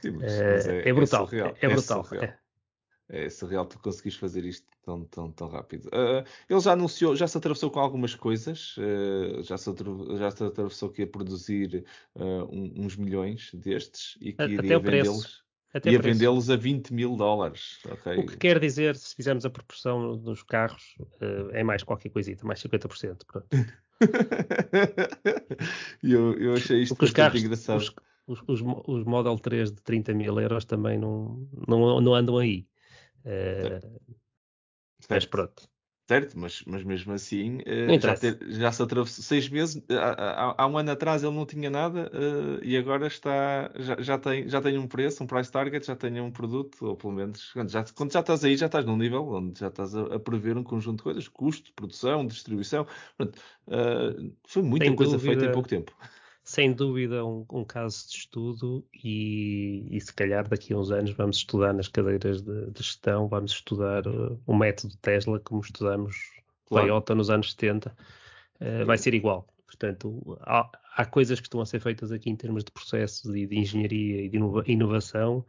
Sim, 0.00 0.10
uh, 0.10 0.20
mas 0.20 0.66
é, 0.66 0.88
é, 0.88 0.92
brutal. 0.92 1.28
É, 1.30 1.66
é, 1.66 1.68
brutal. 1.68 2.06
É, 2.14 2.34
é 3.08 3.28
surreal 3.28 3.66
tu 3.66 3.78
conseguires 3.78 4.18
fazer 4.18 4.44
isto 4.44 4.66
tão, 4.82 5.04
tão, 5.04 5.30
tão 5.30 5.48
rápido. 5.48 5.86
Uh, 5.88 6.24
ele 6.48 6.60
já 6.60 6.72
anunciou, 6.72 7.14
já 7.14 7.28
se 7.28 7.36
atravessou 7.36 7.70
com 7.70 7.78
algumas 7.78 8.14
coisas, 8.14 8.76
uh, 8.78 9.42
já, 9.42 9.58
se 9.58 9.70
já 10.18 10.30
se 10.30 10.44
atravessou 10.44 10.90
que 10.90 11.02
ia 11.02 11.06
produzir 11.06 11.84
uh, 12.14 12.44
um, 12.50 12.84
uns 12.84 12.96
milhões 12.96 13.50
destes 13.52 14.16
e 14.20 14.32
que 14.32 14.42
iria 14.44 14.78
vendê-los. 14.78 15.43
Até 15.74 15.90
ia 15.90 15.98
vendê-los 15.98 16.48
a 16.50 16.56
20 16.56 16.94
mil 16.94 17.16
dólares. 17.16 17.80
Okay. 17.84 18.18
O 18.18 18.26
que 18.26 18.36
quer 18.36 18.60
dizer, 18.60 18.94
se 18.94 19.12
fizermos 19.12 19.44
a 19.44 19.50
proporção 19.50 20.16
dos 20.16 20.44
carros, 20.44 20.94
uh, 21.00 21.50
é 21.50 21.64
mais 21.64 21.82
qualquer 21.82 22.10
coisita, 22.10 22.46
mais 22.46 22.62
50%. 22.62 23.22
Pronto. 23.26 23.48
eu, 26.00 26.32
eu 26.38 26.54
achei 26.54 26.82
isto 26.82 26.94
bastante 26.94 27.16
carros, 27.16 27.42
engraçado. 27.42 27.78
Os, 27.78 27.92
os, 28.26 28.40
os, 28.46 28.62
os, 28.86 29.04
Model 29.04 29.36
3 29.36 29.72
de 29.72 29.82
30 29.82 30.14
mil 30.14 30.40
euros 30.40 30.64
também 30.64 30.96
não, 30.96 31.44
não, 31.66 32.00
não 32.00 32.14
andam 32.14 32.38
aí. 32.38 32.68
Uh, 33.24 33.80
mas 35.10 35.26
pronto. 35.26 35.68
Certo, 36.06 36.38
mas, 36.38 36.62
mas 36.66 36.84
mesmo 36.84 37.14
assim 37.14 37.60
uh, 37.60 37.98
já, 37.98 38.14
ter, 38.14 38.38
já, 38.50 38.70
se 38.70 38.82
atravessou 38.82 39.24
seis 39.24 39.48
meses. 39.48 39.82
Há, 39.88 40.10
há, 40.10 40.54
há, 40.58 40.66
um 40.66 40.76
ano 40.76 40.90
atrás 40.90 41.22
ele 41.22 41.34
não 41.34 41.46
tinha 41.46 41.70
nada 41.70 42.10
uh, 42.12 42.62
e 42.62 42.76
agora 42.76 43.06
está 43.06 43.70
já, 43.76 43.96
já, 43.98 44.18
tem, 44.18 44.46
já 44.46 44.60
tem 44.60 44.76
um 44.76 44.86
preço, 44.86 45.24
um 45.24 45.26
price 45.26 45.50
target, 45.50 45.86
já 45.86 45.96
tem 45.96 46.20
um 46.20 46.30
produto, 46.30 46.84
ou 46.84 46.94
pelo 46.94 47.14
menos 47.14 47.50
quando 47.52 47.70
já, 47.70 47.82
quando 47.94 48.12
já 48.12 48.20
estás 48.20 48.44
aí, 48.44 48.54
já 48.54 48.66
estás 48.66 48.84
num 48.84 48.98
nível 48.98 49.26
onde 49.30 49.58
já 49.58 49.68
estás 49.68 49.96
a, 49.96 50.16
a 50.16 50.20
prever 50.20 50.58
um 50.58 50.62
conjunto 50.62 50.98
de 50.98 51.04
coisas, 51.04 51.26
custo, 51.26 51.72
produção, 51.72 52.26
distribuição. 52.26 52.86
Pronto, 53.16 53.38
uh, 53.68 54.30
foi 54.46 54.62
muita 54.62 54.84
Sem 54.84 54.96
coisa 54.96 55.12
dúvida, 55.12 55.32
feita 55.32 55.50
em 55.50 55.52
pouco 55.52 55.68
tempo 55.68 55.96
sem 56.44 56.74
dúvida 56.74 57.24
um, 57.24 57.46
um, 57.50 57.64
caso 57.64 58.06
de 58.06 58.16
estudo 58.16 58.86
e, 59.02 59.86
e, 59.90 59.98
se 59.98 60.12
calhar 60.12 60.46
daqui 60.46 60.74
a 60.74 60.78
uns 60.78 60.90
anos 60.90 61.10
vamos 61.12 61.38
estudar 61.38 61.72
nas 61.72 61.88
cadeiras 61.88 62.42
de, 62.42 62.70
de 62.70 62.82
gestão, 62.82 63.26
vamos 63.26 63.52
estudar 63.52 64.06
uh, 64.06 64.38
o 64.46 64.54
método 64.54 64.94
Tesla 64.98 65.40
como 65.40 65.62
estudamos 65.62 66.14
claro. 66.66 66.86
Toyota 66.86 67.14
nos 67.14 67.30
anos 67.30 67.52
70, 67.52 67.96
uh, 68.60 68.84
vai 68.84 68.98
ser 68.98 69.14
igual. 69.14 69.48
Portanto, 69.66 70.38
há, 70.42 70.70
há, 70.96 71.06
coisas 71.06 71.40
que 71.40 71.46
estão 71.46 71.62
a 71.62 71.66
ser 71.66 71.80
feitas 71.80 72.12
aqui 72.12 72.28
em 72.28 72.36
termos 72.36 72.62
de 72.62 72.70
processos 72.70 73.34
e 73.34 73.46
de 73.46 73.58
engenharia 73.58 74.22
e 74.22 74.28
de 74.28 74.38
inovação 74.70 75.44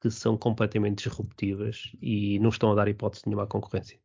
que 0.00 0.10
são 0.10 0.36
completamente 0.36 1.04
disruptivas 1.04 1.92
e 2.02 2.40
não 2.40 2.50
estão 2.50 2.72
a 2.72 2.74
dar 2.74 2.88
hipótese 2.88 3.22
nenhuma 3.26 3.44
à 3.44 3.46
concorrência. 3.46 4.01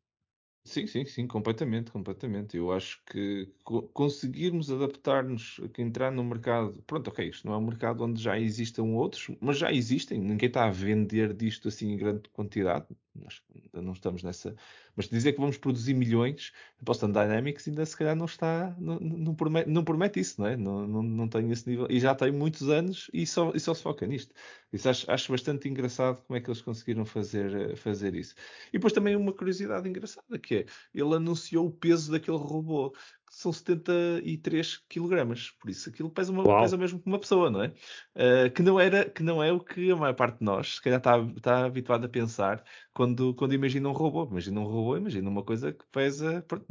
Sim, 0.67 0.85
sim, 0.85 1.05
sim, 1.05 1.25
completamente, 1.27 1.91
completamente. 1.91 2.57
Eu 2.57 2.71
acho 2.73 3.01
que 3.05 3.47
co 3.63 3.83
conseguirmos 3.89 4.69
adaptar-nos, 4.69 5.59
entrar 5.77 6.11
no 6.11 6.23
mercado. 6.25 6.83
Pronto, 6.85 7.07
ok, 7.09 7.29
isto 7.29 7.47
não 7.47 7.53
é 7.53 7.57
um 7.57 7.65
mercado 7.65 8.03
onde 8.03 8.21
já 8.21 8.37
existam 8.37 8.83
outros, 8.83 9.27
mas 9.39 9.57
já 9.57 9.71
existem. 9.71 10.19
Ninguém 10.19 10.47
está 10.49 10.65
a 10.67 10.69
vender 10.71 11.33
disto 11.33 11.69
assim 11.69 11.91
em 11.93 11.97
grande 11.97 12.27
quantidade. 12.29 12.85
Nós 13.21 13.41
ainda 13.55 13.81
não 13.81 13.93
estamos 13.93 14.23
nessa. 14.23 14.55
Mas 14.95 15.07
dizer 15.07 15.33
que 15.33 15.39
vamos 15.39 15.57
produzir 15.57 15.93
milhões, 15.93 16.51
Boston 16.81 17.07
Dynamics 17.07 17.67
ainda 17.67 17.85
se 17.85 17.95
calhar 17.95 18.15
não 18.15 18.25
está, 18.25 18.75
não, 18.79 18.99
não, 18.99 19.35
promete, 19.35 19.69
não 19.69 19.83
promete 19.83 20.19
isso, 20.19 20.41
não 20.41 20.47
é? 20.47 20.57
Não, 20.57 20.87
não, 20.87 21.03
não 21.03 21.27
tem 21.27 21.51
esse 21.51 21.69
nível. 21.69 21.87
E 21.89 21.99
já 21.99 22.15
tem 22.15 22.31
muitos 22.31 22.69
anos 22.69 23.09
e 23.13 23.25
só, 23.25 23.51
e 23.53 23.59
só 23.59 23.73
se 23.73 23.83
foca 23.83 24.05
nisto. 24.05 24.33
Isso 24.71 24.89
acho, 24.89 25.09
acho 25.09 25.31
bastante 25.31 25.67
engraçado 25.67 26.21
como 26.25 26.37
é 26.37 26.41
que 26.41 26.49
eles 26.49 26.61
conseguiram 26.61 27.05
fazer, 27.05 27.75
fazer 27.77 28.15
isso. 28.15 28.35
E 28.69 28.73
depois 28.73 28.93
também 28.93 29.15
uma 29.15 29.33
curiosidade 29.33 29.87
engraçada 29.87 30.37
que 30.39 30.55
é, 30.55 30.65
ele 30.93 31.15
anunciou 31.15 31.67
o 31.67 31.71
peso 31.71 32.11
daquele 32.11 32.37
robô 32.37 32.93
são 33.29 33.51
73 33.51 34.77
kg, 34.89 35.25
por 35.59 35.69
isso 35.69 35.89
aquilo 35.89 36.09
pesa, 36.09 36.31
uma, 36.31 36.43
pesa 36.61 36.77
mesmo 36.77 37.01
uma 37.05 37.19
pessoa, 37.19 37.49
não 37.49 37.63
é? 37.63 37.67
Uh, 38.15 38.51
que, 38.53 38.61
não 38.61 38.79
era, 38.79 39.09
que 39.09 39.21
não 39.23 39.43
é 39.43 39.51
o 39.51 39.59
que 39.59 39.91
a 39.91 39.95
maior 39.95 40.13
parte 40.13 40.39
de 40.39 40.45
nós, 40.45 40.75
se 40.75 40.81
calhar, 40.81 40.99
está, 40.99 41.17
está 41.19 41.65
habituado 41.65 42.05
a 42.05 42.09
pensar 42.09 42.63
quando, 42.93 43.33
quando 43.35 43.53
imagina 43.53 43.89
um 43.89 43.91
robô. 43.93 44.25
Imagina 44.25 44.59
um 44.59 44.65
robô, 44.65 44.97
imagina 44.97 45.29
uma 45.29 45.43
coisa 45.43 45.73
que 45.73 45.85
pesa 45.91 46.41
pronto, 46.47 46.65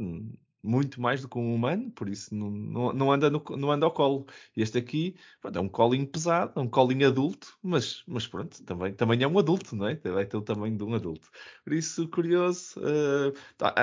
muito 0.63 0.99
mais 1.01 1.21
do 1.21 1.29
que 1.29 1.37
um 1.37 1.53
humano, 1.53 1.91
por 1.91 2.09
isso 2.09 2.33
não, 2.35 2.49
não, 2.49 2.93
não, 2.93 3.11
anda, 3.11 3.29
no, 3.29 3.43
não 3.57 3.71
anda 3.71 3.85
ao 3.85 3.91
colo. 3.91 4.25
Este 4.55 4.77
aqui 4.77 5.15
pronto, 5.41 5.57
é 5.57 5.61
um 5.61 5.69
colinho 5.69 6.07
pesado, 6.07 6.53
é 6.55 6.59
um 6.59 6.67
colinho 6.69 7.07
adulto, 7.07 7.57
mas, 7.61 8.03
mas 8.07 8.27
pronto, 8.27 8.61
também, 8.63 8.93
também 8.93 9.21
é 9.23 9.27
um 9.27 9.39
adulto, 9.39 9.75
não 9.75 9.87
é? 9.87 9.95
Vai 9.95 10.25
ter 10.25 10.37
o 10.37 10.41
tamanho 10.41 10.77
de 10.77 10.83
um 10.83 10.93
adulto. 10.93 11.29
Por 11.63 11.73
isso, 11.73 12.07
curioso. 12.09 12.79
Uh, 12.79 13.33
tá, 13.57 13.73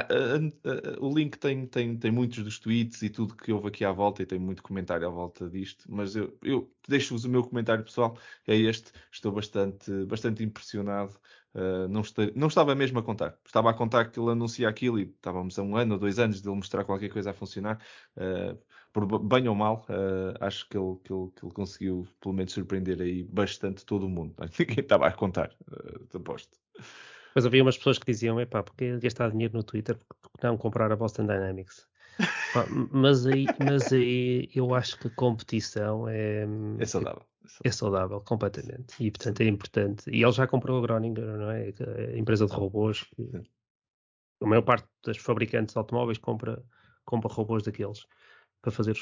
o 1.01 1.15
link 1.15 1.39
tem, 1.39 1.67
tem, 1.67 1.97
tem 1.97 2.11
muitos 2.11 2.43
dos 2.43 2.59
tweets 2.59 3.03
e 3.03 3.11
tudo 3.11 3.37
que 3.37 3.53
houve 3.53 3.69
aqui 3.69 3.85
à 3.85 3.93
volta 3.93 4.23
e 4.23 4.27
tem 4.27 4.39
muito 4.39 4.63
comentário 4.63 5.07
à 5.07 5.11
volta 5.11 5.49
disto, 5.49 5.85
mas 5.89 6.17
eu, 6.17 6.37
eu 6.43 6.71
deixo-vos 6.89 7.25
o 7.25 7.29
meu 7.29 7.43
comentário 7.43 7.85
pessoal, 7.85 8.19
é 8.47 8.57
este. 8.57 8.93
Estou 9.11 9.33
bastante, 9.33 9.91
bastante 10.07 10.43
impressionado 10.43 11.19
Uh, 11.55 11.87
não, 11.89 12.03
não, 12.35 12.49
estava 12.49 12.75
mesmo 12.75 12.99
a 12.99 13.03
contar. 13.03 13.39
Estava 13.47 13.71
a 13.71 13.75
contar 13.75 14.11
que 14.11 14.19
ele 14.19 14.31
anuncia 14.31 14.69
aquilo 14.69 14.99
e 14.99 15.03
estávamos 15.03 15.59
a 15.59 15.63
um 15.63 15.77
ano 15.77 15.95
ou 15.95 16.01
dois 16.01 16.19
anos 16.19 16.43
de 16.43 16.49
ele 16.49 16.57
mostrar 16.57 16.85
qualquer 16.85 17.11
coisa 17.11 17.31
a 17.31 17.35
funcionar. 17.35 17.81
Uh, 18.17 18.59
por 18.93 19.07
bem 19.21 19.49
ou 19.49 19.55
mal, 19.55 19.85
uh, 19.89 20.37
acho 20.41 20.69
que 20.69 20.79
ele, 20.79 20.97
que, 21.03 21.13
ele, 21.13 21.31
que 21.35 21.45
ele, 21.45 21.53
conseguiu 21.53 22.09
pelo 22.21 22.35
menos 22.35 22.53
surpreender 22.53 23.01
aí 23.01 23.25
bastante 23.25 23.85
todo 23.85 24.07
o 24.07 24.09
mundo. 24.09 24.35
Ninguém 24.59 24.81
estava 24.81 25.07
a 25.09 25.13
contar, 25.13 25.51
uh, 25.69 26.17
aposto. 26.17 26.57
Mas 27.35 27.45
havia 27.45 27.63
umas 27.63 27.77
pessoas 27.77 27.99
que 27.99 28.07
diziam, 28.07 28.41
epá, 28.41 28.63
porque 28.63 28.99
gastar 28.99 29.31
dinheiro 29.33 29.57
no 29.57 29.65
Twitter, 29.65 29.99
porque 30.23 30.47
não 30.47 30.57
comprar 30.57 30.93
a 30.93 30.97
Boston 30.97 31.27
Dynamics? 31.27 31.89
mas, 32.93 33.27
aí, 33.27 33.47
mas 33.59 33.93
aí 33.93 34.49
eu 34.55 34.73
acho 34.73 34.97
que 34.99 35.09
a 35.09 35.11
competição 35.11 36.09
é... 36.09 36.47
É 36.79 36.87
saudável. 36.87 37.23
É 37.63 37.71
saudável, 37.71 38.21
completamente. 38.21 38.95
E, 39.01 39.11
portanto, 39.11 39.41
é 39.41 39.47
importante. 39.47 40.11
E 40.11 40.23
ele 40.23 40.33
já 40.33 40.47
comprou 40.47 40.79
a 40.79 40.83
Groninger, 40.83 41.25
não 41.25 41.51
é? 41.51 41.73
A 42.13 42.19
empresa 42.19 42.47
de 42.47 42.53
robôs. 42.53 43.05
A 44.41 44.47
maior 44.47 44.63
parte 44.63 44.89
dos 45.03 45.19
fabricantes 45.19 45.75
de 45.75 45.79
automóveis 45.79 46.19
compra, 46.19 46.63
compra 47.05 47.33
robôs 47.33 47.63
daqueles 47.63 48.07
para 48.61 48.71
fazer 48.71 48.97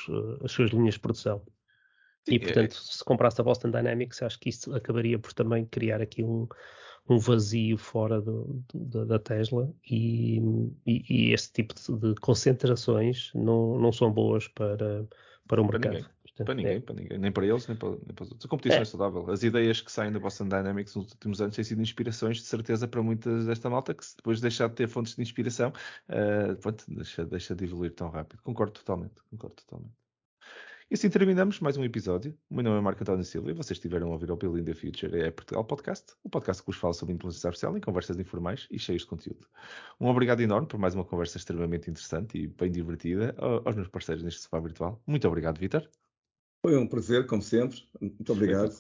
as 0.45 0.53
suas 0.53 0.71
linhas 0.71 0.95
de 0.95 1.01
produção. 1.01 1.43
Sim, 2.29 2.35
e, 2.35 2.41
portanto, 2.41 2.73
é... 2.73 2.75
se 2.75 3.05
comprasse 3.05 3.41
a 3.41 3.45
Boston 3.45 3.71
Dynamics, 3.71 4.23
acho 4.23 4.39
que 4.39 4.49
isso 4.49 4.75
acabaria 4.75 5.19
por 5.19 5.33
também 5.33 5.65
criar 5.67 6.01
aqui 6.01 6.23
um, 6.23 6.49
um 7.09 7.19
vazio 7.19 7.77
fora 7.79 8.21
do, 8.21 8.63
do, 8.73 9.07
da 9.07 9.19
Tesla 9.19 9.73
e, 9.89 10.39
e, 10.87 11.05
e, 11.09 11.33
esse 11.33 11.53
tipo 11.53 11.75
de, 11.75 12.15
de 12.15 12.21
concentrações 12.21 13.31
não, 13.35 13.79
não 13.79 13.93
são 13.93 14.13
boas 14.13 14.49
para, 14.49 15.07
para 15.49 15.61
o 15.61 15.67
mercado. 15.67 16.09
Portanto, 16.35 16.47
para 16.47 16.55
ninguém, 16.55 16.77
é. 16.77 16.81
para 16.81 16.95
ninguém, 16.95 17.19
nem 17.19 17.31
para 17.31 17.47
eles, 17.47 17.69
nem 17.69 17.77
para, 17.77 17.91
nem 17.91 18.15
para 18.15 18.23
os 18.25 18.31
outros. 18.31 18.47
A 18.47 18.49
competição 18.49 18.79
é. 18.79 18.83
é. 18.83 18.85
saudável. 18.87 19.31
As 19.31 19.43
ideias 19.43 19.83
que 19.83 19.93
saem 19.93 20.11
da 20.11 20.19
Boston 20.19 20.49
Dynamics 20.49 20.97
nos 20.97 21.11
últimos 21.11 21.41
anos 21.43 21.55
têm 21.55 21.65
sido 21.65 21.83
inspirações, 21.83 22.39
de 22.39 22.45
certeza, 22.45 22.89
para 22.89 23.03
muitas 23.03 23.47
desta 23.47 23.69
malta, 23.69 23.93
que 23.93 24.05
depois 24.17 24.39
de 24.39 24.43
deixar 24.43 24.69
de 24.69 24.75
ter 24.75 24.89
fontes 24.89 25.15
de 25.15 25.21
inspiração, 25.23 25.73
uh, 26.09 26.57
pronto, 26.57 26.85
deixa, 26.89 27.27
deixa 27.27 27.55
de 27.55 27.65
evoluir 27.65 27.95
tão 27.95 28.09
rápido. 28.09 28.41
Concordo 28.43 28.73
totalmente, 28.73 29.15
concordo 29.31 29.57
totalmente. 29.57 30.03
E 30.91 30.95
assim 30.95 31.09
terminamos 31.09 31.61
mais 31.61 31.77
um 31.77 31.85
episódio. 31.85 32.37
O 32.51 32.55
meu 32.55 32.65
nome 32.65 32.79
é 32.79 32.81
Marco 32.83 33.03
António 33.03 33.25
Silva 33.25 33.51
e 33.51 33.55
vocês 33.55 33.79
estiveram 33.79 34.09
a 34.09 34.13
ouvir 34.13 34.31
o 34.31 34.37
Building 34.37 34.65
the 34.65 34.75
Future 34.75 35.21
é 35.21 35.31
Portugal 35.31 35.65
Podcast, 35.65 36.15
o 36.23 36.29
podcast 36.29 36.63
que 36.63 36.67
vos 36.67 36.77
fala 36.77 36.93
sobre 36.93 37.15
inteligência 37.15 37.49
artificial 37.49 37.77
em 37.77 37.81
conversas 37.81 38.19
informais 38.19 38.67
e 38.71 38.79
cheios 38.79 39.03
de 39.03 39.09
conteúdo. 39.09 39.47
Um 39.99 40.07
obrigado 40.09 40.41
enorme 40.41 40.69
por 40.69 40.79
mais 40.79 40.95
uma 40.95 41.05
conversa 41.05 41.39
extremamente 41.39 41.91
interessante 41.91 42.37
e 42.37 42.47
bem 42.47 42.71
divertida 42.71 43.35
aos 43.39 43.75
meus 43.75 43.89
parceiros 43.89 44.23
neste 44.23 44.43
sofá 44.43 44.61
virtual. 44.61 45.03
Muito 45.07 45.27
obrigado, 45.27 45.59
Vitor. 45.59 45.89
Foi 46.65 46.77
um 46.77 46.87
prazer, 46.87 47.27
como 47.27 47.43
sempre. 47.43 47.83
Muito 48.01 48.33
obrigado. 48.33 48.71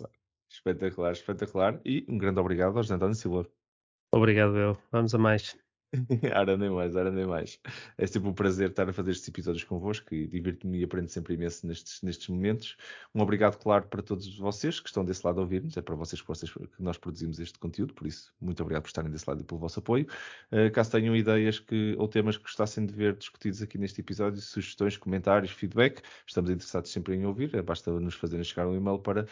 Espetacular, 0.48 1.12
espetacular. 1.12 1.12
espetacular. 1.12 1.80
E 1.84 2.06
um 2.09 2.16
grande 2.16 2.38
obrigado 2.38 2.76
ao 2.76 2.82
José 2.82 2.94
António 2.94 3.16
Silva. 3.16 3.46
Obrigado, 4.14 4.56
eu. 4.56 4.78
Vamos 4.92 5.14
a 5.14 5.18
mais. 5.18 5.56
Ora 6.35 6.56
nem 6.56 6.70
mais, 6.70 6.97
ora 6.97 7.10
nem 7.10 7.27
mais. 7.27 7.60
É 7.98 8.06
sempre 8.06 8.28
um 8.28 8.32
prazer 8.32 8.70
estar 8.70 8.89
a 8.89 8.93
fazer 8.93 9.10
estes 9.10 9.28
episódios 9.28 9.64
convosco 9.64 10.14
e 10.14 10.27
divirto-me 10.27 10.81
e 10.81 10.85
aprendo 10.85 11.09
sempre 11.09 11.35
imenso 11.35 11.66
nestes, 11.66 12.01
nestes 12.02 12.28
momentos. 12.28 12.77
Um 13.14 13.20
obrigado, 13.20 13.59
claro, 13.59 13.86
para 13.86 14.02
todos 14.02 14.36
vocês 14.39 14.81
que 14.81 14.89
estão 14.89 15.05
desse 15.05 15.27
lado 15.27 15.39
a 15.39 15.43
ouvir-nos. 15.43 15.77
É 15.77 15.82
para 15.82 15.94
vocês 15.94 16.20
que, 16.20 16.28
vocês 16.28 16.51
que, 16.51 16.82
nós 16.82 16.97
produzimos 16.97 17.39
este 17.39 17.59
conteúdo, 17.59 17.93
por 17.93 18.06
isso, 18.06 18.32
muito 18.40 18.62
obrigado 18.62 18.82
por 18.82 18.89
estarem 18.89 19.10
desse 19.10 19.28
lado 19.28 19.43
e 19.43 19.44
pelo 19.44 19.60
vosso 19.60 19.81
apoio. 19.81 20.06
Uh, 20.51 20.70
caso 20.73 20.90
tenham 20.90 21.14
ideias 21.14 21.59
que, 21.59 21.94
ou 21.98 22.09
temas 22.09 22.36
que 22.36 22.44
gostassem 22.44 22.86
de 22.86 22.94
ver 22.94 23.14
discutidos 23.16 23.60
aqui 23.60 23.77
neste 23.77 24.01
episódio, 24.01 24.40
sugestões, 24.40 24.97
comentários, 24.97 25.52
feedback, 25.52 26.01
estamos 26.27 26.51
interessados 26.51 26.90
sempre 26.90 27.14
em 27.14 27.27
ouvir. 27.27 27.62
Basta 27.62 27.90
nos 28.01 28.14
fazerem 28.14 28.44
chegar 28.44 28.66
um 28.66 28.74
e-mail 28.74 28.98
para 28.98 29.27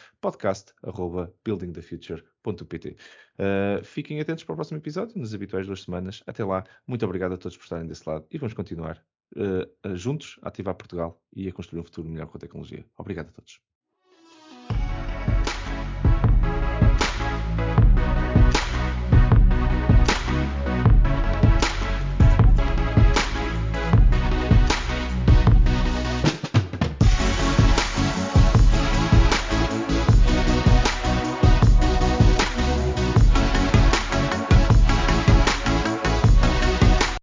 podcast.buildingthefuture.pt. 2.42 2.96
Uh, 3.38 3.84
fiquem 3.84 4.20
atentos 4.20 4.44
para 4.44 4.52
o 4.52 4.56
próximo 4.56 4.78
episódio, 4.78 5.18
nas 5.18 5.34
habituais 5.34 5.66
duas 5.66 5.82
semanas. 5.82 6.22
Até 6.26 6.44
lá, 6.44 6.64
muito 6.86 7.04
obrigado 7.04 7.34
a 7.34 7.36
todos 7.36 7.56
por 7.56 7.64
estarem 7.64 7.86
desse 7.86 8.08
lado 8.08 8.26
e 8.30 8.38
vamos 8.38 8.54
continuar 8.54 9.04
uh, 9.36 9.96
juntos 9.96 10.38
a 10.42 10.48
ativar 10.48 10.74
Portugal 10.74 11.22
e 11.32 11.48
a 11.48 11.52
construir 11.52 11.80
um 11.80 11.84
futuro 11.84 12.08
melhor 12.08 12.26
com 12.26 12.36
a 12.36 12.40
tecnologia. 12.40 12.84
Obrigado 12.96 13.28
a 13.28 13.32
todos. 13.32 13.60